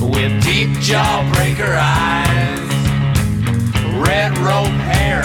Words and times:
with 0.00 0.42
deep 0.44 0.68
jawbreaker 0.78 1.76
eyes, 1.78 2.58
red 3.96 4.36
rope 4.38 4.66
hair, 4.84 5.22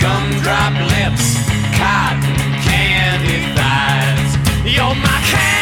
gumdrop 0.00 0.72
lips, 0.90 1.42
cotton 1.76 2.36
candy 2.62 3.40
thighs. 3.54 4.36
You're 4.64 4.94
my 4.94 5.20
candy. 5.30 5.54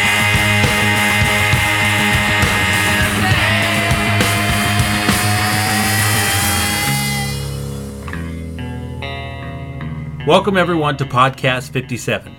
Welcome, 10.26 10.56
everyone, 10.56 10.96
to 10.98 11.04
Podcast 11.04 11.70
57. 11.70 12.36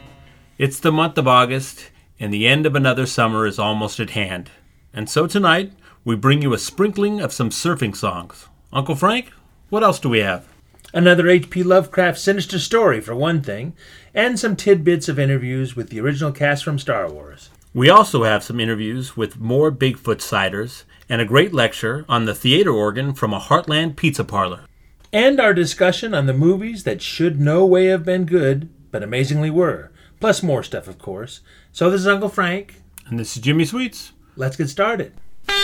It's 0.58 0.80
the 0.80 0.92
month 0.92 1.17
of 1.17 1.27
August, 1.27 1.89
and 2.20 2.31
the 2.33 2.48
end 2.48 2.66
of 2.66 2.75
another 2.75 3.05
summer 3.05 3.48
is 3.48 3.58
almost 3.58 4.00
at 4.00 4.11
hand. 4.11 4.52
And 4.94 5.09
so 5.09 5.25
tonight, 5.25 5.73
we 6.06 6.16
bring 6.16 6.42
you 6.42 6.54
a 6.54 6.58
sprinkling 6.58 7.22
of 7.22 7.32
some 7.32 7.50
surfing 7.50 7.96
songs. 7.96 8.48
Uncle 8.73 8.96
Frank, 8.96 9.32
what 9.70 9.84
else 9.84 10.00
do 10.00 10.10
we 10.10 10.20
have? 10.20 10.48
Another 10.94 11.28
H.P. 11.30 11.64
Lovecraft 11.64 12.20
sinister 12.20 12.60
story, 12.60 13.00
for 13.00 13.16
one 13.16 13.42
thing, 13.42 13.73
and 14.14 14.38
some 14.38 14.56
tidbits 14.56 15.08
of 15.08 15.18
interviews 15.18 15.76
with 15.76 15.90
the 15.90 16.00
original 16.00 16.32
cast 16.32 16.64
from 16.64 16.78
Star 16.78 17.10
Wars. 17.10 17.50
We 17.73 17.90
also 17.90 18.23
have 18.23 18.44
some 18.44 18.60
interviews 18.60 19.18
with 19.18 19.40
more 19.40 19.72
Bigfoot 19.72 20.22
sighters 20.22 20.84
and 21.10 21.22
a 21.22 21.26
great 21.26 21.54
lecture 21.54 22.06
on 22.08 22.26
the 22.26 22.36
theater 22.36 22.72
organ 22.72 23.14
from 23.14 23.34
a 23.34 23.40
Heartland 23.40 23.95
pizza 23.95 24.23
parlor. 24.23 24.66
And 25.12 25.40
our 25.40 25.54
discussion 25.54 26.14
on 26.14 26.26
the 26.26 26.34
movies 26.34 26.84
that 26.84 27.02
should 27.02 27.40
no 27.40 27.66
way 27.66 27.86
have 27.86 28.04
been 28.04 28.26
good, 28.26 28.70
but 28.92 29.04
amazingly 29.04 29.50
were. 29.50 29.92
Plus 30.20 30.44
more 30.44 30.64
stuff, 30.64 30.88
of 30.88 31.00
course. 31.00 31.40
So 31.72 31.90
this 31.90 32.02
is 32.02 32.08
Uncle 32.08 32.30
Frank. 32.30 32.82
And 33.08 33.20
this 33.20 33.36
is 33.36 33.42
Jimmy 33.42 33.66
Sweets. 33.66 34.12
Let's 34.36 34.56
get 34.56 34.70
started. 34.70 35.14
Well, 35.47 35.59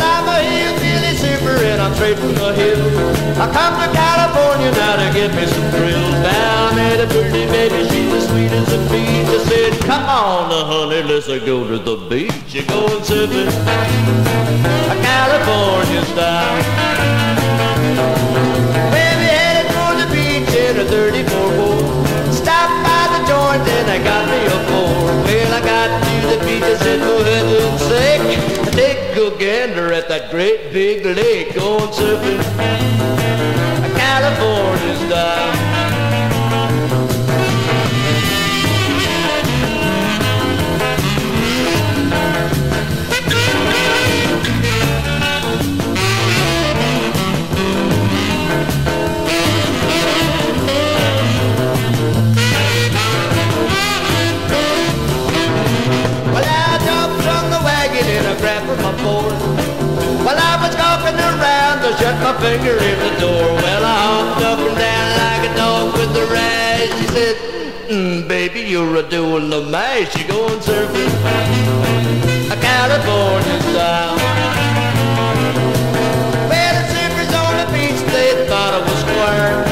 I'm 0.00 0.28
a 0.28 0.42
hillbilly 0.42 1.16
super 1.16 1.56
and 1.64 1.80
I'm 1.80 1.94
straight 1.94 2.18
from 2.18 2.34
the 2.34 2.52
hills. 2.52 2.92
I 3.38 3.50
come 3.52 3.80
to 3.80 3.88
California 3.94 4.70
now 4.72 4.96
to 4.96 5.12
get 5.14 5.34
me 5.34 5.46
some 5.46 5.70
thrills. 5.70 6.14
Down 6.22 6.78
at 6.78 7.00
a 7.00 7.06
pretty 7.06 7.46
baby, 7.46 7.88
she's 7.88 8.12
as 8.12 8.28
sweet 8.28 8.52
as 8.52 8.72
a 8.72 8.78
peach. 8.90 9.28
I 9.28 9.38
said, 9.48 9.72
come 9.84 10.04
on, 10.04 10.50
honey, 10.50 11.02
let's 11.02 11.26
go 11.26 11.66
to 11.66 11.78
the 11.78 11.96
beach. 12.08 12.54
You're 12.54 12.66
going 12.66 13.02
surfing, 13.02 13.48
a 13.48 14.96
California 15.02 16.04
style. 16.12 16.62
Baby 18.92 19.26
headed 19.32 19.68
for 19.72 19.94
the 20.00 20.06
beach 20.12 20.54
in 20.54 20.78
a 20.80 20.84
34 20.84 21.50
boat. 21.56 21.84
Stopped 22.32 22.82
by 22.84 23.08
the 23.14 23.20
joint 23.26 23.66
and 23.68 23.90
I 23.90 23.98
got 24.02 24.28
me 24.28 24.53
I 26.74 26.76
said, 26.78 26.98
for 27.06 27.22
heaven's 27.22 27.82
sake. 27.82 28.72
Take 28.72 29.16
a 29.16 29.38
gander 29.38 29.92
at 29.92 30.08
that 30.08 30.32
great 30.32 30.72
big 30.72 31.06
lake 31.06 31.54
going 31.54 31.92
surfing. 31.92 32.40
A 33.78 33.90
California 33.96 35.63
shut 62.14 62.34
my 62.34 62.40
finger 62.40 62.76
in 62.76 62.98
the 62.98 63.20
door. 63.20 63.54
Well, 63.54 63.84
I 63.84 63.96
hopped 64.04 64.44
up 64.44 64.58
and 64.58 64.76
down 64.78 65.06
like 65.22 65.50
a 65.50 65.56
dog 65.56 65.94
with 65.94 66.12
the 66.14 66.26
rash. 66.32 66.88
She 66.98 67.06
said, 67.08 67.36
mm, 67.88 68.28
baby, 68.28 68.60
you're 68.60 68.96
a 68.96 69.02
doing 69.02 69.50
the 69.50 69.62
mash. 69.62 70.16
You're 70.16 70.28
going 70.28 70.60
surfing, 70.60 71.12
a 72.50 72.56
California 72.56 73.60
style. 73.70 74.16
Well, 76.50 76.74
the 76.78 76.84
surfers 76.92 77.32
on 77.42 77.54
the 77.62 77.68
beach, 77.72 78.00
they 78.12 78.46
thought 78.48 78.72
I 78.74 78.80
was 78.86 78.98
square. 79.06 79.64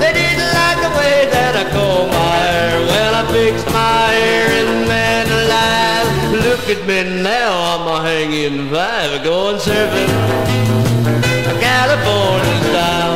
They 0.00 0.12
didn't 0.12 0.50
like 0.60 0.78
the 0.86 0.92
way 0.98 1.28
that 1.30 1.54
I 1.56 1.64
my 2.08 2.36
hair. 2.46 2.80
Well, 2.90 3.14
I 3.14 3.32
fixed 3.32 3.66
my 3.66 4.06
hair 4.18 4.46
and 4.60 4.88
man. 4.88 5.04
Look 6.34 6.68
at 6.68 6.86
me 6.86 7.22
now, 7.22 7.52
I'm 7.72 7.86
a 7.86 8.02
hanging 8.02 8.70
five, 8.70 9.22
going 9.22 9.56
surfing. 9.56 10.93
California 11.86 12.62
style. 12.62 13.13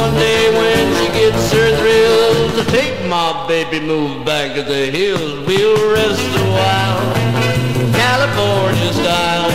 One 0.00 0.14
day 0.14 0.44
when 0.60 0.84
she 0.98 1.08
gets 1.12 1.52
her 1.52 1.70
thrills, 1.76 2.66
take 2.68 2.96
my 3.06 3.28
baby 3.46 3.80
move 3.80 4.24
back 4.24 4.54
to 4.54 4.62
the 4.62 4.86
hills. 4.96 5.32
We'll 5.46 5.82
rest 5.92 6.24
a 6.42 6.46
while, 6.56 7.02
California 8.02 8.92
style. 9.00 9.50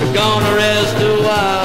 We're 0.00 0.14
gonna 0.14 0.54
rest 0.56 0.96
a 1.10 1.14
while, 1.28 1.61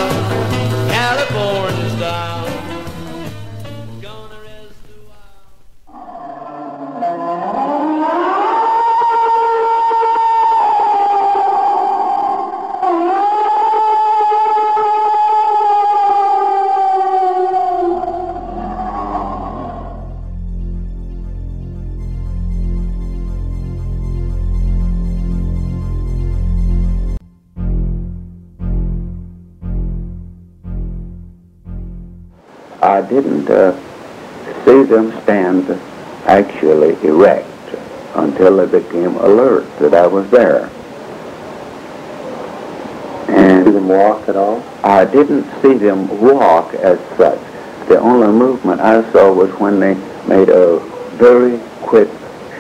them 45.79 46.21
walk 46.21 46.74
as 46.75 47.00
such. 47.18 47.39
The 47.88 48.00
only 48.00 48.27
movement 48.27 48.81
I 48.81 49.09
saw 49.13 49.31
was 49.31 49.50
when 49.59 49.79
they 49.79 49.94
made 50.27 50.50
a 50.50 50.79
very 51.15 51.57
quick, 51.81 52.09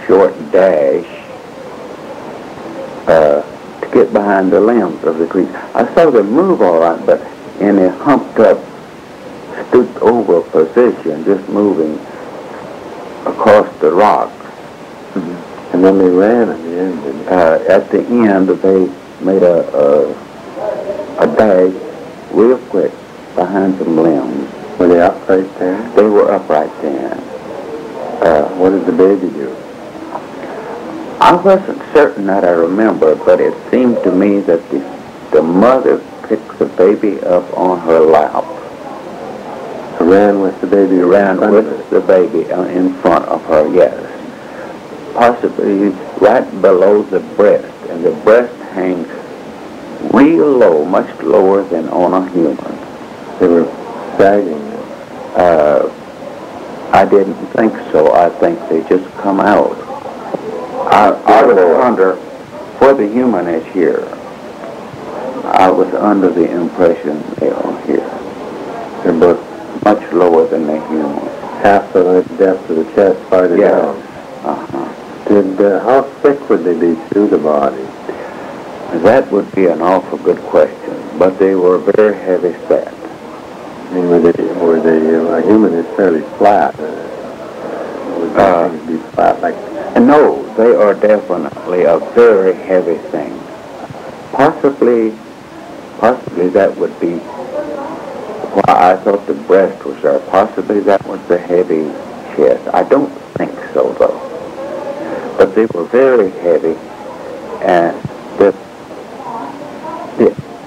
short 0.05 0.33
dash 0.51 1.05
uh, 3.07 3.41
to 3.81 3.89
get 3.93 4.13
behind 4.13 4.51
the 4.51 4.61
limbs 4.61 5.03
of 5.03 5.17
the 5.17 5.27
creek. 5.27 5.49
I 5.75 5.93
saw 5.93 6.09
them 6.11 6.31
move 6.31 6.61
all 6.61 6.79
right, 6.79 7.05
but 7.05 7.19
in 7.59 7.77
a 7.77 7.89
humped 7.89 8.39
up, 8.39 8.57
stooped 9.67 9.97
over 9.97 10.41
position, 10.49 11.25
just 11.25 11.49
moving 11.49 11.95
across 13.25 13.67
the 13.79 13.91
rocks. 13.91 14.33
And 15.73 15.83
then 15.83 15.97
they 15.97 16.09
ran 16.09 16.49
at 16.49 16.61
the 16.63 16.79
end, 16.79 17.03
didn't 17.03 17.25
they? 17.25 17.31
Uh, 17.31 17.75
at 17.77 17.91
the 17.91 18.05
end, 18.05 18.47
they 18.47 19.25
made 19.25 19.43
a, 19.43 19.67
a, 19.75 20.11
a 21.19 21.35
dash 21.35 21.73
real 22.31 22.57
quick 22.69 22.93
behind 23.37 23.77
some 23.77 23.95
limbs. 23.95 24.51
Were 24.77 24.87
they 24.89 24.99
upright 24.99 25.47
there? 25.59 25.79
They 25.95 26.03
were 26.03 26.29
upright 26.31 26.71
then. 26.81 27.13
Uh, 28.21 28.49
what 28.57 28.71
did 28.71 28.85
the 28.85 28.91
baby 28.91 29.29
do? 29.29 29.55
I 31.21 31.35
wasn't 31.43 31.81
certain 31.93 32.25
that 32.27 32.43
I 32.43 32.49
remember, 32.51 33.15
but 33.15 33.39
it 33.39 33.53
seemed 33.71 34.03
to 34.03 34.11
me 34.11 34.39
that 34.41 34.67
the, 34.69 34.79
the 35.31 35.41
mother 35.41 35.99
picked 36.27 36.59
the 36.59 36.65
baby 36.65 37.19
up 37.21 37.45
on 37.57 37.79
her 37.81 37.99
lap, 38.01 38.43
Ran 40.01 40.41
with 40.41 40.59
the 40.61 40.67
baby 40.67 40.97
ran 40.99 41.31
in 41.31 41.37
front 41.39 41.55
of 41.57 41.65
it. 41.65 41.77
with 41.77 41.89
the 41.89 42.01
baby 42.01 42.51
uh, 42.51 42.63
in 42.65 42.93
front 43.01 43.25
of 43.25 43.43
her, 43.45 43.67
yes. 43.73 44.03
Possibly 45.13 45.89
right 46.21 46.49
below 46.61 47.01
the 47.03 47.19
breast, 47.35 47.73
and 47.89 48.03
the 48.05 48.11
breast 48.23 48.55
hangs 48.73 49.07
real 50.13 50.49
low, 50.51 50.85
much 50.85 51.09
lower 51.23 51.63
than 51.63 51.89
on 51.89 52.13
a 52.13 52.29
human. 52.31 52.86
They 53.39 53.47
were 53.47 53.65
sagging. 54.17 54.61
Uh, 55.35 55.93
I 56.91 57.05
didn't 57.05 57.35
think 57.47 57.73
so. 57.91 58.13
I 58.13 58.29
think 58.39 58.59
they 58.69 58.81
just 58.89 59.05
come 59.17 59.39
out. 59.39 59.75
I, 60.91 61.09
I 61.25 61.43
was 61.45 61.57
under, 61.57 62.15
where 62.79 62.93
the 62.95 63.07
human 63.07 63.47
is 63.47 63.65
here, 63.73 64.03
I 65.43 65.69
was 65.69 65.93
under 65.93 66.29
the 66.29 66.49
impression 66.49 67.21
they 67.39 67.49
are 67.49 67.81
here. 67.85 68.09
They're 69.03 69.19
both 69.19 69.83
much 69.83 70.11
lower 70.11 70.47
than 70.47 70.65
the 70.65 70.79
human. 70.87 71.17
Half 71.61 71.93
the 71.93 72.21
depth 72.37 72.69
of 72.69 72.77
the 72.77 72.83
chest 72.95 73.19
farther 73.29 73.57
Yes. 73.57 73.71
down. 73.71 73.95
Uh-huh. 74.45 75.27
Did, 75.27 75.59
uh, 75.61 75.79
how 75.83 76.01
thick 76.21 76.49
would 76.49 76.63
they 76.63 76.79
be 76.79 76.95
through 77.09 77.27
the 77.27 77.37
body? 77.37 77.83
That 79.03 79.29
would 79.31 79.51
be 79.53 79.65
an 79.67 79.81
awful 79.81 80.17
good 80.19 80.37
question, 80.43 81.19
but 81.19 81.37
they 81.37 81.55
were 81.55 81.77
very 81.79 82.15
heavy 82.15 82.53
set. 82.67 82.93
I 83.89 83.93
mean, 83.93 84.09
were 84.09 84.79
they, 84.81 85.15
uh, 85.15 85.37
a 85.37 85.41
human 85.41 85.73
is 85.73 85.85
fairly 85.95 86.21
flat. 86.37 86.75
Uh, 86.79 86.83
would 88.19 88.37
Uh, 88.37 88.69
be 88.85 88.97
flat 89.15 89.41
like, 89.41 89.55
And 89.95 90.05
no, 90.07 90.43
they 90.57 90.75
are 90.75 90.93
definitely 90.93 91.83
a 91.85 91.97
very 92.13 92.53
heavy 92.53 92.97
thing. 93.11 93.33
Possibly, 94.31 95.13
possibly 95.99 96.49
that 96.49 96.75
would 96.77 96.99
be 96.99 97.17
why 98.57 98.91
I 98.91 98.95
thought 98.97 99.25
the 99.25 99.33
breast 99.33 99.83
was 99.85 99.99
there. 100.03 100.19
Possibly 100.19 100.81
that 100.81 101.05
was 101.07 101.19
the 101.27 101.37
heavy 101.37 101.89
chest. 102.35 102.67
I 102.73 102.83
don't 102.83 103.11
think 103.37 103.51
so 103.73 103.93
though. 103.97 104.19
But 105.37 105.55
they 105.55 105.65
were 105.67 105.85
very 105.85 106.29
heavy, 106.31 106.75
and 107.61 107.95
the 108.37 108.53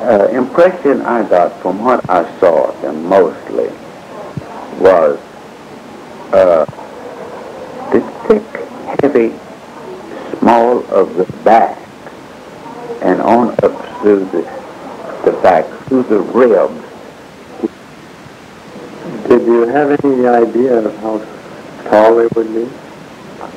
uh, 0.01 0.29
impression 0.29 1.03
I 1.03 1.29
got 1.29 1.61
from 1.61 1.85
what 1.85 2.09
I 2.09 2.25
saw 2.41 2.73
them 2.81 3.05
mostly 3.05 3.69
was 4.81 5.19
uh, 6.33 6.65
the 7.93 8.01
thick, 8.27 9.03
heavy, 9.03 9.39
small 10.39 10.85
of 10.91 11.15
the 11.17 11.25
back, 11.45 11.77
and 13.03 13.21
on 13.21 13.51
up 13.63 14.01
through 14.01 14.25
the 14.27 14.61
the 15.25 15.33
back, 15.43 15.67
through 15.87 16.05
the 16.05 16.21
ribs. 16.21 16.81
did 19.29 19.43
you 19.47 19.67
have 19.67 19.91
any 20.03 20.27
idea 20.27 20.79
of 20.79 20.97
how 20.99 21.19
tall 21.91 22.17
they 22.17 22.27
would 22.35 22.55
be? 22.55 22.65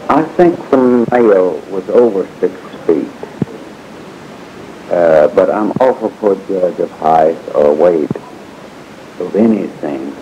I 0.10 0.24
think 0.36 0.58
the 0.70 1.08
male 1.12 1.60
was 1.70 1.88
over 1.90 2.28
six 2.40 2.54
but 5.36 5.50
I'm 5.50 5.72
awful 5.80 6.10
poor 6.12 6.36
judge 6.48 6.80
of 6.80 6.92
height 6.92 7.38
or 7.56 7.74
weight 7.74 8.12
of 9.20 9.36
anything. 9.36 10.16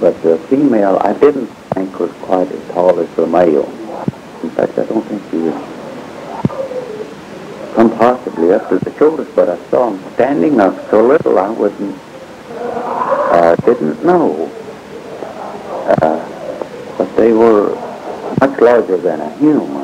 But 0.00 0.20
the 0.22 0.38
female, 0.48 0.98
I 1.02 1.12
didn't 1.14 1.46
think 1.74 1.98
was 1.98 2.12
quite 2.22 2.50
as 2.50 2.72
tall 2.72 2.98
as 3.00 3.08
the 3.16 3.26
male. 3.26 3.68
In 4.42 4.50
fact, 4.50 4.78
I 4.78 4.84
don't 4.84 5.04
think 5.06 5.22
she 5.30 5.36
was 5.38 5.54
come 7.74 7.90
possibly 7.98 8.52
up 8.52 8.68
to 8.68 8.78
the 8.78 8.96
shoulders, 8.98 9.28
but 9.34 9.48
I 9.48 9.58
saw 9.68 9.90
him 9.90 10.12
standing 10.14 10.60
up 10.60 10.74
so 10.90 11.04
little 11.04 11.38
I 11.38 11.50
wouldn't, 11.50 11.98
uh, 12.56 13.56
didn't 13.56 14.04
know. 14.04 14.50
Uh, 16.00 16.96
but 16.96 17.16
they 17.16 17.32
were 17.32 17.74
much 18.40 18.60
larger 18.60 18.96
than 18.96 19.20
a 19.20 19.36
human. 19.38 19.83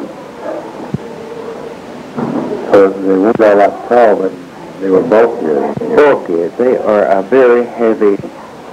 They 2.89 3.19
weren't 3.19 3.39
all 3.41 3.57
that 3.57 3.89
tall, 3.91 4.17
but 4.17 4.33
they 4.81 4.89
were 4.89 5.03
bulkier. 5.03 5.75
Bulky, 5.97 6.49
they 6.57 6.79
are 6.79 7.05
a 7.05 7.23
very 7.23 7.67
heavy, 7.67 8.17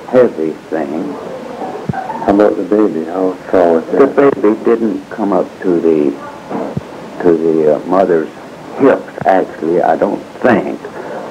heavy 0.07 0.51
thing. 0.69 1.11
How 1.91 2.33
about 2.33 2.55
the 2.55 2.63
baby? 2.63 3.03
How 3.03 3.33
tall 3.51 3.75
was 3.75 3.85
The 3.87 4.07
baby 4.07 4.63
didn't 4.63 5.03
come 5.09 5.33
up 5.33 5.45
to 5.61 5.81
the 5.81 6.11
to 7.23 7.37
the 7.37 7.75
uh, 7.75 7.79
mother's 7.85 8.29
hips. 8.77 9.25
Actually, 9.25 9.81
I 9.81 9.97
don't 9.97 10.23
think, 10.39 10.81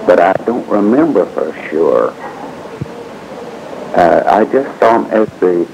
but 0.07 0.21
I 0.21 0.35
don't 0.45 0.69
remember 0.69 1.25
for 1.27 1.55
sure. 1.71 2.11
Uh, 3.97 4.23
I 4.27 4.45
just 4.53 4.79
saw 4.79 4.99
them 4.99 5.11
as 5.13 5.29
they 5.41 5.67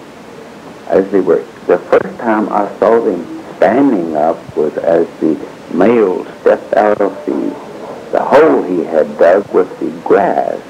as 0.87 1.11
they 1.11 1.21
were. 1.21 1.45
The 1.67 1.79
first 1.79 2.17
time 2.21 2.49
I 2.49 2.69
saw 2.79 3.01
them 3.05 3.27
standing 3.57 4.15
up 4.15 4.57
was 4.57 4.77
as 4.79 5.09
the 5.19 5.35
male 5.75 6.25
stepped 6.41 6.75
out 6.75 7.01
of 7.01 7.13
the 7.27 7.73
the 8.13 8.23
hole 8.23 8.63
he 8.63 8.85
had 8.85 9.19
dug 9.19 9.51
with 9.55 9.69
the 9.81 9.91
grass. 10.07 10.61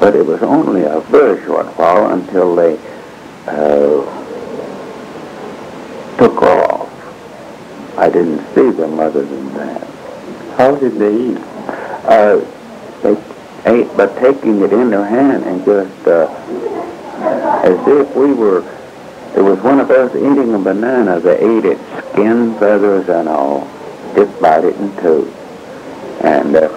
But 0.00 0.16
it 0.16 0.24
was 0.24 0.42
only 0.42 0.84
a 0.84 1.00
very 1.00 1.44
short 1.44 1.66
while 1.76 2.12
until 2.14 2.56
they 2.56 2.78
uh, 3.46 4.00
took 6.16 6.42
off. 6.42 6.88
I 7.98 8.08
didn't 8.08 8.42
see 8.54 8.70
them 8.70 8.98
other 8.98 9.22
than 9.22 9.52
that. 9.54 9.86
How 10.56 10.74
did 10.76 10.94
they 10.94 11.14
eat? 11.14 11.38
Uh, 12.04 12.40
they 13.02 13.16
ate 13.66 13.94
by 13.98 14.06
taking 14.18 14.62
it 14.62 14.72
in 14.72 14.88
their 14.88 15.04
hand 15.04 15.44
and 15.44 15.62
just 15.66 16.06
uh, 16.08 16.26
as 17.62 17.86
if 17.86 18.16
we 18.16 18.32
were, 18.32 18.62
it 19.36 19.40
was 19.40 19.58
one 19.60 19.80
of 19.80 19.90
us 19.90 20.14
eating 20.14 20.54
a 20.54 20.58
banana. 20.58 21.20
They 21.20 21.38
ate 21.38 21.64
its 21.64 21.80
skin, 22.10 22.58
feathers, 22.58 23.08
and 23.08 23.28
all. 23.28 23.68
Just 24.14 24.40
bite 24.40 24.64
it 24.64 24.76
in 24.76 24.96
two. 24.96 25.32
And 26.22 26.56
uh, 26.56 26.68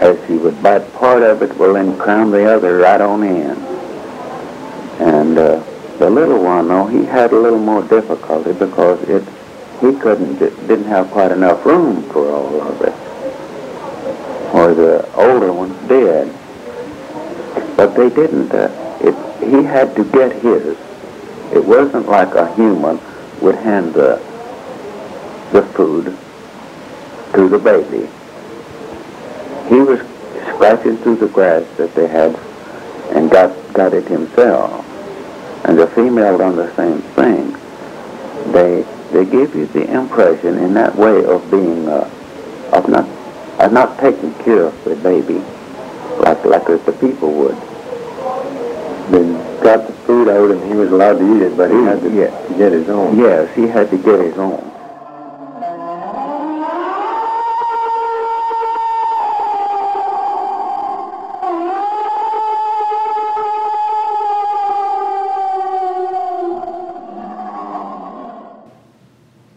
as 0.00 0.22
he 0.28 0.36
would 0.36 0.62
bite 0.62 0.92
part 0.94 1.22
of 1.22 1.42
it, 1.42 1.56
well 1.56 1.74
then 1.74 1.98
cram 1.98 2.30
the 2.30 2.44
other 2.44 2.78
right 2.78 3.00
on 3.00 3.22
in. 3.24 3.50
And 5.00 5.36
uh, 5.38 5.62
the 5.98 6.08
little 6.08 6.42
one, 6.42 6.68
though, 6.68 6.86
he 6.86 7.04
had 7.04 7.32
a 7.32 7.38
little 7.38 7.58
more 7.58 7.82
difficulty 7.82 8.52
because 8.52 9.02
it 9.08 9.24
he 9.80 9.92
couldn't 9.98 10.38
didn't 10.38 10.84
have 10.84 11.10
quite 11.10 11.32
enough 11.32 11.66
room 11.66 12.02
for 12.10 12.30
all 12.30 12.62
of 12.62 12.80
it. 12.80 12.94
Or 14.54 14.72
the 14.72 15.12
older 15.14 15.52
ones 15.52 15.76
did. 15.88 16.32
But 17.76 17.94
they 17.96 18.08
didn't. 18.08 18.52
Uh, 18.52 18.70
it, 19.00 19.14
he 19.42 19.64
had 19.64 19.94
to 19.96 20.04
get 20.04 20.32
his. 20.40 20.76
It 21.54 21.64
wasn't 21.64 22.08
like 22.08 22.34
a 22.34 22.52
human 22.54 22.98
would 23.40 23.54
hand 23.54 23.94
the 23.94 24.16
the 25.52 25.62
food 25.62 26.06
to 27.34 27.48
the 27.48 27.58
baby. 27.58 28.08
He 29.68 29.80
was 29.80 30.00
scratching 30.54 30.96
through 30.98 31.16
the 31.16 31.28
grass 31.28 31.64
that 31.76 31.94
they 31.94 32.08
had 32.08 32.34
and 33.14 33.30
got 33.30 33.54
got 33.72 33.94
it 33.94 34.06
himself. 34.06 34.84
And 35.64 35.78
the 35.78 35.86
female 35.88 36.38
done 36.38 36.56
the 36.56 36.74
same 36.74 37.00
thing. 37.14 37.52
They 38.52 38.84
they 39.12 39.24
give 39.24 39.54
you 39.54 39.66
the 39.66 39.84
impression 39.92 40.58
in 40.58 40.74
that 40.74 40.96
way 40.96 41.24
of 41.24 41.48
being 41.50 41.88
uh, 41.88 42.10
of 42.72 42.88
not 42.88 43.08
of 43.60 43.72
not 43.72 43.98
taking 44.00 44.34
care 44.42 44.64
of 44.64 44.84
the 44.84 44.96
baby 44.96 45.40
like 46.18 46.44
like 46.44 46.66
the 46.66 46.96
people 47.00 47.32
would 47.32 47.73
they 49.10 49.22
got 49.62 49.86
the 49.86 49.92
food 50.06 50.28
out 50.28 50.50
and 50.50 50.62
he 50.64 50.74
was 50.74 50.90
allowed 50.90 51.18
to 51.18 51.36
eat 51.36 51.42
it, 51.42 51.56
but 51.56 51.70
he 51.70 51.76
had 51.76 52.00
to, 52.00 52.10
get 52.56 52.72
his 52.72 52.88
own. 52.88 53.18
Yes, 53.18 53.54
he 53.54 53.66
had 53.66 53.90
to 53.90 53.98
get 53.98 54.20
his 54.20 54.38
own. 54.38 54.70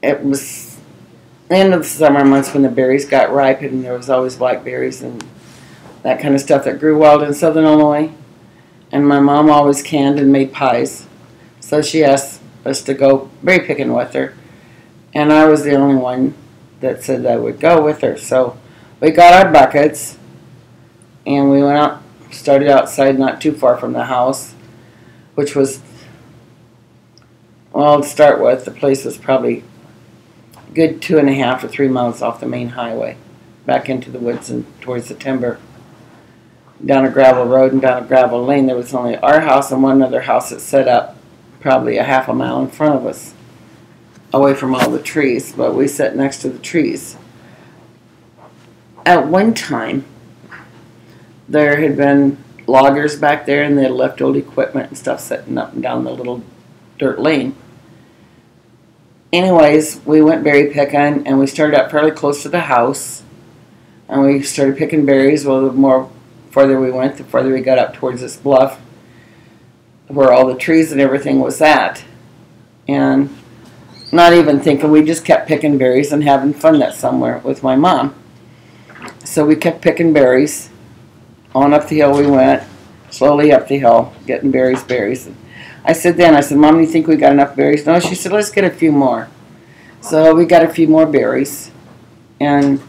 It 0.04 0.24
was 0.24 0.77
end 1.50 1.74
of 1.74 1.82
the 1.82 1.88
summer 1.88 2.25
months 2.25 2.54
when 2.54 2.63
the 2.63 2.70
berries 2.70 3.06
got 3.06 3.32
ripe 3.32 3.62
and 3.62 3.84
there 3.84 3.94
was 3.94 4.10
always 4.10 4.36
blackberries 4.36 5.01
and 5.01 5.24
that 6.04 6.22
kind 6.22 6.36
of 6.36 6.42
stuff 6.42 6.66
that 6.66 6.80
grew 6.80 6.98
wild 6.98 7.24
in 7.24 7.34
southern 7.34 7.63
Illinois. 7.63 8.12
And 8.91 9.08
my 9.08 9.20
mom 9.20 9.50
always 9.50 9.82
canned 9.82 10.20
and 10.20 10.32
made 10.32 10.53
pies. 10.53 11.08
So 11.60 11.82
she 11.82 12.03
asked 12.03 12.41
us 12.65 12.82
to 12.84 12.94
go 12.94 13.29
berry 13.44 13.65
picking 13.65 13.94
with 13.94 14.13
her. 14.13 14.34
And 15.13 15.34
I 15.34 15.46
was 15.46 15.63
the 15.63 15.75
only 15.75 15.96
one 15.96 16.36
that 16.79 17.03
said 17.03 17.25
I 17.25 17.38
would 17.38 17.60
go 17.60 17.84
with 17.84 18.01
her. 18.01 18.17
So 18.17 18.58
we 19.00 19.12
got 19.12 19.34
our 19.34 19.51
buckets 19.51 20.17
and 21.25 21.50
we 21.51 21.62
went 21.62 21.77
out, 21.77 22.01
started 22.32 22.70
outside 22.70 23.20
not 23.20 23.41
too 23.41 23.51
far 23.51 23.77
from 23.77 23.94
the 23.94 24.06
house, 24.06 24.53
which 25.36 25.56
was, 25.56 25.82
well, 27.74 28.01
to 28.01 28.08
start 28.08 28.41
with, 28.41 28.65
the 28.65 28.72
place 28.72 29.03
was 29.03 29.17
probably 29.17 29.63
good 30.74 31.01
two 31.01 31.17
and 31.17 31.29
a 31.29 31.34
half 31.34 31.63
or 31.63 31.67
three 31.67 31.88
miles 31.88 32.22
off 32.22 32.39
the 32.39 32.46
main 32.46 32.70
highway, 32.70 33.17
back 33.65 33.89
into 33.89 34.12
the 34.12 34.20
woods 34.20 34.50
and 34.50 34.65
towards 34.82 35.10
the 35.10 35.15
timber. 35.15 35.60
Down 36.86 37.05
a 37.05 37.10
gravel 37.10 37.46
road 37.46 37.72
and 37.72 37.81
down 37.81 38.03
a 38.03 38.05
gravel 38.05 38.43
lane, 38.46 38.67
there 38.67 38.75
was 38.75 38.93
only 38.93 39.17
our 39.17 39.41
house 39.41 39.72
and 39.72 39.81
one 39.81 40.01
other 40.01 40.22
house 40.22 40.51
that 40.51 40.62
set 40.62 40.88
up 40.88 41.15
probably 41.60 41.98
a 41.98 42.03
half 42.03 42.27
a 42.27 42.34
mile 42.34 42.62
in 42.62 42.69
front 42.69 42.96
of 42.96 43.05
us, 43.05 43.34
away 44.31 44.53
from 44.53 44.75
all 44.75 44.89
the 44.89 45.01
trees, 45.01 45.53
but 45.53 45.74
we 45.74 45.88
sat 45.88 46.15
next 46.15 46.41
to 46.41 46.50
the 46.50 46.60
trees. 46.60 47.17
At 49.05 49.27
one 49.27 49.53
time, 49.53 50.05
there 51.50 51.81
had 51.81 51.98
been 51.98 52.38
loggers 52.67 53.17
back 53.17 53.46
there 53.46 53.63
and 53.63 53.77
they 53.77 53.84
had 53.84 53.91
left 53.91 54.22
old 54.22 54.36
equipment 54.36 54.89
and 54.89 54.98
stuff 54.98 55.22
sitting 55.22 55.57
up 55.57 55.74
and 55.74 55.81
down 55.81 56.03
the 56.03 56.12
little 56.12 56.43
dirt 57.00 57.19
lane. 57.19 57.55
Anyways, 59.31 60.01
we 60.05 60.22
went 60.22 60.43
berry 60.43 60.72
picking 60.72 61.25
and 61.25 61.39
we 61.39 61.48
started 61.48 61.79
up 61.79 61.89
fairly 61.89 62.12
close 62.12 62.43
to 62.43 62.50
the 62.50 62.62
house 62.62 63.24
and 64.07 64.22
we 64.22 64.41
started 64.41 64.77
picking 64.77 65.05
berries. 65.05 65.46
Well, 65.46 65.65
the 65.65 65.72
more 65.74 66.10
further 66.50 66.80
we 66.80 66.92
went, 66.92 67.18
the 67.18 67.24
further 67.24 67.54
we 67.54 67.62
got 67.62 67.77
up 67.77 67.94
towards 67.94 68.22
this 68.22 68.36
bluff 68.36 68.80
where 70.08 70.32
all 70.32 70.48
the 70.48 70.56
trees 70.56 70.92
and 70.92 71.01
everything 71.01 71.39
was 71.39 71.62
at. 71.62 72.04
And 72.88 73.36
not 74.12 74.34
even 74.34 74.60
thinking, 74.60 74.89
we 74.89 75.04
just 75.04 75.25
kept 75.25 75.48
picking 75.48 75.77
berries 75.77 76.12
and 76.12 76.24
having 76.24 76.54
fun 76.54 76.80
that 76.80 76.94
somewhere 76.94 77.39
with 77.39 77.62
my 77.63 77.75
mom. 77.75 78.16
So 79.24 79.46
we 79.46 79.56
kept 79.56 79.82
picking 79.82 80.13
berries. 80.13 80.70
On 81.54 81.74
up 81.74 81.88
the 81.88 81.98
hill 81.98 82.16
we 82.16 82.27
went, 82.27 82.63
slowly 83.10 83.51
up 83.51 83.68
the 83.68 83.80
hill, 83.80 84.13
getting 84.25 84.51
berries, 84.51 84.84
berries. 84.84 85.30
I 85.84 85.94
said 85.94 86.18
then, 86.18 86.36
I 86.36 86.42
said, 86.42 86.58
Mom, 86.58 86.80
you 86.80 86.86
think 86.86 87.08
we 87.08 87.16
got 87.16 87.32
enough 87.32 87.56
berries? 87.56 87.86
No, 87.86 88.00
she 88.00 88.16
said, 88.16 88.32
let's 88.32 88.51
get 88.51 88.63
a 88.63 88.70
few 88.70 88.92
more. 88.92 89.30
So 90.01 90.36
we 90.36 90.46
got 90.46 90.63
a 90.63 90.70
few 90.70 90.88
more 90.88 91.06
berries. 91.06 91.72
And 92.39 92.82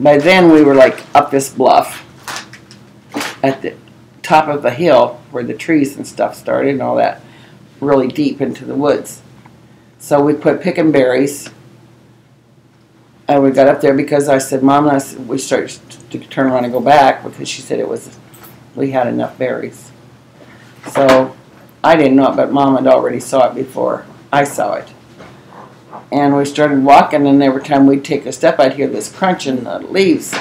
by 0.00 0.18
then 0.18 0.50
we 0.50 0.62
were 0.62 0.74
like 0.74 1.02
up 1.14 1.30
this 1.30 1.52
bluff 1.52 2.04
at 3.42 3.62
the 3.62 3.74
top 4.22 4.48
of 4.48 4.62
the 4.62 4.70
hill 4.70 5.20
where 5.30 5.42
the 5.42 5.54
trees 5.54 5.96
and 5.96 6.06
stuff 6.06 6.36
started 6.36 6.70
and 6.70 6.82
all 6.82 6.96
that, 6.96 7.20
really 7.80 8.08
deep 8.08 8.40
into 8.40 8.64
the 8.64 8.74
woods. 8.74 9.22
So 9.98 10.22
we 10.22 10.34
quit 10.34 10.60
picking 10.62 10.92
berries. 10.92 11.50
And 13.28 13.42
we 13.42 13.50
got 13.50 13.68
up 13.68 13.80
there 13.80 13.94
because 13.94 14.28
I 14.28 14.38
said, 14.38 14.62
Mom, 14.62 14.86
and 14.86 14.96
I 14.96 14.98
said, 14.98 15.28
we 15.28 15.38
started 15.38 15.80
to 16.10 16.18
turn 16.18 16.46
around 16.46 16.64
and 16.64 16.72
go 16.72 16.80
back 16.80 17.22
because 17.22 17.48
she 17.48 17.62
said 17.62 17.78
it 17.78 17.88
was, 17.88 18.18
we 18.74 18.90
had 18.90 19.06
enough 19.06 19.38
berries. 19.38 19.90
So 20.90 21.34
I 21.82 21.96
didn't 21.96 22.16
know 22.16 22.32
it, 22.32 22.36
but 22.36 22.52
Mom 22.52 22.76
had 22.76 22.86
already 22.86 23.20
saw 23.20 23.50
it 23.50 23.54
before 23.54 24.04
I 24.32 24.44
saw 24.44 24.74
it. 24.74 24.88
And 26.10 26.36
we 26.36 26.44
started 26.44 26.84
walking, 26.84 27.26
and 27.26 27.42
every 27.42 27.62
time 27.62 27.86
we'd 27.86 28.04
take 28.04 28.26
a 28.26 28.32
step, 28.32 28.58
I'd 28.58 28.74
hear 28.74 28.88
this 28.88 29.10
crunch 29.10 29.46
in 29.46 29.64
the 29.64 29.78
leaves. 29.78 30.34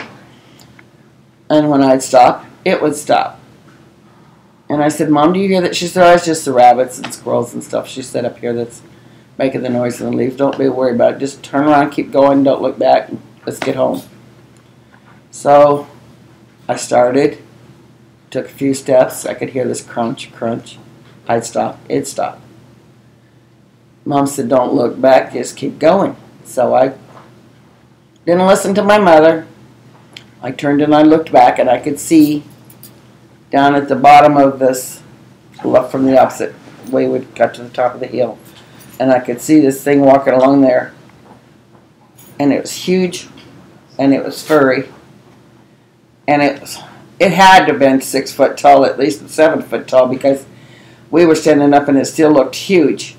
And 1.50 1.70
when 1.70 1.82
I'd 1.82 2.04
stop, 2.04 2.46
it 2.66 2.82
would 2.82 2.96
stop. 2.96 3.40
And 4.70 4.82
I 4.82 4.88
said, 4.88 5.10
Mom, 5.10 5.34
do 5.34 5.40
you 5.40 5.50
hear 5.50 5.62
that? 5.62 5.76
She 5.76 5.88
said, 5.88 6.10
oh, 6.10 6.16
it's 6.16 6.26
just 6.26 6.46
the 6.46 6.54
rabbits 6.54 6.98
and 6.98 7.14
squirrels 7.14 7.54
and 7.54 7.64
stuff. 7.64 7.90
She 7.90 8.02
said 8.02 8.24
up 8.24 8.38
here 8.38 8.54
that's 8.54 8.82
making 9.38 9.64
the 9.64 9.70
noise 9.70 10.00
in 10.00 10.10
the 10.10 10.16
leaves. 10.16 10.38
Don't 10.38 10.58
be 10.58 10.70
worried 10.70 10.96
about 10.96 11.16
it. 11.16 11.20
Just 11.20 11.44
turn 11.44 11.66
around, 11.66 11.90
keep 11.90 12.12
going, 12.12 12.44
don't 12.44 12.62
look 12.62 12.80
back. 12.80 13.10
Let's 13.46 13.60
get 13.60 13.76
home. 13.76 14.02
So 15.30 15.88
I 16.70 16.76
started, 16.78 17.40
took 18.30 18.46
a 18.46 18.50
few 18.50 18.74
steps. 18.74 19.26
I 19.26 19.34
could 19.34 19.50
hear 19.50 19.68
this 19.68 19.84
crunch, 19.84 20.32
crunch. 20.32 20.78
I'd 21.28 21.44
stop, 21.44 21.80
it'd 21.90 22.08
stop. 22.08 22.42
Mom 24.06 24.28
said, 24.28 24.50
Don't 24.50 24.74
look 24.74 25.00
back, 25.00 25.34
just 25.34 25.58
keep 25.58 25.80
going. 25.80 26.16
So 26.46 26.74
I 26.74 26.94
didn't 28.26 28.48
listen 28.48 28.74
to 28.76 28.84
my 28.84 28.98
mother. 28.98 29.48
I 30.42 30.52
turned 30.52 30.82
and 30.82 30.96
I 30.96 31.04
looked 31.04 31.32
back, 31.32 31.60
and 31.60 31.70
I 31.70 31.80
could 31.80 32.00
see 32.00 32.44
down 33.52 33.76
at 33.76 33.88
the 33.88 33.96
bottom 33.96 34.38
of 34.38 34.58
this 34.58 35.04
bluff 35.62 35.92
from 35.92 36.06
the 36.06 36.20
opposite 36.20 36.56
way 36.90 37.08
we 37.08 37.20
got 37.20 37.54
to 37.54 37.64
the 37.64 37.70
top 37.70 37.94
of 37.94 38.00
the 38.00 38.08
hill. 38.08 38.40
And 39.00 39.12
I 39.12 39.20
could 39.20 39.42
see 39.42 39.60
this 39.60 39.84
thing 39.84 40.02
walking 40.02 40.34
along 40.34 40.62
there. 40.62 40.94
And 42.40 42.52
it 42.52 42.62
was 42.62 42.72
huge, 42.74 43.28
and 44.00 44.14
it 44.14 44.24
was 44.24 44.46
furry. 44.46 44.90
And 46.28 46.42
it 46.42 46.62
was, 46.62 46.80
it 47.20 47.32
had 47.32 47.66
to 47.66 47.74
have 47.74 47.80
been 47.80 48.02
six 48.02 48.32
foot 48.32 48.58
tall, 48.58 48.86
at 48.86 48.98
least 48.98 49.28
seven 49.30 49.62
foot 49.62 49.88
tall, 49.88 50.08
because 50.08 50.46
we 51.12 51.26
were 51.26 51.36
standing 51.36 51.74
up 51.74 51.88
and 51.88 51.98
it 51.98 52.06
still 52.06 52.32
looked 52.32 52.56
huge. 52.56 53.16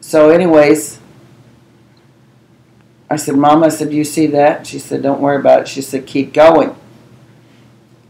So, 0.00 0.30
anyways, 0.30 0.98
I 3.10 3.16
said, 3.16 3.36
Mom, 3.36 3.62
I 3.62 3.68
said, 3.68 3.90
Do 3.90 3.96
you 3.96 4.04
see 4.04 4.26
that? 4.28 4.66
She 4.66 4.78
said, 4.78 5.02
Don't 5.02 5.20
worry 5.20 5.36
about 5.36 5.62
it. 5.62 5.68
She 5.68 5.82
said, 5.82 6.06
Keep 6.06 6.32
going. 6.32 6.74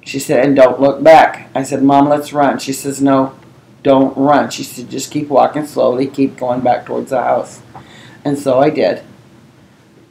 She 0.06 0.20
said, 0.20 0.46
And 0.46 0.54
don't 0.54 0.80
look 0.80 1.02
back. 1.02 1.50
I 1.52 1.64
said, 1.64 1.82
Mom, 1.82 2.08
let's 2.08 2.32
run. 2.32 2.60
She 2.60 2.72
says, 2.72 3.02
No, 3.02 3.36
don't 3.82 4.16
run. 4.16 4.50
She 4.50 4.62
said, 4.62 4.88
Just 4.88 5.10
keep 5.10 5.28
walking 5.28 5.66
slowly, 5.66 6.06
keep 6.06 6.36
going 6.36 6.60
back 6.60 6.86
towards 6.86 7.10
the 7.10 7.20
house. 7.20 7.60
And 8.24 8.38
so 8.38 8.60
I 8.60 8.70
did 8.70 9.02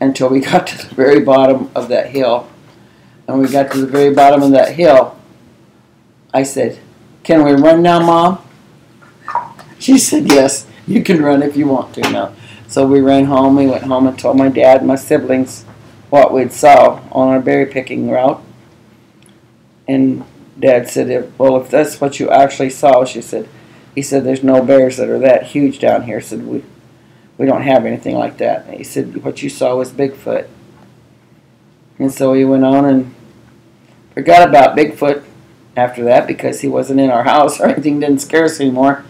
until 0.01 0.29
we 0.29 0.39
got 0.51 0.67
to 0.67 0.89
the 0.89 0.93
very 0.93 1.21
bottom 1.21 1.71
of 1.73 1.87
that 1.87 2.09
hill. 2.09 2.49
And 3.25 3.39
we 3.39 3.47
got 3.47 3.71
to 3.71 3.79
the 3.79 3.87
very 3.87 4.13
bottom 4.13 4.43
of 4.43 4.51
that 4.51 4.75
hill. 4.75 5.17
I 6.33 6.43
said, 6.43 6.77
Can 7.23 7.45
we 7.45 7.53
run 7.53 7.81
now, 7.81 8.05
Mom? 8.05 8.45
She 9.79 9.97
said, 9.97 10.27
Yes, 10.29 10.67
you 10.85 11.03
can 11.03 11.23
run 11.23 11.41
if 11.41 11.55
you 11.55 11.67
want 11.67 11.95
to 11.95 12.01
now. 12.11 12.35
So 12.67 12.85
we 12.85 12.99
ran 12.99 13.25
home. 13.25 13.55
We 13.55 13.67
went 13.67 13.83
home 13.83 14.07
and 14.07 14.19
told 14.19 14.35
my 14.35 14.49
dad 14.49 14.79
and 14.79 14.87
my 14.87 14.97
siblings 14.97 15.63
what 16.09 16.33
we'd 16.33 16.51
saw 16.51 17.01
on 17.13 17.29
our 17.29 17.39
berry 17.39 17.65
picking 17.65 18.09
route. 18.09 18.43
And 19.87 20.23
Dad 20.59 20.89
said, 20.89 21.31
"Well, 21.37 21.57
if 21.61 21.69
that's 21.69 21.99
what 21.99 22.19
you 22.19 22.29
actually 22.29 22.69
saw," 22.69 23.05
she 23.05 23.21
said, 23.21 23.47
"He 23.93 24.01
said 24.01 24.23
there's 24.23 24.43
no 24.43 24.63
bears 24.63 24.97
that 24.97 25.09
are 25.09 25.19
that 25.19 25.43
huge 25.47 25.79
down 25.79 26.03
here." 26.03 26.21
Said 26.21 26.45
we, 26.45 26.63
we 27.37 27.45
don't 27.45 27.63
have 27.63 27.85
anything 27.85 28.15
like 28.15 28.37
that. 28.37 28.65
And 28.65 28.77
he 28.77 28.83
said 28.83 29.23
what 29.23 29.43
you 29.43 29.49
saw 29.49 29.75
was 29.75 29.91
Bigfoot. 29.91 30.47
And 31.99 32.11
so 32.11 32.33
he 32.33 32.43
went 32.43 32.65
on 32.65 32.85
and 32.85 33.15
forgot 34.13 34.47
about 34.47 34.77
Bigfoot 34.77 35.23
after 35.77 36.03
that 36.05 36.27
because 36.27 36.61
he 36.61 36.67
wasn't 36.67 36.99
in 36.99 37.09
our 37.09 37.23
house 37.23 37.59
or 37.59 37.65
anything 37.65 37.99
didn't 37.99 38.19
scare 38.19 38.45
us 38.45 38.59
anymore. 38.59 39.05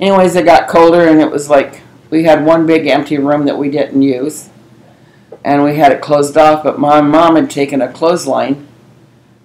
Anyways, 0.00 0.34
it 0.36 0.44
got 0.44 0.68
colder 0.68 1.06
and 1.06 1.20
it 1.20 1.30
was 1.30 1.48
like 1.48 1.80
we 2.10 2.24
had 2.24 2.44
one 2.44 2.66
big 2.66 2.86
empty 2.86 3.18
room 3.18 3.46
that 3.46 3.58
we 3.58 3.70
didn't 3.70 4.02
use. 4.02 4.50
And 5.44 5.62
we 5.62 5.76
had 5.76 5.92
it 5.92 6.00
closed 6.00 6.38
off, 6.38 6.64
but 6.64 6.78
my 6.78 7.02
mom 7.02 7.36
had 7.36 7.50
taken 7.50 7.82
a 7.82 7.92
clothesline 7.92 8.63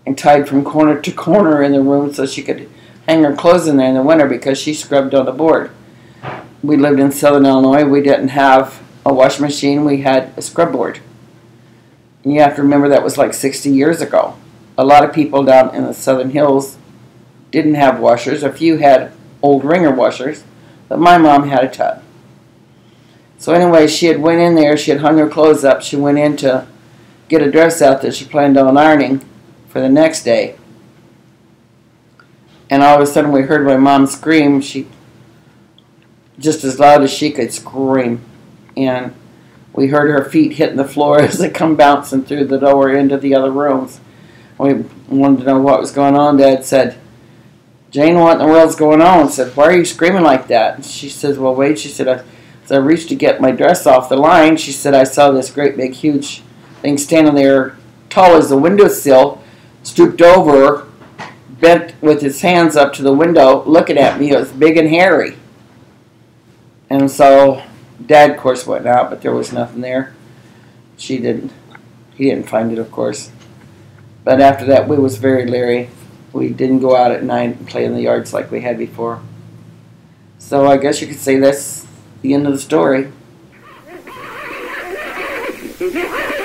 and 0.06 0.18
tied 0.18 0.48
from 0.48 0.64
corner 0.64 1.00
to 1.00 1.12
corner 1.12 1.62
in 1.62 1.72
the 1.72 1.82
room 1.82 2.14
so 2.14 2.26
she 2.26 2.42
could 2.42 2.70
hang 3.08 3.24
her 3.24 3.36
clothes 3.36 3.68
in 3.68 3.78
there 3.78 3.88
in 3.88 3.96
the 3.96 4.04
winter 4.04 4.28
because 4.28 4.58
she 4.58 4.74
scrubbed 4.74 5.14
on 5.14 5.26
the 5.26 5.32
board. 5.32 5.72
We 6.62 6.78
lived 6.78 7.00
in 7.00 7.12
southern 7.12 7.46
Illinois. 7.46 7.86
We 7.86 8.02
didn't 8.02 8.30
have 8.30 8.82
a 9.06 9.14
washing 9.14 9.46
machine. 9.46 9.86
We 9.86 10.02
had 10.02 10.34
a 10.38 10.42
scrub 10.42 10.72
board. 10.72 11.00
And 12.24 12.34
you 12.34 12.42
have 12.42 12.56
to 12.56 12.62
remember 12.62 12.90
that 12.90 13.04
was 13.04 13.18
like 13.18 13.34
60 13.34 13.70
years 13.70 14.02
ago. 14.02 14.36
A 14.78 14.86
lot 14.86 15.04
of 15.04 15.14
people 15.14 15.44
down 15.44 15.74
in 15.74 15.84
the 15.86 15.94
southern 15.94 16.32
hills 16.32 16.78
didn't 17.52 17.76
have 17.76 18.00
washers. 18.00 18.44
A 18.44 18.52
few 18.52 18.78
had 18.78 19.12
old 19.42 19.64
ringer 19.64 19.92
washers, 19.92 20.44
but 20.88 21.00
my 21.00 21.18
mom 21.18 21.48
had 21.48 21.64
a 21.64 21.70
tub. 21.70 22.04
So 23.38 23.54
anyway, 23.54 23.88
she 23.88 24.08
had 24.08 24.20
went 24.20 24.42
in 24.42 24.56
there. 24.56 24.76
She 24.76 24.92
had 24.92 25.00
hung 25.00 25.18
her 25.18 25.30
clothes 25.30 25.64
up. 25.64 25.82
She 25.82 25.96
went 25.96 26.18
in 26.18 26.36
to 26.38 26.68
get 27.30 27.42
a 27.42 27.50
dress 27.52 27.82
out 27.82 28.02
that 28.02 28.16
she 28.16 28.26
planned 28.26 28.58
on 28.58 28.78
ironing 28.78 29.24
for 29.70 29.80
the 29.80 29.90
next 29.90 30.24
day. 30.24 30.58
And 32.70 32.84
all 32.84 32.98
of 32.98 33.02
a 33.02 33.08
sudden, 33.08 33.32
we 33.32 33.44
heard 33.44 33.66
my 33.66 33.78
mom 33.78 34.06
scream. 34.06 34.62
She 34.62 34.88
just 36.38 36.64
as 36.64 36.80
loud 36.80 37.04
as 37.04 37.12
she 37.12 37.32
could 37.32 37.52
scream, 37.52 38.22
and 38.78 39.14
we 39.74 39.88
heard 39.88 40.10
her 40.10 40.30
feet 40.30 40.54
hitting 40.54 40.78
the 40.78 40.88
floor 40.88 41.20
as 41.22 41.38
they 41.38 41.50
come 41.50 41.76
bouncing 41.76 42.24
through 42.24 42.46
the 42.46 42.60
door 42.60 42.90
into 42.90 43.18
the 43.18 43.36
other 43.36 43.52
rooms. 43.52 44.02
We 44.58 44.74
wanted 45.08 45.40
to 45.40 45.46
know 45.46 45.60
what 45.60 45.80
was 45.80 45.92
going 45.92 46.18
on. 46.18 46.38
Dad 46.38 46.66
said, 46.66 47.00
"Jane, 47.92 48.20
what 48.20 48.34
in 48.34 48.40
the 48.40 48.52
world's 48.52 48.76
going 48.76 49.02
on?" 49.02 49.28
I 49.28 49.30
said, 49.30 49.56
"Why 49.56 49.66
are 49.66 49.78
you 49.78 49.86
screaming 49.86 50.24
like 50.24 50.48
that?" 50.48 50.76
And 50.76 50.86
she 50.86 51.10
says, 51.10 51.40
"Well, 51.40 51.56
wait." 51.56 51.80
She 51.80 51.88
said, 51.88 52.08
"I 52.08 52.24
I 52.72 52.78
reached 52.78 53.10
to 53.10 53.16
get 53.16 53.42
my 53.42 53.52
dress 53.52 53.88
off 53.88 54.10
the 54.10 54.18
line. 54.18 54.58
She 54.58 54.72
said 54.72 54.94
I 54.94 55.04
saw 55.04 55.32
this 55.32 55.52
great 55.52 55.76
big 55.76 55.94
huge 55.94 56.44
thing 56.82 56.98
standing 56.98 57.36
there, 57.36 57.76
tall 58.10 58.36
as 58.36 58.50
the 58.50 58.58
windowsill, 58.58 59.42
stooped 59.90 60.22
over, 60.22 60.88
bent 61.50 62.00
with 62.02 62.22
his 62.22 62.42
hands 62.42 62.76
up 62.76 62.94
to 62.94 63.02
the 63.02 63.14
window, 63.14 63.64
looking 63.66 63.98
at 63.98 64.20
me. 64.20 64.32
It 64.32 64.40
was 64.40 64.52
big 64.52 64.78
and 64.78 64.88
hairy. 64.88 65.36
And 66.90 67.10
so 67.10 67.64
Dad, 68.06 68.32
of 68.32 68.38
course, 68.38 68.68
went 68.68 68.86
out, 68.86 69.10
but 69.10 69.22
there 69.22 69.34
was 69.34 69.52
nothing 69.52 69.82
there. 69.82 70.14
She 70.98 71.18
didn't. 71.18 71.52
He 72.16 72.26
didn't 72.26 72.50
find 72.50 72.72
it, 72.72 72.78
of 72.78 72.92
course. 72.92 73.32
But 74.24 74.42
after 74.42 74.66
that, 74.66 74.88
we 74.88 74.98
was 74.98 75.18
very 75.18 75.46
leery. 75.46 75.90
We 76.34 76.50
didn't 76.50 76.80
go 76.80 76.96
out 76.96 77.12
at 77.12 77.24
night 77.24 77.58
and 77.58 77.68
play 77.68 77.86
in 77.86 77.94
the 77.94 78.02
yards 78.02 78.34
like 78.34 78.52
we 78.52 78.62
had 78.62 78.78
before. 78.78 79.22
So 80.38 80.68
I 80.68 80.78
guess 80.78 81.02
you 81.02 81.08
could 81.08 81.20
say 81.20 81.38
that's 81.38 81.88
the 82.22 82.34
end 82.34 82.46
of 82.46 82.54
the 82.54 82.60
story. 82.60 83.12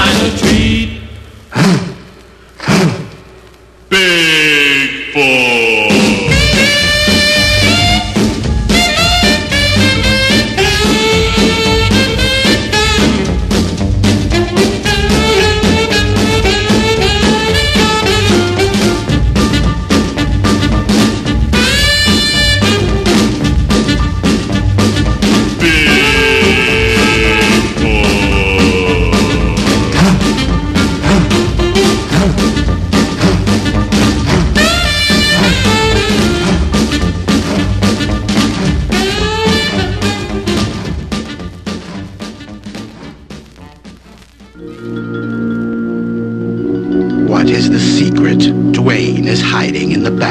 by 0.00 0.06
the 0.22 0.38
tree. 0.38 0.49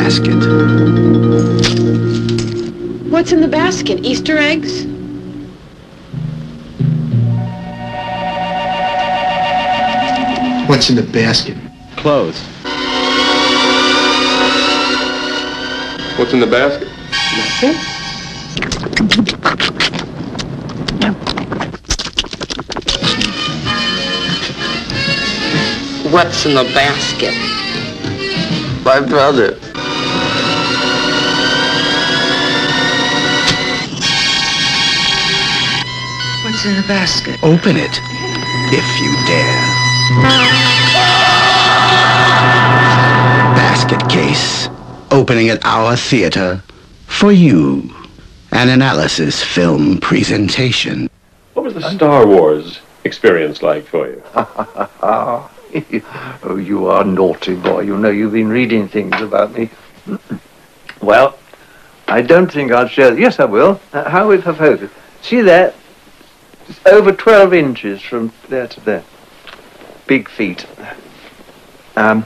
Basket? 0.09 0.33
What's 3.11 3.31
in 3.31 3.41
the 3.41 3.47
basket? 3.47 4.03
Easter 4.03 4.39
eggs? 4.39 4.85
What's 10.67 10.89
in 10.89 10.95
the 10.95 11.07
basket? 11.13 11.57
Clothes. 11.97 12.41
What's 16.17 16.33
in 16.33 16.39
the 16.39 16.47
basket? 16.47 16.87
Nothing. 17.37 17.75
What's 26.11 26.45
in 26.47 26.55
the 26.55 26.63
basket? 26.73 27.35
My 28.83 28.99
brother. 28.99 29.68
What's 36.59 36.67
in 36.67 36.75
the 36.75 36.87
basket? 36.89 37.39
Open 37.41 37.77
it, 37.77 38.01
if 38.73 38.83
you 38.99 39.15
dare. 39.27 39.61
Basket 43.55 44.09
case, 44.09 44.67
opening 45.09 45.47
at 45.47 45.63
our 45.63 45.95
theater 45.95 46.61
for 47.05 47.31
you. 47.31 47.89
An 48.51 48.67
analysis 48.67 49.41
film 49.41 49.99
presentation. 49.99 51.09
What 51.53 51.63
was 51.63 51.75
the 51.75 51.91
Star 51.91 52.27
Wars 52.27 52.81
experience 53.05 53.61
like 53.63 53.85
for 53.85 54.09
you? 54.09 54.21
oh, 54.35 55.49
you 56.61 56.87
are 56.87 57.05
naughty 57.05 57.55
boy. 57.55 57.83
You 57.83 57.97
know 57.97 58.09
you've 58.09 58.33
been 58.33 58.49
reading 58.49 58.89
things 58.89 59.15
about 59.21 59.53
me. 59.53 59.69
well, 61.01 61.39
I 62.09 62.21
don't 62.21 62.51
think 62.51 62.73
I'll 62.73 62.89
share. 62.89 63.17
Yes, 63.17 63.39
I 63.39 63.45
will. 63.45 63.79
Uh, 63.93 64.09
how 64.09 64.27
we 64.27 64.39
propose 64.39 64.89
See 65.21 65.41
that? 65.41 65.75
Over 66.85 67.11
12 67.11 67.53
inches 67.53 68.01
from 68.01 68.31
there 68.47 68.67
to 68.67 68.81
there. 68.81 69.03
Big 70.07 70.29
feet. 70.29 70.65
Um, 71.95 72.25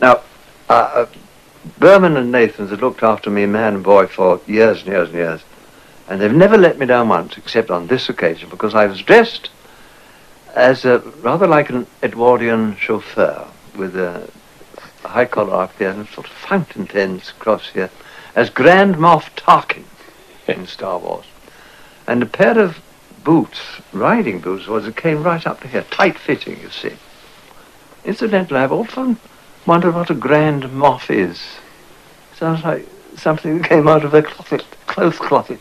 now, 0.00 0.22
uh, 0.68 0.72
uh, 0.72 1.06
Berman 1.78 2.16
and 2.16 2.32
Nathan's 2.32 2.70
have 2.70 2.80
looked 2.80 3.02
after 3.02 3.28
me, 3.28 3.46
man 3.46 3.74
and 3.74 3.84
boy, 3.84 4.06
for 4.06 4.40
years 4.46 4.78
and 4.78 4.88
years 4.88 5.08
and 5.08 5.18
years. 5.18 5.40
And 6.08 6.20
they've 6.20 6.32
never 6.32 6.56
let 6.56 6.78
me 6.78 6.86
down 6.86 7.08
once, 7.08 7.36
except 7.36 7.70
on 7.70 7.86
this 7.86 8.08
occasion, 8.08 8.48
because 8.48 8.74
I 8.74 8.86
was 8.86 9.02
dressed 9.02 9.50
as 10.54 10.84
a, 10.84 10.98
rather 11.20 11.46
like 11.46 11.70
an 11.70 11.86
Edwardian 12.02 12.76
chauffeur 12.76 13.46
with 13.76 13.96
a 13.96 14.28
high 15.04 15.24
collar 15.24 15.62
up 15.62 15.76
here 15.78 15.90
and 15.90 16.08
sort 16.08 16.26
of 16.26 16.32
fountain 16.32 16.86
pens 16.86 17.30
across 17.30 17.68
here, 17.70 17.90
as 18.34 18.50
Grand 18.50 18.96
Moff 18.96 19.34
Tarkin 19.36 19.84
in 20.46 20.66
Star 20.66 20.98
Wars. 20.98 21.26
And 22.06 22.22
a 22.22 22.26
pair 22.26 22.58
of 22.58 22.80
boots, 23.30 23.60
riding 23.92 24.40
boots, 24.40 24.66
was 24.66 24.88
it 24.88 24.96
came 24.96 25.22
right 25.22 25.46
up 25.46 25.60
to 25.60 25.68
here, 25.68 25.84
tight 25.92 26.18
fitting, 26.18 26.60
you 26.60 26.68
see. 26.68 26.96
Incidentally, 28.04 28.58
I've 28.58 28.72
often 28.72 29.18
wondered 29.64 29.94
what 29.94 30.10
a 30.10 30.14
Grand 30.14 30.64
Moff 30.64 31.14
is. 31.14 31.40
Sounds 32.34 32.64
like 32.64 32.88
something 33.14 33.58
that 33.58 33.68
came 33.68 33.86
out 33.86 34.04
of 34.04 34.14
a 34.14 34.22
closet, 34.24 34.64
clothes 34.88 35.18
closet, 35.18 35.60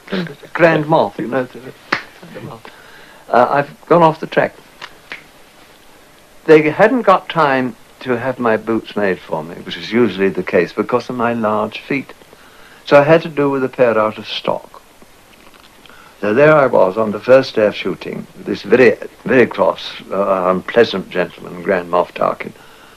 grand 0.51 0.87
moth, 0.87 1.19
you 1.19 1.27
know. 1.27 1.47
moth. 2.41 2.71
Uh, 3.27 3.47
I've 3.51 3.85
gone 3.85 4.01
off 4.01 4.19
the 4.19 4.25
track. 4.25 4.55
They 6.45 6.71
hadn't 6.71 7.03
got 7.03 7.29
time 7.29 7.75
to 7.99 8.17
have 8.17 8.39
my 8.39 8.57
boots 8.57 8.95
made 8.95 9.19
for 9.19 9.43
me, 9.43 9.53
which 9.57 9.77
is 9.77 9.91
usually 9.91 10.29
the 10.29 10.41
case 10.41 10.73
because 10.73 11.07
of 11.07 11.17
my 11.17 11.33
large 11.33 11.81
feet. 11.81 12.15
So 12.85 12.99
I 12.99 13.03
had 13.03 13.21
to 13.21 13.29
do 13.29 13.51
with 13.51 13.63
a 13.63 13.69
pair 13.69 13.95
out 13.99 14.17
of 14.17 14.27
stock. 14.27 14.78
So 16.19 16.33
there 16.33 16.53
I 16.53 16.65
was 16.65 16.97
on 16.97 17.11
the 17.11 17.19
first 17.19 17.55
day 17.55 17.65
of 17.65 17.75
shooting, 17.75 18.27
this 18.35 18.63
very, 18.63 18.97
very 19.23 19.47
cross, 19.47 19.93
uh, 20.11 20.49
unpleasant 20.49 21.09
gentleman, 21.09 21.63
Grand 21.63 21.89
Moff 21.89 22.11
Tarkin, 22.13 22.51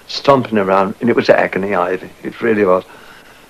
stomping 0.08 0.58
around, 0.58 0.96
and 1.00 1.08
it 1.08 1.14
was 1.14 1.30
agony 1.30 1.72
ivy. 1.72 2.10
It 2.24 2.42
really 2.42 2.64
was. 2.64 2.84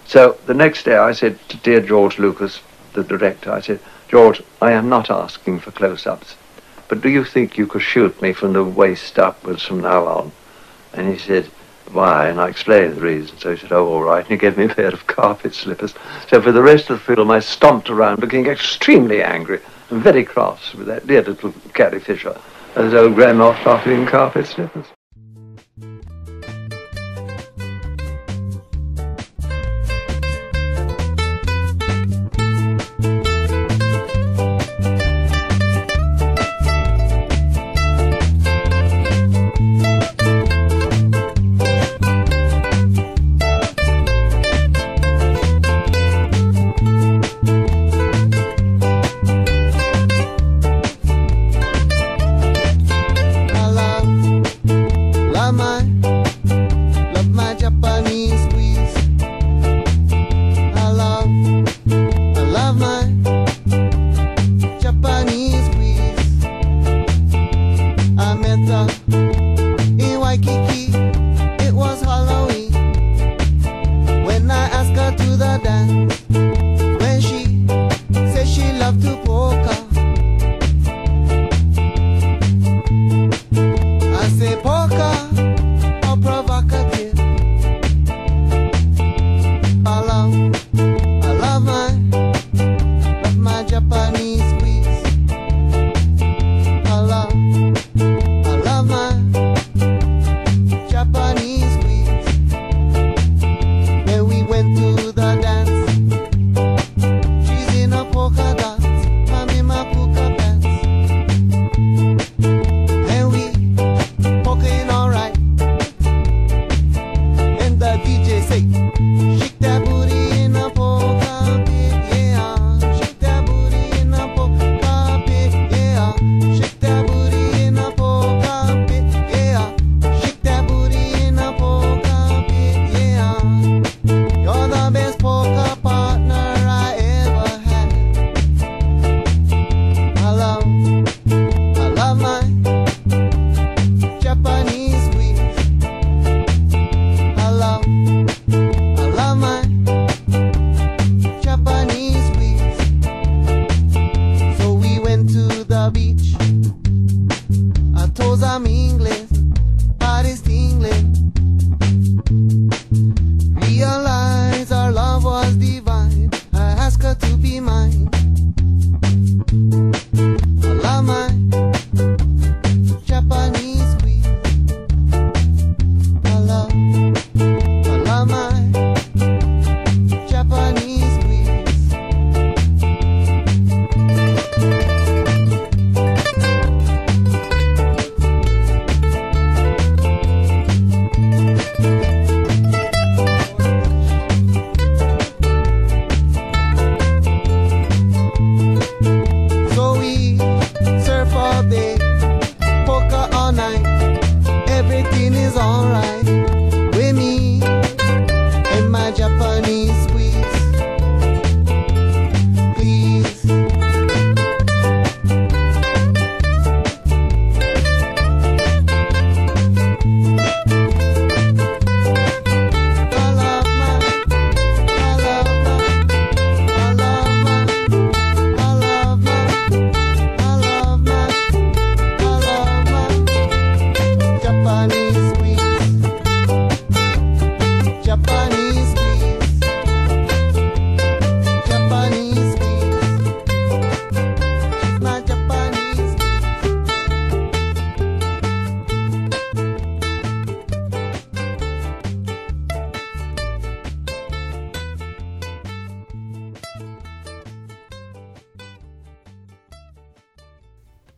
So 0.05 0.37
the 0.45 0.53
next 0.53 0.85
day 0.85 0.97
I 0.97 1.13
said 1.13 1.39
to 1.49 1.57
dear 1.57 1.81
George 1.81 2.19
Lucas, 2.19 2.61
the 2.93 3.03
director, 3.03 3.51
I 3.51 3.61
said, 3.61 3.81
George, 4.09 4.43
I 4.61 4.73
am 4.73 4.91
not 4.91 5.09
asking 5.09 5.61
for 5.61 5.71
close-ups, 5.71 6.37
but 6.89 7.01
do 7.01 7.09
you 7.09 7.25
think 7.25 7.57
you 7.57 7.67
could 7.67 7.81
shoot 7.81 8.21
me 8.21 8.35
from 8.35 8.53
the 8.53 8.63
waist 8.63 9.19
upwards 9.19 9.63
from 9.63 9.81
now 9.81 10.05
on? 10.05 10.33
And 10.93 11.11
he 11.11 11.17
said, 11.17 11.51
why? 11.93 12.29
And 12.29 12.41
I 12.41 12.49
explained 12.49 12.97
the 12.97 13.01
reason. 13.01 13.39
So 13.39 13.55
he 13.55 13.61
said, 13.61 13.73
oh, 13.73 13.87
all 13.87 14.03
right. 14.03 14.21
And 14.21 14.29
he 14.29 14.37
gave 14.37 14.57
me 14.57 14.65
a 14.65 14.75
pair 14.75 14.89
of 14.89 15.07
carpet 15.07 15.55
slippers. 15.55 15.95
So 16.29 16.41
for 16.41 16.53
the 16.53 16.63
rest 16.63 16.91
of 16.91 16.99
the 16.99 17.15
film, 17.15 17.31
I 17.31 17.41
stomped 17.41 17.91
around 17.91 18.21
looking 18.21 18.47
extremely 18.47 19.23
angry 19.23 19.61
and 19.91 20.03
very 20.03 20.25
cross 20.25 20.75
with 20.75 20.87
that 20.87 21.07
dear 21.07 21.23
little 21.23 21.53
Carrie 21.75 22.01
Fisher 22.01 22.37
and 22.75 22.87
his 22.87 22.95
old 22.95 23.15
grandma 23.15 23.59
started 23.61 23.93
in 23.93 24.07
carpet 24.07 24.47
slippers. 24.47 24.87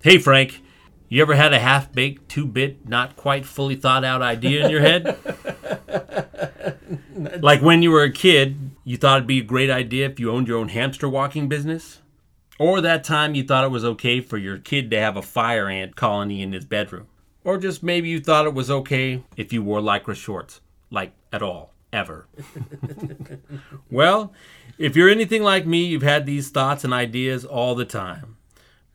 Hey, 0.04 0.18
Frank, 0.18 0.60
you 1.08 1.22
ever 1.22 1.34
had 1.34 1.54
a 1.54 1.58
half 1.58 1.90
baked, 1.90 2.28
two 2.28 2.46
bit, 2.46 2.86
not 2.86 3.16
quite 3.16 3.46
fully 3.46 3.74
thought 3.74 4.04
out 4.04 4.20
idea 4.20 4.62
in 4.62 4.70
your 4.70 4.82
head? 4.82 5.16
like 7.40 7.62
when 7.62 7.80
you 7.80 7.90
were 7.90 8.02
a 8.02 8.12
kid, 8.12 8.72
you 8.84 8.98
thought 8.98 9.16
it'd 9.16 9.26
be 9.26 9.38
a 9.38 9.42
great 9.42 9.70
idea 9.70 10.04
if 10.04 10.20
you 10.20 10.30
owned 10.30 10.46
your 10.46 10.58
own 10.58 10.68
hamster 10.68 11.08
walking 11.08 11.48
business? 11.48 12.02
Or 12.58 12.82
that 12.82 13.02
time 13.02 13.34
you 13.34 13.44
thought 13.44 13.64
it 13.64 13.70
was 13.70 13.82
okay 13.82 14.20
for 14.20 14.36
your 14.36 14.58
kid 14.58 14.90
to 14.90 15.00
have 15.00 15.16
a 15.16 15.22
fire 15.22 15.70
ant 15.70 15.96
colony 15.96 16.42
in 16.42 16.52
his 16.52 16.66
bedroom? 16.66 17.06
Or 17.42 17.56
just 17.56 17.82
maybe 17.82 18.10
you 18.10 18.20
thought 18.20 18.44
it 18.44 18.52
was 18.52 18.70
okay 18.70 19.22
if 19.38 19.54
you 19.54 19.62
wore 19.62 19.80
lycra 19.80 20.14
shorts. 20.14 20.60
Like, 20.90 21.14
at 21.32 21.42
all. 21.42 21.72
Ever. 21.94 22.26
well, 23.90 24.34
if 24.76 24.96
you're 24.96 25.08
anything 25.08 25.42
like 25.42 25.64
me, 25.64 25.86
you've 25.86 26.02
had 26.02 26.26
these 26.26 26.50
thoughts 26.50 26.84
and 26.84 26.92
ideas 26.92 27.46
all 27.46 27.74
the 27.74 27.86
time. 27.86 28.36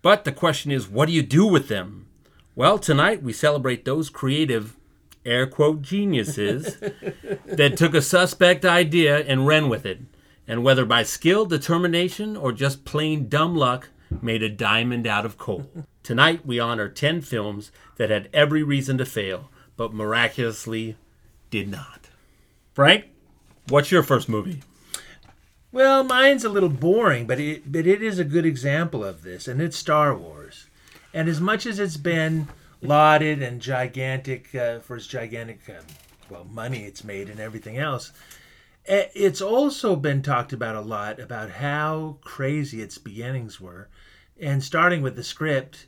But 0.02 0.24
the 0.24 0.32
question 0.32 0.72
is, 0.72 0.88
what 0.88 1.08
do 1.08 1.14
you 1.14 1.22
do 1.22 1.46
with 1.46 1.68
them? 1.68 2.08
Well, 2.56 2.80
tonight 2.80 3.22
we 3.22 3.34
celebrate 3.34 3.86
those 3.86 4.10
creative, 4.10 4.78
air 5.26 5.46
quote, 5.46 5.82
geniuses 5.82 6.78
that 7.46 7.78
took 7.78 7.94
a 7.94 8.02
suspect 8.02 8.66
idea 8.66 9.20
and 9.20 9.48
ran 9.48 9.70
with 9.70 9.86
it. 9.86 10.00
And 10.48 10.64
whether 10.64 10.86
by 10.86 11.04
skill, 11.04 11.46
determination, 11.46 12.36
or 12.36 12.52
just 12.52 12.86
plain 12.86 13.30
dumb 13.30 13.56
luck, 13.56 13.90
made 14.22 14.42
a 14.42 14.50
diamond 14.50 15.06
out 15.06 15.26
of 15.26 15.38
coal. 15.38 15.70
Tonight 16.02 16.46
we 16.46 16.60
honor 16.60 16.90
10 16.90 17.22
films 17.22 17.72
that 17.98 18.10
had 18.10 18.30
every 18.34 18.64
reason 18.64 18.98
to 18.98 19.06
fail, 19.06 19.52
but 19.78 19.94
miraculously 19.94 20.96
did 21.52 21.70
not. 21.70 22.10
Frank, 22.74 23.06
what's 23.68 23.92
your 23.92 24.04
first 24.04 24.28
movie? 24.28 24.62
Well, 25.72 26.04
mine's 26.04 26.44
a 26.44 26.50
little 26.50 26.70
boring, 26.70 27.28
but 27.28 27.40
it 27.40 27.72
but 27.72 27.86
it 27.86 28.02
is 28.02 28.18
a 28.18 28.24
good 28.24 28.46
example 28.46 29.04
of 29.04 29.22
this, 29.22 29.48
and 29.48 29.62
it's 29.62 29.78
Star 29.78 30.16
Wars. 30.16 30.66
And 31.14 31.30
as 31.30 31.40
much 31.40 31.68
as 31.68 31.78
it's 31.78 31.98
been 31.98 32.48
lauded 32.82 33.44
and 33.44 33.62
gigantic 33.62 34.54
uh, 34.56 34.80
for 34.80 34.96
its 34.96 35.06
gigantic, 35.06 35.60
um, 35.70 35.86
well, 36.30 36.46
money 36.46 36.86
it's 36.86 37.04
made 37.04 37.30
and 37.30 37.40
everything 37.40 37.78
else, 37.78 38.12
eh, 38.88 39.10
it's 39.14 39.42
also 39.42 39.96
been 39.96 40.24
talked 40.24 40.54
about 40.54 40.76
a 40.76 40.82
lot 40.82 41.20
about 41.20 41.52
how 41.52 42.18
crazy 42.22 42.82
its 42.82 42.98
beginnings 42.98 43.62
were, 43.62 43.90
and 44.40 44.64
starting 44.64 45.04
with 45.04 45.16
the 45.16 45.24
script, 45.24 45.86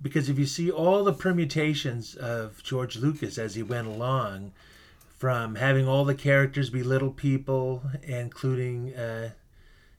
because 0.00 0.30
if 0.30 0.38
you 0.38 0.46
see 0.46 0.70
all 0.70 1.04
the 1.04 1.12
permutations 1.12 2.14
of 2.14 2.62
George 2.62 2.96
Lucas 2.96 3.36
as 3.36 3.56
he 3.56 3.62
went 3.62 3.88
along, 3.88 4.52
from 5.18 5.56
having 5.56 5.88
all 5.88 6.04
the 6.04 6.14
characters 6.14 6.70
be 6.70 6.82
little 6.82 7.10
people, 7.10 7.82
including, 8.04 8.94
uh, 8.94 9.30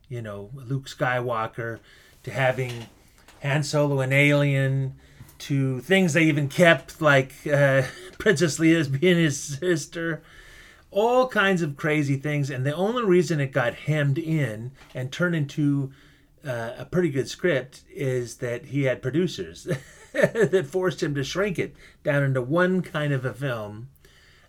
you 0.07 0.21
know, 0.21 0.49
Luke 0.53 0.87
Skywalker, 0.87 1.79
to 2.23 2.31
having 2.31 2.71
Han 3.43 3.63
Solo 3.63 3.99
an 3.99 4.13
alien, 4.13 4.95
to 5.39 5.81
things 5.81 6.13
they 6.13 6.23
even 6.23 6.47
kept, 6.47 7.01
like 7.01 7.33
uh, 7.45 7.83
Princess 8.17 8.59
Leia 8.59 8.99
being 8.99 9.17
his 9.17 9.41
sister. 9.41 10.23
All 10.89 11.27
kinds 11.27 11.61
of 11.61 11.77
crazy 11.77 12.15
things. 12.15 12.49
And 12.49 12.65
the 12.65 12.75
only 12.75 13.03
reason 13.03 13.39
it 13.39 13.51
got 13.51 13.75
hemmed 13.75 14.17
in 14.17 14.71
and 14.95 15.11
turned 15.11 15.35
into 15.35 15.91
uh, 16.45 16.71
a 16.77 16.85
pretty 16.85 17.09
good 17.09 17.29
script 17.29 17.83
is 17.93 18.37
that 18.37 18.67
he 18.67 18.83
had 18.83 19.01
producers 19.01 19.67
that 20.13 20.65
forced 20.65 21.03
him 21.03 21.13
to 21.15 21.23
shrink 21.23 21.59
it 21.59 21.75
down 22.03 22.23
into 22.23 22.41
one 22.41 22.81
kind 22.81 23.13
of 23.13 23.25
a 23.25 23.33
film 23.33 23.89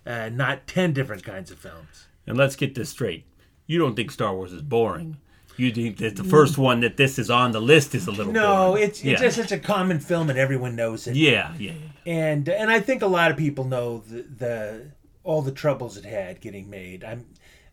uh, 0.05 0.29
not 0.29 0.67
10 0.67 0.93
different 0.93 1.23
kinds 1.23 1.51
of 1.51 1.59
films. 1.59 2.07
And 2.27 2.37
let's 2.37 2.55
get 2.55 2.75
this 2.75 2.89
straight. 2.89 3.25
You 3.67 3.79
don't 3.79 3.95
think 3.95 4.11
Star 4.11 4.35
Wars 4.35 4.51
is 4.53 4.61
boring. 4.61 5.17
You 5.57 5.71
think 5.71 5.97
that 5.97 6.15
the 6.15 6.23
first 6.23 6.57
one 6.57 6.79
that 6.79 6.97
this 6.97 7.19
is 7.19 7.29
on 7.29 7.51
the 7.51 7.61
list 7.61 7.93
is 7.93 8.07
a 8.07 8.11
little 8.11 8.31
No, 8.31 8.69
boring. 8.71 8.83
it's, 8.83 8.99
it's 8.99 9.05
Yeah. 9.05 9.17
just 9.17 9.35
such 9.37 9.51
a 9.51 9.59
common 9.59 9.99
film 9.99 10.29
and 10.29 10.39
everyone 10.39 10.75
knows 10.75 11.07
it. 11.07 11.15
Yeah, 11.15 11.53
yeah, 11.59 11.73
And 12.05 12.47
and 12.49 12.71
I 12.71 12.79
think 12.79 13.01
a 13.01 13.07
lot 13.07 13.29
of 13.31 13.37
people 13.37 13.65
know 13.65 13.99
the, 13.99 14.21
the 14.23 14.91
all 15.23 15.41
the 15.41 15.51
troubles 15.51 15.97
it 15.97 16.05
had 16.05 16.41
getting 16.41 16.69
made. 16.69 17.03
I'm 17.03 17.25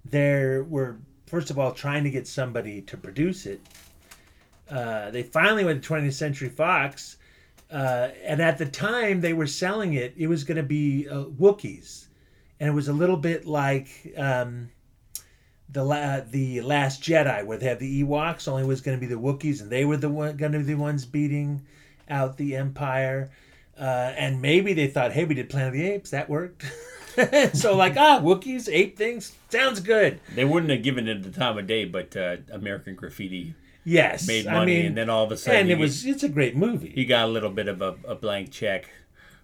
there 0.04 0.64
were 0.64 0.98
first 1.26 1.50
of 1.50 1.58
all 1.58 1.72
trying 1.72 2.04
to 2.04 2.10
get 2.10 2.26
somebody 2.26 2.82
to 2.82 2.96
produce 2.96 3.46
it. 3.46 3.60
Uh, 4.70 5.10
they 5.10 5.22
finally 5.22 5.64
went 5.64 5.82
to 5.82 5.88
20th 5.94 6.12
Century 6.12 6.48
Fox, 6.50 7.16
uh, 7.70 8.08
and 8.24 8.42
at 8.42 8.58
the 8.58 8.66
time 8.66 9.20
they 9.22 9.32
were 9.32 9.46
selling 9.46 9.94
it, 9.94 10.12
it 10.16 10.26
was 10.26 10.44
going 10.44 10.56
to 10.58 10.62
be 10.62 11.08
uh, 11.08 11.24
Wookiees, 11.24 12.07
and 12.60 12.68
it 12.68 12.72
was 12.72 12.88
a 12.88 12.92
little 12.92 13.16
bit 13.16 13.46
like 13.46 13.88
um, 14.16 14.70
the 15.68 15.84
la- 15.84 16.20
the 16.20 16.60
Last 16.60 17.02
Jedi, 17.02 17.44
where 17.44 17.58
they 17.58 17.66
have 17.66 17.78
the 17.78 18.02
Ewoks. 18.02 18.48
Only 18.48 18.62
it 18.62 18.66
was 18.66 18.80
going 18.80 18.96
to 18.96 19.00
be 19.00 19.12
the 19.12 19.20
Wookiees, 19.20 19.60
and 19.60 19.70
they 19.70 19.84
were 19.84 19.96
the 19.96 20.08
one 20.08 20.36
going 20.36 20.52
to 20.52 20.58
be 20.58 20.64
the 20.64 20.74
ones 20.74 21.04
beating 21.04 21.62
out 22.08 22.36
the 22.36 22.56
Empire. 22.56 23.30
Uh, 23.78 24.12
and 24.16 24.42
maybe 24.42 24.72
they 24.72 24.88
thought, 24.88 25.12
hey, 25.12 25.24
we 25.24 25.34
did 25.34 25.48
Planet 25.48 25.68
of 25.68 25.74
the 25.74 25.88
Apes, 25.88 26.10
that 26.10 26.28
worked. 26.28 26.64
so 27.54 27.76
like, 27.76 27.96
ah, 27.96 28.20
Wookiees, 28.20 28.68
ape 28.72 28.96
things, 28.98 29.32
sounds 29.50 29.78
good. 29.80 30.20
They 30.34 30.44
wouldn't 30.44 30.70
have 30.72 30.82
given 30.82 31.06
it 31.06 31.22
the 31.22 31.30
time 31.30 31.58
of 31.58 31.66
day, 31.68 31.84
but 31.84 32.16
uh, 32.16 32.38
American 32.52 32.96
Graffiti 32.96 33.54
Yes, 33.84 34.26
made 34.26 34.46
I 34.46 34.52
money, 34.54 34.76
mean, 34.78 34.86
and 34.86 34.96
then 34.96 35.08
all 35.08 35.24
of 35.24 35.32
a 35.32 35.36
sudden, 35.36 35.62
and 35.62 35.70
it 35.70 35.78
was 35.78 36.04
it's 36.04 36.22
a 36.22 36.28
great 36.28 36.54
movie. 36.56 36.90
he 36.94 37.04
got 37.06 37.24
a 37.24 37.28
little 37.28 37.50
bit 37.50 37.68
of 37.68 37.80
a, 37.80 37.94
a 38.06 38.14
blank 38.14 38.50
check, 38.50 38.90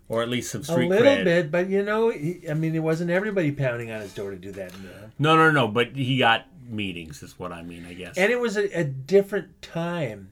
or 0.08 0.22
at 0.22 0.28
least 0.28 0.50
some 0.52 0.62
street 0.62 0.86
A 0.86 0.88
little 0.88 1.06
cred. 1.06 1.24
bit, 1.24 1.50
but 1.50 1.68
you 1.68 1.82
know, 1.82 2.10
he, 2.10 2.40
I 2.48 2.54
mean, 2.54 2.74
it 2.74 2.82
wasn't 2.82 3.10
everybody 3.10 3.52
pounding 3.52 3.90
on 3.90 4.00
his 4.00 4.12
door 4.14 4.30
to 4.30 4.36
do 4.36 4.52
that. 4.52 4.72
No. 4.82 4.90
No, 5.18 5.36
no, 5.36 5.50
no. 5.50 5.68
But 5.68 5.96
he 5.96 6.18
got 6.18 6.46
meetings, 6.68 7.22
is 7.22 7.38
what 7.38 7.52
I 7.52 7.62
mean. 7.62 7.86
I 7.86 7.94
guess. 7.94 8.16
And 8.16 8.30
it 8.32 8.40
was 8.40 8.56
a, 8.56 8.64
a 8.78 8.84
different 8.84 9.62
time. 9.62 10.30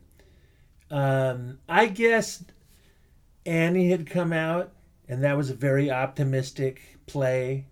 Um, 0.90 1.58
I 1.68 1.86
guess 1.86 2.44
Annie 3.46 3.90
had 3.90 4.06
come 4.08 4.32
out, 4.32 4.72
and 5.08 5.24
that 5.24 5.36
was 5.36 5.48
a 5.50 5.54
very 5.54 5.90
optimistic 5.90 6.98
play, 7.06 7.66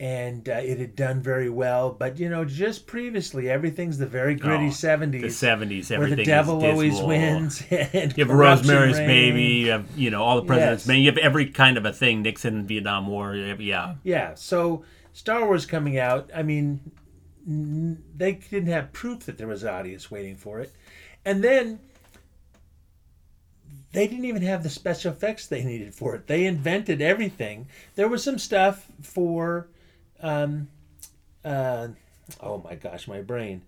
and 0.00 0.48
uh, 0.48 0.52
it 0.54 0.78
had 0.78 0.96
done 0.96 1.22
very 1.22 1.48
well. 1.48 1.90
But 1.92 2.18
you 2.18 2.28
know, 2.28 2.44
just 2.44 2.86
previously, 2.86 3.48
everything's 3.48 3.96
the 3.98 4.06
very 4.06 4.34
gritty 4.34 4.66
Oh, 4.66 4.70
seventies. 4.70 5.40
the 5.40 5.46
70s, 5.46 5.96
where 5.98 6.08
the 6.14 6.24
devil 6.24 6.64
always 6.64 7.00
wins. 7.00 7.62
And 7.70 8.16
You 8.16 8.24
have 8.26 8.34
Rosemary's. 8.34 8.96
Baby, 8.98 9.42
you 9.42 9.70
have, 9.70 9.86
you 9.96 10.10
know, 10.10 10.22
all 10.22 10.36
the 10.40 10.46
president's 10.46 10.82
Yes. 10.82 10.88
men. 10.88 10.98
You 11.00 11.10
have 11.10 11.18
every 11.18 11.46
kind 11.50 11.76
of 11.76 11.84
a 11.84 11.92
thing. 11.92 12.22
Nixon, 12.22 12.66
Vietnam 12.66 13.06
War, 13.06 13.34
yeah. 13.36 13.94
Yeah, 14.02 14.34
so 14.34 14.84
Star 15.12 15.44
Wars 15.46 15.64
coming 15.66 15.96
out, 15.98 16.30
I 16.34 16.42
mean, 16.42 16.80
n- 17.46 18.02
they 18.16 18.32
didn't 18.32 18.68
have 18.70 18.92
proof 18.92 19.20
that 19.26 19.38
there 19.38 19.46
was 19.46 19.62
an 19.62 19.68
audience 19.68 20.10
waiting 20.10 20.36
for 20.36 20.58
it. 20.60 20.72
And 21.24 21.42
then 21.44 21.78
they 23.92 24.08
didn't 24.08 24.24
even 24.24 24.42
have 24.42 24.62
the 24.64 24.70
special 24.70 25.12
effects 25.12 25.46
they 25.46 25.62
needed 25.62 25.94
for 25.94 26.16
it. 26.16 26.26
They 26.26 26.46
invented 26.46 27.00
everything. 27.00 27.68
There 27.94 28.08
was 28.08 28.24
some 28.24 28.38
stuff 28.38 28.86
for, 29.00 29.68
um, 30.24 30.68
uh, 31.44 31.88
oh 32.40 32.58
my 32.64 32.74
gosh, 32.74 33.06
my 33.06 33.20
brain. 33.20 33.62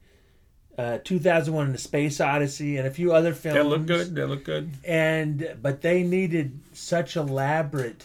Uh, 0.79 0.99
2001 1.05 1.67
and 1.67 1.75
the 1.75 1.79
Space 1.79 2.21
Odyssey 2.21 2.77
and 2.77 2.87
a 2.87 2.91
few 2.91 3.13
other 3.13 3.33
films. 3.33 3.57
They 3.57 3.63
look 3.63 3.87
good. 3.87 4.15
They 4.15 4.25
look 4.25 4.45
good. 4.45 4.73
And 4.85 5.57
but 5.63 5.81
they 5.81 6.03
needed 6.03 6.61
such 6.73 7.17
elaborate 7.17 8.05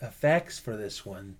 effects 0.00 0.58
for 0.58 0.76
this 0.76 1.04
one 1.04 1.36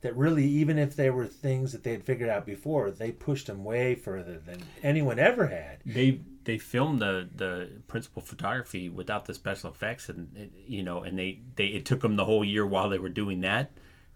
that 0.00 0.16
really, 0.16 0.46
even 0.46 0.78
if 0.78 0.96
they 0.96 1.10
were 1.10 1.26
things 1.26 1.72
that 1.72 1.82
they 1.82 1.92
had 1.92 2.02
figured 2.02 2.28
out 2.28 2.44
before, 2.46 2.90
they 2.90 3.12
pushed 3.12 3.46
them 3.46 3.62
way 3.62 3.94
further 3.94 4.38
than 4.38 4.62
anyone 4.82 5.18
ever 5.18 5.46
had. 5.48 5.78
They 5.84 6.20
they 6.44 6.58
filmed 6.58 7.00
the 7.00 7.28
the 7.34 7.68
principal 7.86 8.22
photography 8.22 8.88
without 8.88 9.26
the 9.26 9.34
special 9.34 9.70
effects, 9.70 10.08
and 10.08 10.50
you 10.66 10.82
know, 10.82 11.02
and 11.02 11.18
they 11.18 11.40
they 11.56 11.66
it 11.66 11.84
took 11.84 12.00
them 12.00 12.16
the 12.16 12.24
whole 12.24 12.44
year 12.44 12.66
while 12.66 12.88
they 12.88 12.98
were 12.98 13.10
doing 13.10 13.42
that 13.42 13.70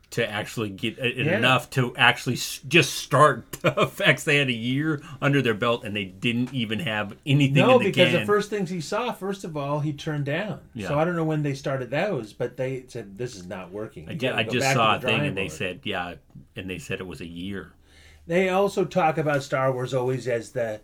to 0.09 0.29
actually 0.29 0.71
get 0.71 0.99
Yeah. 0.99 1.37
enough 1.37 1.69
to 1.71 1.95
actually 1.97 2.37
just 2.37 2.95
start 2.95 3.51
the 3.63 3.75
effects. 3.81 4.23
They 4.25 4.37
had 4.37 4.49
a 4.49 4.53
year 4.53 5.03
under 5.21 5.43
their 5.43 5.53
belt, 5.55 5.85
and 5.85 5.95
they 5.97 6.05
didn't 6.05 6.55
even 6.55 6.79
have 6.81 7.17
anything 7.27 7.55
No, 7.67 7.73
in 7.73 7.79
the 7.81 7.85
because 7.87 8.11
can. 8.13 8.21
the 8.21 8.27
first 8.27 8.49
things 8.49 8.71
he 8.71 8.81
saw, 8.81 9.13
first 9.13 9.43
of 9.45 9.57
all, 9.57 9.81
he 9.81 9.93
turned 9.93 10.25
down. 10.25 10.61
Yeah. 10.75 10.89
So 10.89 10.99
I 10.99 11.05
don't 11.05 11.17
know 11.17 11.25
when 11.25 11.43
they 11.43 11.55
started 11.55 11.91
those, 11.91 12.33
but 12.33 12.57
they 12.57 12.85
said 12.89 13.19
this 13.19 13.35
is 13.35 13.47
not 13.47 13.73
working. 13.73 14.09
I, 14.09 14.15
ju- 14.15 14.33
I 14.33 14.45
just 14.45 14.73
saw 14.73 14.97
a 14.97 15.01
thing, 15.01 15.09
drawing 15.17 15.27
and 15.29 15.37
they 15.37 15.49
said, 15.49 15.81
yeah, 15.85 16.15
and 16.55 16.71
they 16.71 16.79
said 16.79 17.01
it 17.01 17.07
was 17.07 17.21
a 17.21 17.27
year. 17.27 17.73
They 18.29 18.49
also 18.49 18.85
talk 18.85 19.19
about 19.19 19.43
Star 19.43 19.73
Wars 19.73 19.93
always 19.95 20.27
as 20.29 20.51
the 20.53 20.81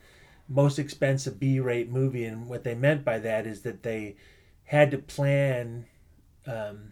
most 0.49 0.79
expensive 0.79 1.39
B-rate 1.41 1.89
movie, 1.91 2.25
and 2.25 2.49
what 2.49 2.65
they 2.65 2.75
meant 2.75 3.05
by 3.05 3.19
that 3.21 3.47
is 3.47 3.63
that 3.63 3.83
they 3.85 4.17
had 4.65 4.91
to 4.91 4.99
plan, 4.99 5.87
um, 6.47 6.92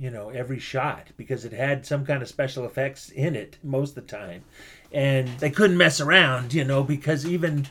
you 0.00 0.10
know, 0.10 0.30
every 0.30 0.58
shot 0.58 1.08
because 1.18 1.44
it 1.44 1.52
had 1.52 1.84
some 1.84 2.06
kind 2.06 2.22
of 2.22 2.28
special 2.28 2.64
effects 2.64 3.10
in 3.10 3.36
it 3.36 3.58
most 3.62 3.90
of 3.90 4.06
the 4.06 4.16
time, 4.16 4.42
and 4.90 5.28
they 5.40 5.50
couldn't 5.50 5.76
mess 5.76 6.00
around, 6.00 6.54
you 6.54 6.64
know, 6.64 6.82
because 6.82 7.26
even 7.26 7.66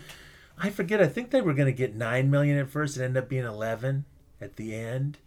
I 0.57 0.69
forget, 0.69 1.01
I 1.01 1.07
think 1.07 1.31
they 1.31 1.41
were 1.41 1.55
going 1.55 1.65
to 1.65 1.77
get 1.77 1.95
nine 1.95 2.29
million 2.29 2.59
at 2.59 2.69
first, 2.69 2.97
it 2.97 3.03
ended 3.03 3.23
up 3.23 3.29
being 3.29 3.45
eleven 3.45 4.05
at 4.39 4.57
the 4.57 4.75
end. 4.75 5.17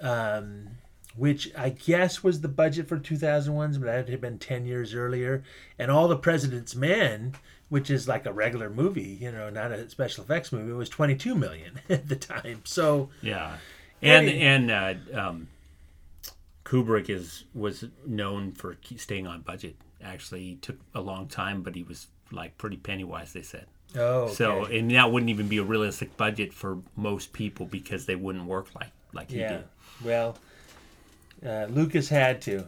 Um, 0.00 0.68
which 1.14 1.50
I 1.56 1.68
guess 1.70 2.22
was 2.22 2.40
the 2.40 2.48
budget 2.48 2.88
for 2.88 2.98
2001's, 2.98 3.76
but 3.78 3.86
that 3.86 4.08
had 4.08 4.20
been 4.20 4.38
10 4.38 4.64
years 4.64 4.94
earlier. 4.94 5.42
And 5.78 5.90
All 5.90 6.08
the 6.08 6.16
President's 6.16 6.74
Men, 6.74 7.34
which 7.68 7.90
is 7.90 8.08
like 8.08 8.24
a 8.24 8.32
regular 8.32 8.70
movie, 8.70 9.18
you 9.20 9.30
know, 9.30 9.50
not 9.50 9.72
a 9.72 9.90
special 9.90 10.24
effects 10.24 10.52
movie, 10.52 10.72
was 10.72 10.88
22 10.88 11.34
million 11.34 11.80
at 11.90 12.08
the 12.08 12.16
time. 12.16 12.62
So, 12.64 13.10
Yeah, 13.20 13.56
and 14.00 14.28
and 14.28 14.70
uh, 14.70 14.94
um, 15.14 15.48
Kubrick 16.72 17.10
is 17.10 17.44
was 17.52 17.84
known 18.06 18.52
for 18.52 18.78
staying 18.96 19.26
on 19.26 19.42
budget. 19.42 19.76
Actually, 20.02 20.42
he 20.42 20.54
took 20.54 20.78
a 20.94 21.02
long 21.02 21.28
time, 21.28 21.60
but 21.60 21.74
he 21.74 21.82
was 21.82 22.06
like 22.30 22.56
pretty 22.56 22.78
penny 22.78 23.04
wise. 23.04 23.34
They 23.34 23.42
said. 23.42 23.66
Oh, 23.94 24.22
Okay. 24.22 24.34
So 24.34 24.64
and 24.64 24.90
that 24.92 25.12
wouldn't 25.12 25.28
even 25.28 25.48
be 25.48 25.58
a 25.58 25.62
realistic 25.62 26.16
budget 26.16 26.54
for 26.54 26.78
most 26.96 27.34
people 27.34 27.66
because 27.66 28.06
they 28.06 28.16
wouldn't 28.16 28.46
work 28.46 28.74
like 28.74 28.90
like 29.12 29.30
he 29.30 29.40
yeah. 29.40 29.48
did. 29.48 29.64
Well, 30.02 30.38
uh, 31.44 31.66
Lucas 31.68 32.08
had 32.08 32.40
to, 32.42 32.64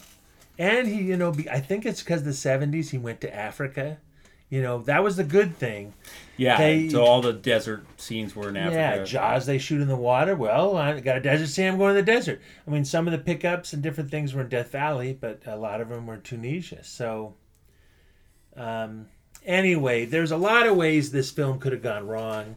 and 0.59 0.87
he, 0.87 1.01
you 1.01 1.17
know, 1.17 1.33
be, 1.33 1.49
I 1.49 1.61
think 1.61 1.87
it's 1.87 2.03
because 2.03 2.25
the 2.25 2.33
'70s 2.33 2.91
he 2.91 2.99
went 2.99 3.23
to 3.23 3.35
Africa. 3.35 3.97
You 4.51 4.63
know, 4.63 4.79
that 4.83 5.03
was 5.03 5.17
the 5.17 5.25
good 5.25 5.57
thing. 5.57 5.95
Yeah. 6.37 6.59
They- 6.59 6.89
so 6.89 7.03
all 7.03 7.21
the 7.23 7.33
desert 7.33 7.87
scenes 7.97 8.37
were 8.37 8.49
in 8.49 8.57
Africa. 8.57 8.77
Yeah, 8.99 9.05
Jaws 9.05 9.47
they 9.47 9.59
shoot 9.59 9.81
in 9.81 9.89
the 9.89 9.97
water. 9.97 10.37
Well, 10.37 10.77
I 10.77 11.01
got 11.01 11.17
a 11.17 11.21
desert 11.21 11.49
scene. 11.49 11.67
I'm 11.69 11.79
going 11.79 11.95
to 11.97 12.01
the 12.01 12.07
desert. 12.07 12.41
I 12.67 12.71
mean, 12.71 12.85
some 12.85 13.07
of 13.09 13.13
the 13.13 13.19
pickups 13.19 13.73
and 13.73 13.83
different 13.83 14.11
things 14.11 14.33
were 14.35 14.43
in 14.43 14.49
Death 14.49 14.71
Valley, 14.71 15.17
but 15.19 15.43
a 15.47 15.57
lot 15.57 15.81
of 15.81 15.89
them 15.89 16.07
were 16.07 16.15
in 16.15 16.21
Tunisia. 16.23 16.85
So, 16.85 17.35
um, 18.57 19.07
anyway, 19.45 20.05
there's 20.05 20.31
a 20.33 20.37
lot 20.37 20.67
of 20.67 20.77
ways 20.77 21.11
this 21.11 21.31
film 21.31 21.59
could 21.59 21.73
have 21.73 21.83
gone 21.83 22.07
wrong, 22.07 22.57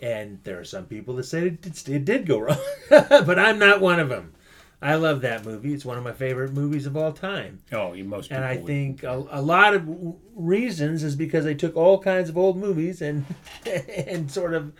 and 0.00 0.38
there 0.44 0.60
are 0.60 0.64
some 0.64 0.84
people 0.86 1.16
that 1.16 1.24
say 1.24 1.48
it, 1.48 1.88
it 1.88 2.04
did 2.04 2.26
go 2.26 2.38
wrong, 2.38 2.58
but 2.90 3.38
I'm 3.38 3.58
not 3.58 3.80
one 3.80 3.98
of 4.00 4.08
them. 4.08 4.34
I 4.80 4.94
love 4.94 5.22
that 5.22 5.44
movie. 5.44 5.74
It's 5.74 5.84
one 5.84 5.98
of 5.98 6.04
my 6.04 6.12
favorite 6.12 6.52
movies 6.52 6.86
of 6.86 6.96
all 6.96 7.12
time. 7.12 7.60
Oh, 7.72 7.94
you 7.94 8.04
most 8.04 8.30
And 8.30 8.44
I 8.44 8.56
would. 8.56 8.66
think 8.66 9.02
a, 9.02 9.24
a 9.30 9.42
lot 9.42 9.74
of 9.74 9.88
reasons 10.36 11.02
is 11.02 11.16
because 11.16 11.44
they 11.44 11.54
took 11.54 11.76
all 11.76 12.00
kinds 12.00 12.28
of 12.28 12.36
old 12.38 12.56
movies 12.56 13.02
and 13.02 13.24
and 13.66 14.30
sort 14.30 14.54
of 14.54 14.72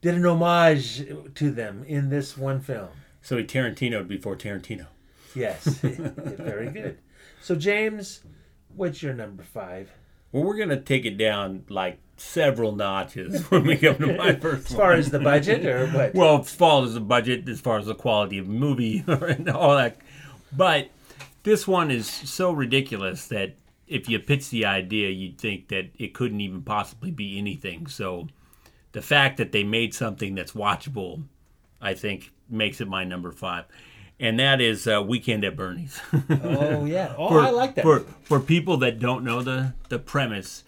did 0.00 0.14
an 0.14 0.26
homage 0.26 1.06
to 1.34 1.50
them 1.50 1.84
in 1.86 2.08
this 2.10 2.36
one 2.36 2.60
film. 2.60 2.88
So 3.22 3.36
he 3.38 3.44
Tarantinoed 3.44 4.08
before 4.08 4.36
Tarantino. 4.36 4.86
Yes, 5.34 5.64
very 5.82 6.68
good. 6.70 6.98
So 7.40 7.54
James, 7.54 8.22
what's 8.74 9.02
your 9.02 9.14
number 9.14 9.42
five? 9.42 9.90
Well, 10.32 10.42
we're 10.42 10.56
gonna 10.58 10.80
take 10.80 11.04
it 11.04 11.16
down 11.16 11.64
like 11.68 11.98
several 12.16 12.74
notches 12.74 13.42
when 13.50 13.64
we 13.64 13.76
come 13.76 13.96
to 13.96 14.16
my 14.16 14.34
first. 14.34 14.70
As 14.70 14.76
far 14.76 14.90
one. 14.90 14.98
as 14.98 15.10
the 15.10 15.18
budget, 15.18 15.66
or 15.66 15.86
what? 15.90 16.14
Well, 16.14 16.40
as 16.40 16.52
far 16.52 16.84
as 16.84 16.94
the 16.94 17.00
budget, 17.00 17.48
as 17.48 17.60
far 17.60 17.78
as 17.78 17.86
the 17.86 17.94
quality 17.94 18.38
of 18.38 18.46
the 18.46 18.52
movie 18.52 19.04
and 19.06 19.48
all 19.48 19.76
that, 19.76 19.98
but 20.52 20.88
this 21.42 21.66
one 21.66 21.90
is 21.90 22.06
so 22.06 22.52
ridiculous 22.52 23.26
that 23.28 23.56
if 23.86 24.08
you 24.08 24.18
pitch 24.18 24.50
the 24.50 24.64
idea, 24.64 25.10
you'd 25.10 25.38
think 25.38 25.68
that 25.68 25.90
it 25.98 26.14
couldn't 26.14 26.40
even 26.40 26.62
possibly 26.62 27.10
be 27.10 27.38
anything. 27.38 27.86
So, 27.86 28.28
the 28.92 29.02
fact 29.02 29.36
that 29.36 29.52
they 29.52 29.64
made 29.64 29.92
something 29.92 30.34
that's 30.34 30.52
watchable, 30.52 31.24
I 31.80 31.94
think, 31.94 32.32
makes 32.48 32.80
it 32.80 32.88
my 32.88 33.04
number 33.04 33.30
five. 33.32 33.64
And 34.20 34.38
that 34.38 34.60
is 34.60 34.86
uh, 34.86 35.02
Weekend 35.02 35.44
at 35.44 35.56
Bernie's. 35.56 36.00
Oh 36.30 36.84
yeah. 36.84 37.14
Oh, 37.18 37.28
for, 37.28 37.40
I 37.40 37.50
like 37.50 37.74
that. 37.74 37.82
For 37.82 38.00
for 38.22 38.38
people 38.38 38.76
that 38.78 39.00
don't 39.00 39.24
know 39.24 39.42
the 39.42 39.74
the 39.88 39.98
premise, 39.98 40.62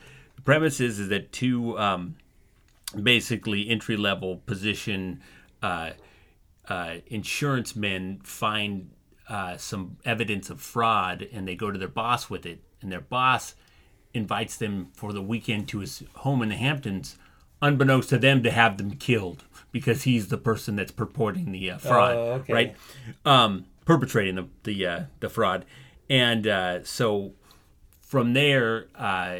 premise 0.44 0.80
is, 0.80 0.98
is 0.98 1.08
that 1.08 1.32
two 1.32 1.78
um, 1.78 2.16
basically 3.00 3.68
entry 3.68 3.96
level 3.96 4.36
position 4.46 5.20
uh, 5.62 5.90
uh, 6.68 6.94
insurance 7.08 7.74
men 7.76 8.20
find 8.22 8.90
uh, 9.28 9.56
some 9.56 9.96
evidence 10.04 10.50
of 10.50 10.60
fraud 10.60 11.26
and 11.32 11.46
they 11.48 11.56
go 11.56 11.70
to 11.70 11.78
their 11.78 11.88
boss 11.88 12.30
with 12.30 12.46
it, 12.46 12.60
and 12.80 12.92
their 12.92 13.00
boss 13.00 13.54
invites 14.14 14.56
them 14.56 14.88
for 14.94 15.12
the 15.12 15.20
weekend 15.22 15.68
to 15.68 15.80
his 15.80 16.02
home 16.16 16.42
in 16.42 16.48
the 16.48 16.54
Hamptons, 16.56 17.16
unbeknownst 17.60 18.08
to 18.10 18.18
them 18.18 18.42
to 18.42 18.50
have 18.50 18.78
them 18.78 18.92
killed 18.92 19.44
because 19.72 20.04
he's 20.04 20.28
the 20.28 20.38
person 20.38 20.76
that's 20.76 20.92
purporting 20.92 21.52
the 21.52 21.70
uh, 21.70 21.78
fraud, 21.78 22.16
Oh, 22.16 22.32
okay. 22.34 22.52
right? 22.52 22.76
Um, 23.24 23.66
perpetrating 23.84 24.36
the 24.36 24.46
the 24.64 24.86
uh, 24.86 25.00
the 25.20 25.28
fraud, 25.28 25.64
and 26.08 26.46
uh, 26.46 26.84
so 26.84 27.32
from 28.00 28.32
there, 28.32 28.86
uh, 28.94 29.38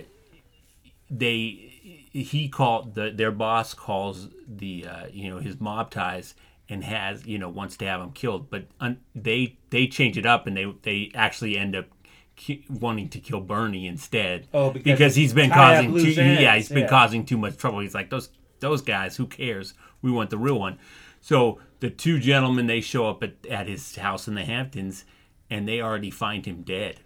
they 1.11 1.73
he 2.13 2.49
called 2.49 2.95
the 2.95 3.11
their 3.11 3.31
boss 3.31 3.75
calls 3.75 4.29
the 4.49 4.87
uh, 4.87 5.07
you 5.13 5.31
know 5.31 5.39
his 5.39 5.61
mob 5.61 5.91
ties 5.91 6.35
and 6.69 6.85
has 6.85 7.27
you 7.27 7.39
know 7.39 7.49
wants 7.49 7.77
to 7.77 7.85
have 7.85 8.01
him 8.01 8.13
killed, 8.13 8.51
but 8.51 8.67
un, 8.81 8.99
they 9.15 9.57
they 9.71 9.87
change 9.87 10.19
it 10.19 10.27
up 10.27 10.47
and 10.47 10.57
they 10.57 10.73
they 10.83 11.11
actually 11.15 11.57
end 11.57 11.77
up 11.77 11.87
ki- 12.35 12.65
wanting 12.69 13.09
to 13.11 13.21
kill 13.21 13.41
Bernie 13.41 13.87
instead. 13.87 14.49
Oh, 14.53 14.71
because 14.71 14.93
because 14.93 15.15
he's 15.15 15.33
been 15.33 15.51
causing 15.51 15.93
too, 15.95 16.11
yeah 16.11 16.57
he's 16.57 16.69
been 16.69 16.81
yeah. 16.81 16.89
causing 16.89 17.25
too 17.25 17.37
much 17.37 17.57
trouble. 17.57 17.81
He's 17.81 17.95
like 17.95 18.11
those 18.11 18.31
those 18.61 18.83
guys. 18.83 19.17
Who 19.17 19.27
cares? 19.27 19.75
We 20.03 20.11
want 20.11 20.31
the 20.31 20.39
real 20.39 20.59
one. 20.59 20.79
So 21.21 21.59
the 21.81 21.91
two 21.91 22.19
gentlemen 22.19 22.67
they 22.67 22.81
show 22.81 23.09
up 23.09 23.23
at, 23.23 23.35
at 23.51 23.69
his 23.69 23.97
house 23.97 24.29
in 24.29 24.35
the 24.35 24.45
Hamptons, 24.45 25.05
and 25.51 25.69
they 25.69 25.81
already 25.81 26.11
find 26.11 26.47
him 26.47 26.63
dead. 26.63 27.01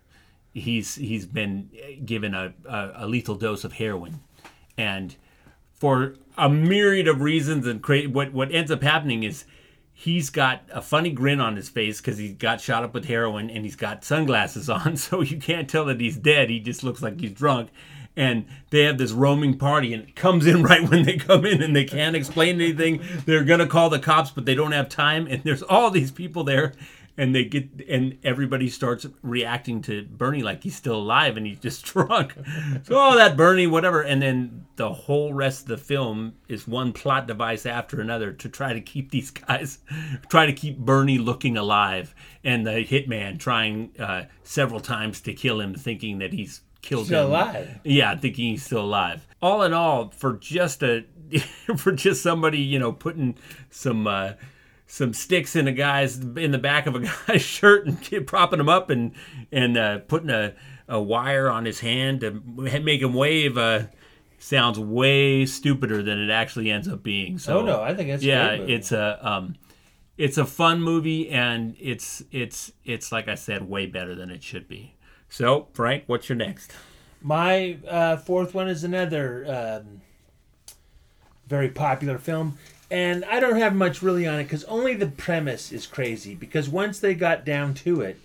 He's 0.52 0.96
he's 0.96 1.26
been 1.26 1.70
eh, 1.80 1.96
given 2.04 2.34
a, 2.34 2.52
a, 2.68 2.92
a 2.96 3.06
lethal 3.06 3.36
dose 3.36 3.64
of 3.64 3.74
heroin, 3.74 4.20
and 4.76 5.14
for 5.74 6.14
a 6.36 6.48
myriad 6.48 7.08
of 7.08 7.20
reasons 7.20 7.66
and 7.66 7.82
cra- 7.82 8.04
what 8.04 8.32
what 8.32 8.52
ends 8.52 8.70
up 8.70 8.82
happening 8.82 9.22
is 9.22 9.44
he's 10.00 10.30
got 10.30 10.62
a 10.72 10.80
funny 10.80 11.10
grin 11.10 11.40
on 11.40 11.56
his 11.56 11.68
face 11.68 12.00
because 12.00 12.16
he 12.16 12.32
got 12.32 12.60
shot 12.60 12.82
up 12.82 12.94
with 12.94 13.04
heroin 13.04 13.50
and 13.50 13.64
he's 13.64 13.76
got 13.76 14.02
sunglasses 14.02 14.68
on 14.70 14.96
so 14.96 15.20
you 15.20 15.38
can't 15.38 15.68
tell 15.68 15.84
that 15.84 16.00
he's 16.00 16.16
dead. 16.16 16.48
He 16.48 16.60
just 16.60 16.82
looks 16.82 17.02
like 17.02 17.20
he's 17.20 17.32
drunk. 17.32 17.70
And 18.16 18.46
they 18.70 18.82
have 18.84 18.98
this 18.98 19.12
roaming 19.12 19.56
party 19.56 19.94
and 19.94 20.02
it 20.02 20.16
comes 20.16 20.46
in 20.46 20.62
right 20.64 20.88
when 20.88 21.04
they 21.04 21.16
come 21.16 21.44
in 21.44 21.62
and 21.62 21.76
they 21.76 21.84
can't 21.84 22.16
explain 22.16 22.60
anything. 22.60 23.02
They're 23.26 23.44
gonna 23.44 23.66
call 23.66 23.90
the 23.90 23.98
cops 23.98 24.30
but 24.30 24.46
they 24.46 24.54
don't 24.54 24.72
have 24.72 24.88
time. 24.88 25.26
And 25.26 25.42
there's 25.44 25.62
all 25.62 25.90
these 25.90 26.10
people 26.10 26.44
there 26.44 26.72
and 27.16 27.34
they 27.34 27.44
get 27.44 27.68
and 27.88 28.18
everybody 28.24 28.68
starts 28.68 29.06
reacting 29.22 29.82
to 29.82 30.04
Bernie 30.04 30.42
like 30.42 30.62
he's 30.62 30.76
still 30.76 30.96
alive 30.96 31.36
and 31.36 31.46
he's 31.46 31.58
just 31.58 31.84
drunk. 31.92 32.34
So 32.84 32.94
oh 32.96 33.16
that 33.16 33.36
Bernie 33.36 33.66
whatever 33.66 34.02
and 34.02 34.20
then 34.22 34.66
the 34.76 34.92
whole 34.92 35.32
rest 35.34 35.62
of 35.62 35.68
the 35.68 35.76
film 35.78 36.34
is 36.48 36.66
one 36.66 36.92
plot 36.92 37.26
device 37.26 37.66
after 37.66 38.00
another 38.00 38.32
to 38.32 38.48
try 38.48 38.72
to 38.72 38.80
keep 38.80 39.10
these 39.10 39.30
guys 39.30 39.78
try 40.28 40.46
to 40.46 40.52
keep 40.52 40.78
Bernie 40.78 41.18
looking 41.18 41.56
alive 41.56 42.14
and 42.44 42.66
the 42.66 42.84
hitman 42.84 43.38
trying 43.38 43.90
uh, 43.98 44.24
several 44.42 44.80
times 44.80 45.20
to 45.22 45.32
kill 45.34 45.60
him 45.60 45.74
thinking 45.74 46.18
that 46.18 46.32
he's 46.32 46.62
killed 46.82 47.06
Still 47.06 47.26
him. 47.26 47.30
alive. 47.32 47.80
Yeah, 47.84 48.16
thinking 48.16 48.52
he's 48.52 48.64
still 48.64 48.80
alive. 48.84 49.26
All 49.42 49.62
in 49.62 49.74
all, 49.74 50.08
for 50.10 50.34
just 50.34 50.82
a 50.82 51.04
for 51.76 51.92
just 51.92 52.22
somebody, 52.22 52.58
you 52.58 52.78
know, 52.78 52.92
putting 52.92 53.36
some 53.68 54.06
uh, 54.06 54.32
some 54.90 55.14
sticks 55.14 55.54
in 55.54 55.68
a 55.68 55.72
guy's 55.72 56.18
in 56.18 56.50
the 56.50 56.58
back 56.58 56.86
of 56.86 56.96
a 56.96 57.00
guy's 57.26 57.42
shirt 57.42 57.86
and 57.86 58.02
keep 58.02 58.26
propping 58.26 58.58
him 58.58 58.68
up 58.68 58.90
and 58.90 59.12
and 59.52 59.78
uh, 59.78 59.98
putting 60.00 60.30
a, 60.30 60.52
a 60.88 61.00
wire 61.00 61.48
on 61.48 61.64
his 61.64 61.78
hand 61.78 62.20
to 62.20 62.32
make 62.80 63.00
him 63.00 63.14
wave. 63.14 63.56
Uh, 63.56 63.84
sounds 64.38 64.80
way 64.80 65.44
stupider 65.44 66.02
than 66.02 66.18
it 66.18 66.30
actually 66.30 66.70
ends 66.70 66.88
up 66.88 67.02
being. 67.02 67.38
So 67.38 67.60
Oh, 67.60 67.64
no, 67.64 67.80
I 67.82 67.94
think 67.94 68.08
it's 68.08 68.24
yeah, 68.24 68.50
it's 68.52 68.90
a 68.90 69.18
um, 69.22 69.54
it's 70.18 70.38
a 70.38 70.44
fun 70.44 70.82
movie 70.82 71.30
and 71.30 71.76
it's 71.78 72.24
it's 72.32 72.72
it's 72.84 73.12
like 73.12 73.28
I 73.28 73.36
said, 73.36 73.68
way 73.68 73.86
better 73.86 74.16
than 74.16 74.28
it 74.28 74.42
should 74.42 74.66
be. 74.66 74.96
So 75.28 75.68
Frank, 75.72 76.04
what's 76.08 76.28
your 76.28 76.36
next? 76.36 76.72
My 77.22 77.78
uh, 77.86 78.16
fourth 78.16 78.54
one 78.54 78.68
is 78.68 78.82
another 78.82 79.44
um, 79.84 80.00
very 81.46 81.68
popular 81.68 82.18
film, 82.18 82.58
and 82.90 83.24
I 83.24 83.38
don't 83.38 83.58
have 83.58 83.74
much 83.74 84.02
really 84.02 84.26
on 84.26 84.40
it 84.40 84.44
because 84.44 84.64
only 84.64 84.94
the 84.94 85.06
premise 85.06 85.72
is 85.72 85.86
crazy. 85.86 86.34
Because 86.34 86.68
once 86.68 86.98
they 86.98 87.14
got 87.14 87.44
down 87.44 87.74
to 87.74 88.00
it, 88.00 88.18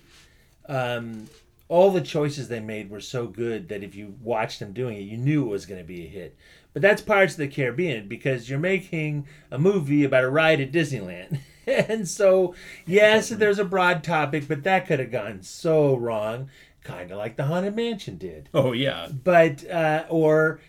um, 0.68 1.28
all 1.68 1.92
the 1.92 2.02
choices 2.02 2.48
they 2.48 2.60
made 2.60 2.90
were 2.90 3.02
so 3.02 3.28
good 3.28 3.70
that 3.70 3.84
if 3.84 3.96
you 3.96 4.16
watched 4.22 4.60
them 4.60 4.74
doing 4.74 4.98
it, 4.98 5.02
you 5.02 5.18
knew 5.18 5.46
it 5.46 5.50
was 5.50 5.66
going 5.66 5.82
to 5.82 5.88
be 5.88 6.06
a 6.06 6.10
hit. 6.10 6.36
But 6.74 6.82
that's 6.82 7.02
Pirates 7.02 7.34
of 7.34 7.40
the 7.40 7.48
Caribbean 7.48 8.08
because 8.08 8.50
you're 8.50 8.60
making 8.60 9.28
a 9.50 9.58
movie 9.58 10.04
about 10.04 10.24
a 10.24 10.30
ride 10.30 10.60
at 10.60 10.72
Disneyland. 10.72 11.40
and 11.68 12.08
so, 12.08 12.54
yes, 12.86 13.30
there's 13.30 13.60
a 13.60 13.66
broad 13.66 14.04
topic, 14.04 14.48
but 14.48 14.64
that 14.64 14.88
could 14.88 15.00
have 15.00 15.12
gone 15.12 15.42
so 15.42 15.96
wrong, 15.96 16.50
kind 16.84 17.12
of 17.12 17.18
like 17.18 17.38
the 17.38 17.46
Haunted 17.46 17.76
Mansion 17.76 18.18
did. 18.18 18.50
Oh 18.54 18.74
yeah. 18.74 19.08
But 19.24 19.68
uh, 19.70 20.06
or 20.10 20.60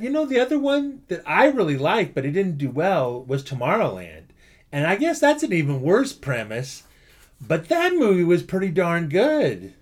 you 0.00 0.10
know 0.10 0.26
the 0.26 0.40
other 0.40 0.58
one 0.58 1.02
that 1.08 1.22
I 1.26 1.46
really 1.46 1.76
liked, 1.76 2.14
but 2.14 2.24
it 2.24 2.32
didn't 2.32 2.58
do 2.58 2.70
well 2.70 3.22
was 3.22 3.42
Tomorrowland, 3.42 4.24
and 4.72 4.86
I 4.86 4.96
guess 4.96 5.20
that's 5.20 5.42
an 5.42 5.52
even 5.52 5.82
worse 5.82 6.12
premise. 6.12 6.84
But 7.40 7.68
that 7.68 7.94
movie 7.94 8.24
was 8.24 8.42
pretty 8.42 8.70
darn 8.70 9.08
good. 9.08 9.74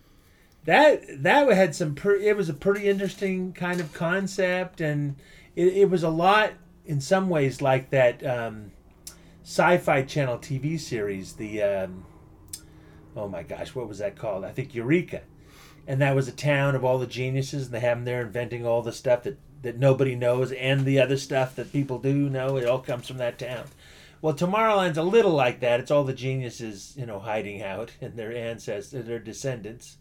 That 0.65 1.23
that 1.23 1.49
had 1.53 1.75
some. 1.75 1.95
Per, 1.95 2.17
it 2.17 2.37
was 2.37 2.49
a 2.49 2.55
pretty 2.55 2.89
interesting 2.89 3.53
kind 3.53 3.81
of 3.81 3.93
concept, 3.93 4.81
and 4.81 5.17
it, 5.55 5.69
it 5.69 5.91
was 5.91 6.03
a 6.03 6.11
lot 6.11 6.53
in 6.85 7.01
some 7.01 7.29
ways 7.29 7.63
like 7.63 7.91
that 7.91 8.25
um, 8.27 8.73
Sci-Fi 9.45 10.03
Channel 10.03 10.39
TV 10.39 10.79
series. 10.79 11.35
The 11.35 11.63
um, 11.63 12.05
oh 13.17 13.29
my 13.29 13.43
gosh, 13.43 13.75
what 13.75 13.89
was 13.89 13.99
that 13.99 14.17
called? 14.17 14.45
I 14.45 14.51
think 14.51 14.75
Eureka 14.75 15.23
and 15.87 16.01
that 16.01 16.15
was 16.15 16.29
a 16.29 16.33
town 16.33 16.75
of 16.75 16.85
all 16.85 16.99
the 16.99 17.07
geniuses 17.07 17.67
and 17.67 17.75
they 17.75 17.81
have 17.81 17.99
them 17.99 18.05
there 18.05 18.23
inventing 18.23 18.67
all 18.67 18.83
the 18.83 18.93
stuff 18.93 19.23
that, 19.23 19.39
that 19.67 19.79
nobody 19.79 20.15
knows 20.15 20.53
and 20.53 20.85
the 20.85 20.99
other 20.99 21.17
stuff 21.17 21.55
that 21.57 21.73
people 21.73 21.99
do 21.99 22.31
know 22.31 22.57
it 22.57 22.67
all 22.67 22.81
comes 22.81 23.07
from 23.07 23.19
that 23.19 23.39
town 23.39 23.65
well 24.23 24.35
tomorrowland's 24.35 24.99
a 24.99 25.03
little 25.03 25.33
like 25.33 25.61
that 25.61 25.81
it's 25.81 25.91
all 25.91 26.05
the 26.05 26.15
geniuses 26.15 26.95
you 26.97 27.05
know 27.05 27.19
hiding 27.19 27.63
out 27.63 27.93
and 28.01 28.17
their 28.17 28.35
ancestors 28.35 29.05
their 29.05 29.19
descendants 29.19 29.99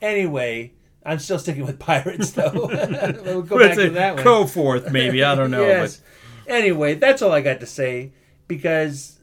anyway 0.00 0.72
I'm 1.04 1.18
still 1.18 1.38
sticking 1.38 1.66
with 1.66 1.78
pirates, 1.78 2.30
though. 2.30 2.52
we'll 3.24 3.42
go 3.42 3.58
back 3.58 3.76
to 3.76 3.90
that 3.90 4.14
one. 4.14 4.24
Go 4.24 4.46
forth, 4.46 4.92
maybe. 4.92 5.24
I 5.24 5.34
don't 5.34 5.50
know. 5.50 5.66
yes. 5.66 6.00
Anyway, 6.46 6.94
that's 6.94 7.22
all 7.22 7.32
I 7.32 7.40
got 7.40 7.60
to 7.60 7.66
say 7.66 8.12
because 8.46 9.18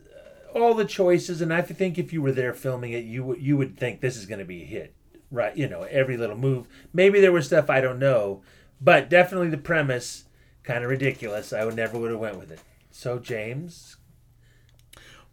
all 0.54 0.74
the 0.74 0.86
choices, 0.86 1.42
and 1.42 1.54
I 1.54 1.62
think 1.62 1.98
if 1.98 2.12
you 2.12 2.22
were 2.22 2.32
there 2.32 2.54
filming 2.54 2.92
it, 2.92 3.06
you 3.06 3.36
you 3.36 3.58
would 3.58 3.78
think 3.78 4.02
this 4.02 4.18
is 4.18 4.26
going 4.26 4.40
to 4.40 4.46
be 4.46 4.64
a 4.64 4.66
hit, 4.66 4.94
right? 5.32 5.56
You 5.56 5.68
know, 5.70 5.84
every 5.84 6.18
little 6.18 6.38
move. 6.38 6.68
Maybe 6.94 7.20
there 7.22 7.32
was 7.32 7.46
stuff 7.46 7.70
I 7.70 7.82
don't 7.82 8.00
know, 8.00 8.42
but 8.82 9.10
definitely 9.10 9.50
the 9.50 9.58
premise 9.58 10.26
kind 10.64 10.84
of 10.84 10.90
ridiculous. 10.90 11.54
I 11.54 11.66
would 11.66 11.76
never 11.76 11.98
would 11.98 12.12
have 12.12 12.20
went 12.20 12.38
with 12.38 12.52
it. 12.52 12.60
So 12.92 13.20
James, 13.20 13.98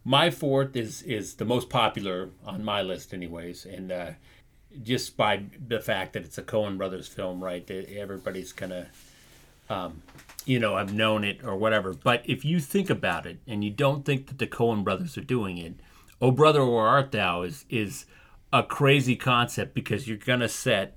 my 0.03 0.29
fourth 0.29 0.75
is 0.75 1.01
is 1.01 1.35
the 1.35 1.45
most 1.45 1.69
popular 1.69 2.29
on 2.45 2.63
my 2.63 2.81
list, 2.81 3.13
anyways, 3.13 3.65
and 3.65 3.91
uh, 3.91 4.11
just 4.83 5.17
by 5.17 5.43
the 5.67 5.79
fact 5.79 6.13
that 6.13 6.23
it's 6.23 6.37
a 6.37 6.43
Coen 6.43 6.77
Brothers 6.77 7.07
film, 7.07 7.43
right? 7.43 7.69
Everybody's 7.69 8.53
gonna, 8.53 8.87
um, 9.69 10.01
you 10.45 10.59
know, 10.59 10.75
I've 10.75 10.93
known 10.93 11.23
it 11.23 11.43
or 11.43 11.55
whatever. 11.57 11.93
But 11.93 12.23
if 12.25 12.45
you 12.45 12.59
think 12.59 12.89
about 12.89 13.25
it, 13.25 13.39
and 13.47 13.63
you 13.63 13.69
don't 13.69 14.05
think 14.05 14.27
that 14.27 14.39
the 14.39 14.47
Coen 14.47 14.83
Brothers 14.83 15.17
are 15.17 15.21
doing 15.23 15.57
it, 15.57 15.73
"Oh 16.21 16.31
Brother, 16.31 16.65
Where 16.65 16.87
Art 16.87 17.11
Thou" 17.11 17.41
is 17.41 17.65
is 17.69 18.05
a 18.53 18.63
crazy 18.63 19.15
concept 19.15 19.73
because 19.73 20.07
you're 20.07 20.17
gonna 20.17 20.47
set 20.47 20.96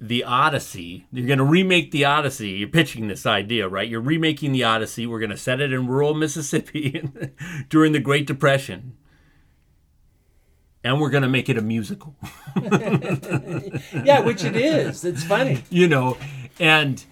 the 0.00 0.24
Odyssey. 0.24 1.06
You're 1.12 1.26
going 1.26 1.38
to 1.38 1.44
remake 1.44 1.90
the 1.90 2.06
Odyssey. 2.06 2.50
You're 2.50 2.68
pitching 2.68 3.08
this 3.08 3.26
idea, 3.26 3.68
right? 3.68 3.88
You're 3.88 4.00
remaking 4.00 4.52
the 4.52 4.64
Odyssey. 4.64 5.06
We're 5.06 5.20
going 5.20 5.30
to 5.30 5.36
set 5.36 5.60
it 5.60 5.72
in 5.72 5.86
rural 5.86 6.14
Mississippi 6.20 7.02
during 7.68 7.92
the 7.92 8.00
Great 8.00 8.26
Depression. 8.26 8.96
And 10.82 10.98
we're 10.98 11.10
going 11.10 11.22
to 11.22 11.28
make 11.28 11.50
it 11.50 11.58
a 11.58 11.62
musical. 11.62 12.16
yeah, 14.02 14.20
which 14.20 14.42
it 14.44 14.56
is. 14.56 15.04
It's 15.04 15.22
funny. 15.22 15.62
You 15.68 15.86
know, 15.86 16.16
and 16.58 17.04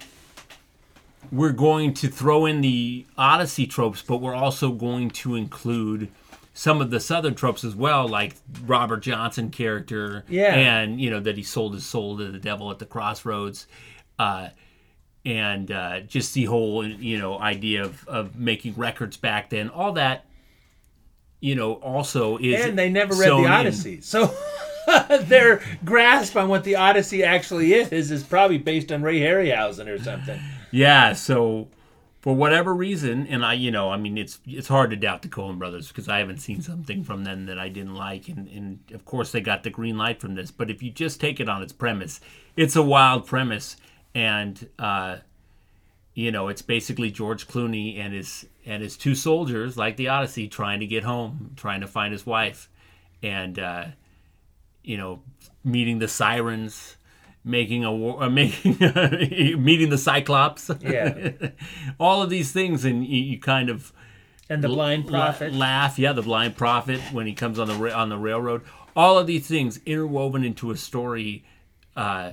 we're 1.31 1.53
going 1.53 1.93
to 1.95 2.09
throw 2.09 2.47
in 2.47 2.63
the 2.63 3.05
Odyssey 3.19 3.67
tropes, 3.67 4.01
but 4.01 4.23
we're 4.23 4.35
also 4.35 4.73
going 4.73 5.11
to 5.11 5.35
include 5.35 6.09
some 6.59 6.81
of 6.81 6.91
the 6.91 6.99
southern 6.99 7.37
tropes 7.37 7.63
as 7.63 7.77
well, 7.77 8.09
like 8.09 8.35
Robert 8.67 8.97
Johnson 8.99 9.49
character, 9.51 10.25
Yeah. 10.29 10.53
and 10.57 11.01
you 11.01 11.09
know 11.09 11.21
that 11.21 11.37
he 11.37 11.45
sold 11.45 11.73
his 11.75 11.87
soul 11.87 12.19
to 12.19 12.33
the 12.33 12.39
devil 12.41 12.69
at 12.73 12.81
the 12.81 12.85
crossroads, 12.85 13.69
uh, 14.19 14.49
and 15.25 15.71
uh, 15.71 16.01
just 16.01 16.35
the 16.35 16.47
whole 16.47 16.85
you 16.85 17.17
know 17.17 17.39
idea 17.39 17.85
of 17.85 18.09
of 18.09 18.35
making 18.37 18.75
records 18.75 19.17
back 19.17 19.51
then, 19.51 19.69
all 19.69 19.93
that, 19.93 20.25
you 21.39 21.55
know, 21.55 21.75
also 21.75 22.39
is 22.39 22.65
and 22.67 22.77
they 22.77 22.91
never 22.91 23.15
read 23.15 23.31
the 23.31 23.37
in. 23.37 23.47
Odyssey, 23.47 24.01
so 24.01 24.35
their 25.21 25.63
grasp 25.85 26.35
on 26.35 26.49
what 26.49 26.65
the 26.65 26.75
Odyssey 26.75 27.23
actually 27.23 27.73
is 27.73 28.11
is 28.11 28.25
probably 28.25 28.59
based 28.59 28.91
on 28.91 29.03
Ray 29.03 29.21
Harryhausen 29.21 29.87
or 29.87 30.03
something. 30.03 30.41
Yeah, 30.73 31.13
so 31.13 31.69
for 32.29 32.37
whatever 32.37 32.75
reason, 32.75 33.27
and 33.29 33.43
I, 33.43 33.55
you 33.55 33.71
know, 33.71 33.91
I 33.91 33.97
mean, 33.97 34.19
it's 34.19 34.39
it's 34.47 34.69
hard 34.69 34.91
to 34.91 34.97
doubt 34.97 35.23
the 35.23 35.29
Coen 35.29 35.59
Brothers 35.59 35.89
because 35.89 36.11
I 36.11 36.19
haven't 36.19 36.43
seen 36.43 36.61
something 36.61 37.03
from 37.03 37.25
them 37.25 37.47
that 37.47 37.59
I 37.59 37.71
didn't 37.71 37.95
like, 37.95 38.29
and 38.29 38.47
and 38.49 38.81
of 38.93 39.07
course 39.07 39.33
they 39.33 39.41
got 39.41 39.63
the 39.63 39.71
green 39.71 39.97
light 39.97 40.21
from 40.21 40.35
this. 40.35 40.51
But 40.51 40.71
if 40.71 40.83
you 40.83 40.91
just 40.91 41.23
take 41.23 41.41
it 41.41 41.49
on 41.49 41.63
its 41.63 41.73
premise, 41.73 42.21
it's 42.55 42.77
a 42.77 42.83
wild 42.83 43.27
premise, 43.27 43.79
and 44.15 44.69
uh, 44.79 45.17
you 46.13 46.31
know, 46.31 46.49
it's 46.49 46.61
basically 46.61 47.11
George 47.11 47.49
Clooney 47.49 47.99
and 47.99 48.13
his 48.13 48.45
and 48.67 48.83
his 48.83 48.99
two 48.99 49.15
soldiers, 49.15 49.79
like 49.79 49.97
the 49.97 50.09
Odyssey, 50.09 50.49
trying 50.49 50.81
to 50.81 50.87
get 50.87 51.05
home, 51.05 51.53
trying 51.57 51.81
to 51.81 51.87
find 51.87 52.13
his 52.13 52.27
wife, 52.27 52.69
and 53.23 53.59
uh, 53.59 53.87
you 54.83 54.99
know, 54.99 55.23
meeting 55.65 55.99
the 55.99 56.09
sirens, 56.09 56.98
making 57.45 57.85
a 57.85 57.93
war, 57.95 58.23
uh, 58.23 58.31
making 58.31 58.77
meeting 59.63 59.91
the 59.91 59.99
Cyclops, 59.99 60.71
Yeah. 60.81 61.33
all 61.99 62.23
of 62.23 62.31
these 62.31 62.53
things, 62.53 62.85
and 62.85 63.05
you, 63.07 63.21
you 63.23 63.39
kind 63.39 63.71
of 63.71 63.93
And 64.49 64.63
the 64.63 64.69
blind 64.69 65.07
la- 65.07 65.27
prophet. 65.27 65.55
laugh, 65.55 65.99
yeah, 65.99 66.13
the 66.13 66.23
blind 66.23 66.57
prophet 66.57 67.01
when 67.13 67.27
he 67.27 67.33
comes 67.35 67.59
on 67.59 67.69
the 67.69 67.75
ra- 67.75 67.99
on 68.01 68.09
the 68.09 68.19
railroad. 68.19 68.63
All 68.97 69.19
of 69.19 69.27
these 69.27 69.47
things 69.47 69.81
interwoven 69.87 70.43
into 70.45 70.71
a 70.73 70.77
story 70.77 71.45
uh, 71.97 72.33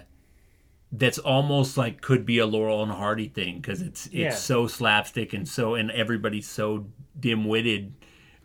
that's 0.91 1.17
almost 1.19 1.77
like 1.77 2.01
could 2.01 2.25
be 2.25 2.39
a 2.39 2.45
Laurel 2.45 2.81
and 2.83 2.91
Hardy 2.91 3.27
thing 3.27 3.57
because 3.57 3.81
it's 3.81 4.05
it's 4.07 4.13
Yeah. 4.15 4.31
so 4.31 4.65
slapstick 4.67 5.33
and 5.33 5.47
so 5.47 5.75
and 5.75 5.91
everybody's 5.91 6.47
so 6.47 6.87
dim 7.19 7.45
witted. 7.45 7.93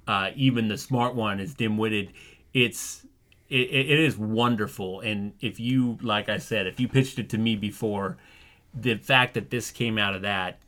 Uh, 0.06 0.30
even 0.34 0.68
the 0.68 0.76
smart 0.78 1.14
one 1.14 1.38
is 1.40 1.54
dim 1.54 1.78
witted. 1.78 2.12
It's 2.52 3.06
it, 3.50 3.90
it 3.90 3.98
is 4.00 4.16
wonderful, 4.16 5.00
and 5.00 5.32
if 5.40 5.58
you 5.60 5.98
like 6.02 6.28
I 6.28 6.38
said, 6.38 6.66
if 6.66 6.78
you 6.80 6.88
pitched 6.88 7.18
it 7.18 7.28
to 7.30 7.38
me 7.38 7.56
before, 7.56 8.16
the 8.74 8.96
fact 8.96 9.34
that 9.34 9.50
this 9.50 9.70
came 9.70 9.98
out 9.98 10.14
of 10.14 10.22
that, 10.22 10.58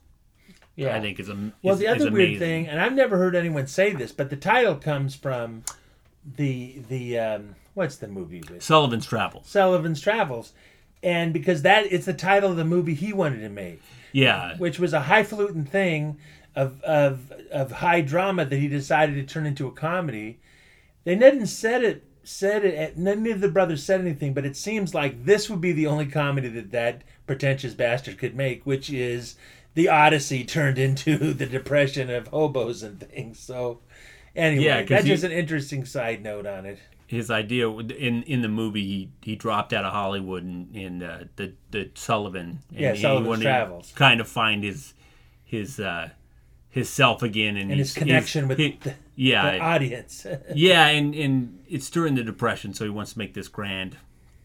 Yeah. 0.76 0.96
I 0.96 1.00
think 1.00 1.20
is 1.20 1.28
a 1.28 1.52
Well, 1.62 1.74
is- 1.74 1.80
the 1.80 1.86
other 1.88 2.10
weird 2.10 2.38
thing, 2.38 2.66
and 2.66 2.80
I've 2.80 2.94
never 2.94 3.16
heard 3.16 3.34
anyone 3.36 3.66
say 3.66 3.92
this, 3.92 4.12
but 4.12 4.30
the 4.30 4.36
title 4.36 4.74
comes 4.76 5.14
from 5.14 5.62
the 6.36 6.80
the 6.88 7.18
um, 7.18 7.54
what's 7.74 7.96
the 7.96 8.08
movie 8.08 8.42
with 8.50 8.62
Sullivan's 8.62 9.06
Travels. 9.06 9.46
Sullivan's 9.48 10.00
Travels, 10.00 10.52
and 11.02 11.32
because 11.32 11.62
that 11.62 11.86
it's 11.92 12.06
the 12.06 12.14
title 12.14 12.50
of 12.50 12.56
the 12.56 12.64
movie 12.64 12.94
he 12.94 13.12
wanted 13.12 13.40
to 13.40 13.48
make, 13.48 13.80
Yeah. 14.12 14.56
which 14.58 14.78
was 14.78 14.92
a 14.92 15.00
highfalutin 15.02 15.64
thing 15.64 16.18
of 16.54 16.82
of 16.82 17.32
of 17.50 17.70
high 17.72 18.00
drama 18.02 18.44
that 18.44 18.56
he 18.56 18.68
decided 18.68 19.14
to 19.14 19.22
turn 19.34 19.46
into 19.46 19.66
a 19.66 19.72
comedy. 19.72 20.38
They 21.04 21.16
didn't 21.16 21.46
said 21.46 21.82
it 21.82 22.04
said 22.24 22.64
it. 22.64 22.96
None 22.96 23.26
of 23.26 23.40
the 23.40 23.48
brothers 23.48 23.82
said 23.82 24.00
anything, 24.00 24.32
but 24.34 24.44
it 24.46 24.56
seems 24.56 24.94
like 24.94 25.24
this 25.24 25.48
would 25.50 25.60
be 25.60 25.72
the 25.72 25.86
only 25.86 26.06
comedy 26.06 26.48
that 26.48 26.70
that 26.72 27.02
pretentious 27.26 27.74
bastard 27.74 28.18
could 28.18 28.34
make, 28.34 28.64
which 28.64 28.90
is 28.90 29.36
the 29.74 29.88
Odyssey 29.88 30.44
turned 30.44 30.78
into 30.78 31.16
the 31.34 31.46
depression 31.46 32.10
of 32.10 32.28
hobos 32.28 32.82
and 32.82 33.00
things. 33.00 33.38
So, 33.38 33.80
anyway, 34.36 34.64
Yeah, 34.64 34.82
that's 34.84 35.04
he- 35.04 35.10
just 35.10 35.24
an 35.24 35.32
interesting 35.32 35.84
side 35.84 36.22
note 36.22 36.46
on 36.46 36.66
it. 36.66 36.78
his 37.06 37.30
idea 37.30 37.68
in 37.70 38.22
in 38.22 38.40
the 38.42 38.48
movie 38.48 38.84
he, 38.86 39.08
he 39.20 39.36
dropped 39.36 39.72
out 39.72 39.84
of 39.84 39.92
Hollywood 39.92 40.42
and 40.44 40.74
in 40.76 41.02
uh, 41.02 41.24
the 41.36 41.52
the 41.70 41.90
Sullivan 41.94 42.60
and 42.70 42.80
Yeah, 42.80 42.92
he 42.94 43.02
Sullivan's 43.02 43.28
wanted 43.28 43.42
to 43.44 43.48
Travels. 43.50 43.92
kind 43.94 44.20
of 44.20 44.28
find 44.28 44.62
his 44.64 44.94
his 45.44 45.78
uh 45.80 46.10
his 46.70 46.88
self 46.88 47.22
again 47.22 47.56
and, 47.58 47.70
And 47.70 47.78
his 47.78 47.94
he's- 47.94 47.98
connection 48.02 48.48
with 48.48 48.56
he- 48.58 48.78
the- 48.82 48.94
yeah 49.14 49.52
the 49.52 49.58
audience. 49.60 50.26
yeah 50.54 50.86
and 50.88 51.14
and 51.14 51.58
it's 51.68 51.90
during 51.90 52.14
the 52.14 52.22
depression 52.24 52.72
so 52.74 52.84
he 52.84 52.90
wants 52.90 53.12
to 53.12 53.18
make 53.18 53.34
this 53.34 53.48
grand 53.48 53.96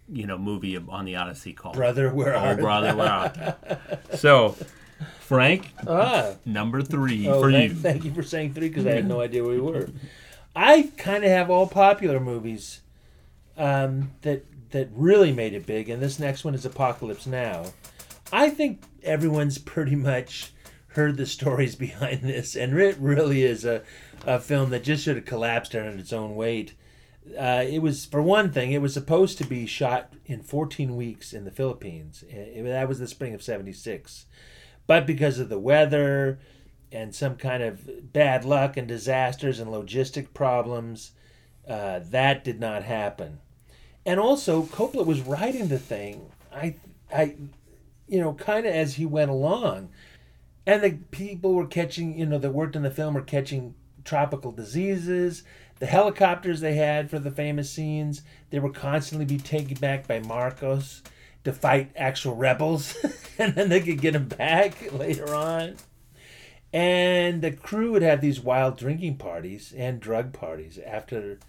you 0.09 0.26
know 0.26 0.38
movie 0.38 0.78
on 0.78 1.05
the 1.05 1.15
Odyssey 1.15 1.53
called 1.53 1.76
Brother, 1.76 2.13
Where 2.13 2.36
oh 2.36 2.39
Art 2.39 2.59
brother 2.59 2.88
Thou? 2.93 2.97
where 2.97 3.07
art 3.09 3.34
thou? 3.36 3.97
so 4.15 4.55
Frank 5.20 5.72
Ah. 5.88 6.34
number 6.45 6.82
three 6.82 7.28
Oh, 7.28 7.41
for 7.41 7.51
thank, 7.51 7.72
you 7.72 7.78
Thank 7.78 8.05
you 8.05 8.13
for 8.13 8.24
saying 8.24 8.53
three 8.53 8.70
because 8.70 8.86
I 8.86 8.91
had 8.91 9.07
no 9.07 9.22
idea 9.28 9.43
where 9.43 9.53
we 9.53 9.59
were. 9.61 9.89
I 10.55 10.89
kind 10.97 11.24
of 11.24 11.30
have 11.30 11.49
all 11.49 11.68
popular 11.68 12.20
movies 12.20 12.82
um, 13.57 14.11
that 14.22 14.43
that 14.72 14.89
really 14.93 15.32
made 15.32 15.53
it 15.53 15.65
big, 15.65 15.89
and 15.89 16.01
this 16.01 16.20
next 16.20 16.43
one 16.43 16.53
is 16.55 16.65
Apocalypse 16.65 17.26
Now. 17.28 17.65
I 18.34 18.49
think 18.49 18.82
everyone's 19.03 19.57
pretty 19.57 19.95
much 19.95 20.51
heard 20.89 21.15
the 21.18 21.26
stories 21.26 21.76
behind 21.76 22.22
this, 22.22 22.55
and 22.55 22.78
it 22.78 22.97
really 22.97 23.43
is 23.43 23.63
a, 23.65 23.82
a 24.26 24.39
film 24.39 24.70
that 24.72 24.84
just 24.84 25.03
should 25.03 25.15
have 25.15 25.26
collapsed 25.26 25.76
under 25.76 25.97
its 25.97 26.13
own 26.13 26.36
weight. 26.36 26.74
Uh, 27.38 27.63
it 27.68 27.80
was, 27.82 28.05
for 28.05 28.22
one 28.22 28.51
thing, 28.51 28.72
it 28.72 28.82
was 28.82 28.93
supposed 28.93 29.38
to 29.38 29.45
be 29.45 29.65
shot 29.65 30.13
in 30.26 30.41
14 30.41 30.95
weeks 30.95 31.34
in 31.34 31.43
the 31.43 31.51
Philippines. 31.51 32.24
It- 32.30 32.63
that 32.63 32.88
was 32.88 32.99
the 32.99 33.07
spring 33.07 33.34
of 33.34 33.43
76. 33.43 34.26
But 34.86 35.05
because 35.05 35.39
of 35.39 35.49
the 35.49 35.59
weather 35.59 36.39
and 36.91 37.13
some 37.13 37.36
kind 37.36 37.61
of 37.61 38.13
bad 38.13 38.45
luck 38.45 38.78
and 38.78 38.88
disasters 38.88 39.59
and 39.59 39.70
logistic 39.70 40.34
problems, 40.34 41.11
uh, 41.68 41.99
that 41.99 42.45
did 42.45 42.59
not 42.61 42.84
happen. 42.84 43.39
And 44.05 44.22
also, 44.22 44.63
Coppola 44.63 45.05
was 45.05 45.20
writing 45.20 45.68
the 45.68 45.80
thing, 45.80 46.32
I, 46.53 46.76
I, 47.13 47.36
you 48.07 48.22
know, 48.22 48.34
kind 48.34 48.65
of 48.65 48.74
as 48.74 48.95
he 48.95 49.05
went 49.05 49.30
along. 49.30 49.89
And 50.65 50.82
the 50.82 50.91
people 51.11 51.53
were 51.53 51.68
catching, 51.68 52.18
you 52.18 52.26
know, 52.26 52.38
that 52.38 52.51
worked 52.51 52.78
in 52.78 52.84
the 52.84 52.91
film 52.91 53.13
were 53.15 53.22
catching 53.22 53.76
tropical 54.08 54.51
diseases. 54.51 55.43
The 55.80 55.86
helicopters 55.86 56.62
they 56.62 56.76
had 56.76 57.10
for 57.10 57.20
the 57.20 57.30
famous 57.30 57.70
scenes, 57.70 58.24
they 58.49 58.58
were 58.58 58.72
constantly 58.72 59.26
be 59.26 59.38
taken 59.38 59.76
back 59.76 60.08
by 60.08 60.20
Marcos 60.20 61.03
to 61.43 61.53
fight 61.53 61.91
actual 61.95 62.36
rebels, 62.36 62.97
and 63.38 63.53
then 63.53 63.70
they 63.70 63.82
could 63.82 64.01
get 64.01 64.14
them 64.14 64.28
back 64.28 64.91
later 64.91 65.36
on. 65.36 65.76
And 66.74 67.41
the 67.41 67.51
crew 67.51 67.91
would 67.91 68.01
have 68.01 68.22
these 68.22 68.39
wild 68.39 68.78
drinking 68.78 69.18
parties 69.18 69.74
and 69.78 69.99
drug 69.99 70.34
parties 70.34 70.80
after 70.84 71.39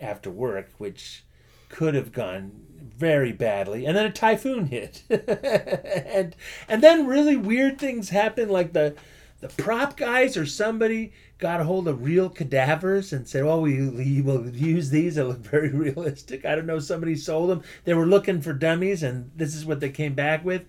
after 0.00 0.30
work, 0.30 0.70
which 0.78 1.24
could 1.68 1.94
have 1.94 2.12
gone 2.12 2.52
very 2.76 3.32
badly. 3.32 3.86
And 3.86 3.96
then 3.96 4.06
a 4.06 4.12
typhoon 4.12 4.66
hit, 4.66 5.02
and 5.10 6.36
and 6.68 6.82
then 6.82 7.06
really 7.06 7.36
weird 7.36 7.78
things 7.78 8.10
happened, 8.10 8.50
like 8.50 8.72
the 8.72 8.94
the 9.40 9.48
prop 9.48 9.96
guys 9.96 10.36
or 10.36 10.46
somebody 10.46 11.12
got 11.38 11.60
a 11.60 11.64
hold 11.64 11.86
of 11.86 12.04
real 12.04 12.28
cadavers 12.28 13.12
and 13.12 13.26
said, 13.26 13.44
"Well, 13.44 13.60
we, 13.60 13.88
we 13.88 14.22
will 14.22 14.48
use 14.48 14.90
these. 14.90 15.14
They 15.14 15.22
look 15.22 15.38
very 15.38 15.68
realistic." 15.72 16.44
I 16.44 16.54
don't 16.54 16.66
know. 16.66 16.78
Somebody 16.78 17.16
sold 17.16 17.50
them. 17.50 17.62
They 17.84 17.94
were 17.94 18.06
looking 18.06 18.40
for 18.40 18.52
dummies, 18.52 19.02
and 19.02 19.30
this 19.36 19.54
is 19.54 19.64
what 19.64 19.80
they 19.80 19.90
came 19.90 20.14
back 20.14 20.44
with. 20.44 20.64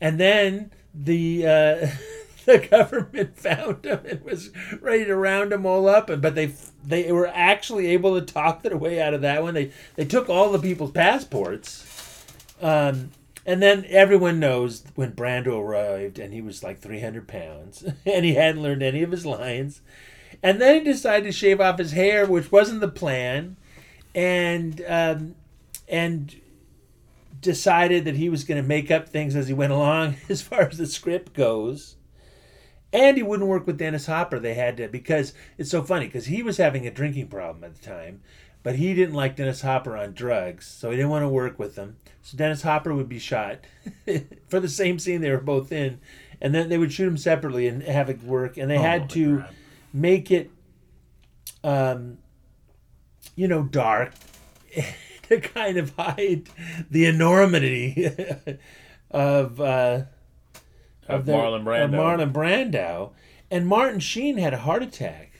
And 0.00 0.18
then 0.18 0.72
the 0.94 1.46
uh, 1.46 1.88
the 2.44 2.58
government 2.58 3.36
found 3.38 3.82
them 3.82 4.00
and 4.08 4.24
was 4.24 4.50
ready 4.80 5.04
to 5.04 5.16
round 5.16 5.52
them 5.52 5.66
all 5.66 5.88
up. 5.88 6.10
And 6.10 6.20
but 6.20 6.34
they 6.34 6.52
they 6.84 7.12
were 7.12 7.28
actually 7.28 7.86
able 7.88 8.18
to 8.18 8.26
talk 8.26 8.62
their 8.62 8.76
way 8.76 9.00
out 9.00 9.14
of 9.14 9.20
that 9.22 9.42
one. 9.42 9.54
They 9.54 9.72
they 9.96 10.04
took 10.04 10.28
all 10.28 10.50
the 10.50 10.58
people's 10.58 10.92
passports. 10.92 11.84
Um, 12.60 13.10
and 13.46 13.62
then 13.62 13.86
everyone 13.88 14.40
knows 14.40 14.84
when 14.94 15.12
Brando 15.12 15.58
arrived 15.58 16.18
and 16.18 16.34
he 16.34 16.42
was 16.42 16.62
like 16.62 16.80
300 16.80 17.26
pounds 17.26 17.82
and 18.04 18.24
he 18.24 18.34
hadn't 18.34 18.62
learned 18.62 18.82
any 18.82 19.02
of 19.02 19.10
his 19.10 19.24
lines. 19.24 19.80
And 20.42 20.60
then 20.60 20.76
he 20.76 20.84
decided 20.92 21.24
to 21.24 21.32
shave 21.32 21.60
off 21.60 21.78
his 21.78 21.92
hair, 21.92 22.26
which 22.26 22.52
wasn't 22.52 22.80
the 22.80 22.88
plan. 22.88 23.56
And, 24.14 24.82
um, 24.86 25.34
and 25.88 26.34
decided 27.40 28.04
that 28.04 28.16
he 28.16 28.28
was 28.28 28.44
going 28.44 28.60
to 28.60 28.66
make 28.66 28.90
up 28.90 29.08
things 29.08 29.36
as 29.36 29.48
he 29.48 29.54
went 29.54 29.72
along 29.72 30.16
as 30.28 30.42
far 30.42 30.62
as 30.62 30.78
the 30.78 30.86
script 30.86 31.34
goes. 31.34 31.96
And 32.92 33.16
he 33.16 33.22
wouldn't 33.22 33.48
work 33.48 33.66
with 33.66 33.78
Dennis 33.78 34.06
Hopper. 34.06 34.38
They 34.38 34.54
had 34.54 34.76
to, 34.78 34.88
because 34.88 35.34
it's 35.58 35.70
so 35.70 35.82
funny, 35.82 36.06
because 36.06 36.26
he 36.26 36.42
was 36.42 36.56
having 36.56 36.86
a 36.86 36.90
drinking 36.90 37.28
problem 37.28 37.62
at 37.64 37.76
the 37.76 37.86
time, 37.86 38.22
but 38.62 38.76
he 38.76 38.94
didn't 38.94 39.14
like 39.14 39.36
Dennis 39.36 39.60
Hopper 39.60 39.96
on 39.96 40.14
drugs, 40.14 40.66
so 40.66 40.90
he 40.90 40.96
didn't 40.96 41.10
want 41.10 41.22
to 41.22 41.28
work 41.28 41.58
with 41.58 41.76
him. 41.76 41.96
So 42.22 42.36
Dennis 42.38 42.62
Hopper 42.62 42.94
would 42.94 43.08
be 43.08 43.18
shot 43.18 43.58
for 44.48 44.58
the 44.58 44.68
same 44.70 44.98
scene 44.98 45.20
they 45.20 45.30
were 45.30 45.38
both 45.38 45.70
in, 45.70 46.00
and 46.40 46.54
then 46.54 46.70
they 46.70 46.78
would 46.78 46.92
shoot 46.92 47.08
him 47.08 47.18
separately 47.18 47.68
and 47.68 47.82
have 47.82 48.08
it 48.08 48.22
work. 48.22 48.56
And 48.56 48.70
they 48.70 48.78
Oh, 48.78 48.82
had 48.82 49.10
to 49.10 49.44
make 49.92 50.30
it, 50.30 50.50
um, 51.64 52.18
you 53.36 53.48
know, 53.48 53.62
dark 53.62 54.14
to 55.28 55.40
kind 55.40 55.76
of 55.76 55.94
hide 55.96 56.48
the 56.90 57.06
enormity 57.06 58.06
of 59.10 59.60
uh, 59.60 60.02
Of 61.08 61.26
the- 61.26 61.32
Marlon 61.32 61.64
Brando. 61.64 61.84
Of 61.84 61.90
Marlon 61.90 62.32
Brando, 62.32 63.10
and 63.50 63.66
Martin 63.66 64.00
Sheen 64.00 64.38
had 64.38 64.52
a 64.54 64.58
heart 64.58 64.82
attack 64.82 65.32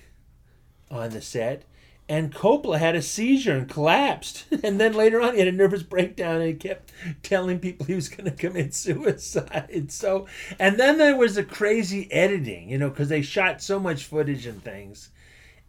on 0.90 1.10
the 1.10 1.20
set, 1.20 1.64
and 2.08 2.34
Coppola 2.34 2.78
had 2.78 2.96
a 2.96 3.02
seizure 3.02 3.56
and 3.56 3.68
collapsed, 3.68 4.44
and 4.62 4.80
then 4.80 4.94
later 4.94 5.20
on 5.20 5.34
he 5.34 5.40
had 5.40 5.48
a 5.48 5.52
nervous 5.52 5.82
breakdown 5.82 6.36
and 6.36 6.48
he 6.48 6.54
kept 6.54 6.92
telling 7.22 7.58
people 7.58 7.86
he 7.86 7.94
was 7.94 8.08
going 8.08 8.24
to 8.24 8.30
commit 8.30 8.74
suicide. 8.74 9.90
So, 9.90 10.26
and 10.58 10.78
then 10.78 10.98
there 10.98 11.16
was 11.16 11.34
the 11.34 11.44
crazy 11.44 12.10
editing, 12.12 12.68
you 12.68 12.78
know, 12.78 12.88
because 12.90 13.08
they 13.08 13.22
shot 13.22 13.62
so 13.62 13.78
much 13.78 14.04
footage 14.04 14.46
and 14.46 14.62
things, 14.62 15.10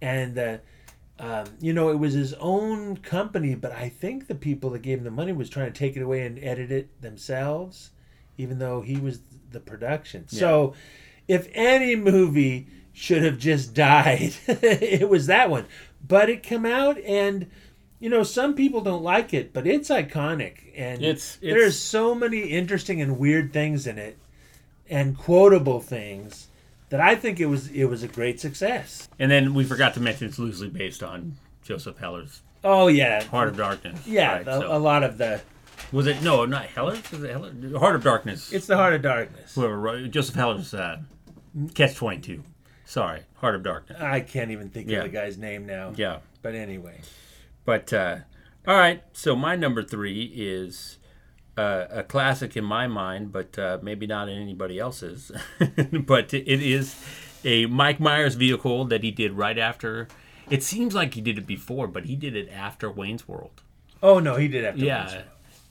and. 0.01 0.37
Uh, 0.37 0.57
um, 1.21 1.47
you 1.59 1.73
know, 1.73 1.89
it 1.89 1.99
was 1.99 2.13
his 2.13 2.33
own 2.35 2.95
company, 2.95 3.53
but 3.53 3.73
I 3.73 3.89
think 3.89 4.27
the 4.27 4.35
people 4.35 4.69
that 4.69 4.81
gave 4.81 4.99
him 4.99 5.03
the 5.03 5.11
money 5.11 5.33
was 5.33 5.49
trying 5.49 5.71
to 5.71 5.77
take 5.77 5.97
it 5.97 6.01
away 6.01 6.25
and 6.25 6.39
edit 6.41 6.71
it 6.71 7.01
themselves, 7.01 7.91
even 8.37 8.59
though 8.59 8.79
he 8.79 8.95
was 8.95 9.19
the 9.51 9.59
production. 9.59 10.29
So, 10.29 10.75
if 11.27 11.49
any 11.53 11.97
movie 11.97 12.67
should 12.93 13.23
have 13.23 13.37
just 13.37 13.73
died, 13.73 14.33
it 14.47 15.09
was 15.09 15.27
that 15.27 15.49
one. 15.49 15.65
But 16.07 16.29
it 16.29 16.43
came 16.43 16.65
out, 16.65 16.97
and 17.01 17.47
you 17.99 18.09
know, 18.09 18.23
some 18.23 18.53
people 18.53 18.81
don't 18.81 19.03
like 19.03 19.33
it, 19.33 19.51
but 19.53 19.67
it's 19.67 19.89
iconic, 19.89 20.71
and 20.75 21.01
It's- 21.03 21.37
it's- 21.41 21.53
there's 21.53 21.77
so 21.77 22.15
many 22.15 22.39
interesting 22.43 23.01
and 23.01 23.19
weird 23.19 23.51
things 23.51 23.85
in 23.85 23.97
it, 23.97 24.17
and 24.89 25.17
quotable 25.17 25.79
things 25.81 26.47
that 26.89 26.99
I 27.01 27.15
think 27.15 27.39
it 27.39 27.45
was 27.47 27.67
it 27.69 27.85
was 27.85 28.01
a 28.03 28.07
great 28.07 28.39
success. 28.39 29.07
And 29.19 29.29
then 29.29 29.53
we 29.53 29.63
forgot 29.63 29.93
to 29.95 29.99
mention 29.99 30.27
it's 30.27 30.39
loosely 30.39 30.69
based 30.69 31.03
on 31.03 31.35
Joseph 31.63 31.97
Heller's 31.97 32.41
Oh 32.63 32.87
yeah, 32.87 33.23
Heart 33.23 33.49
of 33.49 33.57
Darkness. 33.57 34.05
Yeah, 34.07 34.33
Right, 34.37 34.47
a, 34.47 34.59
so- 34.61 34.75
a 34.75 34.79
lot 34.79 35.03
of 35.03 35.17
the. 35.17 35.41
Was 35.93 36.07
it 36.07 36.21
no, 36.21 36.45
not 36.45 36.65
Heller's? 36.65 37.09
Was 37.11 37.23
it 37.23 37.31
Heller? 37.31 37.51
Heart 37.79 37.95
of 37.95 38.03
Darkness. 38.03 38.51
It's 38.51 38.67
the 38.67 38.75
Heart 38.75 38.95
of 38.95 39.01
Darkness. 39.01 39.55
Whoever 39.55 39.79
wrote 39.79 40.11
Joseph 40.11 40.35
Heller's 40.35 40.73
uh, 40.73 40.97
Catch 41.73 41.95
Twenty 41.95 42.19
Two. 42.21 42.43
Sorry, 42.89 43.21
Heart 43.35 43.53
of 43.53 43.61
Darkness. 43.63 44.01
I 44.01 44.19
can't 44.21 44.49
even 44.49 44.69
think 44.71 44.89
Yeah. 44.89 44.97
of 44.99 45.03
the 45.03 45.09
guy's 45.09 45.37
name 45.37 45.67
now. 45.67 45.93
Yeah. 45.95 46.19
But 46.41 46.55
anyway. 46.55 47.01
But 47.63 47.93
uh, 47.93 48.17
all 48.67 48.75
right, 48.77 49.03
so 49.13 49.35
my 49.35 49.55
number 49.55 49.83
three 49.83 50.23
is 50.35 50.97
uh, 51.55 51.85
a 51.91 52.01
classic 52.01 52.57
in 52.57 52.63
my 52.63 52.87
mind, 52.87 53.31
but 53.31 53.59
uh, 53.59 53.77
maybe 53.83 54.07
not 54.07 54.27
in 54.27 54.41
anybody 54.41 54.79
else's. 54.79 55.31
but 55.91 56.33
it 56.33 56.47
is 56.47 56.95
a 57.43 57.67
Mike 57.67 57.99
Myers 57.99 58.33
vehicle 58.33 58.85
that 58.85 59.03
he 59.03 59.11
did 59.11 59.33
right 59.33 59.59
after. 59.59 60.07
It 60.49 60.63
seems 60.63 60.95
like 60.95 61.13
he 61.13 61.21
did 61.21 61.37
it 61.37 61.45
before, 61.45 61.87
but 61.87 62.05
he 62.05 62.15
did 62.15 62.35
it 62.35 62.49
after 62.49 62.89
Wayne's 62.89 63.27
World. 63.27 63.61
Oh 64.01 64.17
no, 64.17 64.35
he 64.35 64.47
did 64.47 64.77
to. 64.77 64.83
yeah. 64.83 65.21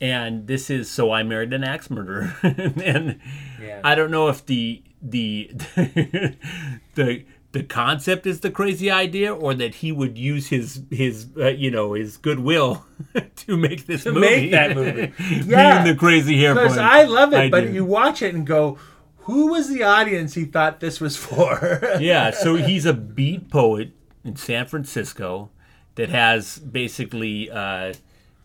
And 0.00 0.46
this 0.46 0.70
is 0.70 0.88
so 0.88 1.10
I 1.10 1.24
married 1.24 1.52
an 1.52 1.64
axe 1.64 1.90
murderer, 1.90 2.36
and 2.44 3.18
Yeah. 3.60 3.80
I 3.82 3.96
don't 3.96 4.12
know 4.12 4.28
if 4.28 4.46
the 4.46 4.84
the 5.02 5.50
the 6.94 7.24
the 7.52 7.62
concept 7.62 8.26
is 8.26 8.40
the 8.40 8.50
crazy 8.50 8.90
idea, 8.90 9.34
or 9.34 9.54
that 9.54 9.76
he 9.76 9.90
would 9.92 10.18
use 10.18 10.48
his 10.48 10.82
his 10.90 11.26
uh, 11.36 11.48
you 11.48 11.70
know 11.70 11.94
his 11.94 12.16
goodwill 12.16 12.84
to 13.36 13.56
make 13.56 13.86
this 13.86 14.04
To 14.04 14.12
movie. 14.12 14.26
make 14.26 14.50
that 14.52 14.74
movie. 14.76 15.12
Yeah. 15.46 15.82
being 15.82 15.94
the 15.94 15.98
crazy 15.98 16.38
hair. 16.38 16.54
Because. 16.54 16.76
I 16.78 17.04
love 17.04 17.32
it, 17.32 17.50
but 17.50 17.62
do. 17.64 17.72
you 17.72 17.84
watch 17.84 18.20
it 18.22 18.34
and 18.34 18.46
go, 18.46 18.78
who 19.20 19.48
was 19.52 19.68
the 19.68 19.82
audience 19.82 20.34
he 20.34 20.44
thought 20.44 20.80
this 20.80 21.00
was 21.00 21.16
for? 21.16 21.80
yeah, 22.00 22.30
so 22.32 22.56
he's 22.56 22.84
a 22.84 22.92
beat 22.94 23.50
poet 23.50 23.92
in 24.24 24.36
San 24.36 24.66
Francisco 24.66 25.50
that 25.94 26.10
has 26.10 26.58
basically 26.58 27.50
uh, 27.50 27.94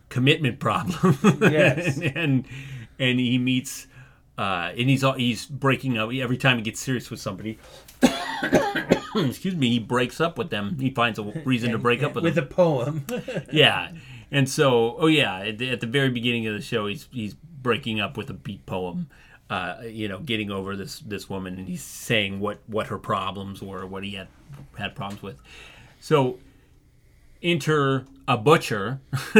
commitment 0.08 0.58
problem. 0.60 1.18
Yes. 1.42 2.00
and 2.00 2.46
and 2.98 3.20
he 3.20 3.36
meets 3.38 3.86
uh, 4.36 4.72
and 4.76 4.88
he's 4.90 5.04
he's 5.16 5.46
breaking 5.46 5.96
up 5.96 6.12
every 6.12 6.36
time 6.36 6.56
he 6.56 6.62
gets 6.62 6.80
serious 6.80 7.10
with 7.10 7.20
somebody. 7.20 7.58
Excuse 9.16 9.54
me, 9.54 9.70
he 9.70 9.78
breaks 9.78 10.20
up 10.20 10.36
with 10.36 10.50
them. 10.50 10.76
He 10.80 10.90
finds 10.90 11.18
a 11.18 11.22
reason 11.44 11.70
to 11.70 11.78
break 11.78 12.02
up 12.02 12.14
with, 12.14 12.24
with 12.24 12.34
them. 12.34 12.44
a 12.44 12.46
poem. 12.46 13.06
yeah, 13.52 13.92
and 14.30 14.48
so 14.48 14.96
oh 14.98 15.06
yeah, 15.06 15.38
at 15.38 15.58
the, 15.58 15.70
at 15.70 15.80
the 15.80 15.86
very 15.86 16.10
beginning 16.10 16.46
of 16.46 16.54
the 16.54 16.60
show, 16.60 16.86
he's 16.86 17.08
he's 17.12 17.34
breaking 17.34 18.00
up 18.00 18.16
with 18.16 18.28
a 18.30 18.34
beat 18.34 18.66
poem. 18.66 19.08
Uh, 19.50 19.76
you 19.86 20.08
know, 20.08 20.18
getting 20.18 20.50
over 20.50 20.74
this 20.74 20.98
this 21.00 21.30
woman, 21.30 21.58
and 21.58 21.68
he's 21.68 21.82
saying 21.82 22.40
what 22.40 22.58
what 22.66 22.88
her 22.88 22.98
problems 22.98 23.62
were, 23.62 23.86
what 23.86 24.02
he 24.02 24.12
had 24.12 24.28
had 24.76 24.96
problems 24.96 25.22
with. 25.22 25.40
So, 26.00 26.38
enter 27.42 28.06
a 28.26 28.36
butcher 28.36 29.00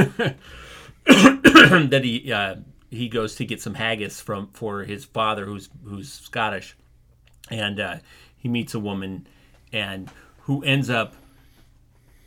that 1.04 2.00
he 2.04 2.32
uh, 2.32 2.56
he 2.94 3.08
goes 3.08 3.34
to 3.36 3.44
get 3.44 3.60
some 3.60 3.74
haggis 3.74 4.20
from 4.20 4.48
for 4.52 4.84
his 4.84 5.04
father, 5.04 5.44
who's 5.44 5.68
who's 5.84 6.12
Scottish, 6.12 6.76
and 7.50 7.78
uh, 7.80 7.96
he 8.36 8.48
meets 8.48 8.74
a 8.74 8.80
woman, 8.80 9.26
and 9.72 10.10
who 10.42 10.62
ends 10.64 10.88
up 10.90 11.14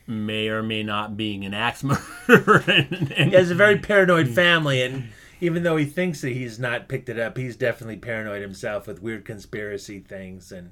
may 0.05 0.47
or 0.47 0.63
may 0.63 0.84
not 0.84 1.18
being 1.18 1.45
an 1.45 1.53
axe 1.53 1.84
murderer. 2.28 2.63
and, 2.68 3.11
and- 3.15 3.30
he 3.32 3.36
has 3.36 3.51
a 3.51 3.55
very 3.55 3.78
paranoid 3.78 4.30
family, 4.30 4.82
and 4.82 5.09
even 5.41 5.63
though 5.63 5.78
he 5.78 5.86
thinks 5.86 6.22
that 6.22 6.30
he's 6.32 6.57
not 6.59 6.88
picked 6.88 7.09
it 7.09 7.20
up, 7.20 7.38
he's 7.38 7.55
definitely 7.55 7.97
paranoid 7.97 8.41
himself 8.41 8.88
with 8.88 9.01
weird 9.01 9.26
conspiracy 9.26 9.99
things. 9.99 10.51
And 10.51 10.72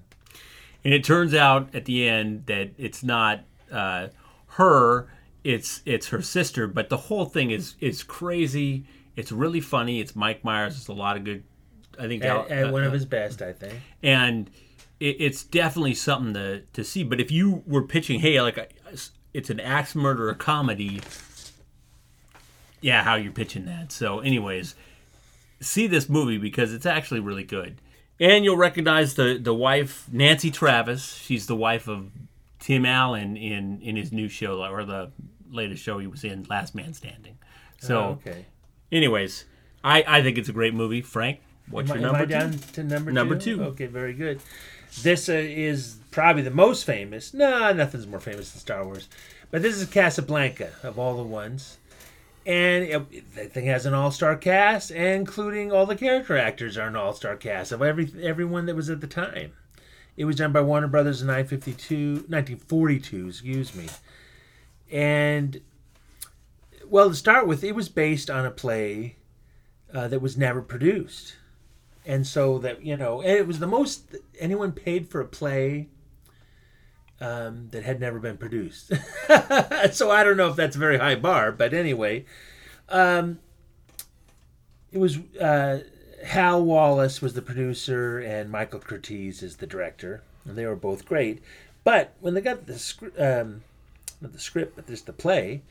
And 0.83 0.93
it 0.93 1.03
turns 1.03 1.33
out 1.33 1.73
at 1.75 1.85
the 1.85 2.07
end 2.07 2.45
that 2.47 2.71
it's 2.77 3.03
not 3.03 3.41
uh, 3.71 4.07
her; 4.47 5.07
it's 5.43 5.81
it's 5.85 6.07
her 6.09 6.21
sister. 6.21 6.65
But 6.67 6.89
the 6.89 6.97
whole 6.97 7.25
thing 7.25 7.51
is 7.51 7.75
is 7.79 8.03
crazy. 8.03 8.85
It's 9.15 9.31
really 9.31 9.61
funny. 9.61 9.99
It's 9.99 10.15
Mike 10.15 10.43
Myers. 10.43 10.77
It's 10.77 10.87
a 10.87 10.93
lot 10.93 11.17
of 11.17 11.23
good. 11.23 11.43
I 11.97 12.07
think 12.07 12.23
at, 12.23 12.51
at 12.51 12.73
one 12.73 12.83
uh, 12.83 12.87
of 12.87 12.93
his 12.93 13.05
best, 13.05 13.41
I 13.41 13.53
think. 13.53 13.75
and 14.03 14.49
it, 14.99 15.17
it's 15.19 15.43
definitely 15.43 15.93
something 15.93 16.33
to 16.33 16.61
to 16.73 16.83
see. 16.83 17.03
But 17.03 17.19
if 17.21 17.31
you 17.31 17.63
were 17.65 17.83
pitching, 17.83 18.19
hey, 18.19 18.41
like 18.41 18.75
it's 19.33 19.49
an 19.49 19.59
axe 19.59 19.95
murderer 19.95 20.33
comedy, 20.33 21.01
yeah, 22.81 23.03
how 23.03 23.15
you're 23.15 23.31
pitching 23.31 23.65
that. 23.65 23.91
So, 23.91 24.19
anyways, 24.19 24.75
see 25.59 25.87
this 25.87 26.09
movie 26.09 26.37
because 26.37 26.73
it's 26.73 26.85
actually 26.85 27.19
really 27.19 27.43
good. 27.43 27.81
And 28.19 28.45
you'll 28.45 28.57
recognize 28.57 29.15
the 29.15 29.37
the 29.41 29.53
wife, 29.53 30.07
Nancy 30.11 30.51
Travis. 30.51 31.13
She's 31.15 31.47
the 31.47 31.55
wife 31.55 31.87
of 31.87 32.11
Tim 32.59 32.85
Allen 32.85 33.35
in 33.37 33.81
in 33.81 33.95
his 33.95 34.11
new 34.11 34.29
show 34.29 34.63
or 34.63 34.85
the 34.85 35.11
latest 35.49 35.83
show 35.83 35.99
he 35.99 36.07
was 36.07 36.23
in, 36.23 36.45
Last 36.49 36.75
Man 36.75 36.93
Standing. 36.93 37.37
So, 37.79 37.97
Oh, 37.97 38.03
okay. 38.27 38.45
Anyways, 38.91 39.45
I 39.83 40.03
I 40.07 40.21
think 40.21 40.37
it's 40.37 40.49
a 40.49 40.53
great 40.53 40.73
movie. 40.73 41.01
Frank, 41.01 41.39
what's 41.69 41.89
am, 41.89 41.99
your 41.99 42.11
number 42.11 42.17
am 42.19 42.23
I 42.23 42.25
two? 42.25 42.31
down 42.31 42.59
to 42.73 42.83
number, 42.83 43.11
Number 43.11 43.35
two? 43.37 43.57
two. 43.57 43.63
Okay, 43.63 43.85
very 43.87 44.13
good. 44.13 44.41
This 45.01 45.27
uh, 45.27 45.33
is 45.33 45.97
probably 46.11 46.41
the 46.41 46.51
most 46.51 46.85
famous. 46.85 47.33
No, 47.33 47.73
nothing's 47.73 48.07
more 48.07 48.19
famous 48.19 48.51
than 48.51 48.61
Star 48.61 48.85
Wars. 48.85 49.09
But 49.51 49.61
this 49.61 49.75
is 49.75 49.87
Casablanca 49.87 50.71
of 50.83 50.97
all 50.97 51.17
the 51.17 51.23
ones. 51.23 51.77
And 52.45 52.83
it, 52.83 53.35
the 53.35 53.45
thing 53.45 53.65
has 53.65 53.87
an 53.87 53.95
all-star 53.95 54.35
cast, 54.37 54.91
including 54.91 55.71
all 55.71 55.87
the 55.87 55.95
character 55.95 56.37
actors 56.37 56.77
are 56.77 56.87
an 56.87 56.95
all-star 56.95 57.35
cast 57.37 57.71
of 57.71 57.81
every 57.81 58.11
everyone 58.21 58.67
that 58.67 58.75
was 58.75 58.89
at 58.89 59.01
the 59.01 59.07
time. 59.07 59.53
It 60.15 60.25
was 60.25 60.35
done 60.35 60.51
by 60.51 60.61
Warner 60.61 60.87
Brothers 60.87 61.21
in 61.21 61.27
1952, 61.27 62.27
1942, 62.27 63.27
excuse 63.27 63.75
me. 63.75 63.87
And, 64.91 65.59
well, 66.89 67.09
to 67.09 67.15
start 67.15 67.47
with, 67.47 67.63
it 67.63 67.75
was 67.75 67.89
based 67.89 68.29
on 68.29 68.45
a 68.45 68.51
play 68.51 69.15
uh, 69.93 70.07
that 70.07 70.21
was 70.21 70.37
never 70.37 70.61
produced. 70.61 71.35
And 72.05 72.25
so 72.27 72.59
that, 72.59 72.85
you 72.85 72.95
know, 72.97 73.21
it 73.21 73.47
was 73.47 73.59
the 73.59 73.67
most 73.67 74.15
anyone 74.39 74.71
paid 74.71 75.07
for 75.07 75.21
a 75.21 75.25
play 75.25 75.87
um, 77.19 77.69
that 77.71 77.83
had 77.83 77.99
never 77.99 78.19
been 78.19 78.37
produced. 78.37 78.89
so 79.91 80.11
I 80.11 80.23
don't 80.23 80.37
know 80.37 80.49
if 80.49 80.55
that's 80.55 80.75
a 80.75 80.79
very 80.79 80.97
high 80.97 81.15
bar, 81.15 81.51
but 81.51 81.73
anyway, 81.73 82.25
um, 82.89 83.39
it 84.91 84.99
was 84.99 85.17
uh, 85.39 85.79
Hal 86.25 86.63
Wallis 86.63 87.21
was 87.21 87.33
the 87.33 87.41
producer 87.41 88.19
and 88.19 88.51
Michael 88.51 88.79
Curtiz 88.79 89.41
is 89.41 89.57
the 89.57 89.67
director, 89.67 90.23
and 90.45 90.57
they 90.57 90.65
were 90.65 90.75
both 90.75 91.05
great. 91.05 91.41
But 91.83 92.13
when 92.19 92.33
they 92.33 92.41
got 92.41 92.65
the 92.65 92.79
script, 92.79 93.19
um, 93.19 93.63
not 94.21 94.33
the 94.33 94.39
script, 94.39 94.75
but 94.75 94.87
just 94.87 95.05
the 95.05 95.13
play, 95.13 95.61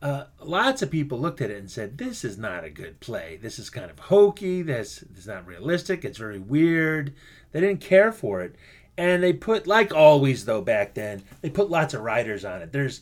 uh, 0.00 0.24
lots 0.40 0.82
of 0.82 0.90
people 0.90 1.18
looked 1.18 1.40
at 1.40 1.50
it 1.50 1.58
and 1.58 1.70
said, 1.70 1.98
"This 1.98 2.24
is 2.24 2.38
not 2.38 2.64
a 2.64 2.70
good 2.70 3.00
play. 3.00 3.38
This 3.40 3.58
is 3.58 3.70
kind 3.70 3.90
of 3.90 3.98
hokey. 3.98 4.62
This 4.62 5.02
is 5.16 5.26
not 5.26 5.46
realistic. 5.46 6.04
It's 6.04 6.18
very 6.18 6.38
weird." 6.38 7.14
They 7.52 7.60
didn't 7.60 7.80
care 7.80 8.12
for 8.12 8.42
it, 8.42 8.54
and 8.96 9.22
they 9.22 9.32
put, 9.32 9.66
like 9.66 9.92
always 9.94 10.44
though 10.44 10.60
back 10.60 10.94
then, 10.94 11.22
they 11.40 11.50
put 11.50 11.70
lots 11.70 11.94
of 11.94 12.02
writers 12.02 12.44
on 12.44 12.60
it. 12.62 12.72
There's 12.72 13.00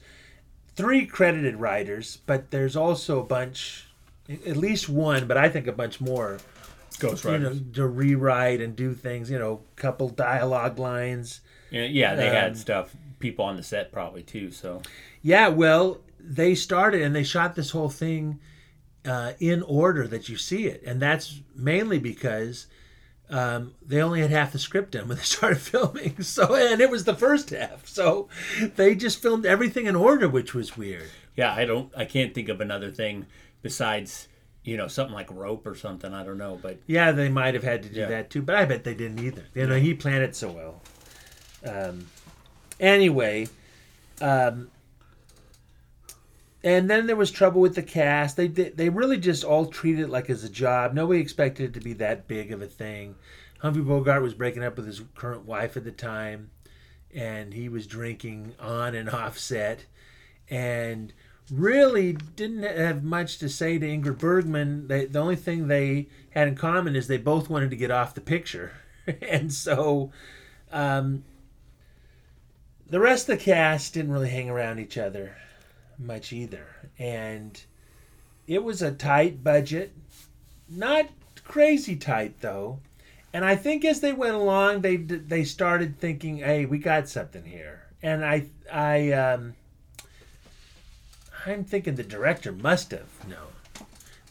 three 0.76 1.04
credited 1.06 1.56
writers, 1.56 2.18
but 2.26 2.50
there's 2.50 2.76
also 2.76 3.20
a 3.20 3.24
bunch, 3.24 3.86
at 4.28 4.56
least 4.56 4.88
one, 4.88 5.26
but 5.26 5.36
I 5.36 5.48
think 5.48 5.66
a 5.66 5.72
bunch 5.72 6.00
more. 6.00 6.38
Ghost 6.98 7.24
you 7.24 7.36
know, 7.38 7.58
to 7.74 7.86
rewrite 7.86 8.62
and 8.62 8.74
do 8.74 8.94
things. 8.94 9.30
You 9.30 9.38
know, 9.38 9.60
couple 9.74 10.08
dialogue 10.08 10.78
lines. 10.78 11.40
Yeah, 11.70 11.82
yeah, 11.84 12.14
they 12.14 12.28
Um, 12.28 12.34
had 12.34 12.56
stuff. 12.56 12.96
People 13.18 13.44
on 13.44 13.56
the 13.56 13.62
set 13.62 13.92
probably 13.92 14.22
too. 14.22 14.50
So 14.50 14.80
Yeah, 15.22 15.48
well, 15.48 16.00
they 16.28 16.54
started 16.54 17.02
and 17.02 17.14
they 17.14 17.22
shot 17.24 17.54
this 17.54 17.70
whole 17.70 17.88
thing 17.90 18.40
uh, 19.04 19.32
in 19.38 19.62
order 19.62 20.06
that 20.08 20.28
you 20.28 20.36
see 20.36 20.66
it, 20.66 20.82
and 20.84 21.00
that's 21.00 21.40
mainly 21.54 21.98
because 21.98 22.66
um, 23.30 23.74
they 23.84 24.00
only 24.02 24.20
had 24.20 24.30
half 24.30 24.52
the 24.52 24.58
script 24.58 24.92
done 24.92 25.08
when 25.08 25.16
they 25.16 25.22
started 25.36 25.58
filming. 25.58 26.16
So, 26.22 26.54
and 26.54 26.80
it 26.80 26.90
was 26.90 27.04
the 27.04 27.14
first 27.14 27.50
half, 27.50 27.86
so 27.86 28.28
they 28.76 28.94
just 28.94 29.22
filmed 29.22 29.46
everything 29.46 29.86
in 29.86 29.94
order, 29.96 30.28
which 30.28 30.54
was 30.54 30.76
weird. 30.76 31.08
yeah, 31.36 31.52
I 31.54 31.64
don't. 31.64 31.92
I 31.96 32.04
can't 32.04 32.34
think 32.34 32.48
of 32.48 32.60
another 32.60 32.90
thing 32.90 33.26
besides 33.62 34.28
you 34.64 34.76
know 34.76 34.88
something 34.88 35.14
like 35.14 35.30
rope 35.30 35.64
or 35.66 35.76
something. 35.76 36.12
I 36.12 36.24
don't 36.24 36.38
know, 36.38 36.58
but 36.60 36.78
Yeah, 36.88 37.12
they 37.12 37.28
might 37.28 37.54
have 37.54 37.62
had 37.62 37.84
to 37.84 37.88
do 37.88 38.00
Yeah. 38.00 38.08
that 38.08 38.30
too, 38.30 38.42
but 38.42 38.56
I 38.56 38.64
bet 38.64 38.82
they 38.82 38.94
didn't 38.94 39.20
either. 39.24 39.44
You 39.54 39.66
know, 39.68 39.76
he 39.78 39.94
planned 39.94 40.24
it 40.24 40.34
so 40.34 40.50
well. 40.50 40.82
Um, 41.64 42.06
anyway, 42.80 43.48
um, 44.20 44.68
and 46.66 46.90
then 46.90 47.06
there 47.06 47.14
was 47.14 47.30
trouble 47.30 47.60
with 47.60 47.76
the 47.76 47.82
cast. 47.82 48.36
They 48.36 48.48
they 48.48 48.88
really 48.88 49.18
just 49.18 49.44
all 49.44 49.66
treated 49.66 50.02
it 50.02 50.10
like 50.10 50.28
as 50.28 50.42
a 50.42 50.48
job. 50.48 50.94
Nobody 50.94 51.20
expected 51.20 51.70
it 51.70 51.74
to 51.74 51.80
be 51.80 51.92
that 51.92 52.26
big 52.26 52.50
of 52.50 52.60
a 52.60 52.66
thing. 52.66 53.14
Humphrey 53.60 53.84
Bogart 53.84 54.20
was 54.20 54.34
breaking 54.34 54.64
up 54.64 54.76
with 54.76 54.84
his 54.84 55.00
current 55.14 55.46
wife 55.46 55.76
at 55.76 55.84
the 55.84 55.92
time, 55.92 56.50
and 57.14 57.54
he 57.54 57.68
was 57.68 57.86
drinking 57.86 58.56
on 58.58 58.96
and 58.96 59.08
off 59.22 59.38
set, 59.38 59.86
and 60.50 61.12
really 61.52 62.14
didn't 62.14 62.64
have 62.64 63.04
much 63.04 63.38
to 63.38 63.48
say 63.48 63.78
to 63.78 63.86
Ingrid 63.86 64.18
Bergman. 64.18 64.88
They, 64.88 65.06
the 65.06 65.20
only 65.20 65.36
thing 65.36 65.68
they 65.68 66.08
had 66.30 66.48
in 66.48 66.56
common 66.56 66.96
is 66.96 67.06
they 67.06 67.16
both 67.16 67.48
wanted 67.48 67.70
to 67.70 67.76
get 67.76 67.92
off 67.92 68.16
the 68.16 68.20
picture, 68.20 68.72
and 69.22 69.52
so 69.52 70.10
um, 70.72 71.22
the 72.90 72.98
rest 72.98 73.28
of 73.28 73.38
the 73.38 73.44
cast 73.44 73.94
didn't 73.94 74.10
really 74.10 74.30
hang 74.30 74.50
around 74.50 74.80
each 74.80 74.98
other 74.98 75.36
much 75.98 76.32
either, 76.32 76.66
and 76.98 77.60
it 78.46 78.62
was 78.62 78.82
a 78.82 78.92
tight 78.92 79.42
budget, 79.42 79.92
not 80.68 81.06
crazy 81.44 81.96
tight 81.96 82.40
though. 82.40 82.80
And 83.32 83.44
I 83.44 83.56
think 83.56 83.84
as 83.84 84.00
they 84.00 84.12
went 84.12 84.34
along, 84.34 84.80
they 84.80 84.96
they 84.96 85.44
started 85.44 85.98
thinking, 85.98 86.38
"Hey, 86.38 86.64
we 86.64 86.78
got 86.78 87.08
something 87.08 87.44
here." 87.44 87.86
And 88.02 88.24
I 88.24 88.46
I 88.72 89.12
um, 89.12 89.54
I'm 91.46 91.64
thinking 91.64 91.94
the 91.94 92.02
director 92.02 92.52
must 92.52 92.90
have 92.90 93.28
known. 93.28 93.52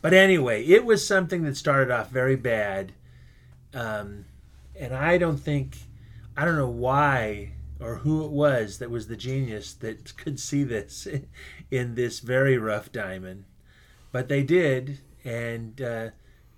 But 0.01 0.13
anyway, 0.13 0.63
it 0.65 0.85
was 0.85 1.07
something 1.07 1.43
that 1.43 1.57
started 1.57 1.91
off 1.91 2.11
very 2.11 2.35
bad. 2.35 2.91
Um, 3.73 4.25
and 4.77 4.93
I 4.93 5.17
don't 5.17 5.37
think, 5.37 5.77
I 6.37 6.45
don't 6.45 6.57
know 6.57 6.69
why 6.69 7.53
or 7.79 7.95
who 7.95 8.23
it 8.23 8.31
was 8.31 8.77
that 8.79 8.91
was 8.91 9.07
the 9.07 9.15
genius 9.15 9.73
that 9.73 10.15
could 10.17 10.39
see 10.39 10.63
this 10.63 11.07
in 11.71 11.95
this 11.95 12.19
very 12.19 12.57
rough 12.57 12.91
diamond. 12.91 13.45
But 14.11 14.27
they 14.29 14.43
did, 14.43 14.99
and 15.23 15.81
uh, 15.81 16.09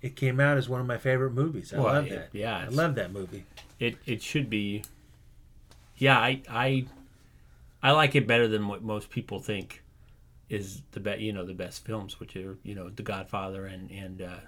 it 0.02 0.14
came 0.16 0.38
out 0.40 0.56
as 0.58 0.68
one 0.68 0.80
of 0.80 0.86
my 0.86 0.98
favorite 0.98 1.32
movies. 1.32 1.72
I 1.74 1.78
Well, 1.78 1.86
love 1.94 2.06
it- 2.06 2.10
that. 2.10 2.28
yeah, 2.32 2.56
I 2.58 2.68
love 2.68 2.94
that 2.96 3.12
movie. 3.12 3.44
it 3.80 3.96
it 4.06 4.22
should 4.22 4.48
be. 4.50 4.82
Yeah, 5.96 6.18
I 6.18 6.42
I 6.48 6.86
I 7.82 7.90
like 7.92 8.14
it 8.14 8.26
better 8.26 8.46
than 8.48 8.68
what 8.68 8.82
most 8.82 9.10
people 9.10 9.40
think 9.40 9.82
is 10.48 10.82
the 10.92 11.00
best. 11.00 11.20
You 11.20 11.32
know, 11.32 11.44
the 11.44 11.54
best 11.54 11.84
films, 11.84 12.20
which 12.20 12.36
are 12.36 12.56
you 12.62 12.74
know, 12.74 12.88
The 12.90 13.02
Godfather 13.02 13.66
and 13.66 13.90
and 13.90 14.22
uh, 14.22 14.40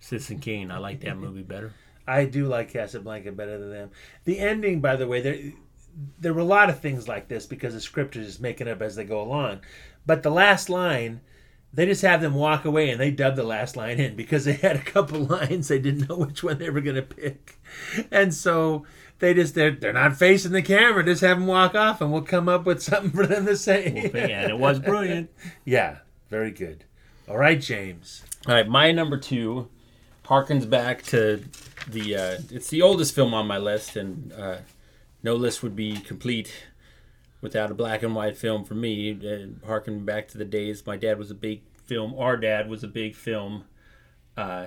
Citizen 0.00 0.38
Kane. 0.38 0.70
I 0.70 0.78
like 0.78 1.00
that 1.00 1.16
movie 1.24 1.42
better. 1.42 1.72
I 2.06 2.24
do 2.24 2.46
like 2.46 2.72
Casablanca 2.72 3.32
better 3.32 3.58
than 3.58 3.70
them. 3.70 3.90
The 4.24 4.38
ending, 4.38 4.80
by 4.80 4.96
the 4.96 5.06
way, 5.06 5.20
there 5.20 5.38
there 6.18 6.32
were 6.32 6.40
a 6.40 6.44
lot 6.44 6.70
of 6.70 6.80
things 6.80 7.06
like 7.08 7.28
this 7.28 7.44
because 7.44 7.74
the 7.74 7.80
script 7.80 8.16
is 8.16 8.26
just 8.26 8.40
making 8.40 8.68
up 8.68 8.80
as 8.80 8.96
they 8.96 9.04
go 9.04 9.20
along. 9.20 9.60
But 10.08 10.22
the 10.22 10.30
last 10.30 10.70
line, 10.70 11.20
they 11.74 11.84
just 11.84 12.00
have 12.00 12.22
them 12.22 12.32
walk 12.32 12.64
away 12.64 12.88
and 12.88 12.98
they 12.98 13.10
dub 13.10 13.36
the 13.36 13.44
last 13.44 13.76
line 13.76 14.00
in 14.00 14.16
because 14.16 14.46
they 14.46 14.54
had 14.54 14.74
a 14.74 14.82
couple 14.82 15.20
lines 15.36 15.68
they 15.68 15.78
didn't 15.78 16.08
know 16.08 16.16
which 16.16 16.42
one 16.42 16.56
they 16.56 16.70
were 16.70 16.80
going 16.80 16.96
to 16.96 17.02
pick, 17.02 17.60
and 18.10 18.32
so 18.32 18.86
they 19.18 19.34
just 19.34 19.54
they're 19.54 19.70
they're 19.72 19.92
not 19.92 20.16
facing 20.16 20.52
the 20.52 20.62
camera. 20.62 21.04
Just 21.04 21.20
have 21.20 21.38
them 21.38 21.46
walk 21.46 21.74
off 21.74 22.00
and 22.00 22.10
we'll 22.10 22.22
come 22.22 22.48
up 22.48 22.64
with 22.64 22.82
something 22.82 23.10
for 23.10 23.26
them 23.26 23.44
to 23.44 23.54
say. 23.54 24.10
and 24.14 24.50
it 24.50 24.58
was 24.58 24.78
brilliant. 24.90 25.28
yeah, 25.66 25.98
very 26.30 26.52
good. 26.52 26.84
All 27.28 27.36
right, 27.36 27.60
James. 27.60 28.22
All 28.46 28.54
right, 28.54 28.66
my 28.66 28.90
number 28.90 29.18
two 29.18 29.68
harkens 30.24 30.68
back 30.68 31.02
to 31.02 31.44
the. 31.86 32.16
Uh, 32.16 32.38
it's 32.50 32.70
the 32.70 32.80
oldest 32.80 33.14
film 33.14 33.34
on 33.34 33.46
my 33.46 33.58
list, 33.58 33.94
and 33.94 34.32
uh, 34.32 34.56
no 35.22 35.34
list 35.34 35.62
would 35.62 35.76
be 35.76 35.98
complete 35.98 36.50
without 37.40 37.70
a 37.70 37.74
black 37.74 38.02
and 38.02 38.14
white 38.14 38.36
film 38.36 38.64
for 38.64 38.74
me. 38.74 39.12
Uh, 39.12 39.66
harkening 39.66 40.04
back 40.04 40.28
to 40.28 40.38
the 40.38 40.44
days 40.44 40.86
my 40.86 40.96
dad 40.96 41.18
was 41.18 41.30
a 41.30 41.34
big 41.34 41.62
film. 41.84 42.14
Our 42.18 42.36
dad 42.36 42.68
was 42.68 42.82
a 42.84 42.88
big 42.88 43.14
film. 43.14 43.64
Uh, 44.36 44.66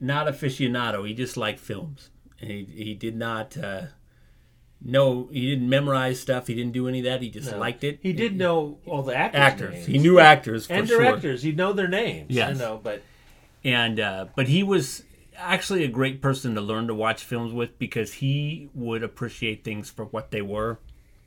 not 0.00 0.26
aficionado. 0.26 1.06
He 1.06 1.14
just 1.14 1.36
liked 1.36 1.58
films. 1.60 2.10
And 2.40 2.50
he 2.50 2.64
he 2.64 2.94
did 2.94 3.16
not. 3.16 3.56
Uh, 3.56 3.82
know 4.82 5.28
he 5.32 5.50
didn't 5.50 5.68
memorize 5.68 6.20
stuff. 6.20 6.46
He 6.46 6.54
didn't 6.54 6.72
do 6.72 6.86
any 6.86 6.98
of 6.98 7.04
that. 7.06 7.22
He 7.22 7.30
just 7.30 7.50
No. 7.50 7.58
liked 7.58 7.82
it. 7.82 7.98
He 8.02 8.12
did 8.12 8.36
know 8.36 8.78
all 8.86 9.02
the 9.02 9.16
actors. 9.16 9.40
actors. 9.40 9.72
names. 9.72 9.86
He 9.86 9.98
knew 9.98 10.18
actors 10.18 10.66
for 10.66 10.74
and 10.74 10.86
sure. 10.88 10.98
directors. 11.02 11.42
He'd 11.42 11.56
know 11.56 11.72
their 11.72 11.88
names. 11.88 12.26
Yes. 12.28 12.52
You 12.56 12.62
know, 12.62 12.80
but 12.82 13.02
and 13.64 13.98
uh, 13.98 14.26
but 14.36 14.48
he 14.48 14.62
was 14.62 15.02
actually 15.36 15.82
a 15.84 15.88
great 15.88 16.20
person 16.22 16.54
to 16.54 16.60
learn 16.60 16.86
to 16.88 16.94
watch 16.94 17.24
films 17.24 17.52
with 17.52 17.78
because 17.78 18.14
he 18.14 18.68
would 18.74 19.02
appreciate 19.02 19.64
things 19.64 19.90
for 19.90 20.04
what 20.04 20.30
they 20.30 20.42
were 20.42 20.78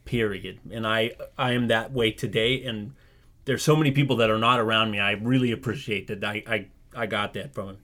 period. 0.04 0.58
And 0.70 0.86
i 0.86 1.12
i 1.38 1.52
am 1.52 1.68
that 1.68 1.92
way 1.92 2.10
today 2.10 2.62
and 2.64 2.94
there's 3.44 3.62
so 3.62 3.74
many 3.74 3.90
people 3.90 4.16
that 4.16 4.30
are 4.30 4.38
not 4.38 4.60
around 4.60 4.90
me. 4.90 5.00
I 5.00 5.12
really 5.12 5.52
appreciate 5.52 6.06
that 6.08 6.24
i 6.24 6.42
i, 6.46 6.66
I 6.94 7.06
got 7.06 7.34
that 7.34 7.54
from 7.54 7.68
him 7.70 7.78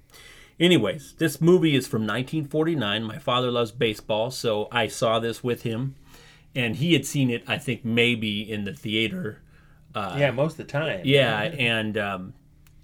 anyways 0.59 1.15
this 1.19 1.41
movie 1.41 1.77
is 1.77 1.87
from 1.87 2.03
1949 2.03 3.05
my 3.05 3.19
father 3.19 3.51
loves 3.51 3.73
baseball 3.73 4.31
so 4.31 4.69
i 4.73 4.87
saw 4.87 5.19
this 5.19 5.45
with 5.45 5.63
him 5.63 5.95
and 6.55 6.77
he 6.77 6.95
had 6.95 7.05
seen 7.05 7.29
it 7.31 7.45
i 7.47 7.59
think 7.59 7.85
maybe 7.85 8.41
in 8.51 8.65
the 8.65 8.73
theater 8.73 9.43
uh, 9.97 10.15
yeah, 10.19 10.31
most 10.31 10.53
of 10.53 10.59
the 10.59 10.65
time. 10.65 11.01
yeah, 11.05 11.41
and 11.41 11.97
um, 11.97 12.35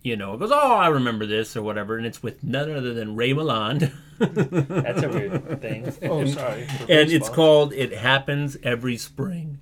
you 0.02 0.16
know, 0.16 0.34
it 0.34 0.38
goes, 0.40 0.50
"Oh, 0.52 0.74
I 0.74 0.88
remember 0.88 1.26
this" 1.26 1.56
or 1.56 1.62
whatever, 1.62 1.96
and 1.96 2.06
it's 2.06 2.22
with 2.22 2.42
none 2.42 2.70
other 2.74 2.92
than 2.94 3.16
Ray 3.16 3.32
Milland. 3.32 3.92
That's 4.18 5.02
a 5.02 5.08
weird 5.08 5.60
thing. 5.60 5.92
Oh, 6.02 6.24
sorry, 6.26 6.66
for 6.66 6.82
And 6.92 7.10
it's 7.10 7.28
called 7.28 7.72
"It 7.72 7.92
Happens 7.92 8.56
Every 8.62 8.96
Spring," 8.96 9.60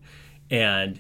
and 0.51 0.99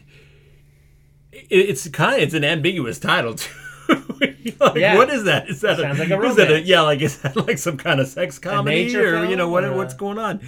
it, 1.33 1.47
it's 1.51 1.89
kind 1.89 2.17
of 2.17 2.23
it's 2.23 2.35
an 2.35 2.45
ambiguous 2.45 2.99
title 2.99 3.35
too. 3.35 3.55
like, 4.61 4.77
Yeah. 4.77 4.97
what 4.97 5.11
is 5.11 5.25
that? 5.25 5.49
Is 5.49 5.61
that 5.63 5.79
Sounds 5.79 5.99
a, 5.99 6.03
like 6.03 6.11
a 6.11 6.23
is 6.23 6.37
that 6.37 6.47
a 6.49 6.51
romance. 6.53 6.69
yeah? 6.69 6.81
Like 6.83 7.01
is 7.01 7.19
that 7.23 7.37
like 7.37 7.59
some 7.59 7.77
kind 7.77 8.01
of 8.01 8.09
sex 8.09 8.39
comedy 8.39 8.85
nature 8.85 9.19
or 9.19 9.25
you 9.25 9.37
know 9.37 9.49
what 9.49 9.65
or 9.65 9.73
what's 9.75 9.95
going 9.95 10.19
on? 10.19 10.41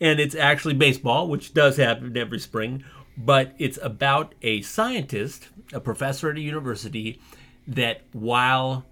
And 0.00 0.20
it's 0.20 0.34
actually 0.34 0.74
baseball, 0.74 1.28
which 1.28 1.54
does 1.54 1.76
happen 1.76 2.16
every 2.16 2.38
spring, 2.38 2.84
but 3.18 3.54
it's 3.58 3.78
about 3.82 4.34
a 4.42 4.62
scientist, 4.62 5.48
a 5.72 5.80
professor 5.80 6.30
at 6.30 6.36
a 6.36 6.40
university, 6.40 7.20
that 7.66 8.02
while 8.12 8.84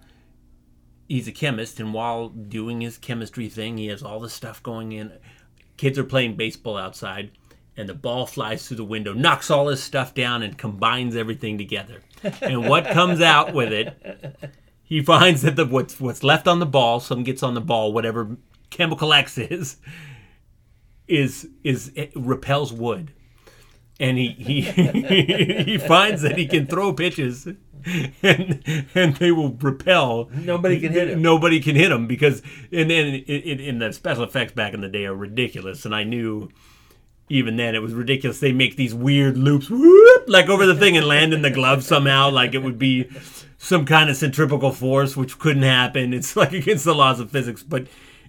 he's 1.09 1.29
a 1.29 1.33
chemist 1.33 1.79
and 1.79 1.93
while 1.93 2.29
doing 2.29 2.81
his 2.81 2.99
chemistry 2.99 3.49
thing, 3.49 3.77
he 3.77 3.87
has 3.89 4.03
all 4.03 4.21
this 4.21 4.33
stuff 4.33 4.63
going 4.63 4.93
in. 4.93 5.13
kids 5.77 5.99
are 5.99 6.05
playing 6.05 6.37
baseball 6.37 6.77
outside, 6.77 7.31
and 7.77 7.89
the 7.89 7.95
ball 7.95 8.27
flies 8.27 8.67
through 8.67 8.77
the 8.79 8.85
window, 8.85 9.13
knocks 9.13 9.51
all 9.51 9.69
his 9.69 9.83
stuff 9.83 10.15
down, 10.15 10.43
and 10.43 10.57
combines 10.59 11.17
everything 11.17 11.59
together. 11.59 12.03
And 12.41 12.69
what 12.69 12.87
comes 12.87 13.21
out 13.21 13.53
with 13.53 13.73
it? 13.73 14.51
He 14.83 15.03
finds 15.03 15.43
that 15.43 15.57
the 15.57 15.65
what's 15.65 15.99
what's 15.99 16.23
left 16.23 16.47
on 16.47 16.59
the 16.59 16.67
ball, 16.67 17.01
some 17.01 17.25
gets 17.25 17.43
on 17.43 17.55
the 17.55 17.61
ball, 17.61 17.93
whatever 17.93 18.37
chemical 18.71 19.13
X 19.13 19.39
is, 19.39 19.79
is 21.09 21.49
is 21.65 21.93
repels 22.15 22.73
wood, 22.73 23.13
and 23.99 24.19
he 24.19 24.33
he 24.33 24.61
he 25.65 25.79
finds 25.79 26.23
that 26.23 26.37
he 26.37 26.47
can 26.47 26.67
throw 26.67 26.93
pitches, 26.93 27.49
and 28.23 28.87
and 28.95 29.17
they 29.17 29.33
will 29.33 29.53
repel. 29.55 30.31
Nobody 30.33 30.81
can 30.81 30.93
hit 30.93 31.11
him. 31.11 31.23
Nobody 31.23 31.61
can 31.61 31.77
hit 31.77 31.91
him 31.91 32.07
because 32.07 32.43
and 32.71 32.91
then 32.91 33.15
in, 33.15 33.61
in 33.61 33.79
the 33.79 33.93
special 33.93 34.25
effects 34.25 34.53
back 34.53 34.75
in 34.75 34.81
the 34.81 34.89
day 34.89 35.05
are 35.05 35.15
ridiculous, 35.15 35.85
and 35.85 35.95
I 35.95 36.05
knew. 36.05 36.51
Even 37.29 37.57
then, 37.57 37.75
it 37.75 37.81
was 37.81 37.95
ridiculous. 37.95 38.41
They 38.41 38.53
make 38.53 38.77
these 38.77 38.93
weird 38.95 39.39
loops, 39.39 39.71
whoop, 39.71 40.25
like 40.27 40.51
over 40.51 40.67
the 40.67 40.75
thing, 40.75 40.99
and 40.99 41.07
land 41.07 41.33
in 41.33 41.41
the 41.41 41.51
glove 41.51 41.83
somehow, 41.83 42.29
like 42.29 42.53
it 42.53 42.59
would 42.59 42.79
be 42.79 43.09
some 43.57 43.87
kind 43.87 44.11
of 44.11 44.17
centripetal 44.17 44.73
force, 44.73 45.17
which 45.17 45.39
couldn't 45.39 45.63
happen. 45.63 46.13
It's 46.13 46.37
like 46.37 46.53
against 46.53 46.85
the 46.85 46.95
laws 46.95 47.21
of 47.21 47.31
physics. 47.31 47.63
But, 47.63 47.87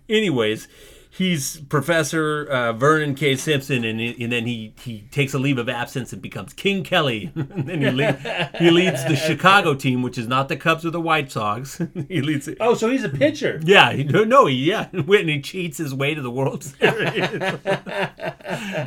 anyways, 0.08 0.70
he's 1.14 1.58
Professor 1.62 2.48
uh, 2.50 2.74
Vernon 2.74 3.14
K. 3.14 3.36
Simpson, 3.36 3.84
and, 3.84 4.02
and 4.02 4.32
then 4.32 4.48
he, 4.48 4.74
he 4.82 5.02
takes 5.12 5.34
a 5.34 5.40
leave 5.40 5.60
of 5.60 5.70
absence 5.70 6.12
and 6.12 6.22
becomes 6.22 6.54
King 6.54 6.84
Kelly. 6.84 7.32
and 7.36 7.68
then 7.68 7.82
he, 7.82 7.92
lead, 7.92 8.52
he 8.58 8.72
leads 8.72 9.06
the 9.06 9.16
Chicago 9.16 9.76
team, 9.76 10.02
which 10.02 10.18
is 10.18 10.28
not 10.28 10.50
the 10.50 10.58
Cubs 10.58 10.86
or 10.86 10.90
the 10.90 11.00
White 11.00 11.32
Sox. 11.32 11.80
he 12.08 12.22
leads 12.22 12.48
it. 12.48 12.58
Oh, 12.60 12.74
so 12.74 12.90
he's 12.90 13.04
a 13.04 13.10
pitcher. 13.10 13.62
Yeah, 13.64 13.94
he, 13.94 14.04
no, 14.04 14.48
he, 14.48 14.56
yeah, 14.56 14.88
and 14.94 15.30
he 15.30 15.42
cheats 15.42 15.78
his 15.78 15.94
way 15.94 16.16
to 16.16 16.22
the 16.22 16.32
World 16.32 16.64
Series 16.64 17.30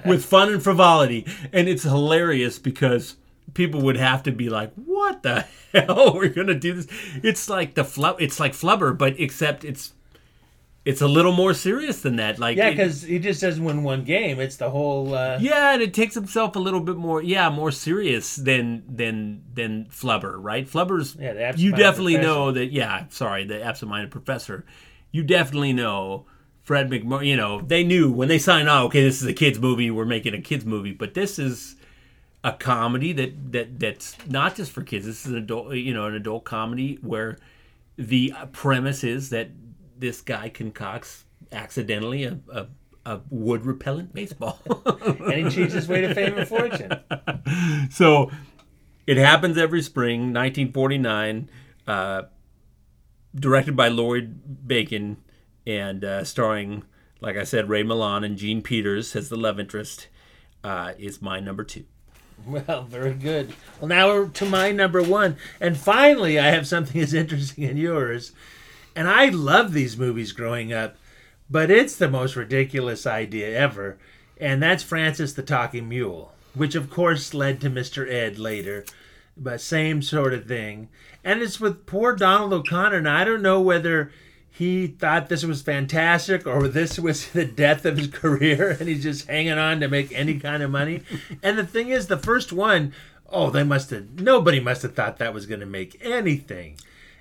with 0.05 0.24
fun 0.24 0.53
and 0.53 0.62
frivolity, 0.62 1.27
and 1.53 1.68
it's 1.68 1.85
hilarious 1.85 2.59
because 2.59 3.16
people 3.55 3.81
would 3.83 3.97
have 3.97 4.22
to 4.24 4.33
be 4.33 4.49
like, 4.49 4.72
"What 4.74 5.22
the 5.22 5.47
hell? 5.72 6.14
We're 6.14 6.29
gonna 6.29 6.55
do 6.55 6.74
this?" 6.74 6.89
It's 7.22 7.49
like 7.49 7.74
the 7.74 7.85
flub. 7.85 8.16
It's 8.20 8.41
like 8.41 8.53
flubber, 8.53 8.97
but 8.97 9.18
except 9.18 9.64
it's 9.64 9.93
it's 10.87 11.01
a 11.03 11.09
little 11.09 11.32
more 11.32 11.53
serious 11.53 12.01
than 12.01 12.16
that. 12.16 12.39
Like 12.39 12.57
Yeah, 12.57 12.70
because 12.70 13.03
he 13.03 13.18
just 13.18 13.41
doesn't 13.41 13.62
win 13.62 13.82
one 13.82 14.05
game. 14.05 14.39
It's 14.41 14.57
the 14.57 14.70
whole. 14.70 15.14
Uh, 15.14 15.37
yeah, 15.41 15.74
and 15.74 15.82
it 15.82 15.93
takes 15.93 16.14
himself 16.14 16.55
a 16.55 16.61
little 16.61 16.80
bit 16.80 16.97
more, 16.97 17.20
yeah, 17.22 17.51
more 17.51 17.72
serious 17.72 18.37
than 18.37 18.84
than 18.89 19.43
than 19.53 19.87
Flubber, 19.87 20.37
right? 20.39 20.64
Flubber's, 20.66 21.16
Yeah, 21.20 21.53
the 21.53 21.59
you 21.61 21.72
definitely 21.72 22.14
professor. 22.14 22.34
know 22.34 22.53
that. 22.53 22.72
Yeah, 22.72 23.05
sorry, 23.11 23.45
the 23.45 23.62
absent-minded 23.62 24.11
professor. 24.12 24.64
You 25.11 25.24
definitely 25.24 25.72
know 25.72 26.24
Fred 26.62 26.89
MacMurray. 26.89 27.26
You 27.26 27.37
know, 27.37 27.61
they 27.61 27.82
knew 27.82 28.11
when 28.12 28.28
they 28.28 28.39
signed 28.39 28.68
on. 28.68 28.84
Okay, 28.84 29.03
this 29.03 29.20
is 29.20 29.26
a 29.28 29.34
kids 29.34 29.59
movie. 29.59 29.91
We're 29.91 30.05
making 30.05 30.34
a 30.34 30.41
kids 30.41 30.64
movie, 30.64 30.93
but 30.93 31.14
this 31.14 31.39
is 31.39 31.74
a 32.45 32.53
comedy 32.53 33.12
that 33.12 33.53
that 33.53 33.80
that's 33.80 34.16
not 34.28 34.55
just 34.55 34.70
for 34.70 34.82
kids. 34.82 35.05
This 35.05 35.26
is 35.26 35.32
an 35.32 35.39
adult, 35.39 35.74
you 35.74 35.93
know, 35.93 36.07
an 36.07 36.14
adult 36.14 36.45
comedy 36.45 37.01
where 37.03 37.39
the 37.97 38.32
premise 38.53 39.03
is 39.03 39.30
that 39.30 39.49
this 39.99 40.20
guy 40.20 40.49
concocts 40.49 41.24
accidentally 41.53 42.24
a, 42.24 42.38
a, 42.53 42.66
a 43.05 43.20
wood 43.30 43.64
repellent 43.64 44.12
baseball. 44.12 44.61
and 45.07 45.47
he 45.47 45.51
cheats 45.51 45.74
his 45.74 45.88
way 45.88 46.03
to 46.03 46.14
fame 46.14 46.36
and 46.36 46.49
fortune. 46.49 47.01
so 47.90 48.30
it 49.07 49.16
happens 49.16 49.57
every 49.57 49.82
spring, 49.82 50.32
1949, 50.32 51.49
uh, 51.86 52.22
directed 53.34 53.76
by 53.76 53.88
Lloyd 53.88 54.66
Bacon 54.66 55.18
and 55.66 56.05
uh, 56.05 56.24
starring, 56.24 56.84
like 57.20 57.36
I 57.36 57.44
said, 57.44 57.68
Ray 57.68 57.82
Milland 57.82 58.24
and 58.24 58.36
Jean 58.36 58.62
Peters 58.62 59.14
as 59.16 59.28
the 59.28 59.36
love 59.36 59.61
interest, 59.61 60.09
uh, 60.64 60.92
is 60.99 61.22
my 61.22 61.40
number 61.40 61.64
two. 61.64 61.84
Well, 62.44 62.82
very 62.82 63.14
good. 63.14 63.55
Well, 63.80 63.88
now 63.88 64.09
we're 64.09 64.28
to 64.28 64.44
my 64.44 64.70
number 64.70 65.03
one. 65.03 65.36
And 65.61 65.76
finally, 65.76 66.38
I 66.38 66.49
have 66.49 66.66
something 66.66 67.01
as 67.01 67.14
interesting 67.14 67.64
as 67.64 67.76
yours. 67.76 68.32
And 68.97 69.09
I 69.09 69.26
love 69.26 69.74
these 69.74 69.99
movies 69.99 70.32
growing 70.32 70.72
up, 70.72 70.97
but 71.51 71.70
it's 71.70 71.94
the 71.97 72.09
most 72.09 72.34
ridiculous 72.34 73.07
idea 73.07 73.57
ever. 73.57 73.99
And 74.40 74.62
that's 74.62 74.82
Francis 74.82 75.34
the 75.34 75.42
Talking 75.42 75.86
Mule, 75.86 76.32
which 76.55 76.74
of 76.74 76.88
course 76.88 77.34
led 77.34 77.61
to 77.61 77.70
Mr. 77.70 78.11
Ed 78.11 78.38
later. 78.38 78.86
But 79.36 79.61
same 79.61 80.01
sort 80.01 80.32
of 80.32 80.47
thing. 80.47 80.88
And 81.22 81.42
it's 81.42 81.61
with 81.61 81.84
poor 81.84 82.16
Donald 82.16 82.55
O'Connor. 82.55 82.97
And 82.97 83.09
I 83.09 83.24
don't 83.24 83.42
know 83.42 83.61
whether 83.61 84.11
he 84.51 84.86
thought 84.86 85.28
this 85.28 85.44
was 85.44 85.61
fantastic 85.61 86.47
or 86.47 86.66
this 86.66 86.99
was 86.99 87.28
the 87.32 87.44
death 87.44 87.84
of 87.84 87.99
his 87.99 88.07
career 88.22 88.78
and 88.80 88.88
he's 88.88 89.03
just 89.03 89.28
hanging 89.28 89.59
on 89.59 89.80
to 89.80 89.88
make 89.88 90.11
any 90.12 90.40
kind 90.40 90.62
of 90.62 90.70
money. 90.70 91.03
And 91.42 91.59
the 91.59 91.66
thing 91.66 91.90
is, 91.90 92.07
the 92.07 92.16
first 92.16 92.51
one, 92.51 92.94
oh, 93.28 93.51
they 93.51 93.62
must 93.62 93.90
have, 93.90 94.18
nobody 94.18 94.59
must 94.59 94.80
have 94.80 94.94
thought 94.94 95.18
that 95.18 95.34
was 95.34 95.44
going 95.44 95.61
to 95.61 95.66
make 95.66 95.99
anything. 96.03 96.78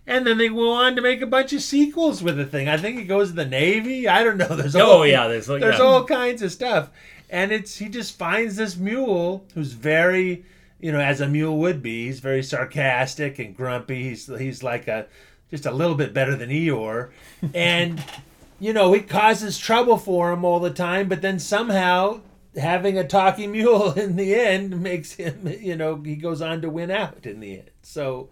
And 0.08 0.26
then 0.28 0.38
they 0.38 0.50
go 0.50 0.72
on 0.72 0.96
to 0.96 1.02
make 1.02 1.22
a 1.22 1.26
bunch 1.28 1.52
of 1.54 1.62
sequels 1.62 2.22
with 2.22 2.38
the 2.38 2.46
thing. 2.46 2.68
I 2.70 2.78
think 2.78 3.00
it 3.00 3.06
goes 3.06 3.30
to 3.30 3.36
the 3.36 3.46
Navy. 3.46 4.08
I 4.08 4.24
don't 4.24 4.38
know. 4.38 4.48
There's 4.56 4.76
Oh, 4.76 4.98
all, 4.98 5.08
yeah, 5.08 5.28
there's 5.28 5.50
like- 5.50 5.62
there's 5.62 5.80
yeah. 5.80 5.84
all 5.86 6.04
kinds 6.06 6.42
of 6.44 6.52
stuff. 6.52 6.90
And 7.30 7.52
it's 7.52 7.78
he 7.78 7.90
just 7.90 8.18
finds 8.18 8.56
this 8.56 8.78
mule 8.78 9.46
who's 9.56 9.72
very, 9.74 10.46
you 10.80 10.92
know, 10.92 11.00
as 11.00 11.22
a 11.22 11.28
mule 11.28 11.58
would 11.58 11.82
be. 11.82 12.06
He's 12.06 12.20
very 12.20 12.44
sarcastic 12.44 13.40
and 13.40 13.56
grumpy. 13.58 14.04
He's 14.10 14.28
he's 14.38 14.62
like 14.62 14.88
a 14.88 15.08
just 15.50 15.66
a 15.66 15.72
little 15.72 15.96
bit 15.96 16.14
better 16.14 16.36
than 16.36 16.50
Eeyore, 16.52 17.10
and 17.56 18.04
you 18.60 18.74
know 18.74 18.94
it 18.94 19.10
causes 19.10 19.58
trouble 19.58 19.98
for 19.98 20.32
him 20.32 20.46
all 20.46 20.60
the 20.60 20.70
time. 20.70 21.10
But 21.10 21.24
then 21.24 21.40
somehow 21.40 22.22
having 22.56 22.96
a 23.00 23.04
talking 23.08 23.52
mule 23.52 23.92
in 24.00 24.18
the 24.18 24.36
end 24.36 24.80
makes 24.82 25.14
him, 25.14 25.48
you 25.60 25.76
know, 25.76 25.96
he 26.04 26.16
goes 26.16 26.44
on 26.44 26.62
to 26.62 26.70
win 26.70 26.92
out 26.92 27.26
in 27.26 27.40
the 27.40 27.54
end. 27.58 27.72
So, 27.82 28.30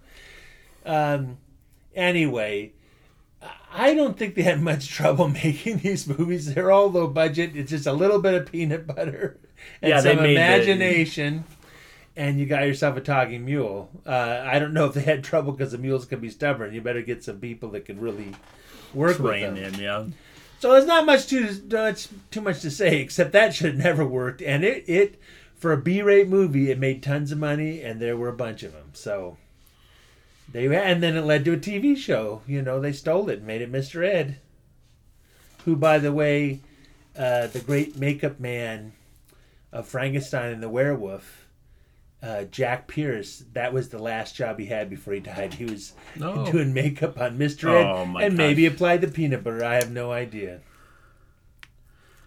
um, 0.86 1.38
anyway. 1.96 2.74
I 3.76 3.94
don't 3.94 4.18
think 4.18 4.36
they 4.36 4.44
had 4.44 4.62
much 4.62 4.88
trouble 4.88 5.28
making 5.44 5.80
these 5.80 6.08
movies. 6.08 6.54
They're 6.54 6.72
all 6.72 6.90
low 6.92 7.08
budget. 7.08 7.56
It's 7.56 7.72
just 7.72 7.88
a 7.88 7.94
little 7.94 8.20
bit 8.20 8.36
of 8.36 8.52
peanut 8.52 8.86
butter 8.88 9.38
and 9.82 9.90
Yeah, 9.90 10.00
some 10.00 10.18
made 10.18 10.28
the- 10.28 10.32
imagination, 10.32 11.44
and 12.16 12.40
you 12.40 12.46
got 12.46 12.68
yourself 12.68 12.96
a 12.98 13.02
talking 13.02 13.44
mule. 13.44 13.90
Uh, 14.06 14.44
I 14.46 14.60
don't 14.60 14.74
know 14.74 14.86
if 14.86 14.94
they 14.94 15.02
had 15.02 15.24
trouble 15.24 15.52
because 15.52 15.72
the 15.72 15.78
mules 15.80 16.06
can 16.06 16.20
be 16.20 16.30
stubborn. 16.30 16.74
You 16.74 16.82
better 16.82 17.02
get 17.02 17.24
some 17.24 17.40
people 17.40 17.70
that 17.72 17.86
can 17.86 18.00
really 18.00 18.32
work 18.94 19.18
Train 19.18 19.54
with 19.56 19.74
them. 19.74 19.82
yeah. 19.82 20.06
So 20.60 20.72
there's 20.72 20.86
not 20.86 21.06
much 21.06 21.28
too 21.28 21.62
much 21.70 22.08
too 22.32 22.40
much 22.42 22.62
to 22.62 22.72
say 22.72 23.02
except 23.02 23.34
that 23.34 23.54
should 23.54 23.72
have 23.76 23.84
never 23.84 24.06
worked. 24.06 24.42
And 24.42 24.64
it 24.64 24.86
it 24.88 25.20
for 25.56 25.74
a 25.74 25.78
B-rate 25.78 26.30
movie, 26.30 26.72
it 26.72 26.80
made 26.80 27.02
tons 27.04 27.32
of 27.34 27.38
money, 27.40 27.82
and 27.82 28.00
there 28.00 28.16
were 28.16 28.30
a 28.30 28.34
bunch 28.34 28.64
of 28.64 28.72
them. 28.72 28.92
So 28.94 29.36
they 30.52 30.66
and 30.76 31.02
then 31.02 31.16
it 31.16 31.22
led 31.22 31.46
to 31.46 31.54
a 31.54 31.58
TV 31.58 31.96
show. 31.98 32.42
You 32.48 32.62
know, 32.62 32.80
they 32.80 32.94
stole 32.94 33.30
it 33.30 33.40
and 33.40 33.48
made 33.48 33.62
it 33.62 33.72
Mr. 33.72 34.06
Ed, 34.06 34.38
who, 35.66 35.76
by 35.76 35.98
the 36.00 36.12
way, 36.12 36.60
uh, 37.18 37.48
the 37.48 37.60
great 37.60 37.98
makeup 37.98 38.40
man 38.40 38.94
of 39.72 39.88
Frankenstein 39.88 40.52
and 40.52 40.62
the 40.64 40.70
Werewolf. 40.70 41.40
Uh, 42.22 42.46
Jack 42.46 42.88
Pierce, 42.88 43.44
that 43.52 43.74
was 43.74 43.90
the 43.90 44.00
last 44.00 44.34
job 44.34 44.58
he 44.58 44.68
had 44.68 44.90
before 44.90 45.14
he 45.14 45.20
died. 45.20 45.56
He 45.56 45.66
was 45.66 45.92
doing 46.16 46.74
makeup 46.74 47.20
on 47.20 47.38
Mr. 47.38 47.70
Ed 47.70 47.86
Oh, 47.86 48.06
my 48.06 48.24
and 48.24 48.34
gosh. 48.34 48.38
maybe 48.38 48.66
applied 48.66 49.02
the 49.02 49.10
peanut 49.10 49.44
butter. 49.44 49.62
I 49.66 49.76
have 49.76 49.92
no 49.92 50.14
idea. 50.14 50.62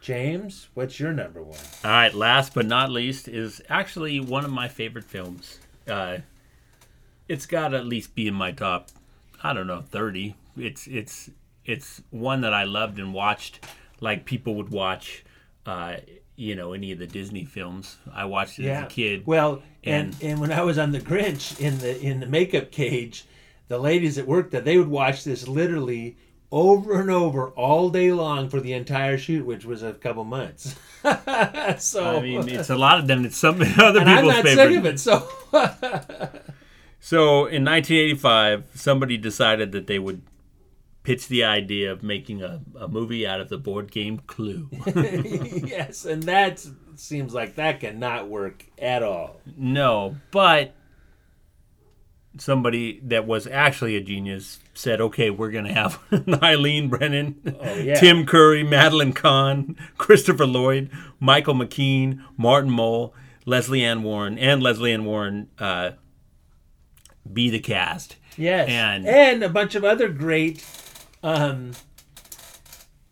James, 0.03 0.69
what's 0.75 1.01
your 1.01 1.13
number 1.13 1.43
one? 1.43 1.59
All 1.83 1.91
right, 1.91 2.13
last 2.15 2.55
but 2.55 2.67
not 2.67 2.91
least 2.91 3.27
is 3.27 3.63
actually 3.69 4.21
one 4.21 4.45
of 4.45 4.51
my 4.53 4.69
favorite 4.69 5.05
films. 5.07 5.59
Uh, 5.89 6.19
it's 7.29 7.47
got 7.47 7.69
to 7.69 7.79
at 7.79 7.87
least 7.87 8.15
be 8.15 8.27
in 8.27 8.35
my 8.35 8.53
top. 8.53 8.89
I 9.43 9.53
don't 9.53 9.67
know, 9.67 9.83
thirty. 9.83 10.37
It's 10.57 10.87
it's 10.87 11.31
it's 11.65 12.03
one 12.11 12.41
that 12.43 12.55
I 12.55 12.65
loved 12.65 12.99
and 12.99 13.13
watched, 13.13 13.65
like 14.01 14.25
people 14.25 14.55
would 14.57 14.71
watch. 14.71 15.25
Uh, 15.65 15.97
you 16.37 16.55
know, 16.55 16.75
any 16.75 16.93
of 16.93 16.99
the 16.99 17.07
Disney 17.07 17.45
films. 17.45 17.97
I 18.13 18.27
watched 18.27 18.59
it 18.59 18.67
as 18.67 18.85
a 18.85 18.87
kid. 18.87 19.27
Well, 19.27 19.63
and, 19.83 20.15
and 20.21 20.39
when 20.39 20.53
I 20.53 20.61
was 20.63 20.77
on 20.79 20.93
the 20.93 21.01
Grinch 21.01 21.59
in 21.59 21.79
the 21.79 21.99
in 22.01 22.21
the 22.21 22.27
makeup 22.27 22.71
cage, 22.71 23.25
the 23.69 23.79
ladies 23.79 24.17
that 24.17 24.27
worked 24.27 24.51
there 24.51 24.61
they 24.61 24.77
would 24.79 24.89
watch 24.89 25.25
this 25.25 25.49
literally 25.49 26.17
over 26.53 27.01
and 27.01 27.11
over 27.11 27.51
all 27.51 27.91
day 27.91 28.13
long 28.13 28.49
for 28.49 28.61
the 28.61 28.73
entire 28.73 29.19
shoot, 29.19 29.45
which 29.45 29.65
was 29.65 29.83
a 29.83 29.93
couple 29.95 30.25
months. 30.25 30.77
so 31.79 32.19
I 32.19 32.21
mean, 32.21 32.49
it's 32.49 32.71
a 32.71 32.77
lot 32.77 32.99
of 32.99 33.07
them. 33.07 33.25
It's 33.25 33.37
some 33.37 33.61
other 33.79 34.01
and 34.01 34.11
I'm 34.11 34.17
people's 34.19 34.35
not 34.35 34.45
favorite. 34.45 34.69
sick 34.69 34.79
of 34.79 34.87
it. 34.87 35.01
So 35.01 35.29
So 37.07 37.47
in 37.47 37.65
1985, 37.65 38.65
somebody 38.75 39.17
decided 39.17 39.71
that 39.71 39.87
they 39.87 40.01
would 40.01 40.23
pitch 41.05 41.29
the 41.29 41.45
idea 41.45 41.93
of 41.93 42.03
making 42.03 42.43
a, 42.43 42.61
a 42.81 42.89
movie 42.89 43.25
out 43.25 43.41
of 43.41 43.49
the 43.49 43.59
board 43.59 43.93
game 43.93 44.19
Clue. 44.27 44.69
yes, 44.85 46.05
and 46.05 46.25
that 46.25 46.67
seems 46.97 47.33
like 47.33 47.55
that 47.55 47.79
cannot 47.79 48.29
work 48.29 48.65
at 48.77 49.05
all. 49.05 49.41
no, 49.57 50.17
but 50.33 50.75
somebody 52.39 52.99
that 53.05 53.25
was 53.25 53.47
actually 53.47 53.95
a 53.95 54.01
genius 54.01 54.59
said, 54.75 55.01
"Okay, 55.01 55.31
we're 55.31 55.53
going 55.53 55.67
to 55.67 55.73
have 55.73 56.01
Eileen 56.43 56.89
Brennan, 56.89 57.57
Oh, 57.61 57.75
yeah. 57.75 57.95
Tim 57.95 58.27
Curry, 58.27 58.65
Madeline 58.65 59.13
Kahn, 59.13 59.77
Christopher 59.97 60.45
Lloyd, 60.45 60.91
Michael 61.21 61.55
McKean, 61.55 62.25
Martin 62.37 62.73
Mull, 62.73 63.15
Lesley 63.45 63.85
Ann 63.85 64.03
Warren, 64.03 64.37
and 64.41 64.61
Lesley 64.61 64.93
Ann 64.93 65.05
Warren 65.05 65.49
uh, 65.61 65.91
be 67.33 67.51
the 67.51 67.59
cast." 67.61 68.17
Yes, 68.37 68.69
and 68.69 69.07
and 69.07 69.43
a 69.43 69.49
bunch 69.49 69.75
of 69.75 69.85
other 69.85 70.09
great 70.09 70.65
um, 71.23 71.73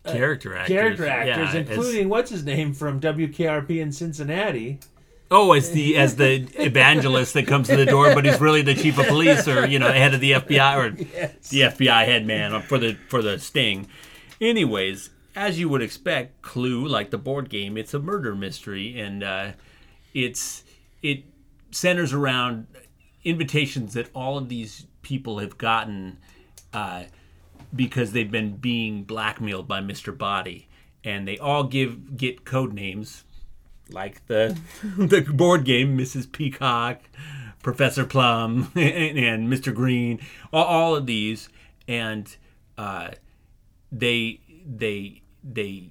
uh, 0.05 0.11
Character 0.11 0.55
actors, 0.55 0.75
character 0.75 1.07
actors, 1.07 1.53
yeah, 1.53 1.59
including 1.61 2.09
what's 2.09 2.29
his 2.29 2.43
name 2.45 2.73
from 2.73 2.99
WKRP 2.99 3.81
in 3.81 3.91
Cincinnati. 3.91 4.79
Oh, 5.31 5.53
as 5.53 5.71
the 5.71 5.97
as 5.97 6.17
the 6.17 6.47
evangelist 6.63 7.33
that 7.33 7.47
comes 7.47 7.67
to 7.69 7.75
the 7.75 7.87
door, 7.87 8.13
but 8.13 8.25
he's 8.25 8.39
really 8.39 8.61
the 8.61 8.75
chief 8.75 8.99
of 8.99 9.07
police 9.07 9.47
or 9.47 9.65
you 9.65 9.79
know 9.79 9.91
head 9.91 10.13
of 10.13 10.21
the 10.21 10.33
FBI 10.33 10.77
or 10.77 10.95
Yes. 11.13 11.49
the 11.49 11.61
FBI 11.61 12.05
head 12.05 12.27
man 12.27 12.61
for 12.61 12.77
the 12.77 12.95
for 13.09 13.23
the 13.23 13.39
sting. 13.39 13.87
Anyways, 14.39 15.09
as 15.35 15.59
you 15.59 15.67
would 15.69 15.81
expect, 15.81 16.43
Clue, 16.43 16.87
like 16.87 17.09
the 17.09 17.17
board 17.17 17.49
game, 17.49 17.75
it's 17.75 17.95
a 17.95 17.99
murder 17.99 18.35
mystery, 18.35 18.99
and 18.99 19.23
uh, 19.23 19.51
it's 20.13 20.63
it 21.01 21.23
centers 21.71 22.13
around 22.13 22.67
invitations 23.25 23.93
that 23.95 24.09
all 24.13 24.37
of 24.37 24.47
these 24.47 24.85
people 25.01 25.39
have 25.39 25.57
gotten 25.57 26.17
uh, 26.73 27.03
because 27.75 28.11
they've 28.11 28.31
been 28.31 28.55
being 28.55 29.03
blackmailed 29.03 29.67
by 29.67 29.81
Mr. 29.81 30.15
Body, 30.15 30.67
and 31.03 31.27
they 31.27 31.37
all 31.37 31.63
give 31.63 32.15
get 32.15 32.45
code 32.45 32.73
names 32.73 33.23
like 33.89 34.25
the 34.27 34.57
the 34.97 35.21
board 35.21 35.65
game, 35.65 35.97
Mrs. 35.97 36.31
Peacock, 36.31 37.01
Professor 37.61 38.05
Plum, 38.05 38.71
and, 38.75 39.17
and 39.17 39.51
Mr. 39.51 39.73
Green, 39.73 40.19
all, 40.53 40.65
all 40.65 40.95
of 40.95 41.05
these, 41.05 41.49
and 41.87 42.35
uh, 42.77 43.09
they 43.91 44.39
they 44.65 45.21
they 45.43 45.89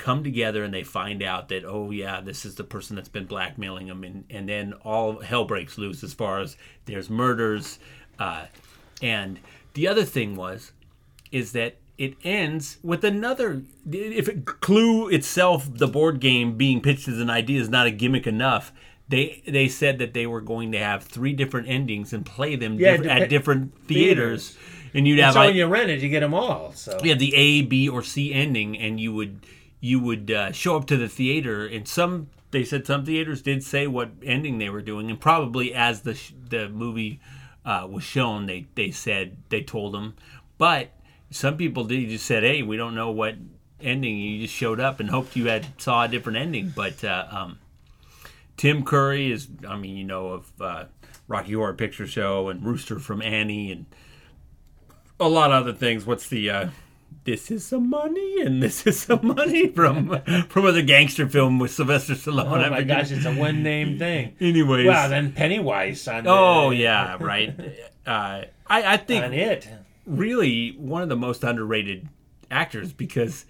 come 0.00 0.24
together 0.24 0.64
and 0.64 0.72
they 0.74 0.82
find 0.82 1.22
out 1.22 1.48
that 1.50 1.64
oh 1.64 1.90
yeah 1.90 2.20
this 2.20 2.44
is 2.44 2.54
the 2.56 2.64
person 2.64 2.96
that's 2.96 3.08
been 3.08 3.26
blackmailing 3.26 3.86
them 3.86 4.02
and, 4.02 4.24
and 4.30 4.48
then 4.48 4.72
all 4.82 5.20
hell 5.20 5.44
breaks 5.44 5.78
loose 5.78 6.02
as 6.02 6.14
far 6.14 6.40
as 6.40 6.56
there's 6.86 7.08
murders 7.10 7.78
uh, 8.18 8.46
and 9.02 9.38
the 9.74 9.86
other 9.86 10.04
thing 10.04 10.34
was 10.34 10.72
is 11.30 11.52
that 11.52 11.76
it 11.98 12.14
ends 12.24 12.78
with 12.82 13.04
another 13.04 13.62
if 13.92 14.28
it, 14.28 14.46
clue 14.46 15.08
itself 15.08 15.68
the 15.70 15.86
board 15.86 16.18
game 16.18 16.56
being 16.56 16.80
pitched 16.80 17.06
as 17.06 17.20
an 17.20 17.30
idea 17.30 17.60
is 17.60 17.68
not 17.68 17.86
a 17.86 17.90
gimmick 17.90 18.26
enough 18.26 18.72
they 19.08 19.42
they 19.46 19.68
said 19.68 19.98
that 19.98 20.14
they 20.14 20.26
were 20.26 20.40
going 20.40 20.72
to 20.72 20.78
have 20.78 21.02
three 21.02 21.32
different 21.34 21.68
endings 21.68 22.12
and 22.12 22.24
play 22.24 22.56
them 22.56 22.78
Yeah, 22.78 22.96
diff- 22.96 23.06
at 23.06 23.28
different 23.28 23.74
theaters, 23.88 24.56
and 24.94 25.06
you'd 25.06 25.18
And 25.18 25.24
have 25.24 25.34
so 25.34 25.40
like, 25.40 25.48
when 25.48 25.56
you 25.56 25.66
rent 25.66 25.90
it, 25.90 26.00
you 26.00 26.08
get 26.08 26.20
them 26.20 26.32
all. 26.32 26.72
So 26.74 26.96
you 27.02 27.10
have 27.10 27.18
the 27.18 27.34
A, 27.34 27.62
B, 27.62 27.88
or 27.88 28.04
C 28.04 28.32
ending, 28.32 28.78
and 28.78 29.00
you 29.00 29.12
would 29.12 29.40
you 29.80 30.00
would 30.00 30.30
uh, 30.30 30.52
show 30.52 30.76
up 30.76 30.86
to 30.86 30.96
the 30.96 31.08
theater, 31.08 31.66
and 31.66 31.86
some 31.88 32.28
they 32.50 32.64
said 32.64 32.86
some 32.86 33.04
theaters 33.04 33.42
did 33.42 33.62
say 33.62 33.86
what 33.86 34.10
ending 34.22 34.58
they 34.58 34.70
were 34.70 34.82
doing, 34.82 35.10
and 35.10 35.20
probably 35.20 35.74
as 35.74 36.02
the 36.02 36.14
sh- 36.14 36.32
the 36.48 36.68
movie 36.68 37.20
uh, 37.64 37.86
was 37.90 38.04
shown, 38.04 38.46
they 38.46 38.66
they 38.74 38.90
said 38.90 39.36
they 39.48 39.62
told 39.62 39.94
them, 39.94 40.14
but 40.58 40.90
some 41.30 41.56
people 41.56 41.84
did 41.84 42.08
just 42.08 42.26
said, 42.26 42.42
hey, 42.42 42.62
we 42.62 42.76
don't 42.76 42.94
know 42.94 43.10
what 43.10 43.36
ending. 43.80 44.18
You 44.18 44.42
just 44.42 44.54
showed 44.54 44.80
up 44.80 45.00
and 45.00 45.10
hoped 45.10 45.36
you 45.36 45.46
had 45.46 45.66
saw 45.80 46.04
a 46.04 46.08
different 46.08 46.38
ending, 46.38 46.72
but. 46.74 47.02
Uh, 47.04 47.26
um, 47.30 47.58
Tim 48.60 48.84
Curry 48.84 49.32
is, 49.32 49.48
I 49.66 49.78
mean, 49.78 49.96
you 49.96 50.04
know, 50.04 50.26
of 50.26 50.52
uh, 50.60 50.84
Rocky 51.28 51.54
Horror 51.54 51.72
Picture 51.72 52.06
Show 52.06 52.50
and 52.50 52.62
Rooster 52.62 52.98
from 52.98 53.22
Annie 53.22 53.72
and 53.72 53.86
a 55.18 55.30
lot 55.30 55.50
of 55.50 55.62
other 55.62 55.72
things. 55.72 56.04
What's 56.04 56.28
the 56.28 56.50
uh, 56.50 56.68
this 57.24 57.50
is 57.50 57.64
some 57.64 57.88
money 57.90 58.40
and 58.42 58.62
this 58.62 58.86
is 58.86 59.00
some 59.00 59.20
money 59.26 59.68
from 59.68 60.20
from 60.48 60.64
other 60.66 60.82
gangster 60.82 61.28
film 61.28 61.58
with 61.58 61.70
Sylvester 61.70 62.14
Stallone. 62.14 62.66
Oh 62.66 62.70
my 62.70 62.82
gosh, 62.82 63.10
it's 63.10 63.26
a 63.26 63.34
one 63.34 63.62
name 63.62 63.98
thing. 64.04 64.34
Anyways. 64.40 64.86
well 64.86 65.08
then 65.08 65.32
Pennywise 65.32 66.06
on. 66.08 66.26
Oh 66.26 66.70
the- 66.70 66.76
yeah, 66.86 67.16
right. 67.20 67.54
Uh, 68.06 68.42
I 68.66 68.94
I 68.94 68.96
think 68.96 69.24
On 69.24 69.32
it. 69.32 69.68
really 70.06 70.70
one 70.78 71.02
of 71.02 71.08
the 71.08 71.16
most 71.16 71.44
underrated 71.44 72.08
actors 72.50 72.92
because 72.92 73.44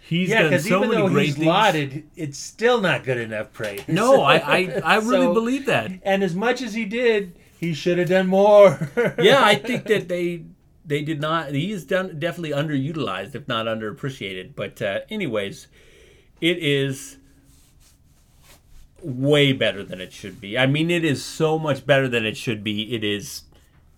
he's 0.00 0.30
yeah, 0.30 0.42
done 0.42 0.50
because 0.50 0.68
so 0.68 0.76
even 0.78 0.88
many 0.90 1.02
though 1.02 1.08
great 1.08 1.26
he's 1.26 1.34
things. 1.36 1.46
lauded, 1.46 2.10
it's 2.16 2.38
still 2.38 2.80
not 2.80 3.04
good 3.04 3.18
enough 3.18 3.52
praise. 3.52 3.82
No, 3.88 4.22
I 4.34 4.36
I, 4.36 4.80
I 4.84 4.96
really 4.98 5.32
believe 5.32 5.66
that. 5.66 5.90
And 6.04 6.22
as 6.22 6.34
much 6.34 6.62
as 6.62 6.74
he 6.74 6.84
did, 6.84 7.36
he 7.58 7.74
should 7.74 7.98
have 7.98 8.08
done 8.08 8.26
more. 8.28 8.88
yeah, 9.18 9.42
I 9.44 9.56
think 9.56 9.84
that 9.86 10.08
they 10.08 10.44
they 10.84 11.02
did 11.02 11.20
not. 11.20 11.52
He 11.52 11.72
is 11.72 11.84
done 11.84 12.18
definitely 12.18 12.50
underutilized, 12.50 13.34
if 13.34 13.46
not 13.46 13.66
underappreciated. 13.66 14.54
But 14.54 14.80
uh, 14.80 15.00
anyways, 15.08 15.68
it 16.40 16.58
is 16.58 17.16
way 19.02 19.52
better 19.52 19.82
than 19.82 20.00
it 20.00 20.12
should 20.12 20.40
be. 20.40 20.58
I 20.58 20.66
mean, 20.66 20.90
it 20.90 21.04
is 21.04 21.24
so 21.24 21.58
much 21.58 21.86
better 21.86 22.08
than 22.08 22.24
it 22.24 22.36
should 22.36 22.64
be. 22.64 22.94
It 22.94 23.04
is. 23.04 23.42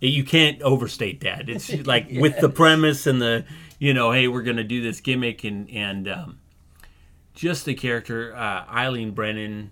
You 0.00 0.24
can't 0.24 0.60
overstate 0.62 1.20
that. 1.20 1.48
It's 1.48 1.72
like 1.86 2.08
with 2.10 2.40
the 2.40 2.48
premise 2.48 3.06
and 3.06 3.22
the, 3.22 3.44
you 3.78 3.94
know, 3.94 4.10
hey, 4.10 4.26
we're 4.28 4.42
gonna 4.42 4.64
do 4.64 4.82
this 4.82 5.00
gimmick 5.00 5.44
and 5.44 5.70
and 5.70 6.08
um, 6.08 6.40
just 7.34 7.64
the 7.64 7.74
character 7.74 8.34
uh, 8.34 8.64
Eileen 8.68 9.12
Brennan 9.12 9.70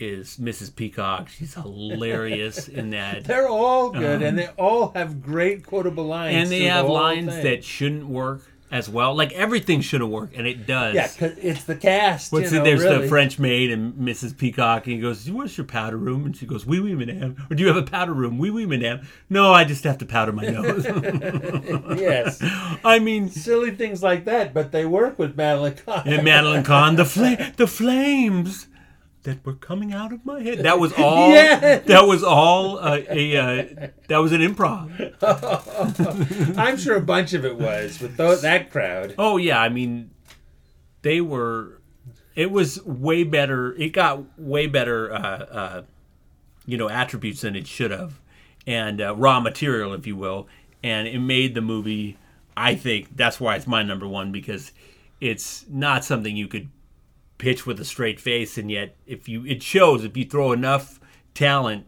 is 0.00 0.36
Mrs. 0.38 0.74
Peacock. 0.74 1.28
She's 1.28 1.54
hilarious 1.54 2.68
in 2.68 2.90
that. 2.90 3.24
They're 3.26 3.48
all 3.48 3.90
good, 3.90 4.16
Um, 4.16 4.22
and 4.22 4.38
they 4.38 4.48
all 4.58 4.92
have 4.94 5.22
great 5.22 5.64
quotable 5.66 6.04
lines. 6.06 6.34
and 6.36 6.50
they 6.50 6.58
through 6.58 6.66
the 6.66 6.72
have 6.72 6.88
lines 6.88 7.32
thing. 7.32 7.44
that 7.44 7.64
shouldn't 7.64 8.06
work 8.06 8.42
as 8.72 8.88
well. 8.88 9.14
Like 9.14 9.30
everything 9.32 9.80
should 9.82 10.00
have 10.00 10.10
worked, 10.10 10.34
and 10.34 10.48
it 10.48 10.66
does. 10.66 10.96
Yeah, 10.96 11.06
'cause 11.06 11.38
it's 11.40 11.62
the 11.62 11.76
cast. 11.76 12.32
What's 12.32 12.50
you 12.50 12.58
know, 12.58 12.64
There's 12.64 12.82
really. 12.82 13.02
the 13.02 13.08
French 13.08 13.38
maid 13.38 13.70
and 13.70 13.94
Mrs. 13.94 14.36
Peacock, 14.36 14.86
and 14.86 14.96
he 14.96 15.00
goes, 15.00 15.30
"Where's 15.30 15.56
your 15.56 15.66
powder 15.66 15.96
room?" 15.96 16.26
And 16.26 16.36
she 16.36 16.44
goes, 16.44 16.66
"Oui, 16.66 16.80
oui, 16.80 16.94
madame." 16.96 17.36
Or 17.48 17.54
do 17.54 17.62
you 17.62 17.68
have 17.68 17.76
a 17.76 17.82
powder 17.84 18.12
room? 18.14 18.36
Oui, 18.38 18.50
oui, 18.50 18.66
madame. 18.66 19.06
No, 19.30 19.52
I 19.52 19.62
just 19.62 19.84
have 19.84 19.98
to 19.98 20.06
powder 20.06 20.32
my 20.32 20.46
nose. 20.46 20.84
yes. 21.96 22.38
I 22.84 22.98
mean, 22.98 23.28
silly 23.28 23.70
things 23.70 24.02
like 24.02 24.24
that, 24.24 24.52
but 24.52 24.72
they 24.72 24.84
work 24.86 25.20
with 25.20 25.36
Madeline 25.36 25.74
Kahn. 25.86 26.02
and 26.06 26.24
Madeline 26.24 26.64
Kahn, 26.64 26.96
the 26.96 27.04
fla- 27.04 27.52
the 27.56 27.68
flames 27.68 28.66
that 29.24 29.44
were 29.44 29.54
coming 29.54 29.92
out 29.92 30.12
of 30.12 30.24
my 30.24 30.40
head. 30.42 30.60
That 30.60 30.78
was 30.78 30.92
all. 30.98 31.30
Yes. 31.30 31.86
That 31.86 32.06
was 32.06 32.22
all 32.22 32.78
uh, 32.78 33.00
a. 33.08 33.36
Uh, 33.36 33.88
that 34.08 34.18
was 34.18 34.32
an 34.32 34.40
improv. 34.40 34.90
I'm 36.58 36.76
sure 36.76 36.96
a 36.96 37.02
bunch 37.02 37.32
of 37.32 37.44
it 37.44 37.56
was 37.58 38.00
with 38.00 38.16
that 38.16 38.70
crowd. 38.70 39.14
Oh 39.18 39.36
yeah, 39.36 39.60
I 39.60 39.68
mean, 39.68 40.10
they 41.02 41.20
were. 41.20 41.80
It 42.34 42.50
was 42.50 42.84
way 42.84 43.24
better. 43.24 43.74
It 43.74 43.90
got 43.90 44.38
way 44.38 44.66
better, 44.66 45.12
uh, 45.12 45.18
uh, 45.18 45.82
you 46.66 46.76
know, 46.76 46.88
attributes 46.88 47.42
than 47.42 47.54
it 47.54 47.66
should 47.66 47.92
have, 47.92 48.20
and 48.66 49.00
uh, 49.00 49.14
raw 49.14 49.40
material, 49.40 49.94
if 49.94 50.06
you 50.06 50.16
will, 50.16 50.48
and 50.82 51.06
it 51.06 51.20
made 51.20 51.54
the 51.54 51.60
movie. 51.60 52.18
I 52.56 52.74
think 52.76 53.16
that's 53.16 53.40
why 53.40 53.56
it's 53.56 53.66
my 53.66 53.82
number 53.82 54.06
one 54.06 54.30
because 54.30 54.72
it's 55.20 55.64
not 55.68 56.04
something 56.04 56.36
you 56.36 56.46
could 56.46 56.68
pitch 57.38 57.66
with 57.66 57.80
a 57.80 57.84
straight 57.84 58.20
face, 58.20 58.56
and 58.58 58.70
yet 58.70 58.96
if 59.06 59.28
you 59.28 59.44
it 59.46 59.62
shows 59.62 60.04
if 60.04 60.16
you 60.16 60.24
throw 60.24 60.52
enough 60.52 61.00
talent 61.34 61.86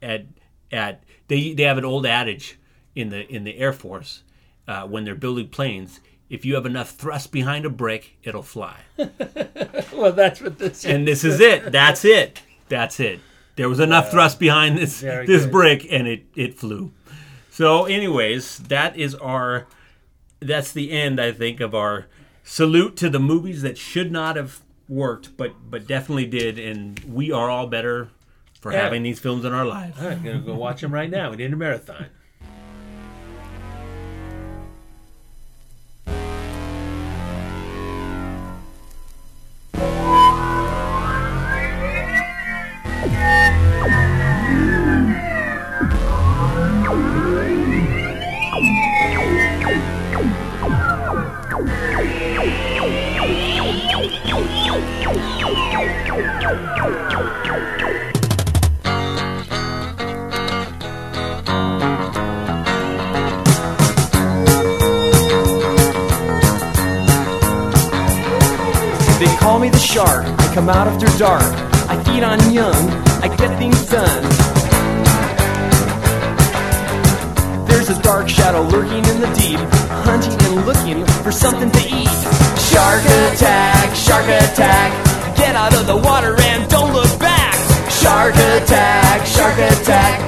at 0.00 0.26
at 0.70 1.02
they 1.28 1.52
they 1.52 1.62
have 1.64 1.78
an 1.78 1.84
old 1.84 2.06
adage 2.06 2.58
in 2.94 3.10
the 3.10 3.26
in 3.28 3.44
the 3.44 3.58
Air 3.58 3.72
Force 3.72 4.22
uh, 4.68 4.86
when 4.86 5.04
they're 5.04 5.14
building 5.14 5.48
planes. 5.48 6.00
If 6.28 6.46
you 6.46 6.54
have 6.54 6.64
enough 6.64 6.92
thrust 6.92 7.30
behind 7.30 7.66
a 7.66 7.70
brick, 7.70 8.16
it'll 8.22 8.42
fly. 8.42 8.76
well, 8.96 10.12
that's 10.12 10.40
what 10.40 10.58
this 10.58 10.84
and 10.84 11.06
is. 11.06 11.22
this 11.22 11.34
is 11.34 11.40
it. 11.40 11.70
That's 11.70 12.06
it. 12.06 12.40
That's 12.68 13.00
it. 13.00 13.20
There 13.56 13.68
was 13.68 13.80
enough 13.80 14.10
thrust 14.10 14.38
behind 14.38 14.78
this 14.78 15.00
this 15.00 15.42
good. 15.42 15.52
brick, 15.52 15.86
and 15.90 16.08
it 16.08 16.24
it 16.34 16.58
flew. 16.58 16.92
So, 17.50 17.84
anyways, 17.84 18.58
that 18.68 18.96
is 18.96 19.14
our. 19.16 19.66
That's 20.40 20.72
the 20.72 20.90
end, 20.90 21.20
I 21.20 21.32
think, 21.32 21.60
of 21.60 21.74
our 21.74 22.06
salute 22.42 22.96
to 22.96 23.10
the 23.10 23.20
movies 23.20 23.62
that 23.62 23.76
should 23.78 24.10
not 24.10 24.36
have 24.36 24.62
worked, 24.92 25.36
but 25.36 25.52
but 25.70 25.86
definitely 25.86 26.26
did, 26.26 26.58
and 26.58 26.98
we 27.00 27.32
are 27.32 27.50
all 27.50 27.66
better 27.66 28.08
for 28.60 28.72
Yeah. 28.72 28.82
having 28.82 29.02
these 29.02 29.18
films 29.18 29.44
in 29.44 29.52
our 29.52 29.64
lives. 29.64 29.98
I'm 30.00 30.22
gonna 30.22 30.40
go 30.40 30.54
watch 30.54 30.80
them 30.82 30.92
right 30.92 31.10
now. 31.10 31.30
We 31.30 31.36
need 31.36 31.52
a 31.52 31.56
marathon. 31.56 32.06
come 70.54 70.68
out 70.68 70.86
after 70.86 71.06
dark. 71.18 71.42
I 71.88 71.96
feed 72.04 72.22
on 72.22 72.38
young. 72.52 72.90
I 73.24 73.34
get 73.36 73.56
things 73.58 73.86
done. 73.88 74.22
There's 77.66 77.88
a 77.88 78.00
dark 78.02 78.28
shadow 78.28 78.60
lurking 78.62 79.02
in 79.12 79.20
the 79.20 79.32
deep, 79.34 79.58
hunting 80.04 80.36
and 80.46 80.66
looking 80.66 81.06
for 81.24 81.32
something 81.32 81.70
to 81.70 81.80
eat. 81.80 82.18
Shark 82.68 83.02
attack, 83.32 83.96
shark 83.96 84.26
attack. 84.26 84.92
Get 85.36 85.56
out 85.56 85.74
of 85.74 85.86
the 85.86 85.96
water 85.96 86.38
and 86.38 86.68
don't 86.68 86.92
look 86.92 87.18
back. 87.18 87.54
Shark 87.90 88.34
attack, 88.34 89.26
shark 89.26 89.56
attack. 89.56 90.20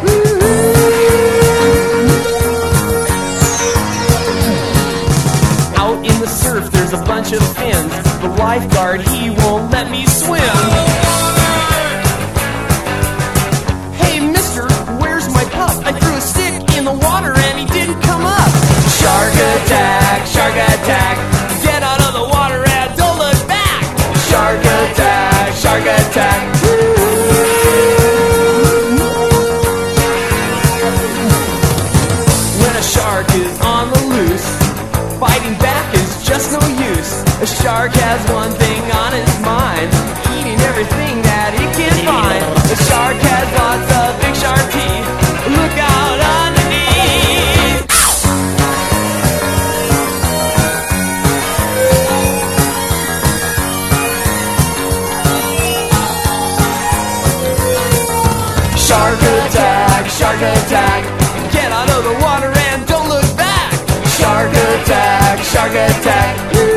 Out 5.77 5.99
in 5.99 6.19
the 6.19 6.27
surf, 6.27 6.71
there's 6.71 6.95
a 6.95 7.05
bunch 7.05 7.33
of 7.33 7.43
fins. 7.57 8.04
The 8.25 8.31
lifeguard, 8.41 9.03
he 9.03 9.29
won't 9.29 9.71
let 9.71 9.91
me 9.91 10.07
swim. 10.07 10.41
Hey, 14.01 14.19
mister, 14.19 14.67
where's 14.97 15.29
my 15.29 15.45
pup? 15.53 15.85
I 15.85 15.93
threw 15.93 16.15
a 16.17 16.21
stick 16.23 16.75
in 16.79 16.87
the 16.87 16.95
water 17.05 17.35
and 17.37 17.59
he 17.59 17.67
didn't 17.67 18.01
come 18.01 18.25
up. 18.25 18.49
Shark 18.97 19.35
attack, 19.35 20.27
shark 20.27 20.55
attack. 20.55 21.19
Get 21.63 21.83
out 21.83 22.01
of 22.01 22.15
the 22.15 22.25
water 22.25 22.65
and 22.67 22.97
don't 22.97 23.19
look 23.19 23.47
back. 23.47 23.83
Shark 24.31 24.59
attack, 24.59 25.53
shark 25.57 25.83
attack. 25.83 26.54
Shark 37.85 37.97
has 38.01 38.25
one 38.33 38.51
thing 38.53 38.81
on 38.97 39.13
his 39.13 39.41
mind, 39.45 39.93
eating 40.33 40.59
everything 40.65 41.21
that 41.21 41.53
he 41.53 41.69
can 41.77 41.93
find. 42.09 42.41
The 42.65 42.77
shark 42.89 43.17
has 43.21 43.45
lots 43.61 43.85
of 43.93 44.17
big 44.25 44.33
sharp 44.41 44.65
teeth. 44.73 45.05
Look 45.53 45.77
out 45.77 46.19
underneath. 46.41 47.85
Shark 58.81 59.21
attack, 59.21 60.09
shark 60.09 60.41
attack. 60.41 61.05
Get 61.53 61.69
out 61.71 61.91
of 61.91 62.01
the 62.01 62.17
water 62.25 62.49
and 62.49 62.87
don't 62.89 63.11
look 63.11 63.29
back. 63.37 63.77
Shark 64.17 64.49
attack, 64.49 65.45
shark 65.45 65.73
attack. 65.73 66.74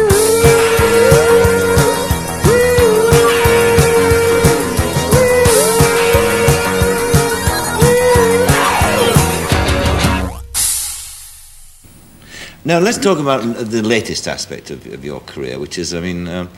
Now 12.68 12.80
let's 12.80 12.97
talk 12.97 13.18
about 13.18 13.43
the 13.43 13.82
latest 13.82 14.28
aspect 14.28 14.72
of, 14.72 14.86
of 14.88 15.05
your 15.05 15.22
career, 15.22 15.57
which 15.57 15.78
is, 15.78 15.93
I 15.93 16.01
mean, 16.01 16.28
um, 16.28 16.49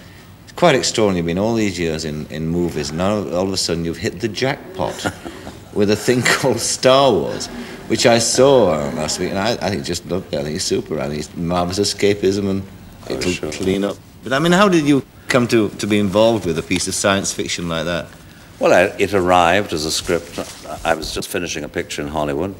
it's 0.43 0.53
quite 0.53 0.73
extraordinary. 0.73 1.17
You've 1.17 1.27
been 1.27 1.37
all 1.37 1.53
these 1.53 1.77
years 1.77 2.03
in, 2.03 2.25
in 2.31 2.47
movies, 2.47 2.91
now 2.91 3.17
all 3.29 3.45
of 3.45 3.53
a 3.53 3.57
sudden 3.57 3.85
you've 3.85 3.97
hit 3.97 4.19
the 4.19 4.27
jackpot 4.27 5.05
with 5.75 5.91
a 5.91 5.95
thing 5.95 6.23
called 6.23 6.59
Star 6.59 7.11
Wars, 7.11 7.45
which 7.89 8.07
I 8.07 8.17
saw 8.17 8.71
uh, 8.71 8.91
last 8.93 9.19
week, 9.19 9.29
and 9.29 9.37
I, 9.37 9.51
I 9.51 9.69
think 9.69 9.85
just 9.85 10.03
loved 10.07 10.33
it. 10.33 10.39
I 10.39 10.41
think 10.41 10.55
it's 10.55 10.65
super. 10.65 10.99
I 10.99 11.09
think 11.09 11.19
it's 11.19 11.37
marvelous 11.37 11.77
escapism, 11.77 12.49
and 12.49 12.63
it'll 13.07 13.51
clean 13.51 13.83
up. 13.83 13.95
But 14.23 14.33
I 14.33 14.39
mean, 14.39 14.53
how 14.53 14.67
did 14.67 14.87
you 14.87 15.05
come 15.27 15.47
to, 15.49 15.69
to 15.69 15.85
be 15.85 15.99
involved 15.99 16.47
with 16.47 16.57
a 16.57 16.63
piece 16.63 16.87
of 16.87 16.95
science 16.95 17.31
fiction 17.31 17.69
like 17.69 17.85
that? 17.85 18.07
Well, 18.57 18.73
I, 18.73 18.95
it 18.97 19.13
arrived 19.13 19.73
as 19.73 19.85
a 19.85 19.91
script. 19.91 20.39
I 20.83 20.95
was 20.95 21.13
just 21.13 21.27
finishing 21.27 21.63
a 21.63 21.69
picture 21.69 22.01
in 22.01 22.07
Hollywood 22.07 22.55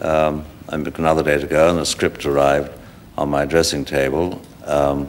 um, 0.00 0.44
another 0.66 1.22
day 1.22 1.38
to 1.38 1.46
go, 1.46 1.70
and 1.70 1.78
the 1.78 1.86
script 1.86 2.26
arrived 2.26 2.72
on 3.18 3.28
my 3.28 3.44
dressing 3.44 3.84
table. 3.84 4.40
Um, 4.64 5.08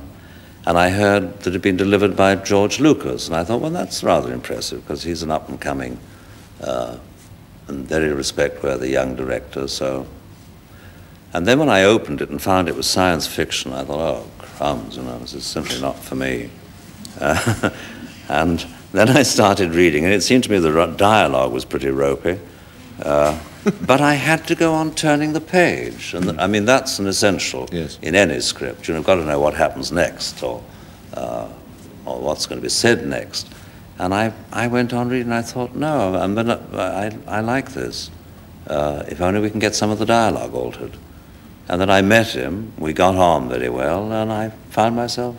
and 0.66 0.78
I 0.78 0.89
heard 0.89 1.39
that 1.39 1.47
it 1.47 1.53
had 1.53 1.62
been 1.62 1.78
delivered 1.78 2.16
by 2.16 2.36
George 2.36 2.80
Lucas. 2.80 3.28
And 3.28 3.36
I 3.36 3.43
thought, 3.43 3.62
well, 3.62 3.72
that's 3.72 4.03
rather 4.03 4.34
impressive 4.34 4.82
because 4.82 5.03
he's 5.03 5.24
an 5.24 5.32
up 5.32 5.47
and 5.47 5.62
coming 5.62 5.99
uh, 6.62 6.97
and 7.68 7.88
very 7.88 8.12
respect-worthy 8.12 8.89
young 8.89 9.16
director. 9.16 9.68
So, 9.68 10.07
and 11.34 11.45
then 11.45 11.60
when 11.60 11.70
I 11.70 11.84
opened 11.84 12.22
it 12.22 12.30
and 12.30 12.41
found 12.41 12.68
it 12.68 12.76
was 12.76 12.89
science 12.89 13.28
fiction, 13.28 13.74
I 13.74 13.84
thought, 13.84 13.99
oh, 13.99 14.28
crumbs, 14.39 14.97
you 14.97 15.03
know, 15.03 15.20
this 15.20 15.36
is 15.36 15.45
simply 15.45 15.80
not 15.80 15.97
for 15.97 16.16
me. 16.16 16.49
Uh, 17.20 17.70
and 18.28 18.66
then 18.91 19.10
I 19.10 19.22
started 19.22 19.76
reading, 19.76 20.03
and 20.03 20.14
it 20.14 20.22
seemed 20.22 20.43
to 20.45 20.51
me 20.51 20.57
the 20.57 20.88
dialogue 20.97 21.53
was 21.53 21.64
pretty 21.64 21.89
ropey. 21.89 22.39
Uh, 23.03 23.39
but 23.86 24.01
I 24.01 24.14
had 24.14 24.47
to 24.47 24.55
go 24.55 24.74
on 24.74 24.93
turning 24.95 25.34
the 25.34 25.41
page. 25.41 26.14
And 26.14 26.24
th- 26.26 26.38
I 26.38 26.47
mean, 26.47 26.66
that's 26.66 26.99
an 26.99 27.07
essential 27.07 27.68
in 28.01 28.16
any 28.16 28.39
script. 28.39 28.88
You 28.88 28.93
know, 28.93 28.99
you've 28.99 29.07
got 29.07 29.16
to 29.16 29.26
know 29.26 29.39
what 29.39 29.53
happens 29.53 29.91
next 29.91 30.41
or, 30.43 30.64
uh, 31.14 31.47
or 32.05 32.20
what's 32.20 32.45
going 32.45 32.60
to 32.60 32.64
be 32.64 32.70
said 32.70 33.05
next. 33.05 33.47
And 33.97 34.14
I, 34.14 34.34
I 34.53 34.68
went 34.68 34.93
on 34.93 35.10
reading, 35.10 35.28
and 35.28 35.34
I 35.34 35.41
thought, 35.41 35.76
no, 35.76 36.16
I'm 36.16 36.34
gonna, 36.34 36.62
I, 36.74 37.18
I 37.28 37.41
like 37.41 37.74
this. 37.74 38.10
Uh, 38.66 39.03
if 39.07 39.20
only 39.20 39.41
we 39.41 39.49
can 39.49 39.60
get 39.60 39.76
some 39.76 39.89
of 39.89 39.99
the 39.99 40.05
dialogue 40.05 40.53
altered. 40.53 40.95
And 41.68 41.82
then 41.82 41.89
I 41.89 42.01
met 42.01 42.28
him, 42.28 42.72
we 42.78 42.93
got 42.93 43.16
on 43.16 43.49
very 43.49 43.70
well, 43.70 44.12
and 44.12 44.32
I 44.32 44.49
found 44.70 44.95
myself 44.95 45.36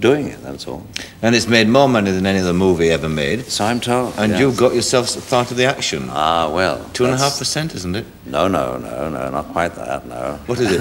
doing 0.00 0.28
it, 0.28 0.42
that's 0.42 0.66
all. 0.66 0.86
And 1.22 1.34
it's 1.34 1.46
made 1.46 1.68
more 1.68 1.88
money 1.88 2.10
than 2.10 2.26
any 2.26 2.38
other 2.38 2.52
movie 2.52 2.90
ever 2.90 3.08
made. 3.08 3.44
So 3.46 3.64
I'm 3.64 3.80
told. 3.80 4.14
And 4.18 4.32
yes. 4.32 4.40
you've 4.40 4.56
got 4.56 4.74
yourself 4.74 5.30
part 5.30 5.50
of 5.50 5.56
the 5.56 5.66
action. 5.66 6.08
Ah, 6.10 6.50
well. 6.52 6.84
Two 6.92 7.04
and 7.04 7.14
a 7.14 7.18
half 7.18 7.38
percent, 7.38 7.74
isn't 7.74 7.94
it? 7.94 8.06
No, 8.26 8.48
no, 8.48 8.78
no, 8.78 9.08
no, 9.08 9.30
not 9.30 9.48
quite 9.48 9.74
that, 9.74 10.06
no. 10.06 10.38
What 10.46 10.58
is 10.58 10.72
it? 10.72 10.80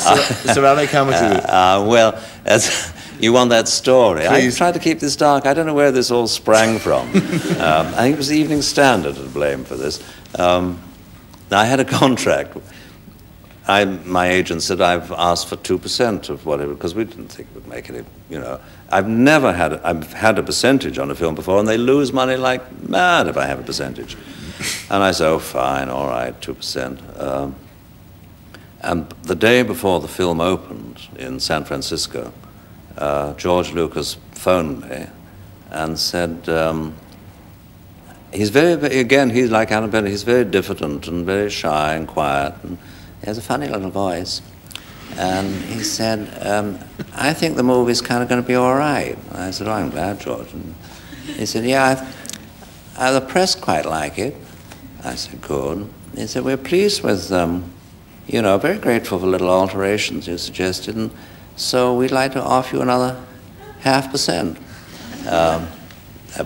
Sir, 0.00 0.16
Sir 0.54 0.64
Alec, 0.64 0.90
how 0.90 1.04
much 1.04 1.16
is 1.16 1.38
it? 1.38 1.48
Uh, 1.48 1.84
well, 1.86 2.22
as, 2.44 2.92
you 3.20 3.32
want 3.32 3.50
that 3.50 3.68
story. 3.68 4.26
Please. 4.26 4.54
I 4.54 4.58
tried 4.58 4.74
to 4.74 4.80
keep 4.80 5.00
this 5.00 5.16
dark. 5.16 5.46
I 5.46 5.54
don't 5.54 5.66
know 5.66 5.74
where 5.74 5.92
this 5.92 6.10
all 6.10 6.26
sprang 6.26 6.78
from. 6.78 7.08
um, 7.10 7.14
I 7.16 8.02
think 8.02 8.14
it 8.14 8.18
was 8.18 8.28
the 8.28 8.38
Evening 8.38 8.62
Standard 8.62 9.16
to 9.16 9.22
blame 9.22 9.64
for 9.64 9.76
this. 9.76 10.02
Um, 10.38 10.80
I 11.50 11.66
had 11.66 11.80
a 11.80 11.84
contract. 11.84 12.56
I, 13.68 13.84
my 13.84 14.28
agent 14.28 14.62
said 14.62 14.80
I've 14.80 15.12
asked 15.12 15.48
for 15.48 15.56
two 15.56 15.78
percent 15.78 16.28
of 16.28 16.46
whatever 16.46 16.74
because 16.74 16.94
we 16.94 17.04
didn't 17.04 17.28
think 17.28 17.48
it 17.50 17.54
would 17.54 17.68
make 17.68 17.88
any. 17.90 18.04
You 18.28 18.40
know, 18.40 18.60
I've 18.90 19.08
never 19.08 19.52
had. 19.52 19.74
I've 19.84 20.12
had 20.12 20.38
a 20.38 20.42
percentage 20.42 20.98
on 20.98 21.10
a 21.10 21.14
film 21.14 21.34
before, 21.34 21.58
and 21.58 21.68
they 21.68 21.78
lose 21.78 22.12
money 22.12 22.36
like 22.36 22.88
mad 22.88 23.28
if 23.28 23.36
I 23.36 23.46
have 23.46 23.60
a 23.60 23.62
percentage. 23.62 24.16
And 24.90 25.02
I 25.02 25.12
said, 25.12 25.28
"Oh, 25.28 25.38
fine, 25.38 25.88
all 25.88 26.08
right, 26.08 26.38
two 26.40 26.54
percent." 26.54 27.00
Um, 27.18 27.54
and 28.82 29.10
the 29.24 29.34
day 29.34 29.62
before 29.62 30.00
the 30.00 30.08
film 30.08 30.40
opened 30.40 31.00
in 31.18 31.38
San 31.38 31.64
Francisco, 31.64 32.32
uh, 32.96 33.34
George 33.34 33.72
Lucas 33.72 34.16
phoned 34.32 34.88
me 34.88 35.06
and 35.70 35.98
said, 35.98 36.48
um, 36.48 36.94
he's 38.32 38.50
very, 38.50 38.76
very, 38.76 38.98
again, 38.98 39.30
he's 39.30 39.50
like 39.50 39.68
Bennett, 39.68 40.06
he's 40.06 40.22
very 40.22 40.44
diffident 40.44 41.06
and 41.08 41.26
very 41.26 41.50
shy 41.50 41.94
and 41.94 42.08
quiet, 42.08 42.54
and 42.62 42.78
he 43.20 43.26
has 43.26 43.38
a 43.38 43.42
funny 43.42 43.68
little 43.68 43.90
voice. 43.90 44.42
And 45.16 45.54
he 45.64 45.82
said, 45.82 46.46
um, 46.46 46.78
I 47.14 47.32
think 47.32 47.56
the 47.56 47.62
movie's 47.62 48.00
kind 48.00 48.22
of 48.22 48.28
going 48.28 48.40
to 48.40 48.46
be 48.46 48.54
all 48.54 48.74
right. 48.74 49.18
And 49.30 49.38
I 49.38 49.50
said, 49.50 49.66
oh, 49.66 49.72
I'm 49.72 49.90
glad, 49.90 50.20
George. 50.20 50.52
And 50.52 50.74
he 51.26 51.46
said, 51.46 51.64
yeah, 51.64 52.04
I, 52.96 53.08
uh, 53.08 53.12
the 53.18 53.26
press 53.26 53.54
quite 53.54 53.86
like 53.86 54.18
it. 54.18 54.36
I 55.02 55.14
said, 55.16 55.40
good. 55.40 55.88
He 56.14 56.26
said, 56.26 56.44
we're 56.44 56.56
pleased 56.56 57.02
with, 57.02 57.32
um, 57.32 57.72
you 58.26 58.42
know, 58.42 58.58
very 58.58 58.78
grateful 58.78 59.18
for 59.18 59.26
little 59.26 59.48
alterations 59.48 60.28
you 60.28 60.38
suggested, 60.38 60.96
and 60.96 61.10
so 61.56 61.94
we'd 61.96 62.10
like 62.10 62.32
to 62.32 62.42
offer 62.42 62.76
you 62.76 62.82
another 62.82 63.20
half 63.80 64.10
percent 64.10 64.58
um, 65.28 65.66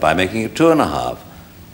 by 0.00 0.14
making 0.14 0.42
it 0.42 0.56
two 0.56 0.70
and 0.70 0.80
a 0.80 0.86
half. 0.86 1.24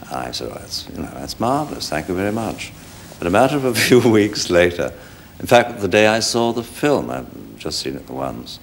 And 0.03 0.14
I 0.14 0.30
said, 0.32 0.48
well, 0.48 0.59
that's, 0.59 0.88
you 0.88 1.03
know, 1.03 1.11
that's 1.14 1.38
marvelous, 1.38 1.88
thank 1.88 2.09
you 2.09 2.14
very 2.14 2.32
much. 2.32 2.72
But 3.21 3.27
a 3.27 3.31
matter 3.31 3.57
of 3.57 3.66
a 3.66 3.75
few 3.89 4.01
weeks 4.01 4.51
later, 4.51 4.93
in 5.39 5.47
fact, 5.47 5.81
the 5.81 5.89
day 5.89 6.09
I 6.09 6.21
saw 6.21 6.53
the 6.53 6.64
film, 6.64 7.11
I've 7.11 7.29
just 7.59 7.79
seen 7.81 7.95
it 7.95 8.07
the 8.07 8.14
once, 8.14 8.59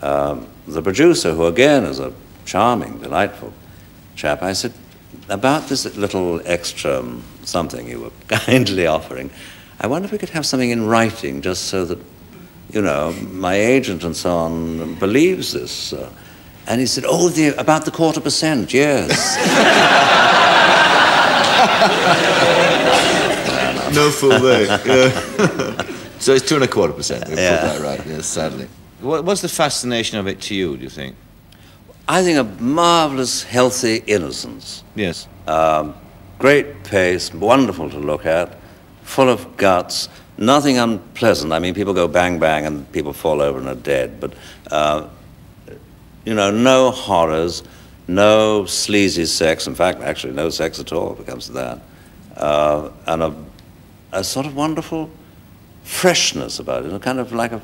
um, 0.00 0.46
the 0.66 0.80
producer, 0.80 1.34
who 1.34 1.46
again 1.46 1.84
is 1.84 1.98
a 1.98 2.12
charming, 2.44 2.98
delightful 2.98 3.52
chap, 4.14 4.42
I 4.42 4.52
said, 4.52 4.72
about 5.28 5.68
this 5.68 5.96
little 5.96 6.40
extra 6.44 7.00
um, 7.00 7.24
something 7.42 7.88
you 7.88 8.00
were 8.00 8.12
kindly 8.28 8.86
offering, 8.86 9.30
I 9.80 9.88
wonder 9.88 10.06
if 10.06 10.12
we 10.12 10.18
could 10.18 10.30
have 10.30 10.46
something 10.46 10.70
in 10.70 10.86
writing 10.86 11.42
just 11.42 11.64
so 11.64 11.84
that, 11.84 11.98
you 12.72 12.82
know, 12.82 13.12
my 13.32 13.54
agent 13.54 14.04
and 14.04 14.16
so 14.16 14.30
on 14.30 14.94
believes 14.94 15.52
this. 15.52 15.92
Uh, 15.92 16.08
and 16.68 16.80
he 16.80 16.86
said, 16.86 17.04
oh, 17.06 17.28
the, 17.28 17.48
about 17.58 17.84
the 17.84 17.90
quarter 17.90 18.20
percent, 18.20 18.72
yes. 18.72 19.36
no 23.96 24.10
fool 24.10 24.38
there. 24.38 24.66
Yeah. 24.86 25.82
so 26.18 26.32
it's 26.32 26.46
two 26.48 26.54
and 26.56 26.64
a 26.64 26.68
quarter 26.68 26.92
percent. 26.92 27.28
We 27.28 27.34
Yeah. 27.36 27.60
put 27.60 27.80
that 27.80 27.80
right. 27.82 28.06
Yes, 28.06 28.26
sadly. 28.26 28.68
What, 29.00 29.24
what's 29.24 29.40
the 29.42 29.48
fascination 29.48 30.18
of 30.18 30.26
it 30.26 30.40
to 30.42 30.54
you? 30.54 30.76
Do 30.76 30.82
you 30.82 30.90
think? 30.90 31.16
I 32.08 32.22
think 32.22 32.38
a 32.38 32.44
marvelous, 32.62 33.42
healthy 33.42 33.96
innocence. 34.06 34.84
Yes. 34.94 35.26
Um, 35.46 35.94
great 36.38 36.84
pace, 36.84 37.32
wonderful 37.34 37.90
to 37.90 37.98
look 37.98 38.24
at, 38.26 38.56
full 39.02 39.28
of 39.28 39.56
guts, 39.56 40.08
nothing 40.38 40.78
unpleasant. 40.78 41.52
I 41.52 41.58
mean, 41.58 41.74
people 41.74 41.94
go 41.94 42.06
bang 42.08 42.38
bang 42.38 42.64
and 42.66 42.90
people 42.92 43.12
fall 43.12 43.40
over 43.42 43.58
and 43.58 43.68
are 43.68 43.74
dead, 43.74 44.20
but, 44.20 44.34
uh, 44.70 45.08
you 46.24 46.34
know, 46.34 46.50
no 46.50 46.90
horrors, 46.90 47.62
no 48.08 48.64
sleazy 48.66 49.26
sex. 49.26 49.66
In 49.66 49.74
fact, 49.74 50.00
actually, 50.00 50.32
no 50.32 50.48
sex 50.50 50.78
at 50.78 50.92
all 50.92 51.12
if 51.14 51.20
it 51.20 51.26
comes 51.26 51.46
to 51.46 51.52
that. 51.52 51.80
Uh, 52.36 52.90
and 53.06 53.22
a, 53.22 53.34
a 54.16 54.24
sort 54.24 54.46
of 54.46 54.56
wonderful 54.56 55.10
freshness 55.84 56.58
about 56.58 56.84
it, 56.84 56.92
a 56.92 56.98
kind 56.98 57.18
of 57.20 57.32
like 57.32 57.52
a 57.52 57.60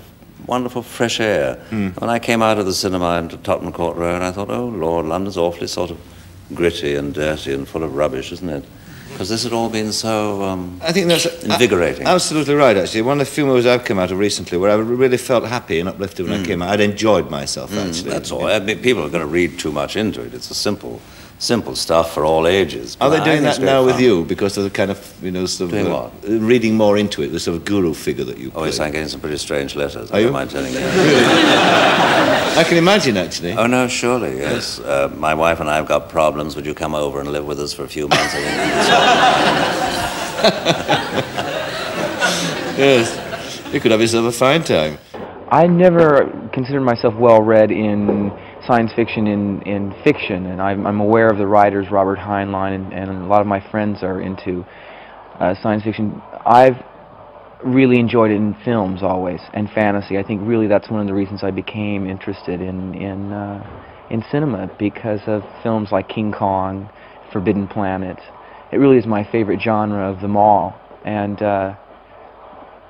wonderful 0.46 0.82
fresh 0.82 1.20
air. 1.20 1.56
When 1.70 2.10
I 2.10 2.18
came 2.18 2.42
out 2.42 2.58
of 2.58 2.66
the 2.66 2.74
cinema 2.74 3.18
into 3.18 3.36
Tottenham 3.38 3.72
Court 3.72 3.96
Road, 3.96 4.22
I 4.22 4.32
thought, 4.32 4.50
oh 4.50 4.66
Lord, 4.66 5.06
London's 5.06 5.36
awfully 5.36 5.66
sort 5.66 5.90
of 5.90 5.98
gritty 6.54 6.94
and 6.96 7.14
dirty 7.14 7.52
and 7.54 7.66
full 7.66 7.82
of 7.82 7.94
rubbish, 7.96 8.32
isn't 8.32 8.48
it? 8.48 8.64
Because 9.12 9.28
this 9.28 9.42
had 9.44 9.52
all 9.52 9.68
been 9.68 9.92
so 9.92 10.42
um, 10.42 10.80
I 10.82 10.90
think 10.92 11.06
that's 11.06 11.26
invigorating. 11.44 12.06
a- 12.06 12.10
absolutely 12.10 12.54
right. 12.54 12.76
Actually, 12.76 13.02
one 13.02 13.20
of 13.20 13.26
the 13.26 13.32
few 13.32 13.44
movies 13.44 13.66
I've 13.66 13.84
come 13.84 13.98
out 13.98 14.10
of 14.10 14.18
recently 14.18 14.56
where 14.56 14.70
I 14.70 14.74
really 14.74 15.18
felt 15.18 15.44
happy 15.44 15.80
and 15.80 15.88
uplifted 15.88 16.28
when 16.28 16.40
I 16.40 16.44
came 16.44 16.62
out. 16.62 16.70
I'd 16.70 16.80
enjoyed 16.80 17.30
myself. 17.30 17.70
Mm, 17.72 17.88
Actually, 17.88 18.10
that's 18.10 18.30
all. 18.30 18.46
I 18.46 18.58
mean, 18.58 18.78
people 18.78 19.02
are 19.04 19.10
going 19.10 19.20
to 19.20 19.26
read 19.26 19.58
too 19.58 19.70
much 19.70 19.96
into 19.96 20.22
it. 20.22 20.32
It's 20.32 20.50
a 20.50 20.54
simple, 20.54 20.98
simple 21.42 21.74
stuff 21.74 22.14
for 22.14 22.24
all 22.24 22.46
ages. 22.46 22.96
Are 23.00 23.10
they 23.10 23.22
doing 23.24 23.42
that 23.42 23.56
great 23.56 23.66
now 23.66 23.84
with 23.84 24.00
you 24.00 24.24
because 24.24 24.56
of 24.56 24.62
the 24.64 24.70
kind 24.70 24.90
of 24.92 24.98
you 25.22 25.32
know 25.32 25.44
sort 25.46 25.72
of 25.72 25.78
Doing 25.78 25.92
uh, 25.92 26.10
reading 26.46 26.76
more 26.76 26.96
into 26.96 27.22
it, 27.22 27.28
the 27.28 27.40
sort 27.40 27.56
of 27.56 27.64
guru 27.64 27.92
figure 27.94 28.24
that 28.24 28.38
you? 28.38 28.52
Oh, 28.54 28.64
yes, 28.64 28.78
I'm 28.78 28.92
getting 28.92 29.08
some 29.08 29.20
pretty 29.20 29.38
strange 29.38 29.74
letters. 29.74 30.10
Are 30.10 30.16
I 30.16 30.18
you? 30.20 30.26
don't 30.26 30.34
mind 30.34 30.50
telling 30.50 30.72
you. 30.72 30.78
I 30.82 32.64
can 32.66 32.76
imagine 32.76 33.16
actually. 33.16 33.52
Oh 33.52 33.66
no, 33.66 33.88
surely 33.88 34.38
yes. 34.38 34.78
Uh, 34.78 35.10
my 35.16 35.34
wife 35.34 35.58
and 35.60 35.68
I 35.68 35.76
have 35.76 35.88
got 35.88 36.08
problems. 36.08 36.54
Would 36.54 36.64
you 36.66 36.74
come 36.74 36.94
over 36.94 37.18
and 37.20 37.30
live 37.32 37.44
with 37.44 37.58
us 37.58 37.72
for 37.72 37.82
a 37.82 37.88
few 37.88 38.06
months? 38.08 38.34
I 38.34 38.40
think 38.40 38.46
we 38.46 38.70
can 38.70 38.84
solve 38.86 40.02
yes, 42.78 43.72
you 43.72 43.80
could 43.80 43.90
have 43.90 44.00
yourself 44.00 44.26
a 44.26 44.32
fine 44.32 44.62
time. 44.62 44.98
I 45.50 45.66
never 45.66 46.30
considered 46.52 46.80
myself 46.82 47.14
well 47.14 47.42
read 47.42 47.70
in 47.70 48.30
science 48.66 48.92
fiction 48.94 49.26
in, 49.26 49.62
in 49.62 49.94
fiction, 50.04 50.46
and 50.46 50.60
I'm, 50.60 50.86
I'm 50.86 51.00
aware 51.00 51.28
of 51.28 51.38
the 51.38 51.46
writers 51.46 51.86
Robert 51.90 52.18
Heinlein, 52.18 52.74
and, 52.74 52.92
and 52.92 53.22
a 53.22 53.26
lot 53.26 53.40
of 53.40 53.46
my 53.46 53.60
friends 53.70 54.02
are 54.02 54.20
into 54.20 54.64
uh, 55.40 55.54
science 55.62 55.82
fiction. 55.82 56.22
I've 56.46 56.76
really 57.64 57.98
enjoyed 57.98 58.30
it 58.30 58.36
in 58.36 58.56
films 58.64 59.02
always, 59.02 59.40
and 59.52 59.70
fantasy. 59.70 60.18
I 60.18 60.22
think 60.22 60.42
really 60.44 60.66
that's 60.66 60.90
one 60.90 61.00
of 61.00 61.06
the 61.06 61.14
reasons 61.14 61.42
I 61.42 61.50
became 61.50 62.08
interested 62.08 62.60
in 62.60 62.94
in 62.94 63.32
uh, 63.32 64.08
in 64.10 64.24
cinema 64.30 64.70
because 64.78 65.20
of 65.26 65.42
films 65.62 65.90
like 65.90 66.08
King 66.08 66.32
Kong, 66.32 66.90
Forbidden 67.32 67.68
Planet. 67.68 68.18
It 68.72 68.76
really 68.76 68.96
is 68.96 69.06
my 69.06 69.28
favorite 69.30 69.60
genre 69.60 70.10
of 70.10 70.20
them 70.20 70.36
all, 70.36 70.78
and. 71.04 71.40
Uh, 71.42 71.74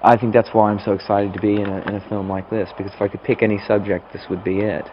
I 0.04 0.16
think 0.16 0.32
that's 0.34 0.48
why 0.52 0.68
I'm 0.68 0.80
so 0.84 0.94
excited 0.94 1.32
to 1.32 1.40
be 1.40 1.60
in 1.60 1.68
a, 1.68 1.78
in 1.82 1.94
a 1.94 2.08
film 2.08 2.28
like 2.28 2.50
this 2.50 2.68
because 2.76 2.92
if 2.92 3.00
I 3.00 3.06
could 3.06 3.22
pick 3.22 3.40
any 3.40 3.60
subject, 3.68 4.12
this 4.12 4.22
would 4.28 4.42
be 4.42 4.58
it. 4.58 4.84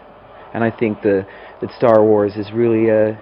And 0.54 0.64
I 0.64 0.70
think 0.70 1.02
the 1.02 1.26
that 1.60 1.70
Star 1.76 2.02
Wars 2.02 2.36
is 2.36 2.50
really 2.52 2.88
a 2.88 3.18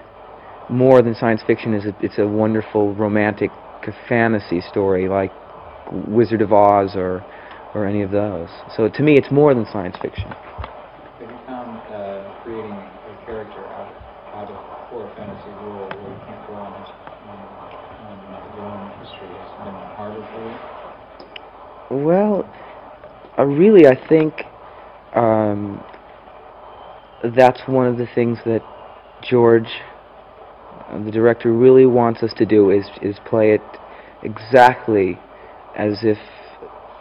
more 0.70 1.02
than 1.02 1.14
science 1.14 1.42
fiction. 1.46 1.74
is 1.74 1.84
a, 1.84 1.94
It's 2.00 2.18
a 2.18 2.26
wonderful 2.26 2.94
romantic 2.94 3.50
fantasy 4.08 4.60
story 4.60 5.08
like 5.08 5.32
Wizard 6.08 6.42
of 6.42 6.52
Oz 6.52 6.94
or 6.94 7.24
or 7.74 7.86
any 7.86 8.02
of 8.02 8.10
those. 8.10 8.48
So 8.76 8.88
to 8.88 9.02
me, 9.02 9.14
it's 9.16 9.30
more 9.30 9.54
than 9.54 9.66
science 9.72 9.96
fiction. 10.00 10.28
Have 10.28 11.20
you 11.20 11.38
found 11.46 11.78
uh, 11.92 12.42
creating 12.42 12.72
a 12.72 13.26
character 13.26 13.60
out, 13.60 13.92
out 14.34 14.48
of 14.50 14.90
core 14.90 15.10
fantasy 15.16 15.50
world 15.62 15.92
where 15.94 16.10
you 16.10 16.20
can't 16.26 16.46
go 16.48 16.54
on, 16.54 16.72
on, 17.28 17.38
on 18.08 18.40
your 18.56 18.66
own 18.66 18.88
history 19.04 19.28
has 19.36 19.50
been 19.64 19.78
harder 19.96 20.24
for 20.32 20.42
you? 20.48 22.04
Well, 22.04 22.44
uh, 23.38 23.44
really, 23.44 23.86
I 23.86 23.96
think 24.08 24.34
um, 25.14 25.84
that's 27.36 27.60
one 27.66 27.86
of 27.86 27.98
the 27.98 28.06
things 28.14 28.38
that 28.44 28.62
George, 29.22 29.68
uh, 30.88 31.02
the 31.02 31.10
director, 31.10 31.52
really 31.52 31.86
wants 31.86 32.22
us 32.22 32.32
to 32.38 32.46
do 32.46 32.70
is 32.70 32.84
is 33.02 33.16
play 33.26 33.52
it 33.52 33.62
exactly 34.22 35.18
as 35.76 35.98
if 36.02 36.18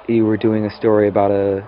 you 0.07 0.25
were 0.25 0.37
doing 0.37 0.65
a 0.65 0.75
story 0.77 1.07
about 1.07 1.31
a, 1.31 1.67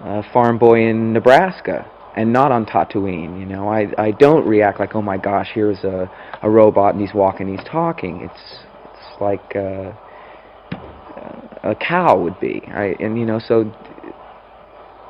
a 0.00 0.22
farm 0.32 0.58
boy 0.58 0.88
in 0.88 1.12
Nebraska 1.12 1.90
and 2.16 2.32
not 2.32 2.52
on 2.52 2.66
Tatooine. 2.66 3.38
You 3.38 3.46
know, 3.46 3.68
I 3.68 3.88
I 3.98 4.10
don't 4.12 4.46
react 4.46 4.80
like, 4.80 4.94
oh 4.94 5.02
my 5.02 5.16
gosh, 5.16 5.50
here's 5.54 5.84
a 5.84 6.10
a 6.42 6.50
robot 6.50 6.94
and 6.94 7.00
he's 7.00 7.14
walking, 7.14 7.48
he's 7.48 7.66
talking. 7.66 8.28
It's 8.30 8.64
it's 8.84 9.20
like. 9.20 9.56
Uh, 9.56 9.92
a 11.62 11.74
cow 11.74 12.18
would 12.18 12.38
be. 12.40 12.62
I, 12.68 12.96
and 13.00 13.18
you 13.18 13.26
know, 13.26 13.38
so 13.38 13.72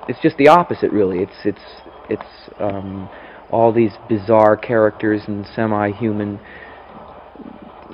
it's 0.08 0.20
just 0.20 0.36
the 0.36 0.48
opposite, 0.48 0.92
really. 0.92 1.18
It's 1.20 1.32
it's 1.44 1.60
it's 2.10 2.50
um, 2.58 3.08
all 3.50 3.72
these 3.72 3.92
bizarre 4.08 4.56
characters 4.56 5.22
and 5.26 5.46
semi-human, 5.54 6.38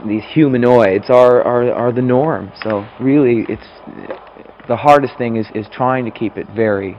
these 0.07 0.25
humanoids 0.25 1.09
are, 1.09 1.43
are 1.43 1.73
are 1.73 1.93
the 1.93 2.03
norm. 2.03 2.53
So 2.63 2.87
really, 3.01 3.47
it's 3.49 3.67
the 4.69 4.77
hardest 4.77 5.17
thing 5.17 5.37
is 5.37 5.47
is 5.55 5.67
trying 5.73 6.05
to 6.05 6.11
keep 6.11 6.37
it 6.37 6.47
very 6.55 6.97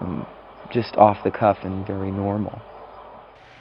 um, 0.00 0.26
just 0.72 0.96
off 0.96 1.22
the 1.24 1.30
cuff 1.30 1.58
and 1.62 1.86
very 1.86 2.10
normal. 2.10 2.60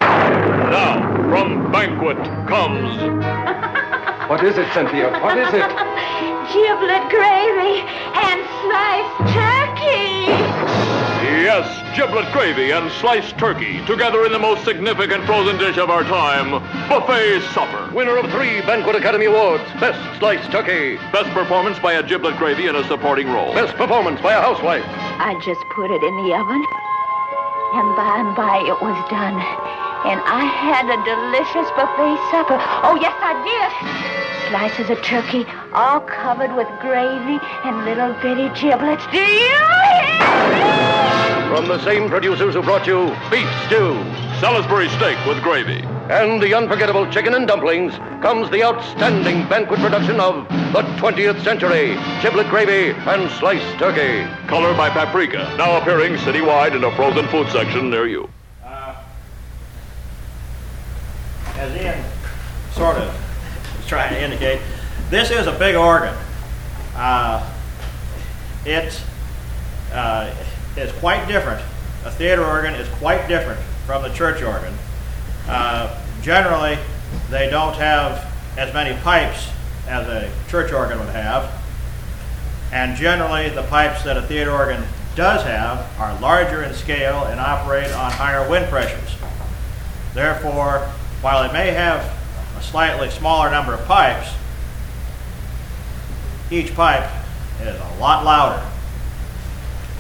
Now, 0.01 1.30
from 1.30 1.72
Banquet 1.72 2.18
comes. 2.47 3.80
What 4.30 4.41
is 4.45 4.58
it, 4.58 4.72
Cynthia? 4.74 5.12
What 5.22 5.38
is 5.38 5.49
it? 5.54 5.60
Giblet 6.54 7.10
gravy 7.12 7.84
and 8.16 8.39
sliced 8.64 9.36
turkey. 9.36 10.42
Yes, 11.43 11.67
giblet 11.93 12.31
gravy 12.31 12.71
and 12.71 12.89
sliced 13.03 13.37
turkey, 13.37 13.83
together 13.83 14.23
in 14.23 14.31
the 14.31 14.39
most 14.39 14.63
significant 14.63 15.25
frozen 15.25 15.57
dish 15.57 15.75
of 15.75 15.89
our 15.89 16.03
time, 16.03 16.51
buffet 16.87 17.41
supper. 17.51 17.93
Winner 17.93 18.15
of 18.15 18.32
three 18.32 18.61
Banquet 18.61 18.95
Academy 18.95 19.25
Awards, 19.25 19.61
Best 19.75 19.99
Sliced 20.20 20.49
Turkey. 20.51 20.95
Best 21.11 21.28
performance 21.36 21.78
by 21.79 21.99
a 21.99 22.01
giblet 22.01 22.37
gravy 22.37 22.67
in 22.67 22.78
a 22.78 22.83
supporting 22.87 23.28
role. 23.28 23.53
Best 23.53 23.75
performance 23.75 24.21
by 24.21 24.32
a 24.32 24.39
housewife. 24.39 24.86
I 24.87 25.36
just 25.43 25.59
put 25.75 25.91
it 25.91 26.01
in 26.01 26.15
the 26.24 26.32
oven, 26.32 26.63
and 27.75 27.91
by 27.99 28.24
and 28.24 28.36
by 28.39 28.63
it 28.63 28.79
was 28.79 28.95
done. 29.11 29.36
And 30.07 30.24
I 30.24 30.47
had 30.47 30.87
a 30.87 30.99
delicious 31.03 31.67
buffet 31.75 32.24
supper. 32.32 32.55
Oh, 32.87 32.95
yes, 32.95 33.20
I 33.20 33.36
did. 33.43 34.47
Slices 34.47 34.89
of 34.89 35.03
turkey, 35.03 35.43
all 35.74 35.99
covered 35.99 36.55
with 36.55 36.71
gravy 36.79 37.37
and 37.67 37.83
little 37.83 38.15
bitty 38.24 38.47
giblets. 38.55 39.03
Do 39.11 39.17
you 39.17 39.25
hear 39.28 41.22
From 41.54 41.67
the 41.67 41.84
same 41.84 42.09
producers 42.09 42.55
who 42.55 42.63
brought 42.63 42.88
you 42.88 43.16
Beef 43.30 43.47
Stew, 43.67 43.93
Salisbury 44.39 44.89
steak 44.89 45.24
with 45.28 45.39
gravy, 45.43 45.84
and 46.09 46.42
the 46.42 46.51
unforgettable 46.55 47.05
chicken 47.12 47.36
and 47.36 47.47
dumplings, 47.47 47.93
comes 48.24 48.50
the 48.50 48.63
outstanding 48.63 49.47
banquet 49.47 49.80
production 49.80 50.20
of 50.20 50.47
the 50.74 50.82
20th 50.97 51.43
century, 51.43 51.96
giblet 52.24 52.50
gravy 52.50 53.00
and 53.08 53.30
sliced 53.34 53.78
turkey. 53.78 54.28
Color 54.47 54.74
by 54.74 54.89
Paprika, 54.89 55.55
now 55.55 55.80
appearing 55.80 56.16
citywide 56.16 56.75
in 56.75 56.84
a 56.86 56.96
frozen 56.96 57.28
food 57.28 57.47
section 57.50 57.92
near 57.92 58.08
you. 58.08 58.28
as 61.58 61.75
in, 61.75 62.04
sort 62.71 62.97
of 62.97 63.84
trying 63.86 64.12
to 64.12 64.20
indicate, 64.20 64.59
this 65.12 65.30
is 65.30 65.46
a 65.46 65.51
big 65.59 65.75
organ. 65.75 66.16
Uh, 66.96 67.47
it 68.66 69.00
uh, 69.92 70.34
is 70.78 70.91
quite 70.93 71.28
different. 71.28 71.62
A 72.05 72.12
theater 72.12 72.45
organ 72.45 72.74
is 72.74 72.87
quite 72.95 73.28
different 73.28 73.59
from 73.86 74.01
the 74.01 74.09
church 74.09 74.41
organ. 74.41 74.74
Uh, 75.47 76.00
generally, 76.21 76.78
they 77.29 77.50
don't 77.50 77.75
have 77.75 78.32
as 78.58 78.74
many 78.74 79.00
pipes 79.01 79.50
as 79.87 80.08
a 80.08 80.32
church 80.50 80.71
organ 80.71 81.00
would 81.00 81.09
have. 81.09 81.51
And 82.71 82.97
generally, 82.97 83.50
the 83.50 83.63
pipes 83.63 84.04
that 84.04 84.17
a 84.17 84.21
theater 84.24 84.51
organ 84.51 84.83
does 85.16 85.43
have 85.43 85.87
are 86.00 86.20
larger 86.20 86.63
in 86.63 86.74
scale 86.74 87.25
and 87.25 87.39
operate 87.39 87.91
on 87.91 88.12
higher 88.12 88.50
wind 88.50 88.67
pressures. 88.70 89.16
Therefore, 90.13 90.79
while 91.21 91.43
it 91.43 91.54
may 91.54 91.71
have 91.71 92.01
a 92.58 92.62
slightly 92.63 93.09
smaller 93.09 93.51
number 93.51 93.74
of 93.74 93.86
pipes, 93.86 94.29
each 96.50 96.74
pipe 96.75 97.09
is 97.62 97.79
a 97.79 97.97
lot 98.00 98.25
louder. 98.25 98.72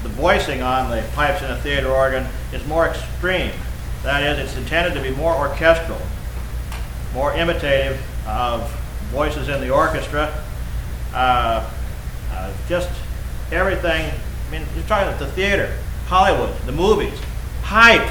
The 0.03 0.09
voicing 0.09 0.61
on 0.61 0.89
the 0.89 1.03
pipes 1.13 1.41
in 1.41 1.49
a 1.49 1.57
theater 1.61 1.89
organ 1.89 2.27
is 2.51 2.65
more 2.67 2.87
extreme. 2.87 3.51
That 4.03 4.21
is, 4.23 4.37
it's 4.37 4.57
intended 4.57 4.93
to 4.95 5.01
be 5.01 5.15
more 5.15 5.33
orchestral, 5.33 6.01
more 7.13 7.33
imitative 7.33 8.01
of 8.27 8.69
voices 9.11 9.47
in 9.47 9.61
the 9.61 9.69
orchestra. 9.69 10.33
Uh, 11.13 11.69
uh, 12.31 12.53
just 12.67 12.89
everything. 13.51 14.11
I 14.11 14.51
mean, 14.51 14.65
you're 14.75 14.83
talking 14.85 15.07
about 15.07 15.19
the 15.19 15.31
theater. 15.31 15.77
Hollywood, 16.07 16.55
the 16.65 16.73
movies, 16.73 17.17
hype. 17.61 18.09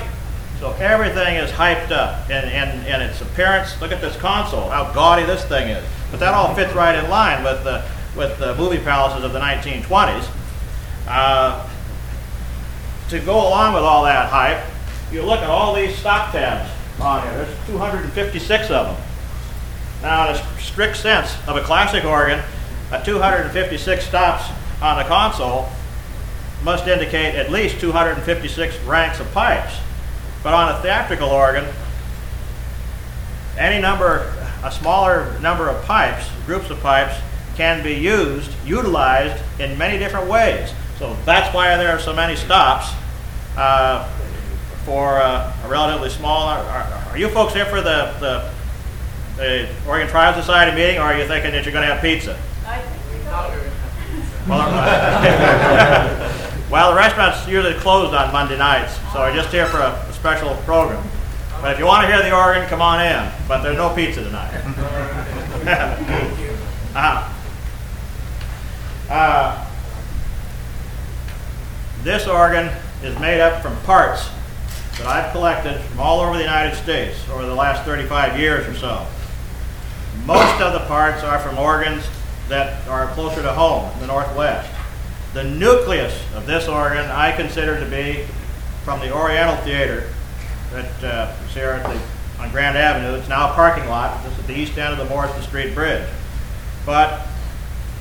So 0.61 0.73
everything 0.73 1.37
is 1.37 1.51
hyped 1.51 1.91
up, 1.91 2.31
and, 2.31 2.49
and, 2.49 2.87
and 2.87 3.03
its 3.03 3.21
appearance. 3.21 3.79
Look 3.81 3.93
at 3.93 4.01
this 4.01 4.17
console, 4.17 4.69
how 4.71 4.93
gaudy 4.93 5.25
this 5.25 5.45
thing 5.45 5.69
is. 5.69 5.85
But 6.11 6.21
that 6.21 6.33
all 6.35 6.55
fits 6.55 6.73
right 6.73 6.97
in 6.97 7.11
line 7.11 7.45
with 7.45 7.65
the 7.65 7.85
with 8.17 8.39
the 8.39 8.55
movie 8.57 8.79
palaces 8.79 9.25
of 9.25 9.33
the 9.33 9.41
1920s. 9.41 10.29
Uh, 11.09 11.69
to 13.13 13.21
go 13.21 13.37
along 13.47 13.75
with 13.75 13.83
all 13.83 14.05
that 14.05 14.31
hype, 14.31 14.65
you 15.13 15.23
look 15.23 15.41
at 15.41 15.51
all 15.51 15.75
these 15.75 15.95
stop 15.97 16.33
tabs 16.33 16.71
on 16.99 17.23
here. 17.23 17.45
There's 17.45 17.67
256 17.67 18.71
of 18.71 18.87
them. 18.87 18.97
Now, 20.01 20.31
in 20.31 20.37
a 20.37 20.61
strict 20.61 20.97
sense 20.97 21.37
of 21.47 21.57
a 21.57 21.61
classic 21.61 22.05
organ, 22.05 22.43
a 22.91 23.05
256 23.05 24.07
stops 24.07 24.51
on 24.81 24.97
the 24.97 25.05
console 25.05 25.69
must 26.65 26.89
indicate 26.89 27.35
at 27.35 27.51
least 27.51 27.81
256 27.81 28.81
ranks 28.85 29.21
of 29.21 29.31
pipes. 29.33 29.77
But 30.43 30.55
on 30.55 30.75
a 30.75 30.81
theatrical 30.81 31.29
organ, 31.29 31.67
any 33.59 33.81
number, 33.81 34.33
a 34.65 34.73
smaller 34.73 35.39
number 35.41 35.69
of 35.69 35.85
pipes, 35.85 36.31
groups 36.47 36.71
of 36.71 36.81
pipes, 36.81 37.21
can 37.57 37.85
be 37.85 37.93
used, 37.93 38.51
utilized 38.65 39.43
in 39.61 39.77
many 39.77 39.99
different 39.99 40.29
ways. 40.29 40.73
So 40.99 41.15
that's 41.27 41.55
why 41.55 41.77
there 41.77 41.91
are 41.91 42.01
so 42.01 42.15
many 42.15 42.37
stops 42.37 42.91
uh, 43.57 44.09
for 44.85 45.21
uh, 45.21 45.53
a 45.65 45.69
relatively 45.69 46.11
small. 46.11 46.49
Are, 46.49 46.85
are, 47.11 47.19
you 47.19 47.29
folks 47.29 47.55
here 47.55 47.67
for 47.67 47.81
the, 47.81 48.15
the, 48.21 48.51
the 49.37 49.69
Oregon 49.87 50.09
Trial 50.09 50.35
Society 50.35 50.77
meeting, 50.77 50.99
or 50.99 51.03
are 51.03 51.19
you 51.19 51.27
thinking 51.27 51.53
that 51.53 51.65
you're 51.65 51.73
going 51.73 51.87
to 51.87 51.95
have 51.95 52.03
pizza? 52.03 52.39
Well, 54.49 54.59
well, 56.71 56.91
the 56.91 56.97
restaurant's 56.97 57.47
usually 57.47 57.75
closed 57.75 58.15
on 58.15 58.33
Monday 58.33 58.59
nights, 58.59 58.99
so 59.13 59.21
we're 59.21 59.35
just 59.35 59.51
here 59.51 59.67
for 59.67 59.79
a, 59.79 59.93
a 59.93 60.13
special 60.13 60.55
program. 60.65 61.05
But 61.61 61.73
if 61.73 61.79
you 61.79 61.87
want 61.87 62.03
to 62.03 62.13
hear 62.13 62.23
the 62.23 62.35
organ, 62.35 62.67
come 62.67 62.83
on 62.83 63.01
in. 63.01 63.31
But 63.47 63.63
there's 63.63 63.77
no 63.77 63.95
pizza 63.95 64.25
tonight. 64.25 64.53
uh-huh. 66.97 67.33
Uh, 69.09 69.69
this 72.03 72.27
organ 72.27 72.69
is 73.03 73.19
made 73.19 73.41
up 73.41 73.63
from 73.63 73.77
parts 73.83 74.29
that 74.99 75.07
I've 75.07 75.33
collected 75.33 75.81
from 75.81 76.01
all 76.01 76.21
over 76.21 76.35
the 76.37 76.43
United 76.43 76.77
States 76.77 77.19
over 77.31 77.45
the 77.45 77.55
last 77.55 77.85
35 77.85 78.39
years 78.39 78.67
or 78.67 78.75
so. 78.75 79.07
Most 80.25 80.61
of 80.61 80.73
the 80.73 80.87
parts 80.87 81.25
are 81.25 81.39
from 81.39 81.59
organs 81.59 82.07
that 82.49 82.87
are 82.87 83.09
closer 83.09 83.43
to 83.43 83.53
home 83.53 83.91
in 83.95 84.01
the 84.01 84.07
Northwest. 84.07 84.71
The 85.33 85.45
nucleus 85.45 86.23
of 86.35 86.47
this 86.47 86.69
organ 86.69 87.07
I 87.11 87.33
consider 87.33 87.81
to 87.81 87.87
be 87.87 88.27
from 88.85 89.01
the 89.01 89.13
Oriental 89.13 89.57
Theater 89.65 90.13
that 90.73 91.05
uh, 91.05 91.45
is 91.47 91.55
here 91.55 91.79
the, 91.79 92.43
on 92.43 92.51
Grand 92.51 92.77
Avenue. 92.77 93.19
It's 93.19 93.29
now 93.29 93.51
a 93.51 93.55
parking 93.55 93.89
lot. 93.89 94.23
This 94.25 94.39
is 94.39 94.47
the 94.47 94.57
east 94.57 94.77
end 94.79 94.93
of 94.93 94.99
the 94.99 95.07
Morrison 95.07 95.43
Street 95.43 95.75
Bridge. 95.75 96.07
But 96.85 97.27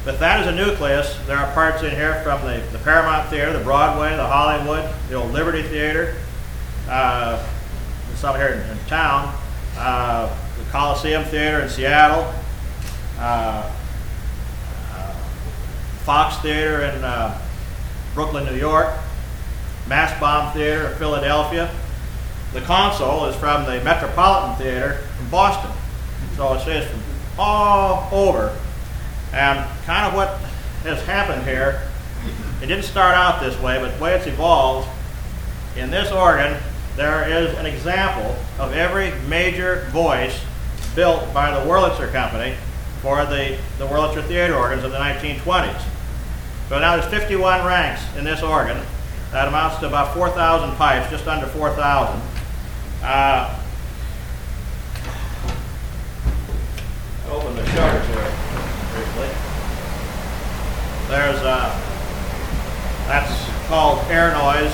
with 0.06 0.20
that 0.20 0.42
is 0.42 0.48
a 0.48 0.56
nucleus, 0.56 1.16
there 1.28 1.38
are 1.38 1.54
parts 1.54 1.84
in 1.84 1.92
here 1.92 2.22
from 2.24 2.42
the, 2.42 2.62
the 2.72 2.80
Paramount 2.80 3.30
Theater, 3.30 3.54
the 3.54 3.64
Broadway, 3.64 4.16
the 4.16 4.26
Hollywood, 4.26 4.90
the 5.10 5.16
old 5.16 5.32
Liberty 5.32 5.62
Theater, 5.62 6.16
uh, 6.90 7.46
some 8.16 8.36
here 8.36 8.48
in, 8.48 8.78
in 8.78 8.86
town, 8.86 9.34
uh, 9.78 10.36
the 10.58 10.64
Coliseum 10.72 11.24
Theater 11.26 11.60
in 11.62 11.70
Seattle, 11.70 12.34
uh, 13.20 13.72
uh, 14.94 15.14
Fox 16.04 16.38
Theater 16.42 16.84
in 16.84 17.04
uh, 17.04 17.40
Brooklyn, 18.16 18.46
New 18.46 18.60
York, 18.60 18.94
Mastbaum 19.88 20.52
Theater 20.54 20.88
in 20.88 20.98
Philadelphia. 20.98 21.70
The 22.54 22.62
console 22.62 23.26
is 23.26 23.36
from 23.36 23.66
the 23.66 23.84
Metropolitan 23.84 24.56
Theater 24.56 25.00
in 25.20 25.30
Boston. 25.30 25.72
So 26.36 26.54
it 26.56 26.62
says 26.62 26.90
from 26.90 27.02
all 27.38 28.10
over. 28.12 28.58
And 29.34 29.66
kind 29.86 30.06
of 30.06 30.14
what 30.14 30.38
has 30.84 31.02
happened 31.04 31.44
here, 31.44 31.82
it 32.62 32.68
didn't 32.68 32.84
start 32.84 33.16
out 33.16 33.42
this 33.42 33.60
way, 33.62 33.80
but 33.80 33.96
the 33.96 34.04
way 34.04 34.16
it's 34.16 34.28
evolved, 34.28 34.88
in 35.76 35.90
this 35.90 36.12
organ, 36.12 36.58
there 36.96 37.28
is 37.28 37.58
an 37.58 37.66
example 37.66 38.36
of 38.60 38.74
every 38.74 39.12
major 39.28 39.88
voice 39.92 40.38
built 40.96 41.34
by 41.34 41.52
the 41.52 41.70
Wurlitzer 41.70 42.12
Company 42.12 42.56
for 43.02 43.26
the, 43.26 43.58
the 43.78 43.88
Wurlitzer 43.88 44.26
theater 44.28 44.56
organs 44.56 44.84
of 44.84 44.92
the 44.92 44.98
1920s. 44.98 45.82
So 46.70 46.80
now 46.80 46.98
there's 46.98 47.10
51 47.10 47.66
ranks 47.66 48.02
in 48.18 48.24
this 48.24 48.44
organ. 48.44 48.78
That 49.32 49.48
amounts 49.48 49.80
to 49.80 49.88
about 49.88 50.14
4,000 50.14 50.76
pipes, 50.76 51.10
just 51.10 51.26
under 51.26 51.48
4,000. 51.48 52.22
Uh, 53.02 53.60
open 57.30 57.56
the 57.56 57.66
shutters 57.68 58.08
here. 58.08 58.51
There's 61.12 61.44
uh, 61.44 61.68
that's 63.12 63.68
called 63.68 64.00
air 64.08 64.32
noise. 64.32 64.72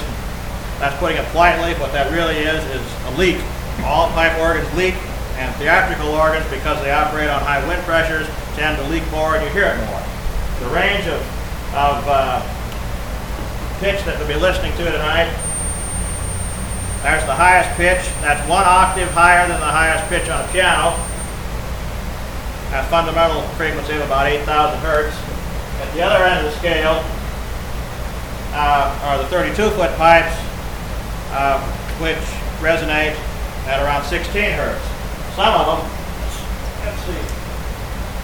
That's 0.77 0.93
putting 1.01 1.18
it 1.18 1.26
politely. 1.34 1.73
What 1.81 1.91
that 1.97 2.14
really 2.14 2.38
is 2.38 2.61
is 2.77 2.85
a 3.09 3.18
leak. 3.18 3.41
All 3.81 4.14
pipe 4.14 4.38
organs 4.38 4.69
leak, 4.77 4.93
and 5.41 5.49
theatrical 5.57 6.14
organs, 6.14 6.45
because 6.53 6.77
they 6.85 6.93
operate 6.93 7.27
on 7.27 7.41
high 7.41 7.65
wind 7.65 7.81
pressures, 7.89 8.30
tend 8.53 8.77
to 8.77 8.85
leak 8.85 9.01
more, 9.09 9.34
and 9.34 9.41
you 9.41 9.49
hear 9.49 9.65
it 9.65 9.81
more. 9.89 9.97
The 10.61 10.69
range 10.69 11.09
of 11.09 11.18
of 11.73 12.05
uh, 12.05 12.45
pitch 13.81 14.05
that 14.05 14.22
we'll 14.22 14.30
be 14.30 14.38
listening 14.38 14.77
to 14.77 14.85
tonight. 14.85 15.34
There's 17.01 17.26
the 17.26 17.34
highest 17.34 17.73
pitch. 17.81 18.05
That's 18.22 18.45
one 18.47 18.61
octave 18.61 19.09
higher 19.09 19.49
than 19.49 19.57
the 19.57 19.73
highest 19.73 20.05
pitch 20.05 20.30
on 20.30 20.45
a 20.45 20.47
piano. 20.53 20.93
A 22.77 22.85
fundamental 22.93 23.41
frequency 23.57 23.97
of 23.97 24.05
about 24.05 24.27
8,000 24.27 24.77
hertz. 24.85 25.18
At 25.79 25.93
the 25.93 26.01
other 26.01 26.25
end 26.25 26.45
of 26.45 26.51
the 26.51 26.57
scale 26.57 27.03
uh, 28.53 28.99
are 29.03 29.17
the 29.19 29.25
32-foot 29.25 29.95
pipes, 29.97 30.35
uh, 31.31 31.61
which 32.01 32.17
resonate 32.59 33.13
at 33.67 33.83
around 33.83 34.03
16 34.03 34.33
hertz. 34.51 34.83
Some 35.35 35.53
of 35.53 35.67
them, 35.67 35.85
let's 36.83 37.01
see. 37.05 37.37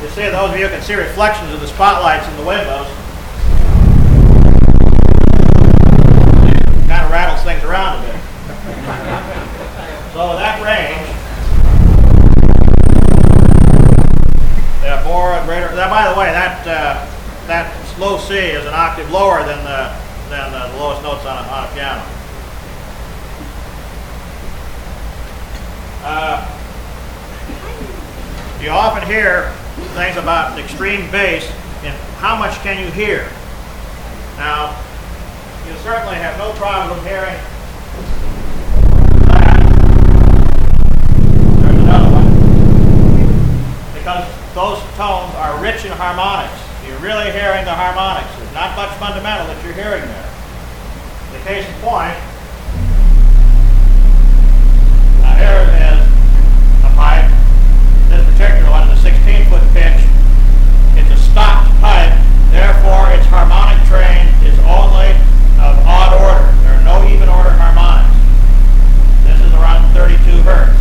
You 0.03 0.09
see, 0.09 0.29
those 0.31 0.51
of 0.51 0.59
you 0.59 0.67
can 0.67 0.81
see 0.81 0.95
reflections 0.95 1.53
of 1.53 1.61
the 1.61 1.67
spotlights 1.67 2.27
in 2.27 2.37
the 2.37 2.45
windows. 2.45 2.87
Kind 6.89 7.05
of 7.05 7.11
rattles 7.11 7.43
things 7.43 7.63
around 7.63 8.03
a 8.03 8.07
bit. 8.07 8.15
so 10.13 10.33
that 10.35 10.57
range, 10.65 11.07
yeah, 14.81 15.03
more 15.05 15.33
and 15.33 15.45
greater. 15.45 15.73
That, 15.75 15.89
by 15.89 16.11
the 16.11 16.19
way, 16.19 16.31
that 16.31 16.67
uh, 16.67 17.12
that 17.53 17.99
low 17.99 18.17
C 18.17 18.33
is 18.33 18.65
an 18.65 18.73
octave 18.73 19.11
lower 19.11 19.45
than 19.45 19.63
the 19.63 19.93
than 20.33 20.51
the 20.51 20.75
lowest 20.79 21.03
notes 21.03 21.23
on 21.23 21.37
a, 21.37 21.47
on 21.53 21.69
a 21.69 21.73
piano. 21.75 22.01
Uh, 26.01 26.41
you 28.59 28.69
often 28.69 29.07
hear 29.07 29.51
things 29.93 30.17
about 30.17 30.57
extreme 30.57 31.11
bass 31.11 31.45
and 31.83 31.93
how 32.17 32.35
much 32.35 32.55
can 32.63 32.83
you 32.83 32.91
hear? 32.91 33.29
Now, 34.37 34.75
you 35.67 35.75
certainly 35.83 36.15
have 36.15 36.35
no 36.39 36.53
problem 36.53 37.05
hearing. 37.05 37.37
Because 43.93 44.25
those 44.55 44.79
tones 44.97 45.35
are 45.35 45.61
rich 45.61 45.85
in 45.85 45.91
harmonics. 45.91 46.72
Really 47.03 47.31
hearing 47.33 47.65
the 47.65 47.75
harmonics. 47.75 48.31
There's 48.39 48.53
not 48.53 48.77
much 48.77 48.95
fundamental 48.95 49.45
that 49.47 49.59
you're 49.59 49.75
hearing 49.75 50.07
there. 50.07 50.29
The 51.35 51.43
case 51.43 51.67
in 51.67 51.75
point, 51.83 52.15
now 55.19 55.35
here 55.35 55.67
is 55.83 55.99
a 56.87 56.91
pipe. 56.95 57.27
This 58.07 58.23
particular 58.31 58.71
one 58.71 58.87
is 58.87 58.95
a 58.95 59.01
16 59.03 59.19
foot 59.51 59.67
pitch. 59.75 59.99
It's 60.95 61.11
a 61.11 61.19
stopped 61.27 61.75
pipe, 61.83 62.15
therefore 62.55 63.11
its 63.11 63.27
harmonic 63.27 63.83
train 63.91 64.31
is 64.47 64.55
only 64.63 65.11
of 65.59 65.75
odd 65.83 66.15
order. 66.15 66.55
There 66.63 66.71
are 66.71 66.87
no 66.87 67.03
even 67.11 67.27
order 67.27 67.51
harmonics. 67.51 68.15
This 69.27 69.43
is 69.43 69.51
around 69.59 69.91
32 69.91 70.23
hertz. 70.47 70.72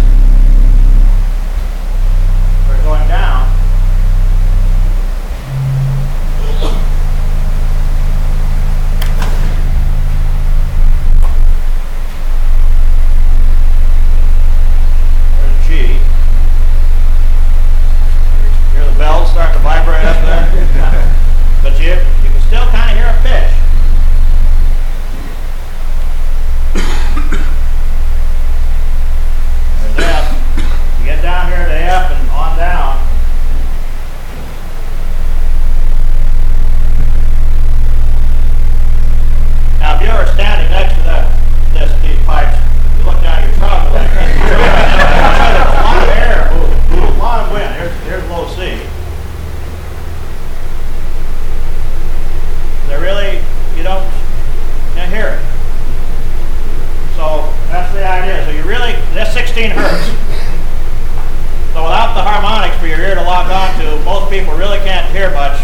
The 62.15 62.21
harmonics 62.21 62.77
for 62.79 62.87
your 62.87 63.01
ear 63.01 63.15
to 63.15 63.23
lock 63.23 63.49
onto. 63.49 64.05
Most 64.05 64.31
people 64.31 64.55
really 64.55 64.79
can't 64.81 65.09
hear 65.11 65.31
much. 65.33 65.59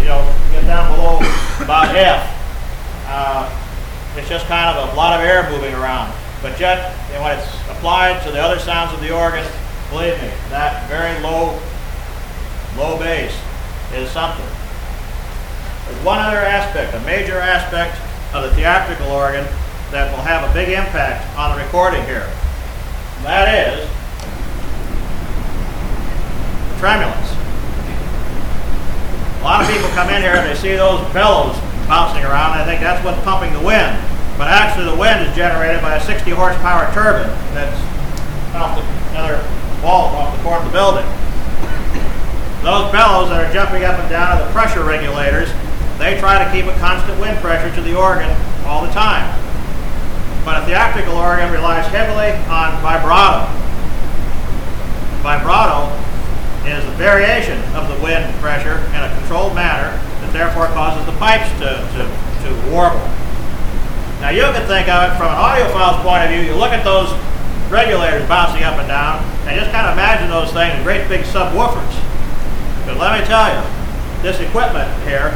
You 0.00 0.06
know, 0.06 0.24
get 0.50 0.64
down 0.64 0.90
below 0.96 1.18
about 1.62 1.94
F. 1.94 2.24
Uh, 3.06 3.46
it's 4.16 4.28
just 4.28 4.46
kind 4.46 4.76
of 4.76 4.92
a 4.92 4.96
lot 4.96 5.18
of 5.18 5.24
air 5.24 5.48
moving 5.50 5.74
around. 5.74 6.12
But 6.42 6.58
yet, 6.58 6.96
you 7.08 7.14
know, 7.14 7.22
when 7.22 7.38
it's 7.38 7.46
applied 7.68 8.22
to 8.24 8.30
the 8.30 8.40
other 8.40 8.58
sounds 8.58 8.94
of 8.94 9.00
the 9.00 9.14
organ, 9.14 9.46
believe 9.90 10.16
me, 10.22 10.32
that 10.48 10.88
very 10.88 11.20
low, 11.22 11.60
low 12.78 12.98
bass 12.98 13.36
is 13.94 14.10
something. 14.10 14.46
There's 15.86 16.04
one 16.04 16.18
other 16.18 16.38
aspect, 16.38 16.94
a 16.94 17.00
major 17.00 17.38
aspect 17.38 18.00
of 18.34 18.42
the 18.48 18.56
theatrical 18.56 19.12
organ 19.12 19.44
that 19.90 20.10
will 20.10 20.24
have 20.24 20.48
a 20.48 20.52
big 20.54 20.70
impact 20.70 21.28
on 21.36 21.56
the 21.56 21.62
recording 21.62 22.02
here. 22.06 22.26
That 23.22 23.48
is 23.52 23.84
the 26.68 26.80
tremulant. 26.80 27.28
A 29.40 29.44
lot 29.44 29.60
of 29.60 29.68
people 29.68 29.88
come 29.90 30.08
in 30.10 30.22
here 30.22 30.36
and 30.36 30.48
they 30.48 30.54
see 30.54 30.76
those 30.76 31.00
bellows 31.12 31.56
bouncing 31.88 32.24
around 32.24 32.58
and 32.58 32.68
they 32.68 32.76
think 32.76 32.80
that's 32.80 33.04
what's 33.04 33.20
pumping 33.24 33.52
the 33.52 33.60
wind. 33.64 33.96
But 34.36 34.48
actually 34.48 34.88
the 34.88 34.96
wind 34.96 35.26
is 35.26 35.34
generated 35.36 35.82
by 35.82 35.96
a 35.96 36.00
60 36.00 36.30
horsepower 36.32 36.92
turbine 36.92 37.28
that's 37.52 37.76
off 38.56 38.76
the 38.76 38.84
another 39.12 39.40
wall 39.82 40.16
off 40.16 40.36
the 40.36 40.42
corner 40.42 40.60
of 40.60 40.66
the 40.68 40.72
building. 40.72 41.06
Those 42.60 42.92
bellows 42.92 43.28
that 43.30 43.40
are 43.40 43.52
jumping 43.52 43.84
up 43.84 43.98
and 43.98 44.08
down 44.08 44.36
are 44.36 44.44
the 44.44 44.52
pressure 44.52 44.84
regulators. 44.84 45.48
They 45.96 46.20
try 46.20 46.42
to 46.42 46.48
keep 46.52 46.64
a 46.64 46.76
constant 46.78 47.20
wind 47.20 47.38
pressure 47.38 47.74
to 47.74 47.80
the 47.80 47.96
organ 47.96 48.28
all 48.64 48.84
the 48.84 48.92
time. 48.92 49.24
But 50.44 50.62
a 50.62 50.66
theatrical 50.66 51.16
organ 51.16 51.52
relies 51.52 51.86
heavily 51.88 52.32
on 52.48 52.80
vibrato. 52.80 53.44
Vibrato 55.20 55.92
is 56.64 56.84
a 56.84 56.94
variation 56.96 57.60
of 57.76 57.88
the 57.88 57.96
wind 58.02 58.24
pressure 58.40 58.78
in 58.96 59.00
a 59.00 59.10
controlled 59.20 59.54
manner 59.54 59.92
that 60.24 60.32
therefore 60.32 60.66
causes 60.72 61.04
the 61.04 61.16
pipes 61.20 61.48
to, 61.60 61.76
to, 61.96 62.02
to 62.44 62.48
warble. 62.72 63.04
Now 64.20 64.30
you 64.30 64.44
can 64.52 64.64
think 64.68 64.88
of 64.88 65.08
it 65.08 65.16
from 65.16 65.32
an 65.32 65.40
audiophile's 65.40 66.04
point 66.04 66.24
of 66.24 66.28
view. 66.28 66.40
You 66.44 66.56
look 66.56 66.72
at 66.72 66.84
those 66.84 67.08
regulators 67.72 68.26
bouncing 68.28 68.64
up 68.64 68.76
and 68.76 68.88
down 68.88 69.24
and 69.48 69.56
just 69.56 69.72
kind 69.72 69.86
of 69.86 69.96
imagine 69.96 70.28
those 70.28 70.52
things 70.52 70.76
in 70.76 70.82
great 70.84 71.08
big 71.08 71.24
subwoofers. 71.24 71.96
But 72.84 72.98
let 72.98 73.16
me 73.16 73.24
tell 73.24 73.48
you, 73.48 73.60
this 74.20 74.40
equipment 74.40 74.88
here 75.08 75.32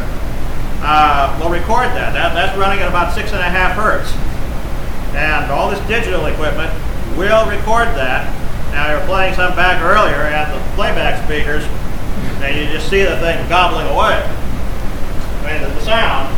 uh, 0.85 1.33
will 1.41 1.49
record 1.49 1.89
that. 1.97 2.13
that. 2.13 2.35
That's 2.35 2.57
running 2.59 2.81
at 2.81 2.89
about 2.89 3.15
six 3.15 3.33
and 3.33 3.41
a 3.41 3.49
half 3.49 3.73
hertz. 3.73 4.13
And 5.15 5.51
all 5.51 5.71
this 5.71 5.81
digital 5.87 6.27
equipment 6.27 6.73
will 7.17 7.47
record 7.47 7.89
that. 7.95 8.27
Now 8.73 8.91
you're 8.91 9.07
playing 9.07 9.35
some 9.35 9.55
back 9.55 9.81
earlier 9.83 10.23
at 10.23 10.53
the 10.53 10.59
playback 10.75 11.25
speakers, 11.25 11.65
and 12.43 12.57
you 12.57 12.67
just 12.73 12.91
see 12.91 13.03
the 13.03 13.17
thing 13.19 13.49
gobbling 13.49 13.87
away. 13.87 14.21
I 15.45 15.61
mean, 15.61 15.63
the 15.63 15.81
sound 15.83 16.35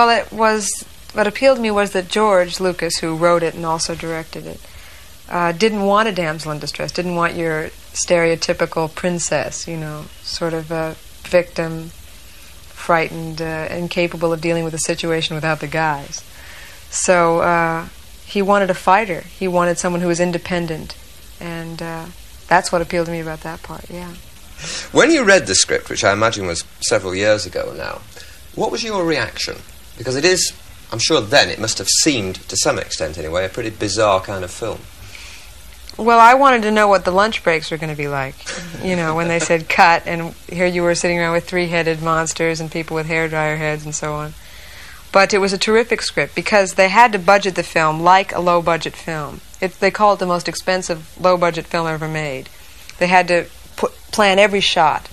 Well, 0.00 0.08
it 0.08 0.32
was 0.32 0.86
what 1.12 1.26
appealed 1.26 1.58
to 1.58 1.62
me 1.62 1.70
was 1.70 1.90
that 1.90 2.08
George 2.08 2.58
Lucas, 2.58 3.00
who 3.00 3.14
wrote 3.14 3.42
it 3.42 3.52
and 3.52 3.66
also 3.66 3.94
directed 3.94 4.46
it, 4.46 4.58
uh, 5.28 5.52
didn't 5.52 5.82
want 5.82 6.08
a 6.08 6.12
damsel 6.12 6.52
in 6.52 6.58
distress. 6.58 6.90
Didn't 6.90 7.16
want 7.16 7.34
your 7.34 7.68
stereotypical 7.92 8.94
princess, 8.94 9.68
you 9.68 9.76
know, 9.76 10.06
sort 10.22 10.54
of 10.54 10.70
a 10.70 10.96
victim, 11.24 11.90
frightened, 11.90 13.42
uh, 13.42 13.68
incapable 13.70 14.32
of 14.32 14.40
dealing 14.40 14.64
with 14.64 14.72
a 14.72 14.78
situation 14.78 15.34
without 15.34 15.60
the 15.60 15.66
guys. 15.66 16.24
So 16.88 17.40
uh, 17.40 17.88
he 18.24 18.40
wanted 18.40 18.70
a 18.70 18.74
fighter. 18.74 19.20
He 19.20 19.48
wanted 19.48 19.76
someone 19.76 20.00
who 20.00 20.08
was 20.08 20.18
independent, 20.18 20.96
and 21.38 21.82
uh, 21.82 22.06
that's 22.48 22.72
what 22.72 22.80
appealed 22.80 23.04
to 23.04 23.12
me 23.12 23.20
about 23.20 23.42
that 23.42 23.62
part. 23.62 23.90
Yeah. 23.90 24.14
When 24.92 25.10
you 25.10 25.24
read 25.24 25.46
the 25.46 25.54
script, 25.54 25.90
which 25.90 26.04
I 26.04 26.14
imagine 26.14 26.46
was 26.46 26.64
several 26.80 27.14
years 27.14 27.44
ago 27.44 27.74
now, 27.76 28.00
what 28.54 28.72
was 28.72 28.82
your 28.82 29.04
reaction? 29.04 29.56
Because 30.00 30.16
it 30.16 30.24
is, 30.24 30.54
I'm 30.90 30.98
sure 30.98 31.20
then 31.20 31.50
it 31.50 31.58
must 31.58 31.76
have 31.76 31.86
seemed, 31.86 32.36
to 32.48 32.56
some 32.56 32.78
extent 32.78 33.18
anyway, 33.18 33.44
a 33.44 33.50
pretty 33.50 33.68
bizarre 33.68 34.22
kind 34.22 34.42
of 34.42 34.50
film. 34.50 34.78
Well, 35.98 36.18
I 36.18 36.32
wanted 36.32 36.62
to 36.62 36.70
know 36.70 36.88
what 36.88 37.04
the 37.04 37.10
lunch 37.10 37.44
breaks 37.44 37.70
were 37.70 37.76
going 37.76 37.90
to 37.90 37.96
be 37.96 38.08
like. 38.08 38.34
You 38.82 38.96
know, 38.96 39.14
when 39.14 39.28
they 39.28 39.40
said 39.40 39.68
cut, 39.68 40.06
and 40.06 40.32
here 40.48 40.64
you 40.64 40.82
were 40.82 40.94
sitting 40.94 41.18
around 41.18 41.34
with 41.34 41.46
three 41.46 41.66
headed 41.66 42.00
monsters 42.00 42.62
and 42.62 42.72
people 42.72 42.94
with 42.94 43.08
hair 43.08 43.28
dryer 43.28 43.56
heads 43.56 43.84
and 43.84 43.94
so 43.94 44.14
on. 44.14 44.32
But 45.12 45.34
it 45.34 45.38
was 45.38 45.52
a 45.52 45.58
terrific 45.58 46.00
script 46.00 46.34
because 46.34 46.74
they 46.74 46.88
had 46.88 47.12
to 47.12 47.18
budget 47.18 47.54
the 47.54 47.62
film 47.62 48.00
like 48.00 48.34
a 48.34 48.40
low 48.40 48.62
budget 48.62 48.96
film. 48.96 49.42
It, 49.60 49.80
they 49.80 49.90
call 49.90 50.14
it 50.14 50.18
the 50.18 50.24
most 50.24 50.48
expensive 50.48 51.14
low 51.20 51.36
budget 51.36 51.66
film 51.66 51.86
ever 51.86 52.08
made. 52.08 52.48
They 52.96 53.08
had 53.08 53.28
to 53.28 53.44
put, 53.76 53.92
plan 54.12 54.38
every 54.38 54.60
shot 54.60 55.10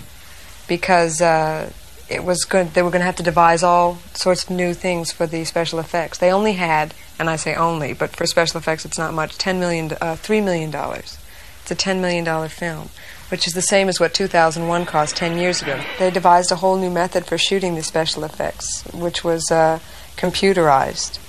because 0.70 1.20
uh, 1.20 1.74
it 2.10 2.24
was 2.24 2.46
good. 2.46 2.74
They 2.74 2.82
were 2.82 2.90
going 2.90 3.02
to 3.02 3.06
have 3.06 3.18
to 3.18 3.24
devise 3.24 3.64
all 3.64 3.98
sorts 4.14 4.46
of 4.46 4.50
new 4.50 4.74
things 4.74 5.12
for 5.12 5.28
the 5.28 5.44
special 5.46 5.80
effects. 5.80 6.18
They 6.18 6.32
only 6.32 6.54
had, 6.54 6.94
and 7.20 7.30
I 7.30 7.36
say 7.36 7.56
only, 7.56 7.94
but 7.94 8.16
for 8.16 8.26
special 8.26 8.58
effects 8.58 8.86
it's 8.86 8.98
not 8.98 9.14
much. 9.14 9.38
Ten 9.38 9.60
million, 9.60 9.92
uh, 10.00 10.16
three 10.16 10.42
million 10.42 10.72
dollars. 10.72 11.18
It's 11.62 11.72
a 11.72 11.76
ten 11.76 12.00
million 12.00 12.24
dollar 12.24 12.48
film, 12.48 12.90
which 13.30 13.46
is 13.46 13.54
the 13.54 13.62
same 13.62 13.90
as 13.90 14.00
what 14.00 14.14
2001 14.14 14.86
cost 14.86 15.18
ten 15.18 15.38
years 15.38 15.62
ago. 15.62 15.82
They 16.00 16.10
devised 16.10 16.52
a 16.52 16.58
whole 16.58 16.78
new 16.78 16.90
method 16.90 17.26
for 17.26 17.38
shooting 17.38 17.76
the 17.76 17.84
special 17.84 18.24
effects, 18.24 18.84
which 18.94 19.24
was 19.24 19.52
uh, 19.52 19.80
computerized, 20.16 21.20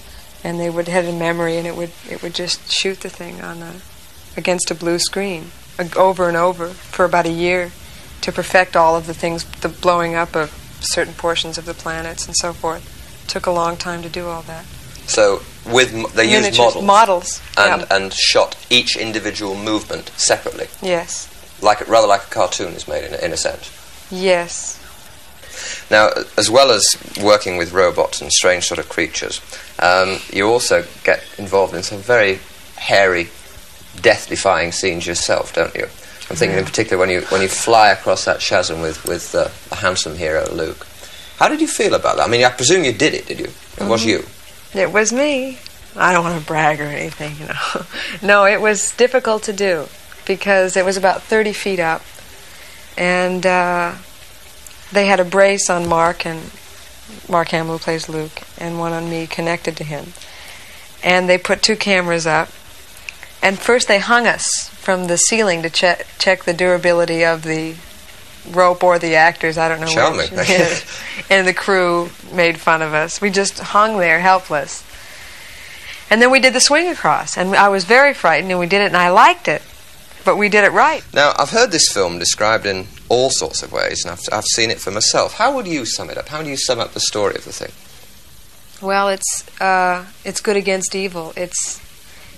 and 0.44 0.60
they 0.60 0.70
would 0.70 0.86
have 0.86 1.06
a 1.06 1.12
memory, 1.12 1.56
and 1.56 1.66
it 1.66 1.76
would 1.76 1.92
it 2.08 2.22
would 2.22 2.34
just 2.34 2.70
shoot 2.70 3.00
the 3.00 3.10
thing 3.10 3.40
on 3.40 3.62
a 3.62 3.74
against 4.36 4.70
a 4.70 4.74
blue 4.76 5.00
screen 5.00 5.50
uh, 5.76 5.88
over 5.96 6.28
and 6.28 6.36
over 6.36 6.68
for 6.68 7.04
about 7.04 7.26
a 7.26 7.32
year 7.32 7.72
to 8.20 8.30
perfect 8.30 8.76
all 8.76 8.94
of 8.94 9.06
the 9.06 9.14
things, 9.14 9.44
the 9.60 9.68
blowing 9.68 10.14
up 10.14 10.36
of 10.36 10.67
certain 10.80 11.14
portions 11.14 11.58
of 11.58 11.64
the 11.64 11.74
planets 11.74 12.26
and 12.26 12.36
so 12.36 12.52
forth. 12.52 12.82
Took 13.28 13.46
a 13.46 13.50
long 13.50 13.76
time 13.76 14.02
to 14.02 14.08
do 14.08 14.26
all 14.28 14.42
that. 14.42 14.64
So, 15.06 15.42
with 15.66 16.14
they 16.14 16.30
used 16.30 16.56
models, 16.58 16.84
models, 16.84 17.42
and 17.56 17.86
and 17.90 18.12
shot 18.12 18.56
each 18.70 18.96
individual 18.96 19.54
movement 19.54 20.10
separately, 20.16 20.68
Yes, 20.82 21.28
like 21.62 21.86
rather 21.88 22.06
like 22.06 22.22
a 22.24 22.30
cartoon 22.30 22.72
is 22.74 22.86
made 22.88 23.04
in, 23.04 23.14
a- 23.14 23.18
in 23.18 23.32
a 23.32 23.36
sense. 23.36 23.70
yes. 24.10 24.76
Now, 25.90 26.10
as 26.36 26.50
well 26.50 26.70
as 26.70 26.86
working 27.22 27.56
with 27.56 27.72
robots 27.72 28.20
and 28.20 28.30
strange 28.32 28.64
sort 28.64 28.78
of 28.78 28.88
creatures, 28.88 29.40
um, 29.78 30.18
you 30.32 30.46
also 30.46 30.84
get 31.04 31.24
involved 31.38 31.74
in 31.74 31.82
some 31.82 31.98
very 31.98 32.38
hairy, 32.76 33.30
death-defying 34.00 34.72
scenes 34.72 35.06
yourself, 35.06 35.52
don't 35.54 35.74
you? 35.74 35.88
I'm 36.30 36.36
thinking 36.36 36.58
in 36.58 36.64
particular 36.64 36.98
when 36.98 37.08
you 37.10 37.22
when 37.30 37.40
you 37.40 37.48
fly 37.48 37.88
across 37.90 38.24
that 38.26 38.40
chasm 38.40 38.80
with 38.80 39.04
with 39.06 39.34
uh, 39.34 39.48
the 39.70 39.76
handsome 39.76 40.16
hero 40.16 40.46
Luke. 40.52 40.86
How 41.38 41.48
did 41.48 41.60
you 41.60 41.68
feel 41.68 41.94
about 41.94 42.16
that? 42.16 42.24
I 42.24 42.28
mean, 42.30 42.44
I 42.44 42.50
presume 42.50 42.84
you 42.84 42.92
did 42.92 43.14
it, 43.14 43.26
did 43.26 43.38
you? 43.38 43.46
It 43.78 43.84
was 43.88 44.02
Mhm. 44.04 44.06
you. 44.06 44.26
It 44.74 44.92
was 44.92 45.12
me. 45.12 45.58
I 45.96 46.12
don't 46.12 46.24
want 46.24 46.38
to 46.40 46.46
brag 46.46 46.80
or 46.80 46.84
anything, 46.84 47.36
you 47.40 47.46
know. 47.46 47.86
no, 48.22 48.44
it 48.44 48.60
was 48.60 48.90
difficult 48.92 49.42
to 49.44 49.52
do 49.52 49.88
because 50.26 50.76
it 50.76 50.84
was 50.84 50.96
about 50.96 51.22
30 51.22 51.52
feet 51.54 51.80
up, 51.80 52.02
and 52.96 53.46
uh, 53.46 53.94
they 54.92 55.06
had 55.06 55.20
a 55.20 55.24
brace 55.24 55.70
on 55.70 55.88
Mark 55.88 56.26
and 56.26 56.50
Mark 57.28 57.48
Hamill 57.48 57.78
who 57.78 57.78
plays 57.78 58.08
Luke, 58.08 58.42
and 58.58 58.78
one 58.78 58.92
on 58.92 59.08
me 59.08 59.26
connected 59.26 59.76
to 59.78 59.84
him, 59.84 60.12
and 61.02 61.28
they 61.28 61.38
put 61.38 61.62
two 61.62 61.76
cameras 61.76 62.26
up, 62.26 62.48
and 63.42 63.58
first 63.58 63.88
they 63.88 63.98
hung 63.98 64.26
us 64.26 64.68
from 64.70 65.06
the 65.06 65.16
ceiling 65.16 65.62
to 65.62 65.70
check 65.70 66.06
check 66.18 66.44
the 66.44 66.54
durability 66.54 67.24
of 67.24 67.42
the 67.42 67.76
rope 68.50 68.82
or 68.82 68.98
the 68.98 69.14
actors. 69.14 69.58
I 69.58 69.68
don't 69.68 69.80
know 69.80 69.86
Charming. 69.86 70.30
which. 70.30 70.84
And 71.30 71.46
the 71.46 71.52
crew 71.52 72.08
made 72.32 72.58
fun 72.58 72.80
of 72.80 72.94
us. 72.94 73.20
We 73.20 73.30
just 73.30 73.58
hung 73.58 73.98
there 73.98 74.20
helpless. 74.20 74.82
And 76.10 76.22
then 76.22 76.30
we 76.30 76.40
did 76.40 76.54
the 76.54 76.60
swing 76.60 76.88
across, 76.88 77.36
and 77.36 77.54
I 77.54 77.68
was 77.68 77.84
very 77.84 78.14
frightened, 78.14 78.50
and 78.50 78.58
we 78.58 78.66
did 78.66 78.80
it, 78.80 78.86
and 78.86 78.96
I 78.96 79.10
liked 79.10 79.46
it, 79.46 79.60
but 80.24 80.36
we 80.36 80.48
did 80.48 80.64
it 80.64 80.72
right. 80.72 81.04
Now, 81.12 81.34
I've 81.36 81.50
heard 81.50 81.70
this 81.70 81.92
film 81.92 82.18
described 82.18 82.64
in 82.64 82.86
all 83.10 83.28
sorts 83.28 83.62
of 83.62 83.72
ways, 83.72 84.04
and 84.04 84.12
I've, 84.12 84.20
I've 84.32 84.46
seen 84.46 84.70
it 84.70 84.80
for 84.80 84.90
myself. 84.90 85.34
How 85.34 85.54
would 85.54 85.66
you 85.66 85.84
sum 85.84 86.08
it 86.08 86.16
up? 86.16 86.28
How 86.28 86.42
do 86.42 86.48
you 86.48 86.56
sum 86.56 86.80
up 86.80 86.92
the 86.92 87.00
story 87.00 87.34
of 87.34 87.44
the 87.44 87.52
thing? 87.52 87.72
Well, 88.80 89.10
it's 89.10 89.44
uh, 89.60 90.06
it's 90.24 90.40
good 90.40 90.56
against 90.56 90.94
evil. 90.94 91.34
It's 91.36 91.78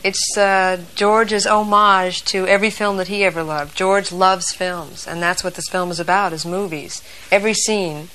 it's 0.02 0.36
uh, 0.36 0.82
George's 0.94 1.47
homage 1.47 2.24
to 2.27 2.47
every 2.47 2.70
film 2.70 2.97
that 2.97 3.09
he 3.09 3.24
ever 3.24 3.43
loved. 3.43 3.77
George 3.77 4.12
loves 4.12 4.52
films, 4.52 5.06
and 5.06 5.22
that's 5.22 5.44
what 5.44 5.55
this 5.55 5.68
film 5.68 5.90
is 5.90 6.01
about: 6.01 6.32
is 6.32 6.47
movies. 6.47 7.02
Every 7.31 7.55
scene 7.55 8.09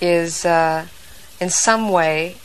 is 0.00 0.44
uh, 0.44 0.86
in 1.40 1.50
some 1.50 1.90
way 1.90 2.36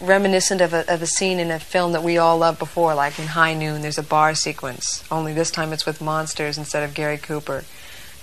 reminiscent 0.00 0.60
of 0.60 0.72
a, 0.72 0.92
of 0.92 1.02
a 1.02 1.06
scene 1.06 1.38
in 1.38 1.50
a 1.50 1.58
film 1.58 1.92
that 1.92 2.02
we 2.02 2.18
all 2.18 2.38
loved 2.38 2.58
before, 2.58 2.94
like 2.94 3.18
in 3.18 3.28
High 3.28 3.54
Noon. 3.54 3.82
There's 3.82 3.98
a 3.98 4.02
bar 4.02 4.34
sequence, 4.34 5.04
only 5.10 5.32
this 5.32 5.50
time 5.50 5.72
it's 5.72 5.86
with 5.86 6.00
monsters 6.00 6.58
instead 6.58 6.82
of 6.82 6.94
Gary 6.94 7.18
Cooper. 7.18 7.64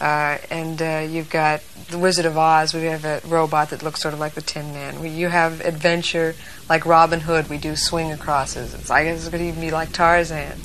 Uh, 0.02 0.40
and 0.50 0.82
uh, 0.82 1.08
you've 1.08 1.30
got 1.30 1.62
the 1.92 2.00
Wizard 2.00 2.26
of 2.26 2.36
Oz. 2.36 2.74
We 2.74 2.86
have 2.86 3.06
a 3.06 3.22
robot 3.28 3.70
that 3.70 3.84
looks 3.84 4.02
sort 4.02 4.16
of 4.16 4.20
like 4.20 4.34
the 4.34 4.42
Tin 4.42 4.74
Man. 4.74 5.00
We, 5.00 5.10
you 5.10 5.28
have 5.28 5.62
adventure 5.62 6.34
like 6.68 6.88
Robin 6.88 7.20
Hood. 7.20 7.52
We 7.52 7.60
do 7.60 7.76
swing 7.76 8.12
acrosses. 8.12 8.74
It's, 8.74 8.90
I 8.90 9.04
guess 9.04 9.28
it 9.28 9.30
could 9.30 9.42
even 9.42 9.62
be 9.62 9.70
like 9.70 9.92
Tarzan. 9.92 10.58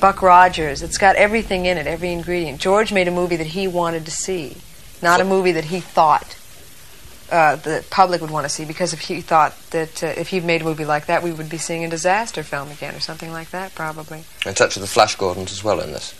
Buck 0.00 0.22
Rogers. 0.22 0.82
It's 0.82 0.96
got 0.96 1.16
everything 1.16 1.66
in 1.66 1.76
it, 1.76 1.86
every 1.86 2.10
ingredient. 2.10 2.58
George 2.58 2.90
made 2.90 3.06
a 3.06 3.10
movie 3.10 3.36
that 3.36 3.48
he 3.48 3.68
wanted 3.68 4.06
to 4.06 4.10
see, 4.10 4.56
not 5.02 5.20
a 5.20 5.24
movie 5.24 5.52
that 5.52 5.64
he 5.64 5.80
thought 5.80 6.38
uh, 7.30 7.56
the 7.56 7.84
public 7.90 8.22
would 8.22 8.30
want 8.30 8.44
to 8.44 8.48
see. 8.48 8.64
Because 8.64 8.94
if 8.94 9.00
he 9.00 9.20
thought 9.20 9.54
that 9.72 10.02
uh, 10.02 10.06
if 10.06 10.28
he'd 10.28 10.44
made 10.44 10.62
a 10.62 10.64
movie 10.64 10.86
like 10.86 11.04
that, 11.04 11.22
we 11.22 11.32
would 11.32 11.50
be 11.50 11.58
seeing 11.58 11.84
a 11.84 11.88
disaster 11.90 12.42
film 12.42 12.70
again 12.70 12.94
or 12.94 13.00
something 13.00 13.30
like 13.30 13.50
that, 13.50 13.74
probably. 13.74 14.24
A 14.46 14.54
touch 14.54 14.76
of 14.76 14.80
the 14.80 14.88
Flash 14.88 15.16
Gordons 15.16 15.52
as 15.52 15.62
well 15.62 15.80
in 15.80 15.92
this. 15.92 16.14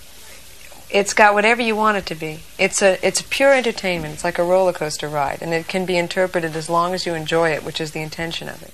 It's 0.89 1.15
got 1.15 1.35
whatever 1.35 1.63
you 1.63 1.75
want 1.75 1.97
it 1.97 2.07
to 2.07 2.15
be. 2.15 2.41
It's 2.59 2.81
a 2.81 3.05
it's 3.07 3.23
pure 3.23 3.53
entertainment. 3.53 4.15
It's 4.15 4.25
like 4.25 4.39
a 4.39 4.45
roller 4.45 4.73
coaster 4.73 5.09
ride, 5.09 5.39
and 5.43 5.53
it 5.53 5.67
can 5.67 5.85
be 5.85 5.97
interpreted 5.97 6.55
as 6.55 6.71
long 6.71 6.95
as 6.95 7.07
you 7.07 7.15
enjoy 7.15 7.51
it, 7.51 7.65
which 7.65 7.81
is 7.81 7.91
the 7.91 8.01
intention 8.01 8.49
of 8.49 8.63
it. 8.63 8.73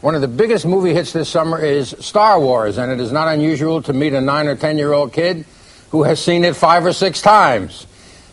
One 0.00 0.14
of 0.14 0.20
the 0.20 0.28
biggest 0.28 0.64
movie 0.66 0.94
hits 0.94 1.12
this 1.12 1.28
summer 1.28 1.58
is 1.58 1.94
Star 1.98 2.38
Wars, 2.38 2.78
and 2.78 2.92
it 2.92 3.00
is 3.00 3.10
not 3.10 3.28
unusual 3.28 3.82
to 3.82 3.92
meet 3.92 4.12
a 4.12 4.20
nine 4.20 4.46
or 4.46 4.56
ten 4.56 4.78
year 4.78 4.92
old 4.92 5.12
kid 5.12 5.44
who 5.90 6.02
has 6.02 6.22
seen 6.22 6.44
it 6.44 6.54
five 6.54 6.84
or 6.84 6.92
six 6.92 7.22
times. 7.22 7.86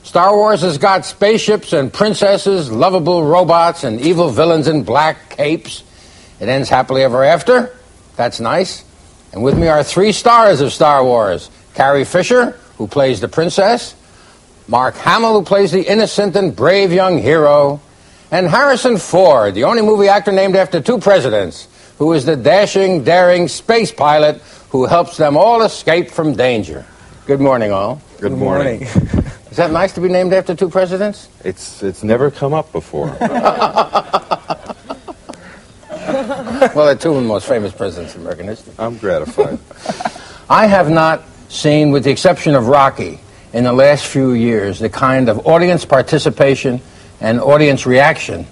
Star 0.03 0.35
Wars 0.35 0.61
has 0.61 0.77
got 0.77 1.05
spaceships 1.05 1.73
and 1.73 1.91
princesses, 1.91 2.71
lovable 2.71 3.23
robots, 3.23 3.83
and 3.83 3.99
evil 3.99 4.29
villains 4.29 4.67
in 4.67 4.83
black 4.83 5.31
capes. 5.31 5.83
It 6.39 6.49
ends 6.49 6.69
happily 6.69 7.01
ever 7.01 7.23
after. 7.23 7.75
That's 8.15 8.39
nice. 8.39 8.83
And 9.33 9.41
with 9.41 9.57
me 9.57 9.67
are 9.67 9.83
three 9.83 10.11
stars 10.11 10.61
of 10.61 10.71
Star 10.71 11.03
Wars 11.03 11.49
Carrie 11.73 12.05
Fisher, 12.05 12.59
who 12.77 12.87
plays 12.87 13.19
the 13.21 13.27
princess, 13.27 13.95
Mark 14.67 14.95
Hamill, 14.95 15.39
who 15.39 15.45
plays 15.45 15.71
the 15.71 15.81
innocent 15.81 16.35
and 16.35 16.55
brave 16.55 16.91
young 16.91 17.17
hero, 17.17 17.79
and 18.31 18.47
Harrison 18.47 18.97
Ford, 18.97 19.53
the 19.53 19.63
only 19.63 19.81
movie 19.81 20.07
actor 20.07 20.31
named 20.31 20.55
after 20.55 20.81
two 20.81 20.97
presidents, 20.97 21.67
who 21.97 22.13
is 22.13 22.25
the 22.25 22.35
dashing, 22.35 23.03
daring 23.03 23.47
space 23.47 23.91
pilot 23.91 24.41
who 24.69 24.85
helps 24.85 25.17
them 25.17 25.37
all 25.37 25.61
escape 25.61 26.09
from 26.11 26.33
danger. 26.33 26.85
Good 27.25 27.39
morning, 27.39 27.71
all. 27.71 28.01
Good 28.19 28.33
morning. 28.33 28.81
Is 29.51 29.57
that 29.57 29.71
nice 29.71 29.93
to 29.93 30.01
be 30.01 30.09
named 30.09 30.33
after 30.33 30.53
two 30.53 30.69
presidents? 30.69 31.29
It's 31.45 31.81
it's 31.81 32.03
never 32.03 32.29
come 32.29 32.53
up 32.53 32.73
before. 32.73 33.07
well, 36.75 36.85
they're 36.85 36.95
two 36.95 37.11
of 37.11 37.15
the 37.15 37.21
most 37.21 37.47
famous 37.47 37.71
presidents 37.71 38.15
in 38.15 38.21
American 38.21 38.47
history. 38.47 38.73
I'm 38.77 38.97
gratified. 38.97 39.59
I 40.49 40.67
have 40.67 40.89
not 40.89 41.23
seen, 41.49 41.91
with 41.91 42.03
the 42.03 42.11
exception 42.11 42.55
of 42.55 42.67
Rocky, 42.67 43.19
in 43.53 43.63
the 43.63 43.73
last 43.73 44.05
few 44.05 44.31
years, 44.31 44.79
the 44.79 44.89
kind 44.89 45.29
of 45.29 45.47
audience 45.47 45.85
participation 45.85 46.81
and 47.21 47.39
audience 47.39 47.85
reaction 47.85 48.45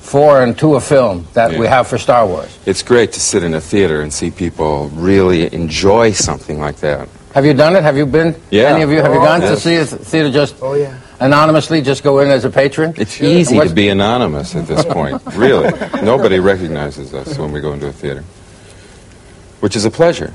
for 0.00 0.42
and 0.42 0.58
to 0.58 0.74
a 0.74 0.80
film 0.80 1.26
that 1.34 1.56
we 1.56 1.66
have 1.66 1.86
for 1.86 1.96
Star 1.96 2.26
Wars. 2.26 2.58
It's 2.66 2.82
great 2.82 3.12
to 3.12 3.20
sit 3.20 3.44
in 3.44 3.54
a 3.54 3.60
theater 3.60 4.02
and 4.02 4.12
see 4.12 4.30
people 4.32 4.88
really 4.88 5.52
enjoy 5.54 6.10
something 6.12 6.58
like 6.58 6.76
that. 6.78 7.08
Have 7.34 7.46
you 7.46 7.54
done 7.54 7.76
it? 7.76 7.82
Have 7.82 7.96
you 7.96 8.04
been? 8.04 8.34
Yeah. 8.50 8.64
Any 8.74 8.82
of 8.82 8.90
you 8.90 9.00
have 9.00 9.12
you 9.12 9.20
Oh, 9.20 9.24
gone 9.24 9.40
to 9.40 9.56
see 9.56 9.76
a 9.76 9.86
theater 9.86 10.30
just? 10.30 10.56
Oh, 10.60 10.74
yeah. 10.74 10.98
anonymously, 11.20 11.80
just 11.80 12.02
go 12.02 12.18
in 12.18 12.28
as 12.28 12.44
a 12.44 12.50
patron? 12.50 12.92
It's 12.98 13.22
easy 13.22 13.58
to 13.60 13.72
be 13.72 13.88
anonymous 13.88 14.54
at 14.56 14.66
this 14.66 14.84
point, 14.84 15.22
really. 15.36 15.70
Nobody 16.02 16.40
recognizes 16.40 17.14
us 17.14 17.38
when 17.38 17.52
we 17.52 17.60
go 17.60 17.72
into 17.72 17.86
a 17.86 17.92
theater, 17.92 18.22
which 19.60 19.76
is 19.76 19.84
a 19.86 19.90
pleasure, 19.90 20.34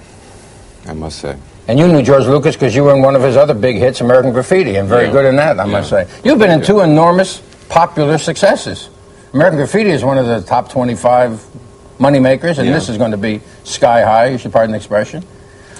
I 0.88 0.94
must 0.94 1.20
say. 1.20 1.36
And 1.68 1.78
you 1.78 1.88
knew 1.88 2.02
George 2.02 2.26
Lucas 2.26 2.56
because 2.56 2.74
you 2.76 2.84
were 2.86 2.96
in 2.96 3.02
one 3.02 3.16
of 3.16 3.22
his 3.22 3.36
other 3.36 3.54
big 3.54 3.76
hits, 3.78 4.00
American 4.00 4.32
Graffiti, 4.32 4.76
and 4.78 4.88
very 4.88 5.06
Yeah. 5.08 5.12
good 5.12 5.26
in 5.26 5.36
that, 5.36 5.60
I 5.60 5.66
must 5.66 5.90
say. 5.90 6.08
You've 6.24 6.40
been 6.40 6.52
in 6.52 6.62
two 6.62 6.80
enormous 6.80 7.42
popular 7.68 8.18
successes. 8.18 8.90
American 9.34 9.58
Graffiti 9.58 9.90
is 9.90 10.04
one 10.04 10.18
of 10.18 10.26
the 10.28 10.40
top 10.42 10.70
25 10.70 11.42
money 12.00 12.20
makers, 12.20 12.58
and 12.58 12.68
Yeah. 12.70 12.74
this 12.74 12.88
is 12.88 12.98
going 12.98 13.12
to 13.12 13.18
be 13.18 13.42
sky 13.66 14.02
high, 14.04 14.28
you 14.28 14.38
should 14.38 14.54
pardon 14.54 14.72
the 14.72 14.78
expression. 14.78 15.24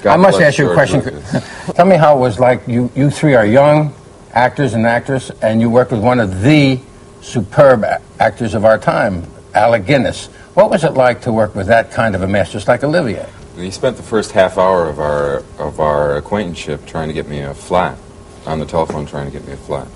God 0.04 0.14
I 0.14 0.18
must 0.18 0.42
ask 0.42 0.58
you 0.58 0.70
a 0.70 0.74
question. 0.74 1.02
Tell 1.76 1.86
me 1.86 1.96
how 1.96 2.18
it 2.18 2.20
was 2.20 2.40
like 2.40 2.62
you, 2.68 2.90
you 2.94 3.10
three 3.10 3.36
are 3.36 3.46
young 3.46 3.94
actors 4.34 4.74
and 4.74 4.86
actresses, 4.86 5.32
and 5.42 5.62
you 5.62 5.70
worked 5.70 5.92
with 5.92 6.02
one 6.02 6.20
of 6.20 6.42
the 6.42 6.80
superb 7.22 7.86
actors 8.20 8.54
of 8.54 8.66
our 8.66 8.78
time, 8.78 9.24
Alec 9.56 9.86
Guinness. 9.86 10.28
What 10.54 10.70
was 10.70 10.84
it 10.84 10.94
like 10.96 11.22
to 11.22 11.32
work 11.32 11.56
with 11.56 11.68
that 11.68 11.92
kind 11.92 12.14
of 12.14 12.22
a 12.24 12.28
master, 12.28 12.54
just 12.54 12.68
like 12.68 12.84
Olivier? 12.84 13.26
He 13.58 13.72
spent 13.72 13.98
the 13.98 14.04
first 14.04 14.32
half 14.34 14.58
hour 14.58 14.88
of 14.88 15.00
our 15.00 15.44
of 15.58 15.80
our 15.80 16.18
acquaintanceship 16.18 16.86
trying 16.86 17.08
to 17.08 17.14
get 17.14 17.28
me 17.28 17.40
a 17.40 17.54
flat, 17.54 17.98
on 18.46 18.60
the 18.60 18.66
telephone 18.66 19.06
trying 19.06 19.26
to 19.26 19.32
get 19.32 19.48
me 19.48 19.54
a 19.54 19.58
flat. 19.58 19.88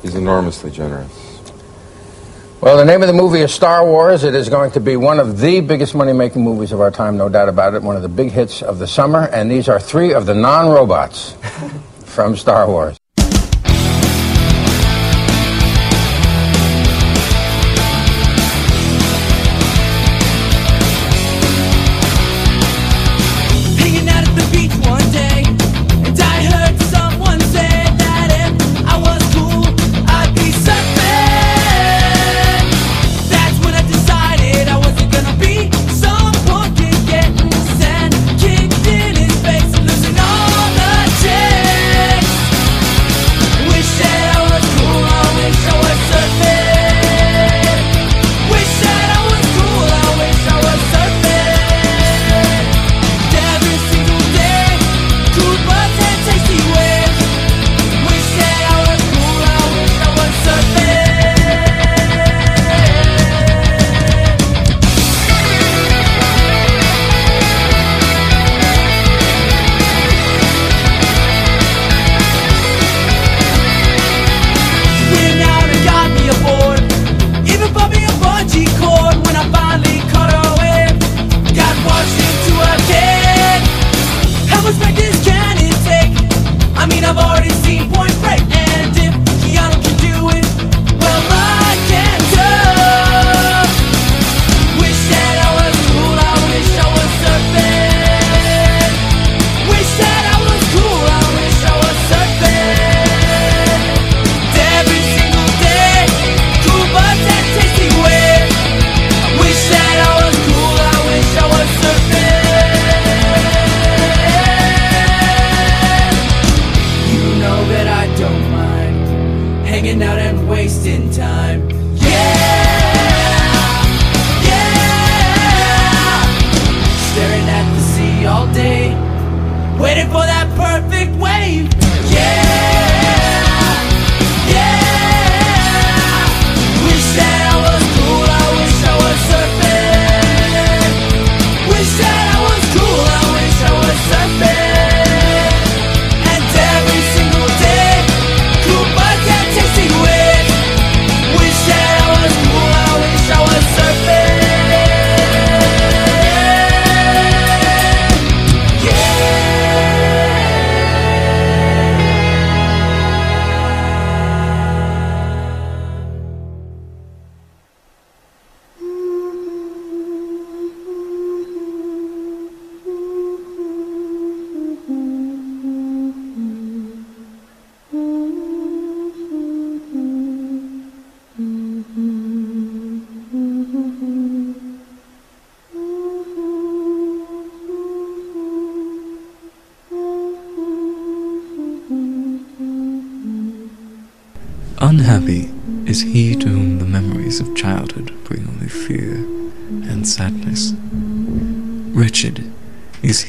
He's 0.00 0.14
enormously 0.14 0.70
generous. 0.70 1.32
Well, 2.62 2.76
the 2.76 2.84
name 2.84 3.02
of 3.02 3.08
the 3.08 3.12
movie 3.12 3.40
is 3.40 3.52
Star 3.52 3.84
Wars. 3.84 4.22
It 4.22 4.34
is 4.34 4.48
going 4.48 4.70
to 4.70 4.80
be 4.80 4.96
one 4.96 5.18
of 5.18 5.40
the 5.40 5.60
biggest 5.60 5.94
money 5.94 6.12
making 6.12 6.42
movies 6.42 6.70
of 6.70 6.80
our 6.80 6.92
time, 6.92 7.16
no 7.16 7.28
doubt 7.28 7.48
about 7.48 7.74
it. 7.74 7.82
One 7.82 7.96
of 7.96 8.02
the 8.02 8.08
big 8.08 8.30
hits 8.30 8.62
of 8.62 8.78
the 8.78 8.86
summer. 8.86 9.26
And 9.28 9.50
these 9.50 9.68
are 9.68 9.80
three 9.80 10.14
of 10.14 10.26
the 10.26 10.34
non 10.34 10.68
robots 10.68 11.32
from 12.04 12.36
Star 12.36 12.68
Wars. 12.68 13.01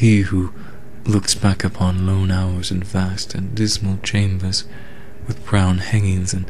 He 0.04 0.24
who 0.24 0.52
looks 1.06 1.34
back 1.34 1.64
upon 1.64 2.06
lone 2.06 2.30
hours 2.30 2.72
in 2.72 2.84
vast 2.84 3.34
and 3.34 3.56
dismal 3.56 3.96
chambers 4.04 4.66
with 5.26 5.46
brown 5.46 5.78
hangings 5.78 6.34
and 6.34 6.46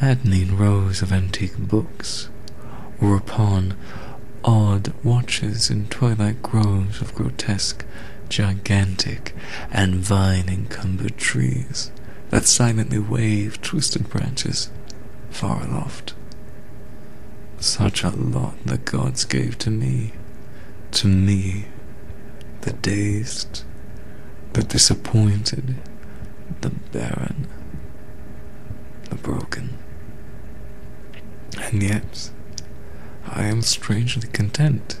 maddening 0.00 0.56
rows 0.56 1.02
of 1.02 1.10
antique 1.10 1.58
books, 1.58 2.28
or 3.00 3.16
upon 3.16 3.76
odd 4.44 4.92
watches 5.02 5.68
in 5.68 5.88
twilight 5.88 6.40
groves 6.42 7.00
of 7.00 7.12
grotesque, 7.12 7.84
gigantic, 8.28 9.34
and 9.72 9.96
vine-encumbered 9.96 11.16
trees 11.16 11.90
that 12.30 12.44
silently 12.44 13.00
wave 13.00 13.60
twisted 13.62 14.08
branches 14.08 14.70
far 15.28 15.64
aloft. 15.64 16.14
Such 17.58 18.04
a 18.04 18.10
lot 18.10 18.54
the 18.64 18.78
gods 18.78 19.24
gave 19.24 19.58
to 19.58 19.72
me, 19.72 20.12
to 20.92 21.08
me, 21.08 21.64
the 22.66 22.72
dazed, 22.72 23.62
the 24.54 24.62
disappointed, 24.64 25.76
the 26.62 26.70
barren, 26.90 27.46
the 29.08 29.14
broken. 29.14 29.78
And 31.62 31.80
yet, 31.80 32.30
I 33.24 33.44
am 33.44 33.62
strangely 33.62 34.28
content, 34.28 34.98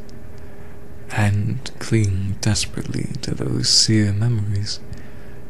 and 1.10 1.68
cling 1.80 2.36
desperately 2.40 3.10
to 3.22 3.34
those 3.34 3.68
sear 3.68 4.12
memories 4.12 4.78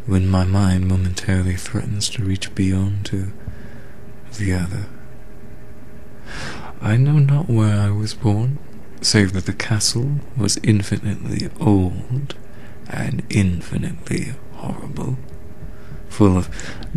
when 0.06 0.26
my 0.26 0.44
mind 0.44 0.88
momentarily 0.88 1.56
threatens 1.56 2.08
to 2.10 2.24
reach 2.24 2.54
beyond 2.54 3.04
to 3.06 3.30
the 4.38 4.54
other. 4.54 4.86
I 6.80 6.96
know 6.96 7.18
not 7.18 7.50
where 7.50 7.78
I 7.78 7.90
was 7.90 8.14
born, 8.14 8.58
save 9.00 9.32
that 9.32 9.46
the 9.46 9.52
castle 9.52 10.16
was 10.36 10.58
infinitely 10.62 11.48
old 11.60 12.34
and 12.88 13.22
infinitely 13.30 14.34
horrible, 14.54 15.16
full 16.08 16.36
of 16.36 16.48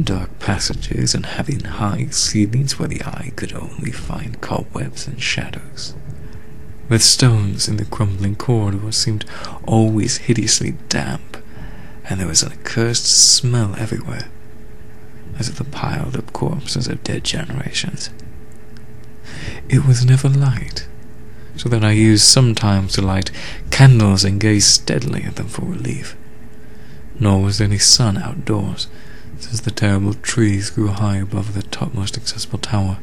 dark 0.01 0.39
passages 0.39 1.13
and 1.13 1.25
having 1.25 1.63
high 1.63 2.07
ceilings 2.07 2.79
where 2.79 2.87
the 2.87 3.03
eye 3.03 3.31
could 3.35 3.53
only 3.53 3.91
find 3.91 4.41
cobwebs 4.41 5.07
and 5.07 5.21
shadows. 5.21 5.93
The 6.89 6.99
stones 6.99 7.67
in 7.67 7.77
the 7.77 7.85
crumbling 7.85 8.35
corridors 8.35 8.97
seemed 8.97 9.23
always 9.67 10.17
hideously 10.17 10.71
damp, 10.89 11.37
and 12.09 12.19
there 12.19 12.27
was 12.27 12.41
an 12.41 12.51
accursed 12.51 13.05
smell 13.05 13.75
everywhere, 13.77 14.29
as 15.37 15.49
of 15.49 15.57
the 15.57 15.65
piled 15.65 16.17
up 16.17 16.33
corpses 16.33 16.87
of 16.87 17.03
dead 17.03 17.23
generations. 17.23 18.09
It 19.69 19.85
was 19.85 20.03
never 20.03 20.29
light, 20.29 20.87
so 21.59 21.67
that 21.67 21.83
I 21.83 21.91
used 21.91 22.23
sometimes 22.23 22.93
to 22.93 23.01
light 23.01 23.31
candles 23.69 24.23
and 24.23 24.39
gaze 24.39 24.65
steadily 24.65 25.23
at 25.23 25.35
them 25.35 25.47
for 25.49 25.65
relief. 25.65 26.15
Nor 27.19 27.41
was 27.41 27.57
there 27.57 27.67
any 27.67 27.77
sun 27.77 28.17
outdoors, 28.17 28.87
since 29.39 29.59
the 29.59 29.69
terrible 29.69 30.13
trees 30.13 30.69
grew 30.69 30.87
high 30.87 31.17
above 31.17 31.53
the 31.53 31.63
topmost 31.63 32.15
accessible 32.15 32.59
tower. 32.59 32.99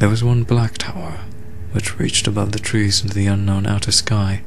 There 0.00 0.08
was 0.08 0.24
one 0.24 0.42
black 0.42 0.78
tower, 0.78 1.20
which 1.70 1.96
reached 1.96 2.26
above 2.26 2.50
the 2.50 2.58
trees 2.58 3.00
into 3.00 3.14
the 3.14 3.28
unknown 3.28 3.66
outer 3.66 3.92
sky, 3.92 4.42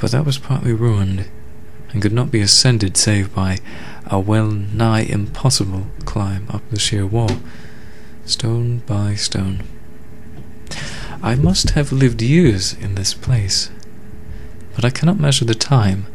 but 0.00 0.10
that 0.12 0.24
was 0.24 0.38
partly 0.38 0.72
ruined, 0.72 1.28
and 1.90 2.00
could 2.00 2.14
not 2.14 2.30
be 2.30 2.40
ascended 2.40 2.96
save 2.96 3.34
by 3.34 3.58
a 4.06 4.18
well 4.18 4.50
nigh 4.50 5.02
impossible 5.02 5.88
climb 6.06 6.46
up 6.48 6.62
the 6.70 6.80
sheer 6.80 7.06
wall, 7.06 7.32
stone 8.24 8.78
by 8.86 9.14
stone. 9.14 9.64
I 11.22 11.34
must 11.34 11.70
have 11.70 11.92
lived 11.92 12.22
years 12.22 12.74
in 12.74 12.94
this 12.94 13.14
place, 13.14 13.70
but 14.74 14.84
I 14.84 14.90
cannot 14.90 15.18
measure 15.20 15.44
the 15.44 15.54
time. 15.54 16.06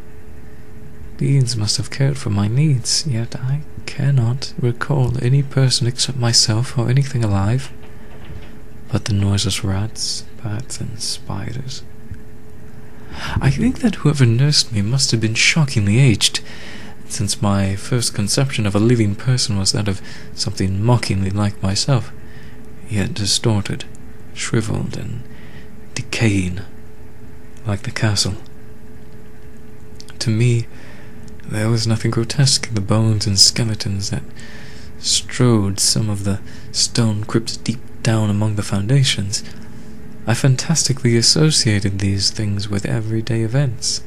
Beings 1.18 1.56
must 1.56 1.78
have 1.78 1.92
cared 1.92 2.18
for 2.18 2.30
my 2.30 2.48
needs, 2.48 3.06
yet 3.06 3.36
I 3.36 3.62
cannot 3.86 4.54
recall 4.60 5.14
any 5.22 5.44
person 5.44 5.88
except 5.88 6.18
myself 6.18 6.78
or 6.78 6.90
anything 6.90 7.24
alive 7.24 7.72
but 8.94 9.06
the 9.06 9.14
noiseless 9.14 9.64
rats, 9.64 10.24
bats, 10.44 10.80
and 10.80 11.02
spiders. 11.02 11.82
I 13.42 13.50
think 13.50 13.80
that 13.80 13.96
whoever 13.96 14.24
nursed 14.24 14.72
me 14.72 14.84
must 14.84 15.10
have 15.10 15.20
been 15.20 15.34
shockingly 15.34 16.00
aged, 16.00 16.42
since 17.10 17.42
my 17.42 17.76
first 17.76 18.14
conception 18.14 18.68
of 18.68 18.76
a 18.76 18.80
living 18.80 19.16
person 19.16 19.58
was 19.58 19.72
that 19.72 19.88
of 19.88 20.00
something 20.36 20.84
mockingly 20.84 21.32
like 21.32 21.62
myself, 21.64 22.12
yet 22.88 23.16
distorted, 23.16 23.86
shriveled, 24.34 24.98
and 24.98 25.24
decaying, 25.94 26.62
like 27.66 27.84
the 27.84 27.92
castle. 27.92 28.36
To 30.20 30.30
me, 30.30 30.68
there 31.46 31.70
was 31.70 31.86
nothing 31.86 32.12
grotesque 32.12 32.68
in 32.68 32.76
the 32.76 32.82
bones 32.82 33.28
and 33.28 33.38
skeletons 33.38 34.10
that 34.10 34.24
strode 35.00 35.80
some 35.80 36.10
of 36.10 36.24
the 36.24 36.40
stone 36.72 37.26
crypts 37.26 37.58
deep 37.58 37.82
down 38.02 38.30
among 38.30 38.56
the 38.56 38.64
foundations. 38.64 39.44
I 40.26 40.34
fantastically 40.34 41.18
associated 41.18 42.00
these 42.00 42.32
things 42.32 42.70
with 42.70 42.86
everyday 42.86 43.42
events, 43.44 44.02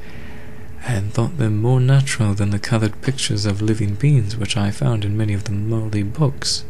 and 0.86 1.12
thought 1.12 1.36
them 1.36 1.61
more 1.61 1.81
natural 1.81 2.32
than 2.32 2.51
the 2.51 2.59
colored 2.59 3.03
pictures 3.03 3.44
of 3.44 3.61
living 3.61 3.94
beings 3.94 4.36
which 4.36 4.57
I 4.57 4.70
found 4.70 5.05
in 5.05 5.16
many 5.16 5.35
of 5.35 5.44
the 5.44 5.53
moldy 5.53 6.03
books. 6.03 6.65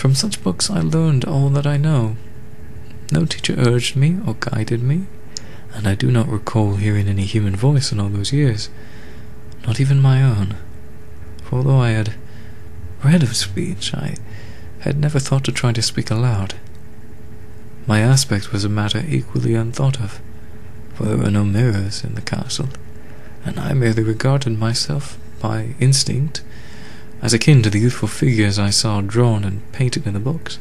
From 0.00 0.14
such 0.14 0.42
books 0.42 0.70
I 0.70 0.80
learned 0.80 1.26
all 1.26 1.50
that 1.50 1.66
I 1.66 1.76
know. 1.76 2.16
No 3.12 3.26
teacher 3.26 3.54
urged 3.58 3.96
me 3.96 4.16
or 4.26 4.34
guided 4.40 4.82
me, 4.82 5.08
and 5.74 5.86
I 5.86 5.94
do 5.94 6.10
not 6.10 6.26
recall 6.26 6.76
hearing 6.76 7.06
any 7.06 7.26
human 7.26 7.54
voice 7.54 7.92
in 7.92 8.00
all 8.00 8.08
those 8.08 8.32
years, 8.32 8.70
not 9.66 9.78
even 9.78 10.00
my 10.00 10.22
own. 10.22 10.56
For 11.42 11.56
although 11.56 11.82
I 11.82 11.90
had 11.90 12.14
read 13.04 13.22
of 13.22 13.36
speech, 13.36 13.92
I 13.92 14.14
had 14.78 14.98
never 14.98 15.18
thought 15.18 15.44
to 15.44 15.52
try 15.52 15.72
to 15.72 15.82
speak 15.82 16.10
aloud. 16.10 16.54
My 17.86 18.00
aspect 18.00 18.52
was 18.52 18.64
a 18.64 18.70
matter 18.70 19.04
equally 19.06 19.54
unthought 19.54 20.00
of, 20.00 20.18
for 20.94 21.04
there 21.04 21.18
were 21.18 21.30
no 21.30 21.44
mirrors 21.44 22.04
in 22.04 22.14
the 22.14 22.22
castle, 22.22 22.70
and 23.44 23.60
I 23.60 23.74
merely 23.74 24.02
regarded 24.02 24.58
myself, 24.58 25.18
by 25.42 25.74
instinct, 25.78 26.40
as 27.22 27.34
akin 27.34 27.62
to 27.62 27.70
the 27.70 27.78
youthful 27.78 28.08
figures 28.08 28.58
I 28.58 28.70
saw 28.70 29.00
drawn 29.00 29.44
and 29.44 29.70
painted 29.72 30.06
in 30.06 30.14
the 30.14 30.20
books. 30.20 30.58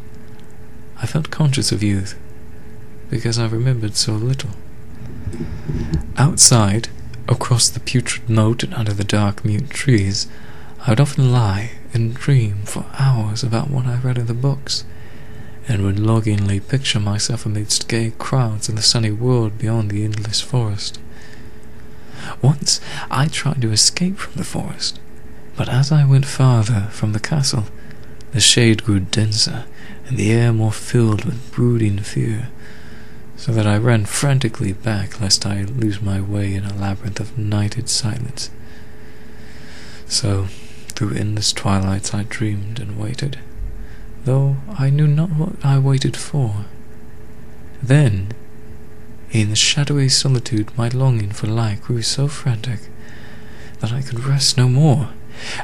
I 1.02 1.06
felt 1.06 1.31
conscious 1.31 1.72
of 1.72 1.81
youth, 1.81 2.18
because 3.10 3.40
I 3.40 3.48
remembered 3.48 3.95
so 3.95 4.14
little. 4.14 4.52
Outside, 6.18 6.90
across 7.27 7.69
the 7.69 7.80
putrid 7.80 8.30
moat 8.30 8.64
and 8.64 8.73
under 8.73 8.94
the 8.94 9.03
dark 9.03 9.45
mute 9.45 9.69
trees, 9.69 10.27
I 10.86 10.91
would 10.91 10.99
often 10.99 11.31
lie 11.31 11.72
and 11.94 12.14
dream 12.14 12.64
for 12.65 12.86
hours 12.98 13.44
about 13.44 13.69
what 13.69 13.86
I 13.86 13.98
read 13.99 14.18
in 14.18 14.27
the 14.27 14.34
books, 14.34 14.84
and 15.68 15.84
would 15.84 15.99
longingly 15.99 16.60
picture 16.60 16.99
myself 16.99 17.45
amidst 17.45 17.88
gay 17.88 18.11
crowds 18.18 18.69
in 18.69 18.76
the 18.76 18.81
sunny 18.81 19.11
world 19.11 19.57
beyond 19.57 19.91
the 19.91 20.03
endless 20.03 20.41
forest. 20.41 20.99
Once 22.41 22.81
I 23.10 23.27
tried 23.27 23.61
to 23.61 23.72
escape 23.72 24.18
from 24.18 24.34
the 24.34 24.44
forest, 24.44 24.99
but 25.60 25.68
as 25.68 25.91
I 25.91 26.06
went 26.06 26.26
farther 26.26 26.88
from 26.90 27.11
the 27.11 27.19
castle, 27.19 27.65
the 28.31 28.40
shade 28.40 28.86
grew 28.86 29.02
denser 29.02 29.65
and 30.07 30.15
the 30.15 30.31
air 30.31 30.53
more 30.53 30.72
filled 30.72 31.26
with 31.26 31.52
brooding 31.52 31.99
fear, 31.99 32.48
so 33.36 33.52
that 33.52 33.68
I 33.68 33.76
ran 33.76 34.06
frantically 34.06 34.72
back 34.72 35.19
lest 35.19 35.45
I 35.45 35.64
lose 35.64 36.02
my 36.02 36.22
way 36.22 36.56
in 36.56 36.64
a 36.64 36.73
labyrinth 36.73 37.19
of 37.19 37.38
nighted 37.38 37.90
silence. 37.90 38.49
So, 40.07 40.45
through 40.95 41.15
endless 41.15 41.52
twilights 41.52 42.14
I 42.14 42.23
dreamed 42.23 42.80
and 42.80 42.98
waited, 42.98 43.38
though 44.23 44.56
I 44.77 44.90
knew 44.90 45.07
not 45.07 45.31
what 45.31 45.56
I 45.61 45.77
waited 45.77 46.15
for. 46.15 46.64
Then, 47.84 48.31
in 49.31 49.49
the 49.49 49.57
shadowy 49.57 50.07
solitude, 50.07 50.72
my 50.77 50.88
longing 50.88 51.31
for 51.31 51.48
light 51.48 51.81
grew 51.81 52.02
so 52.02 52.30
frantic 52.30 52.80
that 53.81 53.91
I 53.91 54.02
could 54.02 54.23
rest 54.23 54.57
no 54.57 54.69
more, 54.69 55.10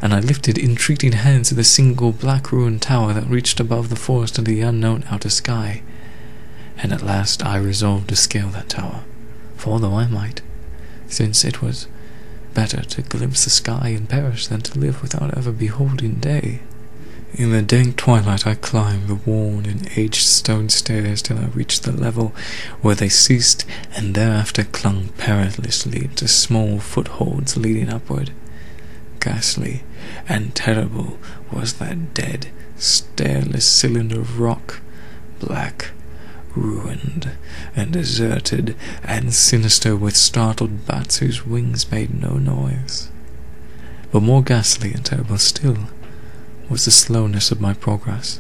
and 0.01 0.13
I 0.13 0.19
lifted 0.19 0.57
entreating 0.57 1.13
hands 1.13 1.49
to 1.49 1.55
the 1.55 1.63
single 1.63 2.11
black 2.11 2.51
ruined 2.51 2.81
tower 2.81 3.13
that 3.13 3.27
reached 3.27 3.59
above 3.59 3.89
the 3.89 3.95
forest 3.95 4.37
into 4.37 4.51
the 4.51 4.61
unknown 4.61 5.03
outer 5.09 5.29
sky. 5.29 5.83
And 6.77 6.91
at 6.91 7.01
last 7.01 7.45
I 7.45 7.57
resolved 7.57 8.09
to 8.09 8.15
scale 8.15 8.49
that 8.49 8.69
tower, 8.69 9.03
for 9.55 9.79
though 9.79 9.95
I 9.95 10.07
might, 10.07 10.41
since 11.07 11.43
it 11.43 11.61
was 11.61 11.87
better 12.53 12.81
to 12.81 13.01
glimpse 13.01 13.43
the 13.43 13.49
sky 13.49 13.89
and 13.89 14.09
perish 14.09 14.47
than 14.47 14.61
to 14.61 14.79
live 14.79 15.01
without 15.01 15.37
ever 15.37 15.51
beholding 15.51 16.15
day. 16.15 16.61
In 17.37 17.51
the 17.51 17.61
dank 17.61 17.97
twilight 17.97 18.47
I 18.47 18.55
climbed 18.55 19.09
the 19.09 19.15
worn 19.15 19.65
and 19.65 19.89
aged 19.97 20.21
stone 20.21 20.69
stairs 20.69 21.21
till 21.21 21.37
I 21.37 21.47
reached 21.47 21.83
the 21.83 21.91
level 21.91 22.33
where 22.81 22.95
they 22.95 23.09
ceased 23.09 23.65
and 23.93 24.15
thereafter 24.15 24.63
clung 24.63 25.09
perilously 25.17 26.09
to 26.15 26.29
small 26.29 26.79
footholds 26.79 27.57
leading 27.57 27.89
upward. 27.89 28.31
Ghastly 29.25 29.81
and 30.29 30.53
terrible 30.53 31.17
was 31.51 31.73
that 31.73 32.13
dead, 32.13 32.49
stairless 32.77 33.65
cylinder 33.65 34.19
of 34.19 34.39
rock, 34.39 34.81
black, 35.39 35.89
ruined, 36.55 37.31
and 37.75 37.91
deserted, 37.91 38.75
and 39.03 39.33
sinister 39.33 39.95
with 39.95 40.15
startled 40.15 40.85
bats 40.85 41.17
whose 41.17 41.43
wings 41.43 41.91
made 41.91 42.13
no 42.13 42.37
noise. 42.37 43.09
But 44.11 44.21
more 44.21 44.43
ghastly 44.43 44.93
and 44.93 45.03
terrible 45.03 45.39
still 45.39 45.89
was 46.69 46.85
the 46.85 46.91
slowness 46.91 47.49
of 47.49 47.59
my 47.59 47.73
progress, 47.73 48.39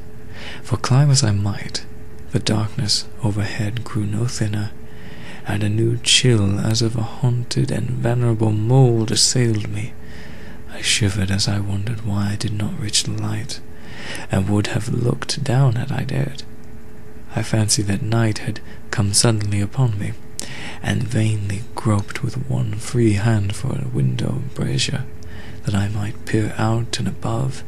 for 0.61 0.77
climb 0.77 1.09
as 1.09 1.23
I 1.23 1.31
might, 1.31 1.83
the 2.31 2.37
darkness 2.37 3.05
overhead 3.23 3.83
grew 3.83 4.05
no 4.05 4.27
thinner, 4.27 4.69
and 5.47 5.63
a 5.63 5.69
new 5.69 5.97
chill 5.97 6.59
as 6.59 6.83
of 6.83 6.95
a 6.95 7.01
haunted 7.01 7.71
and 7.71 7.89
venerable 7.89 8.51
mold 8.51 9.09
assailed 9.09 9.67
me. 9.67 9.93
I 10.75 10.81
shivered 10.81 11.31
as 11.31 11.47
I 11.47 11.59
wondered 11.59 12.05
why 12.05 12.31
I 12.33 12.35
did 12.35 12.51
not 12.51 12.77
reach 12.77 13.03
the 13.03 13.11
light, 13.11 13.61
and 14.29 14.49
would 14.49 14.67
have 14.67 14.89
looked 14.89 15.41
down 15.41 15.75
had 15.75 15.89
I 15.89 16.03
dared. 16.03 16.43
I 17.33 17.43
fancied 17.43 17.87
that 17.87 18.01
night 18.01 18.39
had 18.39 18.59
come 18.91 19.13
suddenly 19.13 19.61
upon 19.61 19.97
me, 19.97 20.11
and 20.83 21.01
vainly 21.01 21.61
groped 21.75 22.23
with 22.23 22.49
one 22.49 22.73
free 22.75 23.13
hand 23.13 23.55
for 23.55 23.79
a 23.79 23.87
window 23.87 24.41
embrasure, 24.43 25.05
that 25.63 25.73
I 25.73 25.87
might 25.87 26.25
peer 26.25 26.53
out 26.57 26.99
and 26.99 27.07
above, 27.07 27.63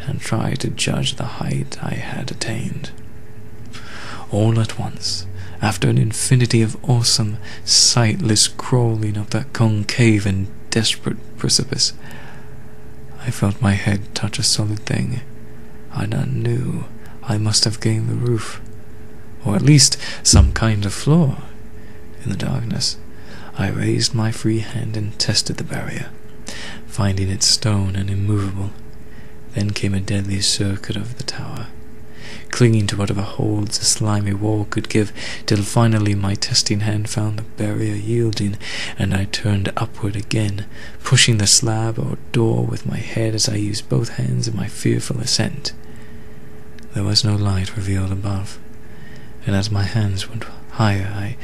and 0.00 0.20
try 0.20 0.54
to 0.54 0.68
judge 0.68 1.14
the 1.14 1.38
height 1.38 1.78
I 1.80 1.94
had 1.94 2.32
attained. 2.32 2.90
All 4.32 4.58
at 4.58 4.80
once, 4.80 5.28
after 5.62 5.88
an 5.88 5.96
infinity 5.96 6.60
of 6.60 6.76
awesome, 6.90 7.38
sightless 7.64 8.48
crawling 8.48 9.16
up 9.16 9.30
that 9.30 9.52
concave 9.52 10.26
and 10.26 10.48
desperate 10.70 11.35
precipice, 11.36 11.92
I 13.20 13.30
felt 13.30 13.60
my 13.60 13.72
head 13.72 14.14
touch 14.14 14.38
a 14.38 14.42
solid 14.42 14.80
thing, 14.80 15.20
I 15.92 16.06
knew 16.06 16.84
I 17.22 17.38
must 17.38 17.64
have 17.64 17.80
gained 17.80 18.08
the 18.08 18.14
roof, 18.14 18.60
or 19.44 19.56
at 19.56 19.62
least 19.62 19.96
some 20.22 20.52
kind 20.52 20.84
of 20.84 20.92
floor. 20.92 21.38
In 22.22 22.30
the 22.30 22.36
darkness, 22.36 22.98
I 23.56 23.70
raised 23.70 24.14
my 24.14 24.30
free 24.30 24.58
hand 24.58 24.96
and 24.96 25.18
tested 25.18 25.56
the 25.56 25.64
barrier, 25.64 26.10
finding 26.86 27.30
it 27.30 27.42
stone 27.42 27.96
and 27.96 28.10
immovable. 28.10 28.70
Then 29.54 29.70
came 29.70 29.94
a 29.94 30.00
deadly 30.00 30.40
circuit 30.40 30.96
of 30.96 31.16
the 31.16 31.24
tower, 31.24 31.68
clinging 32.50 32.86
to 32.86 32.96
whatever 32.96 33.22
holds 33.22 33.78
the 33.78 33.84
slimy 33.84 34.32
wall 34.32 34.66
could 34.70 34.88
give, 34.88 35.12
till 35.46 35.62
finally 35.62 36.14
my 36.14 36.34
testing 36.34 36.80
hand 36.80 37.08
found 37.08 37.38
the 37.38 37.42
barrier 37.42 37.94
yielding, 37.94 38.56
and 38.98 39.14
I 39.14 39.24
turned 39.24 39.72
upward 39.76 40.16
again, 40.16 40.66
pushing 41.02 41.38
the 41.38 41.46
slab 41.46 41.98
or 41.98 42.18
door 42.32 42.64
with 42.64 42.86
my 42.86 42.98
head 42.98 43.34
as 43.34 43.48
I 43.48 43.56
used 43.56 43.88
both 43.88 44.10
hands 44.10 44.48
in 44.48 44.56
my 44.56 44.68
fearful 44.68 45.20
ascent. 45.20 45.72
There 46.94 47.04
was 47.04 47.24
no 47.24 47.36
light 47.36 47.76
revealed 47.76 48.12
above, 48.12 48.58
and 49.46 49.54
as 49.54 49.70
my 49.70 49.82
hands 49.84 50.28
went 50.28 50.44
higher, 50.72 51.12
I 51.14 51.36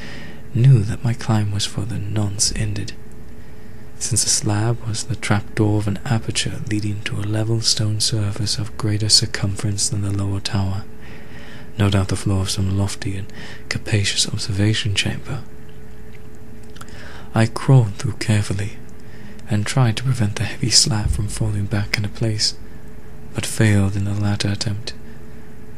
knew 0.55 0.81
that 0.81 1.05
my 1.05 1.15
climb 1.15 1.53
was 1.53 1.67
for 1.67 1.83
the 1.83 1.99
nonce 1.99 2.53
ended, 2.57 2.93
since 4.03 4.25
the 4.25 4.31
slab 4.31 4.81
was 4.87 5.05
the 5.05 5.17
trapdoor 5.17 5.79
of 5.79 5.87
an 5.87 6.01
aperture 6.05 6.61
leading 6.69 7.01
to 7.03 7.17
a 7.17 7.23
level 7.23 7.61
stone 7.61 8.01
surface 8.01 8.59
of 8.59 8.77
greater 8.77 9.09
circumference 9.09 9.89
than 9.89 10.03
the 10.03 10.11
lower 10.11 10.41
tower, 10.41 10.85
no 11.79 11.89
doubt 11.89 12.09
the 12.09 12.17
floor 12.17 12.43
of 12.43 12.51
some 12.51 12.77
lofty 12.77 13.17
and 13.17 13.33
capacious 13.69 14.29
observation 14.29 14.95
chamber. 14.95 15.43
I 17.35 17.47
crawled 17.47 17.95
through 17.95 18.15
carefully, 18.15 18.77
and 19.49 19.65
tried 19.65 19.97
to 19.99 20.05
prevent 20.05 20.37
the 20.37 20.45
heavy 20.45 20.71
slab 20.71 21.11
from 21.11 21.29
falling 21.29 21.67
back 21.67 21.97
into 21.97 22.09
place, 22.09 22.55
but 23.35 23.47
failed 23.47 23.97
in 23.97 24.05
the 24.05 24.15
latter 24.15 24.49
attempt. 24.49 24.95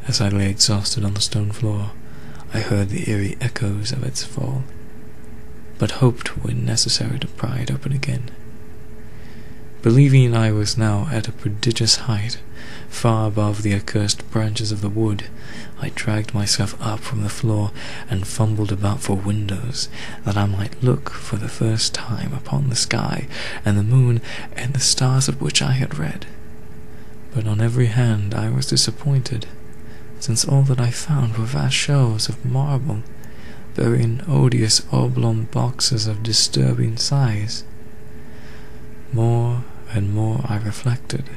As 0.07 0.19
I 0.19 0.29
lay 0.29 0.49
exhausted 0.49 1.05
on 1.05 1.13
the 1.13 1.21
stone 1.21 1.51
floor, 1.51 1.91
I 2.53 2.59
heard 2.59 2.89
the 2.89 3.09
eerie 3.09 3.37
echoes 3.39 3.91
of 3.91 4.03
its 4.03 4.23
fall, 4.23 4.63
but 5.77 5.91
hoped 5.91 6.43
when 6.43 6.65
necessary 6.65 7.19
to 7.19 7.27
pry 7.27 7.59
it 7.59 7.71
open 7.71 7.91
again. 7.91 8.31
Believing 9.81 10.35
I 10.35 10.51
was 10.51 10.79
now 10.79 11.07
at 11.11 11.27
a 11.27 11.31
prodigious 11.31 11.97
height, 11.97 12.39
far 12.89 13.27
above 13.27 13.61
the 13.61 13.73
accursed 13.73 14.27
branches 14.31 14.71
of 14.71 14.81
the 14.81 14.89
wood, 14.89 15.25
I 15.79 15.89
dragged 15.93 16.33
myself 16.33 16.75
up 16.81 17.01
from 17.01 17.21
the 17.21 17.29
floor 17.29 17.71
and 18.09 18.25
fumbled 18.25 18.71
about 18.71 19.01
for 19.01 19.15
windows, 19.15 19.87
that 20.23 20.37
I 20.37 20.47
might 20.47 20.81
look 20.81 21.11
for 21.11 21.35
the 21.35 21.47
first 21.47 21.93
time 21.93 22.33
upon 22.33 22.69
the 22.69 22.75
sky 22.75 23.27
and 23.63 23.77
the 23.77 23.83
moon 23.83 24.21
and 24.53 24.73
the 24.73 24.79
stars 24.79 25.27
of 25.27 25.39
which 25.39 25.61
I 25.61 25.73
had 25.73 25.99
read. 25.99 26.25
But 27.33 27.45
on 27.45 27.61
every 27.61 27.87
hand 27.87 28.33
I 28.33 28.49
was 28.49 28.65
disappointed, 28.65 29.45
since 30.19 30.45
all 30.45 30.63
that 30.63 30.79
I 30.79 30.89
found 30.89 31.37
were 31.37 31.45
vast 31.45 31.75
shelves 31.75 32.27
of 32.27 32.43
marble, 32.43 33.03
bearing 33.75 34.21
odious 34.27 34.81
oblong 34.91 35.45
boxes 35.45 36.07
of 36.07 36.23
disturbing 36.23 36.97
size. 36.97 37.63
More 39.13 39.63
and 39.91 40.13
more 40.13 40.41
I 40.45 40.57
reflected, 40.57 41.29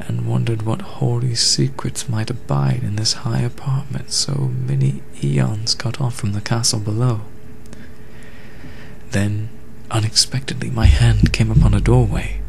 and 0.00 0.26
wondered 0.26 0.62
what 0.62 0.82
holy 0.82 1.34
secrets 1.34 2.08
might 2.08 2.30
abide 2.30 2.82
in 2.82 2.96
this 2.96 3.12
high 3.12 3.40
apartment 3.40 4.10
so 4.12 4.50
many 4.66 5.02
eons 5.22 5.74
cut 5.74 6.00
off 6.00 6.14
from 6.14 6.32
the 6.32 6.40
castle 6.40 6.80
below. 6.80 7.20
Then, 9.10 9.50
unexpectedly, 9.90 10.70
my 10.70 10.86
hand 10.86 11.32
came 11.32 11.50
upon 11.50 11.74
a 11.74 11.80
doorway, 11.80 12.40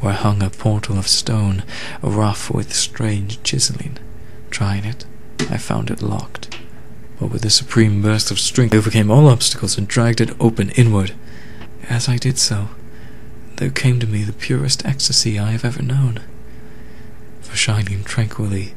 where 0.00 0.12
hung 0.12 0.42
a 0.42 0.50
portal 0.50 0.98
of 0.98 1.08
stone, 1.08 1.64
rough 2.02 2.50
with 2.50 2.74
strange 2.74 3.42
chiseling. 3.42 3.98
Trying 4.50 4.84
it, 4.84 5.06
I 5.50 5.56
found 5.56 5.90
it 5.90 6.02
locked, 6.02 6.58
but 7.20 7.30
with 7.30 7.44
a 7.44 7.50
supreme 7.50 8.00
burst 8.00 8.30
of 8.30 8.40
strength 8.40 8.74
I 8.74 8.78
overcame 8.78 9.10
all 9.10 9.28
obstacles 9.28 9.76
and 9.76 9.86
dragged 9.86 10.22
it 10.22 10.34
open 10.40 10.70
inward. 10.70 11.12
As 11.88 12.08
I 12.08 12.16
did 12.16 12.38
so, 12.38 12.68
there 13.56 13.70
came 13.70 14.00
to 14.00 14.06
me 14.06 14.24
the 14.24 14.32
purest 14.32 14.86
ecstasy 14.86 15.38
I 15.38 15.50
have 15.50 15.64
ever 15.64 15.82
known. 15.82 16.20
For 17.42 17.54
shining 17.56 18.04
tranquilly 18.04 18.72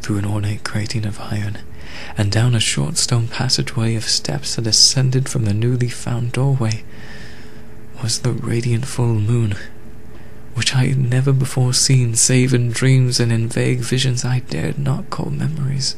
through 0.00 0.18
an 0.18 0.24
ornate 0.24 0.64
grating 0.64 1.06
of 1.06 1.20
iron, 1.20 1.58
and 2.18 2.32
down 2.32 2.56
a 2.56 2.60
short 2.60 2.96
stone 2.96 3.28
passageway 3.28 3.94
of 3.94 4.04
steps 4.04 4.56
that 4.56 4.66
ascended 4.66 5.28
from 5.28 5.44
the 5.44 5.54
newly 5.54 5.88
found 5.88 6.32
doorway, 6.32 6.82
was 8.02 8.20
the 8.20 8.32
radiant 8.32 8.84
full 8.84 9.14
moon, 9.14 9.54
which 10.54 10.74
I 10.74 10.86
had 10.86 10.98
never 10.98 11.32
before 11.32 11.72
seen 11.72 12.16
save 12.16 12.52
in 12.52 12.70
dreams 12.70 13.20
and 13.20 13.30
in 13.30 13.48
vague 13.48 13.80
visions 13.80 14.24
I 14.24 14.40
dared 14.40 14.78
not 14.78 15.08
call 15.08 15.30
memories. 15.30 15.94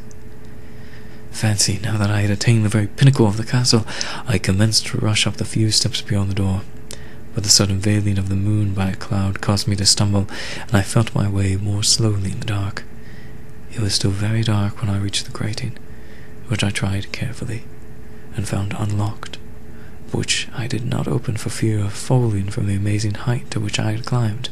Fancy, 1.39 1.79
now 1.83 1.97
that 1.97 2.11
I 2.11 2.23
had 2.23 2.31
attained 2.31 2.65
the 2.65 2.69
very 2.69 2.89
pinnacle 2.89 3.27
of 3.27 3.37
the 3.37 3.45
castle, 3.45 3.87
I 4.27 4.39
commenced 4.39 4.87
to 4.89 4.99
rush 4.99 5.27
up 5.27 5.37
the 5.37 5.45
few 5.45 5.71
steps 5.71 6.03
beyond 6.03 6.31
the 6.31 6.35
door 6.35 6.63
but 7.39 7.45
the 7.45 7.51
sudden 7.51 7.79
veiling 7.79 8.19
of 8.19 8.29
the 8.29 8.35
moon 8.35 8.75
by 8.75 8.89
a 8.89 8.97
cloud 8.97 9.41
caused 9.41 9.69
me 9.69 9.77
to 9.77 9.87
stumble, 9.87 10.27
and 10.63 10.75
I 10.75 10.83
felt 10.83 11.15
my 11.15 11.29
way 11.29 11.55
more 11.55 11.85
slowly 11.85 12.33
in 12.33 12.41
the 12.41 12.47
dark. 12.47 12.83
It 13.73 13.79
was 13.79 13.95
still 13.95 14.11
very 14.11 14.43
dark 14.43 14.81
when 14.81 14.91
I 14.91 14.99
reached 14.99 15.25
the 15.25 15.31
grating, 15.31 15.79
which 16.49 16.65
I 16.65 16.71
tried 16.71 17.13
carefully, 17.13 17.63
and 18.35 18.49
found 18.49 18.75
unlocked, 18.77 19.39
which 20.11 20.49
I 20.53 20.67
did 20.67 20.85
not 20.85 21.07
open 21.07 21.37
for 21.37 21.49
fear 21.49 21.79
of 21.79 21.93
falling 21.93 22.51
from 22.51 22.67
the 22.67 22.75
amazing 22.75 23.15
height 23.15 23.53
to 23.53 23.61
which 23.61 23.79
I 23.79 23.93
had 23.93 24.05
climbed. 24.05 24.49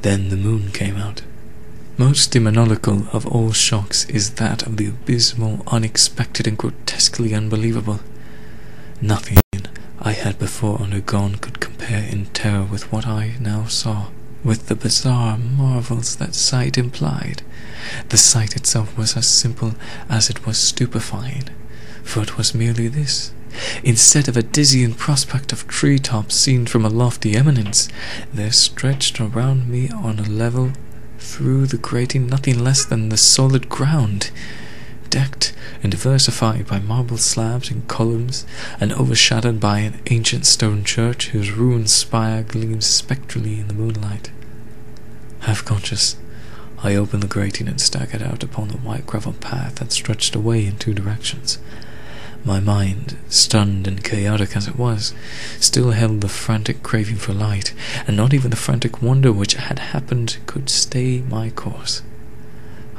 Then 0.00 0.28
the 0.28 0.36
moon 0.36 0.72
came 0.72 0.96
out. 0.96 1.22
Most 1.98 2.30
demoniacal 2.30 3.06
of 3.12 3.26
all 3.26 3.52
shocks 3.52 4.06
is 4.08 4.32
that 4.36 4.62
of 4.62 4.78
the 4.78 4.86
abysmal, 4.86 5.62
unexpected, 5.66 6.46
and 6.46 6.56
grotesquely 6.56 7.34
unbelievable. 7.34 8.00
Nothing 9.02 9.38
I 10.00 10.12
had 10.12 10.38
before 10.38 10.80
undergone 10.80 11.36
could 11.36 11.60
compare 11.60 12.02
in 12.02 12.26
terror 12.26 12.64
with 12.64 12.90
what 12.90 13.06
I 13.06 13.34
now 13.38 13.66
saw, 13.66 14.06
with 14.42 14.68
the 14.68 14.74
bizarre 14.74 15.36
marvels 15.36 16.16
that 16.16 16.34
sight 16.34 16.78
implied. 16.78 17.42
The 18.08 18.16
sight 18.16 18.56
itself 18.56 18.96
was 18.96 19.14
as 19.14 19.26
simple 19.26 19.74
as 20.08 20.30
it 20.30 20.46
was 20.46 20.56
stupefying, 20.56 21.50
for 22.02 22.22
it 22.22 22.38
was 22.38 22.54
merely 22.54 22.88
this. 22.88 23.32
Instead 23.84 24.28
of 24.28 24.36
a 24.38 24.42
dizzying 24.42 24.94
prospect 24.94 25.52
of 25.52 25.68
tree 25.68 25.98
tops 25.98 26.36
seen 26.36 26.64
from 26.64 26.86
a 26.86 26.88
lofty 26.88 27.36
eminence, 27.36 27.90
there 28.32 28.50
stretched 28.50 29.20
around 29.20 29.68
me 29.68 29.90
on 29.90 30.18
a 30.18 30.22
level 30.22 30.72
through 31.22 31.66
the 31.66 31.78
grating 31.78 32.26
nothing 32.26 32.58
less 32.58 32.84
than 32.84 33.08
the 33.08 33.16
solid 33.16 33.68
ground, 33.68 34.30
decked 35.08 35.54
and 35.82 35.90
diversified 35.90 36.66
by 36.66 36.78
marble 36.78 37.16
slabs 37.16 37.70
and 37.70 37.86
columns, 37.88 38.44
and 38.80 38.92
overshadowed 38.92 39.60
by 39.60 39.78
an 39.78 40.00
ancient 40.10 40.46
stone 40.46 40.84
church 40.84 41.28
whose 41.28 41.52
ruined 41.52 41.90
spire 41.90 42.42
gleamed 42.42 42.84
spectrally 42.84 43.58
in 43.60 43.68
the 43.68 43.74
moonlight. 43.74 44.30
Half 45.40 45.64
conscious, 45.64 46.16
I 46.82 46.94
opened 46.96 47.22
the 47.22 47.28
grating 47.28 47.68
and 47.68 47.80
staggered 47.80 48.22
out 48.22 48.42
upon 48.42 48.68
the 48.68 48.78
white 48.78 49.06
gravel 49.06 49.34
path 49.34 49.76
that 49.76 49.92
stretched 49.92 50.34
away 50.34 50.66
in 50.66 50.76
two 50.76 50.94
directions. 50.94 51.58
My 52.44 52.58
mind, 52.58 53.16
stunned 53.28 53.86
and 53.86 54.02
chaotic 54.02 54.56
as 54.56 54.66
it 54.66 54.76
was, 54.76 55.14
still 55.60 55.92
held 55.92 56.20
the 56.20 56.28
frantic 56.28 56.82
craving 56.82 57.16
for 57.16 57.32
light, 57.32 57.72
and 58.04 58.16
not 58.16 58.34
even 58.34 58.50
the 58.50 58.56
frantic 58.56 59.00
wonder 59.00 59.32
which 59.32 59.54
had 59.54 59.78
happened 59.78 60.38
could 60.46 60.68
stay 60.68 61.20
my 61.20 61.50
course. 61.50 62.02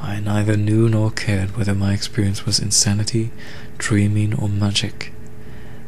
I 0.02 0.22
neither 0.22 0.56
knew 0.56 0.88
nor 0.88 1.12
cared 1.12 1.58
whether 1.58 1.76
my 1.76 1.92
experience 1.94 2.46
was 2.46 2.60
insanity, 2.60 3.32
dreaming, 3.78 4.34
or 4.34 4.48
magic, 4.48 5.12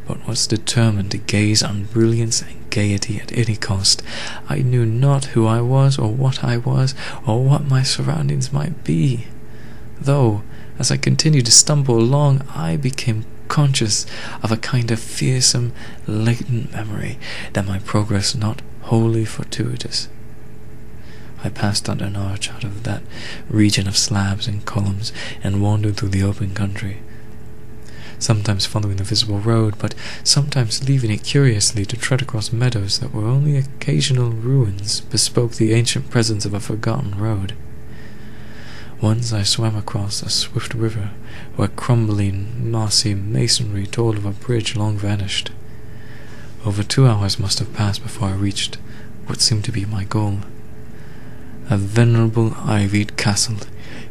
but 0.06 0.28
was 0.28 0.48
determined 0.48 1.12
to 1.12 1.18
gaze 1.18 1.64
on 1.64 1.86
brilliance 1.86 2.42
and 2.42 2.70
gaiety 2.70 3.22
at 3.22 3.38
any 3.38 3.56
cost. 3.56 4.04
I 4.50 4.60
knew 4.60 4.86
not 4.86 5.26
who 5.28 5.48
I 5.48 5.62
was, 5.62 5.98
or 5.98 6.12
what 6.12 6.44
I 6.44 6.58
was, 6.58 6.94
or 7.26 7.42
what 7.42 7.70
my 7.70 7.84
surroundings 7.84 8.52
might 8.52 8.84
be, 8.84 9.28
though, 10.00 10.44
as 10.78 10.92
I 10.92 10.98
continued 10.98 11.46
to 11.46 11.54
stumble 11.54 11.98
along, 11.98 12.42
I 12.54 12.76
became 12.76 13.24
conscious 13.48 14.06
of 14.44 14.52
a 14.52 14.58
kind 14.58 14.92
of 14.92 15.00
fearsome, 15.00 15.74
latent 16.08 16.72
memory 16.72 17.18
that 17.54 17.66
my 17.66 17.80
progress 17.80 18.36
not 18.36 18.62
wholly 18.84 19.26
fortuitous. 19.26 20.08
I 21.44 21.50
passed 21.50 21.88
under 21.88 22.06
an 22.06 22.16
arch 22.16 22.50
out 22.52 22.64
of 22.64 22.84
that 22.84 23.04
region 23.50 23.88
of 23.88 23.98
slabs 23.98 24.48
and 24.48 24.66
columns 24.66 25.14
and 25.44 25.62
wandered 25.62 25.98
through 25.98 26.10
the 26.10 26.24
open 26.24 26.54
country, 26.54 27.02
sometimes 28.18 28.66
following 28.66 28.98
the 28.98 29.04
visible 29.04 29.40
road, 29.40 29.76
but 29.78 29.94
sometimes 30.24 30.88
leaving 30.88 31.12
it 31.12 31.24
curiously 31.24 31.86
to 31.86 31.98
tread 31.98 32.22
across 32.22 32.52
meadows 32.52 33.00
that 33.00 33.14
were 33.14 33.28
only 33.28 33.58
occasional 33.58 34.32
ruins 34.32 35.02
bespoke 35.02 35.54
the 35.54 35.74
ancient 35.74 36.10
presence 36.10 36.46
of 36.46 36.54
a 36.54 36.60
forgotten 36.60 37.16
road. 37.16 37.54
Once 39.02 39.34
I 39.34 39.44
swam 39.44 39.76
across 39.76 40.24
a 40.24 40.30
swift 40.30 40.74
river 40.74 41.12
where 41.56 41.68
crumbling, 41.68 42.72
mossy 42.72 43.14
masonry 43.14 43.88
told 43.88 44.18
of 44.18 44.26
a 44.26 44.32
bridge 44.32 44.76
long 44.76 44.98
vanished. 44.98 45.52
Over 46.66 46.84
two 46.84 47.08
hours 47.08 47.40
must 47.40 47.60
have 47.60 47.74
passed 47.74 48.04
before 48.04 48.30
I 48.30 48.34
reached 48.34 48.78
what 49.26 49.42
seemed 49.42 49.66
to 49.66 49.72
be 49.72 49.86
my 49.86 50.04
goal 50.04 50.40
a 51.70 51.78
venerable 51.78 52.54
ivied 52.58 53.18
castle 53.18 53.58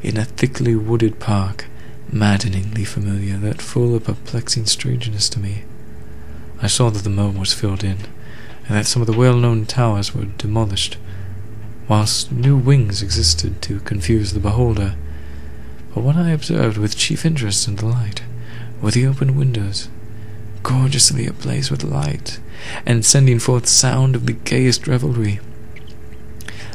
in 0.03 0.17
a 0.17 0.25
thickly 0.25 0.75
wooded 0.75 1.21
park, 1.21 1.67
maddeningly 2.11 2.85
familiar, 2.85 3.37
that 3.37 3.63
full 3.63 3.95
of 3.95 4.05
perplexing 4.05 4.67
strangeness 4.67 5.29
to 5.29 5.39
me. 5.39 5.63
I 6.61 6.67
saw 6.67 6.91
that 6.91 7.05
the 7.05 7.11
moat 7.11 7.37
was 7.37 7.53
filled 7.53 7.85
in, 7.85 7.99
and 8.67 8.77
that 8.77 8.87
some 8.87 9.03
of 9.03 9.07
the 9.07 9.17
well-known 9.17 9.67
towers 9.67 10.15
were 10.15 10.25
demolished, 10.25 10.97
whilst 11.87 12.33
new 12.33 12.57
wings 12.57 13.03
existed 13.03 13.63
to 13.63 13.81
confuse 13.81 14.33
the 14.33 14.41
beholder. 14.41 14.97
But 15.95 16.03
what 16.03 16.17
I 16.17 16.31
observed 16.31 16.77
with 16.77 16.97
chief 16.97 17.25
interest 17.25 17.69
and 17.69 17.79
delight 17.79 18.23
were 18.83 18.91
the 18.91 19.07
open 19.07 19.37
windows, 19.37 19.89
gorgeously 20.65 21.27
ablaze 21.27 21.71
with 21.71 21.85
light, 21.85 22.41
and 22.85 23.05
sending 23.05 23.39
forth 23.39 23.69
sound 23.69 24.17
of 24.17 24.27
the 24.27 24.33
gayest 24.33 24.89
revelry. 24.89 25.39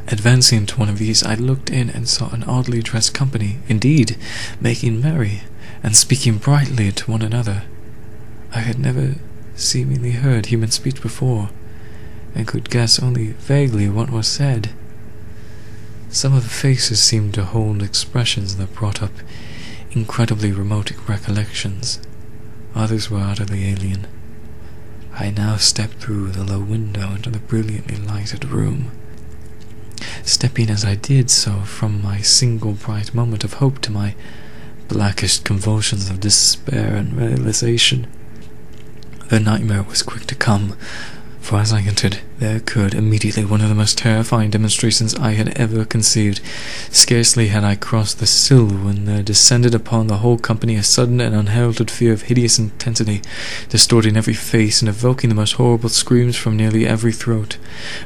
Advancing 0.07 0.65
to 0.67 0.79
one 0.79 0.89
of 0.89 0.99
these, 0.99 1.21
I 1.21 1.35
looked 1.35 1.69
in 1.69 1.89
and 1.89 2.07
saw 2.07 2.29
an 2.29 2.43
oddly 2.45 2.81
dressed 2.81 3.13
company, 3.13 3.59
indeed, 3.67 4.17
making 4.61 5.01
merry 5.01 5.41
and 5.83 5.95
speaking 5.95 6.37
brightly 6.37 6.91
to 6.93 7.11
one 7.11 7.21
another. 7.21 7.63
I 8.53 8.59
had 8.59 8.79
never 8.79 9.15
seemingly 9.55 10.11
heard 10.11 10.45
human 10.47 10.71
speech 10.71 11.01
before, 11.01 11.49
and 12.33 12.47
could 12.47 12.69
guess 12.69 12.99
only 12.99 13.33
vaguely 13.33 13.89
what 13.89 14.09
was 14.09 14.27
said. 14.27 14.69
Some 16.11 16.33
of 16.33 16.41
the 16.43 16.49
faces 16.49 17.01
seemed 17.01 17.35
to 17.35 17.45
hold 17.45 17.83
expressions 17.83 18.55
that 18.55 18.73
brought 18.73 19.03
up 19.03 19.11
incredibly 19.91 20.51
remote 20.51 20.91
recollections. 21.07 21.99
Others 22.73 23.11
were 23.11 23.19
utterly 23.19 23.69
alien. 23.69 24.07
I 25.13 25.29
now 25.29 25.57
stepped 25.57 25.97
through 25.97 26.31
the 26.31 26.43
low 26.43 26.61
window 26.61 27.11
into 27.11 27.29
the 27.29 27.39
brilliantly 27.39 27.97
lighted 27.97 28.45
room. 28.45 28.91
Stepping 30.23 30.71
as 30.71 30.83
I 30.83 30.95
did 30.95 31.29
so 31.29 31.61
from 31.61 32.01
my 32.01 32.21
single 32.21 32.73
bright 32.73 33.13
moment 33.13 33.43
of 33.43 33.53
hope 33.53 33.79
to 33.81 33.91
my 33.91 34.15
blackest 34.87 35.45
convulsions 35.45 36.09
of 36.09 36.19
despair 36.19 36.95
and 36.95 37.13
realization, 37.13 38.07
the 39.29 39.39
nightmare 39.39 39.83
was 39.83 40.01
quick 40.01 40.25
to 40.25 40.35
come, 40.35 40.75
for 41.39 41.59
as 41.59 41.71
I 41.71 41.81
entered, 41.81 42.19
there 42.39 42.55
occurred 42.55 42.93
immediately 42.93 43.43
one 43.43 43.59
of 43.59 43.67
the 43.67 43.75
most 43.75 43.97
terrifying 43.97 44.49
demonstrations 44.49 45.13
I 45.15 45.31
had 45.31 45.49
ever 45.57 45.83
conceived. 45.83 46.39
Scarcely 46.89 47.49
had 47.49 47.65
I 47.65 47.75
crossed 47.75 48.19
the 48.19 48.27
sill 48.27 48.67
when 48.67 49.03
there 49.03 49.21
descended 49.21 49.75
upon 49.75 50.07
the 50.07 50.17
whole 50.17 50.37
company 50.37 50.75
a 50.75 50.83
sudden 50.83 51.19
and 51.19 51.35
unheralded 51.35 51.91
fear 51.91 52.13
of 52.13 52.23
hideous 52.23 52.57
intensity, 52.57 53.21
distorting 53.67 54.15
every 54.15 54.33
face 54.33 54.81
and 54.81 54.87
evoking 54.87 55.29
the 55.29 55.35
most 55.35 55.53
horrible 55.53 55.89
screams 55.89 56.37
from 56.37 56.55
nearly 56.55 56.87
every 56.87 57.11
throat. 57.11 57.57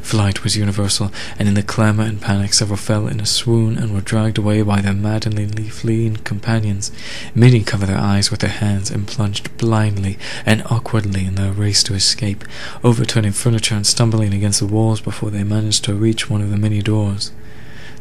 Flight 0.01 0.43
was 0.43 0.57
universal, 0.57 1.11
and 1.37 1.47
in 1.47 1.53
the 1.53 1.61
clamour 1.61 2.03
and 2.03 2.19
panic 2.19 2.53
several 2.53 2.77
fell 2.77 3.07
in 3.07 3.19
a 3.19 3.25
swoon 3.27 3.77
and 3.77 3.93
were 3.93 4.01
dragged 4.01 4.39
away 4.39 4.63
by 4.63 4.81
their 4.81 4.93
maddeningly 4.93 5.69
fleeing 5.69 6.17
companions. 6.17 6.91
Many 7.35 7.61
covered 7.63 7.89
their 7.89 7.97
eyes 7.97 8.31
with 8.31 8.39
their 8.39 8.49
hands 8.49 8.89
and 8.89 9.07
plunged 9.07 9.55
blindly 9.57 10.17
and 10.43 10.63
awkwardly 10.71 11.25
in 11.25 11.35
their 11.35 11.51
race 11.51 11.83
to 11.83 11.93
escape, 11.93 12.43
overturning 12.83 13.31
furniture 13.31 13.75
and 13.75 13.85
stumbling 13.85 14.22
against 14.31 14.59
the 14.59 14.67
walls 14.67 15.01
before 15.01 15.31
they 15.31 15.43
managed 15.43 15.83
to 15.85 15.95
reach 15.95 16.29
one 16.29 16.41
of 16.41 16.51
the 16.51 16.57
many 16.57 16.81
doors. 16.81 17.31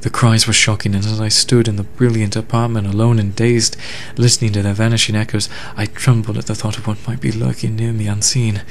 The 0.03 0.11
cries 0.11 0.47
were 0.49 0.53
shocking, 0.53 0.97
and 0.97 1.05
as 1.05 1.21
I 1.21 1.29
stood 1.29 1.69
in 1.69 1.77
the 1.77 1.85
brilliant 1.85 2.35
apartment 2.35 2.89
alone 2.89 3.21
and 3.21 3.35
dazed, 3.35 3.77
listening 4.17 4.53
to 4.53 4.63
their 4.63 4.75
vanishing 4.75 5.15
echoes, 5.15 5.49
I 5.77 5.87
trembled 5.87 6.37
at 6.37 6.47
the 6.47 6.57
thought 6.57 6.77
of 6.77 6.89
what 6.89 7.07
might 7.07 7.21
be 7.21 7.31
lurking 7.31 7.77
near 7.77 7.93
me 7.93 8.09
unseen. 8.09 8.63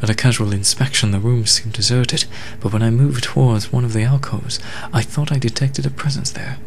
At 0.00 0.10
a 0.10 0.14
casual 0.14 0.52
inspection, 0.52 1.10
the 1.10 1.18
room 1.18 1.44
seemed 1.44 1.72
deserted, 1.72 2.26
but 2.60 2.72
when 2.72 2.84
I 2.84 2.90
moved 2.90 3.24
towards 3.24 3.72
one 3.72 3.84
of 3.84 3.94
the 3.94 4.04
alcoves, 4.04 4.60
I 4.92 5.02
thought 5.02 5.32
I 5.32 5.38
detected 5.38 5.86
a 5.86 5.90
presence 5.90 6.30
there. 6.30 6.58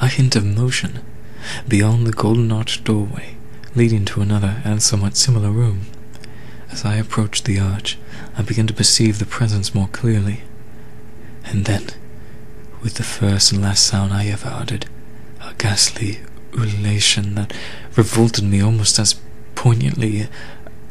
A 0.00 0.08
hint 0.08 0.34
of 0.34 0.44
motion 0.44 1.00
beyond 1.68 2.06
the 2.06 2.12
golden 2.12 2.50
arched 2.52 2.84
doorway, 2.84 3.36
leading 3.74 4.06
to 4.06 4.22
another 4.22 4.62
and 4.64 4.82
somewhat 4.82 5.16
similar 5.16 5.50
room. 5.50 5.82
As 6.70 6.86
I 6.86 6.96
approached 6.96 7.44
the 7.44 7.58
arch, 7.58 7.98
I 8.38 8.42
began 8.42 8.66
to 8.66 8.74
perceive 8.74 9.18
the 9.18 9.26
presence 9.26 9.74
more 9.74 9.88
clearly. 9.88 10.42
And 11.44 11.64
then, 11.64 11.86
with 12.82 12.94
the 12.94 13.02
first 13.02 13.52
and 13.52 13.62
last 13.62 13.86
sound 13.86 14.12
I 14.12 14.26
ever 14.26 14.48
uttered, 14.48 14.86
a 15.40 15.54
ghastly 15.54 16.20
ululation 16.52 17.34
that 17.34 17.52
revolted 17.96 18.44
me 18.44 18.60
almost 18.60 18.98
as 18.98 19.20
poignantly 19.54 20.28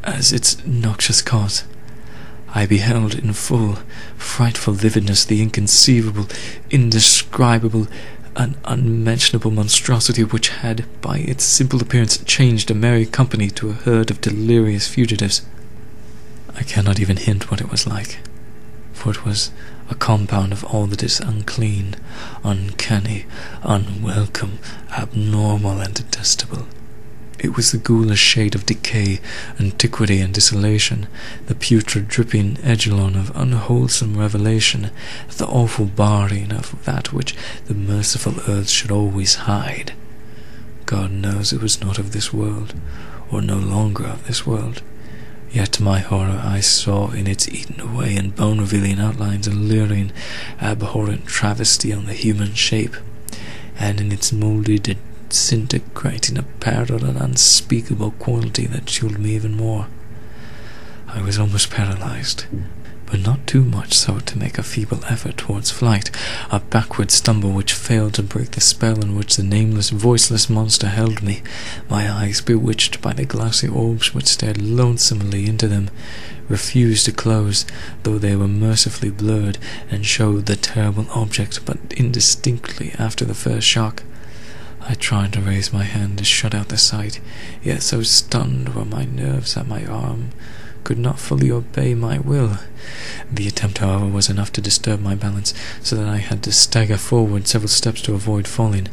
as 0.04 0.32
its 0.32 0.64
noxious 0.66 1.22
cause. 1.22 1.66
I 2.54 2.66
beheld 2.66 3.16
in 3.16 3.34
full, 3.34 3.80
frightful 4.18 4.74
vividness 4.74 5.26
the 5.26 5.42
inconceivable, 5.42 6.28
indescribable, 6.72 7.88
and 8.36 8.56
unmentionable 8.66 9.52
monstrosity 9.52 10.24
which 10.24 10.50
had, 10.50 10.86
by 11.02 11.20
its 11.20 11.44
simple 11.44 11.82
appearance, 11.82 12.18
changed 12.24 12.72
a 12.72 12.74
merry 12.74 13.06
company 13.06 13.50
to 13.52 13.70
a 13.70 13.74
herd 13.74 14.10
of 14.10 14.22
delirious 14.22 14.88
fugitives. 14.88 15.42
I 16.56 16.64
cannot 16.64 17.00
even 17.00 17.18
hint 17.18 17.52
what 17.52 17.62
it 17.62 17.70
was 17.70 17.86
like, 17.86 18.20
for 18.94 19.12
it 19.12 19.26
was 19.26 19.52
a 19.90 19.96
compound 19.96 20.52
of 20.52 20.64
all 20.64 20.88
that 20.88 21.04
is 21.04 21.20
unclean, 21.20 21.96
uncanny, 22.44 23.26
unwelcome, 23.62 24.60
abnormal, 24.98 25.80
and 25.82 25.94
detestable. 25.94 26.68
It 27.38 27.56
was 27.56 27.72
the 27.72 27.78
ghoulish 27.78 28.22
shade 28.22 28.56
of 28.56 28.66
decay, 28.66 29.20
antiquity, 29.60 30.22
and 30.22 30.34
desolation, 30.34 31.08
the 31.48 31.56
putrid 31.56 32.08
dripping 32.08 32.58
eidolon 32.66 33.16
of 33.16 33.36
unwholesome 33.36 34.18
revelation, 34.18 34.90
the 35.38 35.46
awful 35.46 35.86
barring 35.86 36.54
of 36.54 36.84
that 36.86 37.12
which 37.12 37.36
the 37.66 37.74
merciful 37.74 38.36
earth 38.48 38.70
should 38.70 38.92
always 38.92 39.36
hide. 39.36 39.94
God 40.86 41.12
knows 41.12 41.52
it 41.52 41.62
was 41.62 41.82
not 41.82 42.00
of 42.00 42.14
this 42.14 42.32
world, 42.32 42.74
or 43.30 43.42
no 43.42 43.58
longer 43.58 44.06
of 44.06 44.28
this 44.28 44.48
world. 44.48 44.82
Yet 45.56 45.72
to 45.72 45.84
my 45.84 46.00
horror 46.00 46.42
I 46.44 46.60
saw 46.60 47.12
in 47.12 47.28
its 47.28 47.48
eaten 47.48 47.80
away 47.80 48.18
and 48.18 48.36
bone 48.36 48.60
revealing 48.60 49.00
outlines 49.00 49.48
a 49.48 49.52
luring, 49.52 50.12
abhorrent 50.60 51.28
travesty 51.28 51.94
on 51.94 52.08
the 52.08 52.14
human 52.14 52.54
shape, 52.56 52.98
and 53.80 54.02
in 54.02 54.12
its 54.12 54.34
moulded 54.34 54.98
disintegrating 55.30 56.38
apparel 56.38 57.06
an 57.06 57.16
unspeakable 57.16 58.12
quality 58.20 58.66
that 58.66 58.86
chilled 58.86 59.18
me 59.18 59.34
even 59.36 59.56
more. 59.56 59.88
I 61.08 61.22
was 61.22 61.40
almost 61.40 61.72
paralyzed, 61.72 62.48
but 63.06 63.20
not 63.20 63.46
too 63.46 63.64
much 63.64 63.94
so 63.94 64.20
to 64.20 64.38
make 64.38 64.58
a 64.58 64.64
feeble 64.64 65.04
effort 65.06 65.38
towards 65.38 65.72
flight, 65.72 66.10
a 66.52 66.60
backward 66.60 67.12
stumble 67.12 67.52
which 67.52 67.74
failed 67.74 68.14
to 68.16 68.24
break 68.24 68.52
the 68.52 68.62
spell 68.62 69.00
in 69.02 69.16
which 69.16 69.36
the 69.36 69.44
nameless, 69.44 69.90
voiceless 69.90 70.50
monster 70.50 70.88
held 70.88 71.22
me, 71.22 71.42
my 71.90 72.12
eyes 72.12 72.42
bewitched 72.42 73.02
by 73.02 73.14
the 73.14 73.26
glassy 73.26 73.68
orbs 73.68 74.14
which 74.14 74.28
stared 74.28 74.62
lonesomely 74.62 75.46
into 75.48 75.68
them, 75.68 75.90
refused 76.50 77.06
to 77.06 77.12
close, 77.12 77.66
though 78.04 78.18
they 78.18 78.36
were 78.36 78.48
mercifully 78.48 79.10
blurred, 79.10 79.58
and 79.90 80.06
showed 80.06 80.46
the 80.46 80.56
terrible 80.56 81.08
object 81.12 81.66
but 81.66 81.78
indistinctly 81.96 82.94
after 82.98 83.26
the 83.26 83.34
first 83.34 83.68
shock. 83.68 84.04
I 84.88 84.94
tried 84.94 85.34
to 85.34 85.42
raise 85.42 85.74
my 85.74 85.84
hand 85.84 86.20
to 86.20 86.24
shut 86.24 86.54
out 86.54 86.70
the 86.70 86.78
sight, 86.78 87.20
yet 87.64 87.82
so 87.82 88.04
stunned 88.04 88.76
were 88.76 88.86
my 88.86 89.06
nerves 89.06 89.56
that 89.56 89.68
my 89.68 89.84
arm 89.86 90.30
could 90.86 90.98
not 90.98 91.20
fully 91.20 91.52
obey 91.52 91.94
my 91.94 92.20
will. 92.20 92.60
The 93.30 93.48
attempt, 93.48 93.80
however, 93.80 94.06
was 94.06 94.30
enough 94.30 94.54
to 94.54 94.62
disturb 94.62 95.02
my 95.02 95.16
balance, 95.16 95.54
so 95.82 95.98
that 95.98 96.08
I 96.08 96.18
had 96.18 96.42
to 96.44 96.54
stagger 96.54 96.96
forward 96.96 97.48
several 97.48 97.68
steps 97.68 98.02
to 98.04 98.14
avoid 98.14 98.48
falling. 98.48 98.88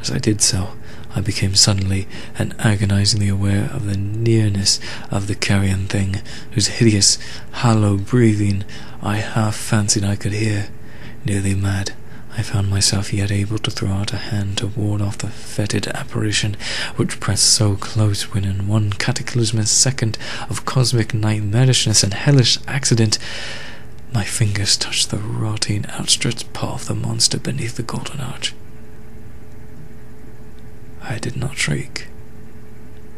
As 0.00 0.10
I 0.10 0.18
did 0.18 0.40
so, 0.40 0.70
I 1.14 1.20
became 1.20 1.54
suddenly 1.54 2.08
and 2.36 2.56
agonizingly 2.58 3.28
aware 3.28 3.70
of 3.72 3.86
the 3.86 3.96
nearness 3.96 4.80
of 5.10 5.28
the 5.28 5.36
carrion 5.36 5.86
thing, 5.86 6.22
whose 6.52 6.78
hideous, 6.78 7.18
hollow 7.52 7.96
breathing 7.98 8.64
I 9.00 9.18
half 9.18 9.54
fancied 9.54 10.02
I 10.02 10.16
could 10.16 10.32
hear. 10.32 10.68
Nearly 11.24 11.54
mad, 11.54 11.92
I 12.36 12.42
found 12.42 12.68
myself 12.68 13.12
yet 13.12 13.30
able 13.30 13.58
to 13.58 13.70
throw 13.70 13.90
out 13.90 14.12
a 14.12 14.16
hand 14.16 14.58
to 14.58 14.66
ward 14.66 15.00
off 15.00 15.18
the 15.18 15.28
fetid 15.28 15.86
apparition 15.88 16.56
which 16.96 17.20
pressed 17.20 17.44
so 17.46 17.76
close 17.76 18.34
when 18.34 18.44
in 18.44 18.66
one 18.66 18.92
cataclysmic 18.92 19.68
second 19.68 20.18
of 20.50 20.64
cosmic 20.64 21.08
nightmarishness 21.08 22.02
and 22.02 22.12
hellish 22.12 22.58
accident 22.66 23.18
my 24.12 24.24
fingers 24.24 24.76
touched 24.76 25.10
the 25.10 25.18
rotting 25.18 25.86
outstretched 25.90 26.52
paw 26.52 26.74
of 26.74 26.86
the 26.86 26.94
monster 26.94 27.38
beneath 27.38 27.76
the 27.76 27.82
golden 27.82 28.20
arch. 28.20 28.52
I 31.02 31.18
did 31.18 31.36
not 31.36 31.56
shriek, 31.56 32.08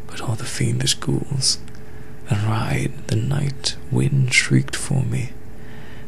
but 0.07 0.21
all 0.21 0.35
the 0.35 0.43
fiendish 0.43 0.95
ghouls 0.95 1.59
that 2.29 2.45
ride 2.45 2.91
the 3.07 3.15
night 3.15 3.77
wind 3.91 4.33
shrieked 4.33 4.75
for 4.75 5.03
me, 5.03 5.31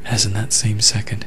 as 0.06 0.26
in 0.26 0.34
that 0.34 0.54
same 0.54 0.82
second 0.82 1.26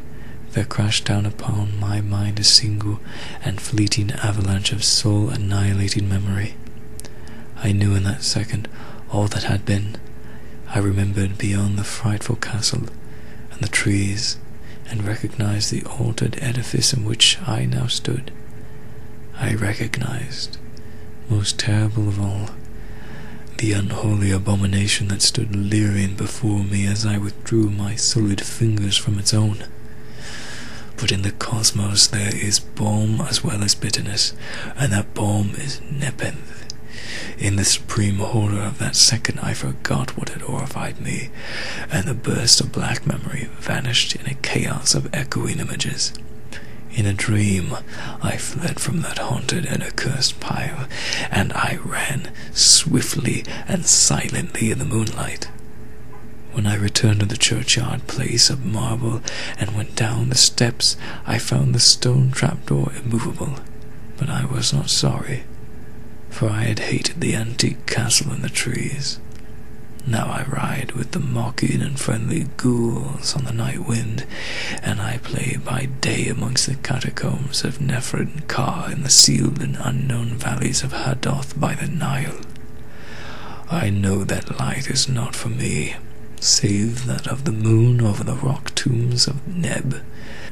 there 0.53 0.65
crashed 0.65 1.07
down 1.07 1.27
upon 1.27 1.79
my 1.81 2.01
mind 2.01 2.39
a 2.39 2.45
single 2.45 3.01
and 3.45 3.61
fleeting 3.61 4.11
avalanche 4.13 4.73
of 4.73 4.85
soul 4.85 5.31
annihilating 5.31 6.09
memory. 6.09 6.55
I 7.57 7.73
knew 7.73 7.95
in 7.95 8.05
that 8.05 8.23
second 8.23 8.69
all 9.11 9.29
that 9.29 9.45
had 9.45 9.65
been. 9.65 9.97
I 10.69 10.79
remembered 10.79 11.39
beyond 11.39 11.79
the 11.79 11.85
frightful 11.85 12.37
castle 12.37 12.85
and 13.51 13.61
the 13.61 13.69
trees, 13.69 14.39
and 14.89 15.05
recognized 15.05 15.71
the 15.71 15.85
altered 15.85 16.39
edifice 16.43 16.93
in 16.93 17.05
which 17.05 17.39
I 17.47 17.65
now 17.65 17.87
stood. 17.87 18.31
I 19.37 19.55
recognized, 19.55 20.59
most 21.29 21.59
terrible 21.59 22.09
of 22.09 22.21
all, 22.21 22.51
the 23.59 23.73
unholy 23.73 24.31
abomination 24.31 25.09
that 25.09 25.23
stood 25.23 25.55
leering 25.55 26.15
before 26.17 26.65
me 26.65 26.87
as 26.87 27.07
I 27.07 27.17
withdrew 27.17 27.71
my 27.71 27.95
solid 27.95 28.41
fingers 28.41 28.97
from 28.97 29.19
its 29.19 29.33
own. 29.33 29.65
But 30.97 31.13
in 31.13 31.23
the 31.23 31.33
cosmos 31.33 32.07
there 32.07 32.35
is 32.35 32.61
balm 32.61 33.21
as 33.21 33.43
well 33.43 33.63
as 33.63 33.75
bitterness, 33.75 34.35
and 34.77 34.93
that 34.93 35.15
balm 35.15 35.55
is 35.57 35.81
Nepenthe. 35.91 36.67
In 37.39 37.57
the 37.57 37.65
supreme 37.65 38.19
horror 38.19 38.61
of 38.61 38.79
that 38.79 38.95
second 38.95 39.41
I 39.41 39.55
forgot 39.55 40.17
what 40.17 40.29
had 40.29 40.43
horrified 40.43 41.01
me, 41.01 41.31
and 41.91 42.07
the 42.07 42.15
burst 42.15 42.61
of 42.61 42.73
black 42.73 43.07
memory 43.07 43.49
vanished 43.59 44.15
in 44.15 44.27
a 44.27 44.35
chaos 44.35 44.95
of 44.95 45.13
echoing 45.13 45.59
images. 45.59 46.13
In 46.95 47.07
a 47.07 47.15
dream, 47.15 47.75
I 48.23 48.37
fled 48.37 48.79
from 48.79 49.01
that 49.01 49.19
haunted 49.19 49.65
and 49.65 49.83
accursed 49.83 50.41
pile, 50.41 50.87
and 51.31 51.53
I 51.55 51.79
ran 51.83 52.31
swiftly 52.53 53.45
and 53.67 53.87
silently 53.87 54.71
in 54.71 54.79
the 54.79 54.85
moonlight. 54.85 55.49
When 56.53 56.67
I 56.67 56.77
returned 56.77 57.21
to 57.21 57.27
the 57.27 57.39
churchyard 57.39 58.07
place 58.07 58.51
of 58.51 58.65
marble 58.65 59.23
and 59.59 59.75
went 59.75 59.97
down 59.97 60.29
the 60.29 60.35
steps, 60.35 60.99
I 61.27 61.39
found 61.39 61.75
the 61.75 61.81
stone 61.81 62.31
trapdoor 62.31 62.93
immovable, 62.93 63.57
but 64.19 64.29
I 64.29 64.45
was 64.45 64.71
not 64.73 64.91
sorry, 64.91 65.45
for 66.29 66.51
I 66.51 66.65
had 66.65 66.79
hated 66.81 67.21
the 67.21 67.35
antique 67.35 67.87
castle 67.87 68.33
in 68.35 68.43
the 68.43 68.51
trees. 68.51 69.19
Now 70.07 70.27
I 70.27 70.45
ride 70.45 70.93
with 70.93 71.13
the 71.13 71.21
mocking 71.21 71.81
and 71.81 71.99
friendly 71.99 72.49
ghouls 72.59 73.35
on 73.35 73.45
the 73.45 73.53
night 73.53 73.87
wind, 73.87 74.27
and 74.83 75.01
I 75.01 75.19
play 75.19 75.57
by 75.65 75.87
day 76.01 76.29
amongst 76.29 76.67
the 76.67 76.75
catacombs 76.75 77.65
of 77.65 77.79
Nephren-Ka 77.81 78.89
in 78.93 79.05
the 79.05 79.11
sealed 79.11 79.63
and 79.63 79.79
unknown 79.81 80.37
valleys 80.37 80.83
of 80.83 80.93
Hadoth 80.93 81.59
by 81.59 81.75
the 81.75 81.89
Nile. 81.89 82.41
I 83.71 83.89
know 83.89 84.23
that 84.25 84.59
light 84.59 84.91
is 84.91 85.09
not 85.09 85.35
for 85.35 85.49
me, 85.49 85.97
save 86.43 87.07
that 87.07 87.29
of 87.29 87.45
the 87.45 87.53
moon 87.53 88.01
over 88.01 88.25
the 88.25 88.35
rock 88.35 88.75
tombs 88.75 89.29
of 89.29 89.47
Neb, 89.47 90.03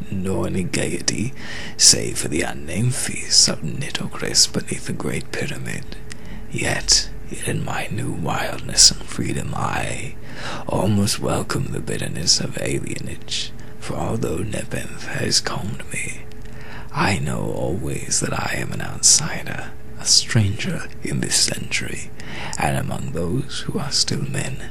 nor 0.09 0.47
any 0.47 0.63
gaiety, 0.63 1.35
save 1.77 2.19
for 2.19 2.29
the 2.29 2.43
unnamed 2.43 2.95
feasts 2.95 3.49
of 3.49 3.65
Nitocris 3.65 4.47
beneath 4.53 4.87
the 4.87 4.93
Great 4.93 5.33
Pyramid. 5.33 5.97
Yet, 6.53 7.11
in 7.45 7.65
my 7.65 7.89
new 7.91 8.13
wildness 8.13 8.93
and 8.93 9.03
freedom, 9.03 9.53
I 9.53 10.15
almost 10.69 11.19
welcome 11.19 11.73
the 11.73 11.81
bitterness 11.81 12.39
of 12.39 12.55
alienage, 12.55 13.51
for 13.81 13.95
although 13.95 14.39
Nepenthe 14.39 15.07
has 15.07 15.41
calmed 15.41 15.83
me, 15.93 16.21
I 16.93 17.19
know 17.19 17.53
always 17.53 18.21
that 18.21 18.33
I 18.33 18.55
am 18.59 18.71
an 18.71 18.81
outsider, 18.81 19.73
a 19.99 20.05
stranger 20.05 20.85
in 21.03 21.21
this 21.21 21.35
century, 21.35 22.11
and 22.59 22.77
among 22.77 23.11
those 23.11 23.63
who 23.63 23.77
are 23.79 23.91
still 23.91 24.23
men. 24.23 24.71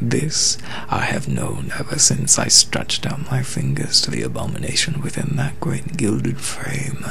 This 0.00 0.58
I 0.88 1.00
have 1.04 1.28
known 1.28 1.72
ever 1.78 1.98
since 1.98 2.38
I 2.38 2.48
stretched 2.48 3.06
out 3.06 3.30
my 3.30 3.42
fingers 3.42 4.00
to 4.02 4.10
the 4.10 4.22
abomination 4.22 5.00
within 5.00 5.36
that 5.36 5.60
great 5.60 5.96
gilded 5.96 6.38
frame. 6.38 7.06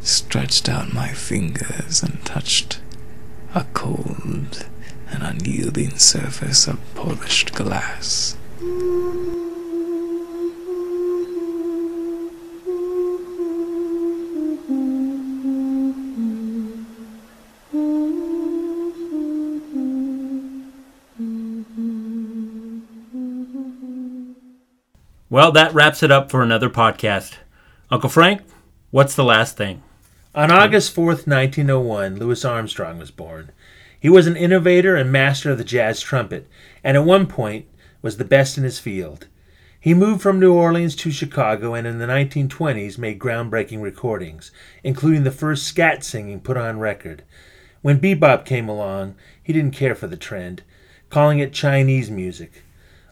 Stretched 0.00 0.68
out 0.68 0.92
my 0.92 1.08
fingers 1.08 2.02
and 2.02 2.24
touched 2.24 2.80
a 3.54 3.64
cold 3.74 4.66
and 5.10 5.22
unyielding 5.22 5.98
surface 5.98 6.66
of 6.66 6.78
polished 6.94 7.54
glass. 7.54 8.36
Well, 25.36 25.52
that 25.52 25.74
wraps 25.74 26.02
it 26.02 26.10
up 26.10 26.30
for 26.30 26.42
another 26.42 26.70
podcast. 26.70 27.34
Uncle 27.90 28.08
Frank, 28.08 28.40
what's 28.90 29.14
the 29.14 29.22
last 29.22 29.54
thing? 29.58 29.82
On 30.34 30.50
August 30.50 30.96
4th, 30.96 31.26
1901, 31.26 32.16
Louis 32.16 32.42
Armstrong 32.42 32.98
was 32.98 33.10
born. 33.10 33.52
He 34.00 34.08
was 34.08 34.26
an 34.26 34.34
innovator 34.34 34.96
and 34.96 35.12
master 35.12 35.50
of 35.50 35.58
the 35.58 35.62
jazz 35.62 36.00
trumpet, 36.00 36.48
and 36.82 36.96
at 36.96 37.04
one 37.04 37.26
point 37.26 37.66
was 38.00 38.16
the 38.16 38.24
best 38.24 38.56
in 38.56 38.64
his 38.64 38.78
field. 38.78 39.26
He 39.78 39.92
moved 39.92 40.22
from 40.22 40.40
New 40.40 40.54
Orleans 40.54 40.96
to 40.96 41.10
Chicago 41.10 41.74
and 41.74 41.86
in 41.86 41.98
the 41.98 42.06
1920s 42.06 42.96
made 42.96 43.18
groundbreaking 43.18 43.82
recordings, 43.82 44.50
including 44.82 45.24
the 45.24 45.30
first 45.30 45.64
scat 45.64 46.02
singing 46.02 46.40
put 46.40 46.56
on 46.56 46.78
record. 46.78 47.24
When 47.82 48.00
bebop 48.00 48.46
came 48.46 48.70
along, 48.70 49.16
he 49.42 49.52
didn't 49.52 49.76
care 49.76 49.94
for 49.94 50.06
the 50.06 50.16
trend, 50.16 50.62
calling 51.10 51.40
it 51.40 51.52
Chinese 51.52 52.10
music. 52.10 52.62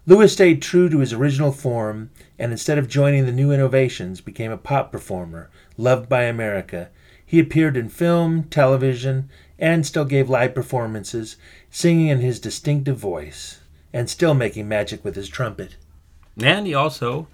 Louis 0.06 0.30
stayed 0.30 0.60
true 0.60 0.90
to 0.90 0.98
his 0.98 1.14
original 1.14 1.50
form 1.50 2.10
and 2.38 2.52
instead 2.52 2.76
of 2.76 2.88
joining 2.88 3.24
the 3.24 3.32
new 3.32 3.50
innovations 3.50 4.20
became 4.20 4.50
a 4.50 4.58
pop 4.58 4.92
performer, 4.92 5.50
loved 5.78 6.08
by 6.10 6.24
America. 6.24 6.90
He 7.24 7.40
appeared 7.40 7.76
in 7.76 7.88
film, 7.88 8.44
television, 8.44 9.30
and 9.58 9.86
still 9.86 10.04
gave 10.04 10.28
live 10.28 10.54
performances, 10.54 11.36
singing 11.70 12.08
in 12.08 12.20
his 12.20 12.38
distinctive 12.38 12.98
voice 12.98 13.60
and 13.94 14.10
still 14.10 14.34
making 14.34 14.68
magic 14.68 15.02
with 15.04 15.16
his 15.16 15.28
trumpet. 15.28 15.76
And 16.42 16.66
he 16.66 16.74
also 16.74 17.28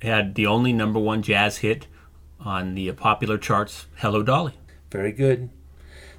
had 0.00 0.34
the 0.34 0.46
only 0.46 0.72
number 0.72 0.98
one 0.98 1.22
jazz 1.22 1.58
hit 1.58 1.88
on 2.40 2.74
the 2.74 2.90
popular 2.92 3.36
charts, 3.36 3.86
Hello 3.96 4.22
Dolly. 4.22 4.54
Very 4.90 5.12
good. 5.12 5.50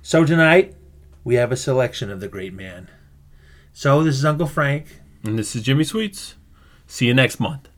So 0.04 0.24
tonight, 0.24 0.76
we 1.24 1.36
have 1.36 1.52
a 1.52 1.58
selection 1.58 2.12
of 2.12 2.20
the 2.20 2.28
great 2.28 2.54
man. 2.54 2.90
So 3.74 4.04
this 4.04 4.16
is 4.16 4.26
Uncle 4.26 4.48
Frank. 4.48 5.00
And 5.24 5.38
this 5.38 5.56
is 5.56 5.64
Jimmy 5.64 5.84
Sweets. 5.84 6.36
See 6.88 7.08
you 7.08 7.14
next 7.14 7.40
month. 7.40 7.69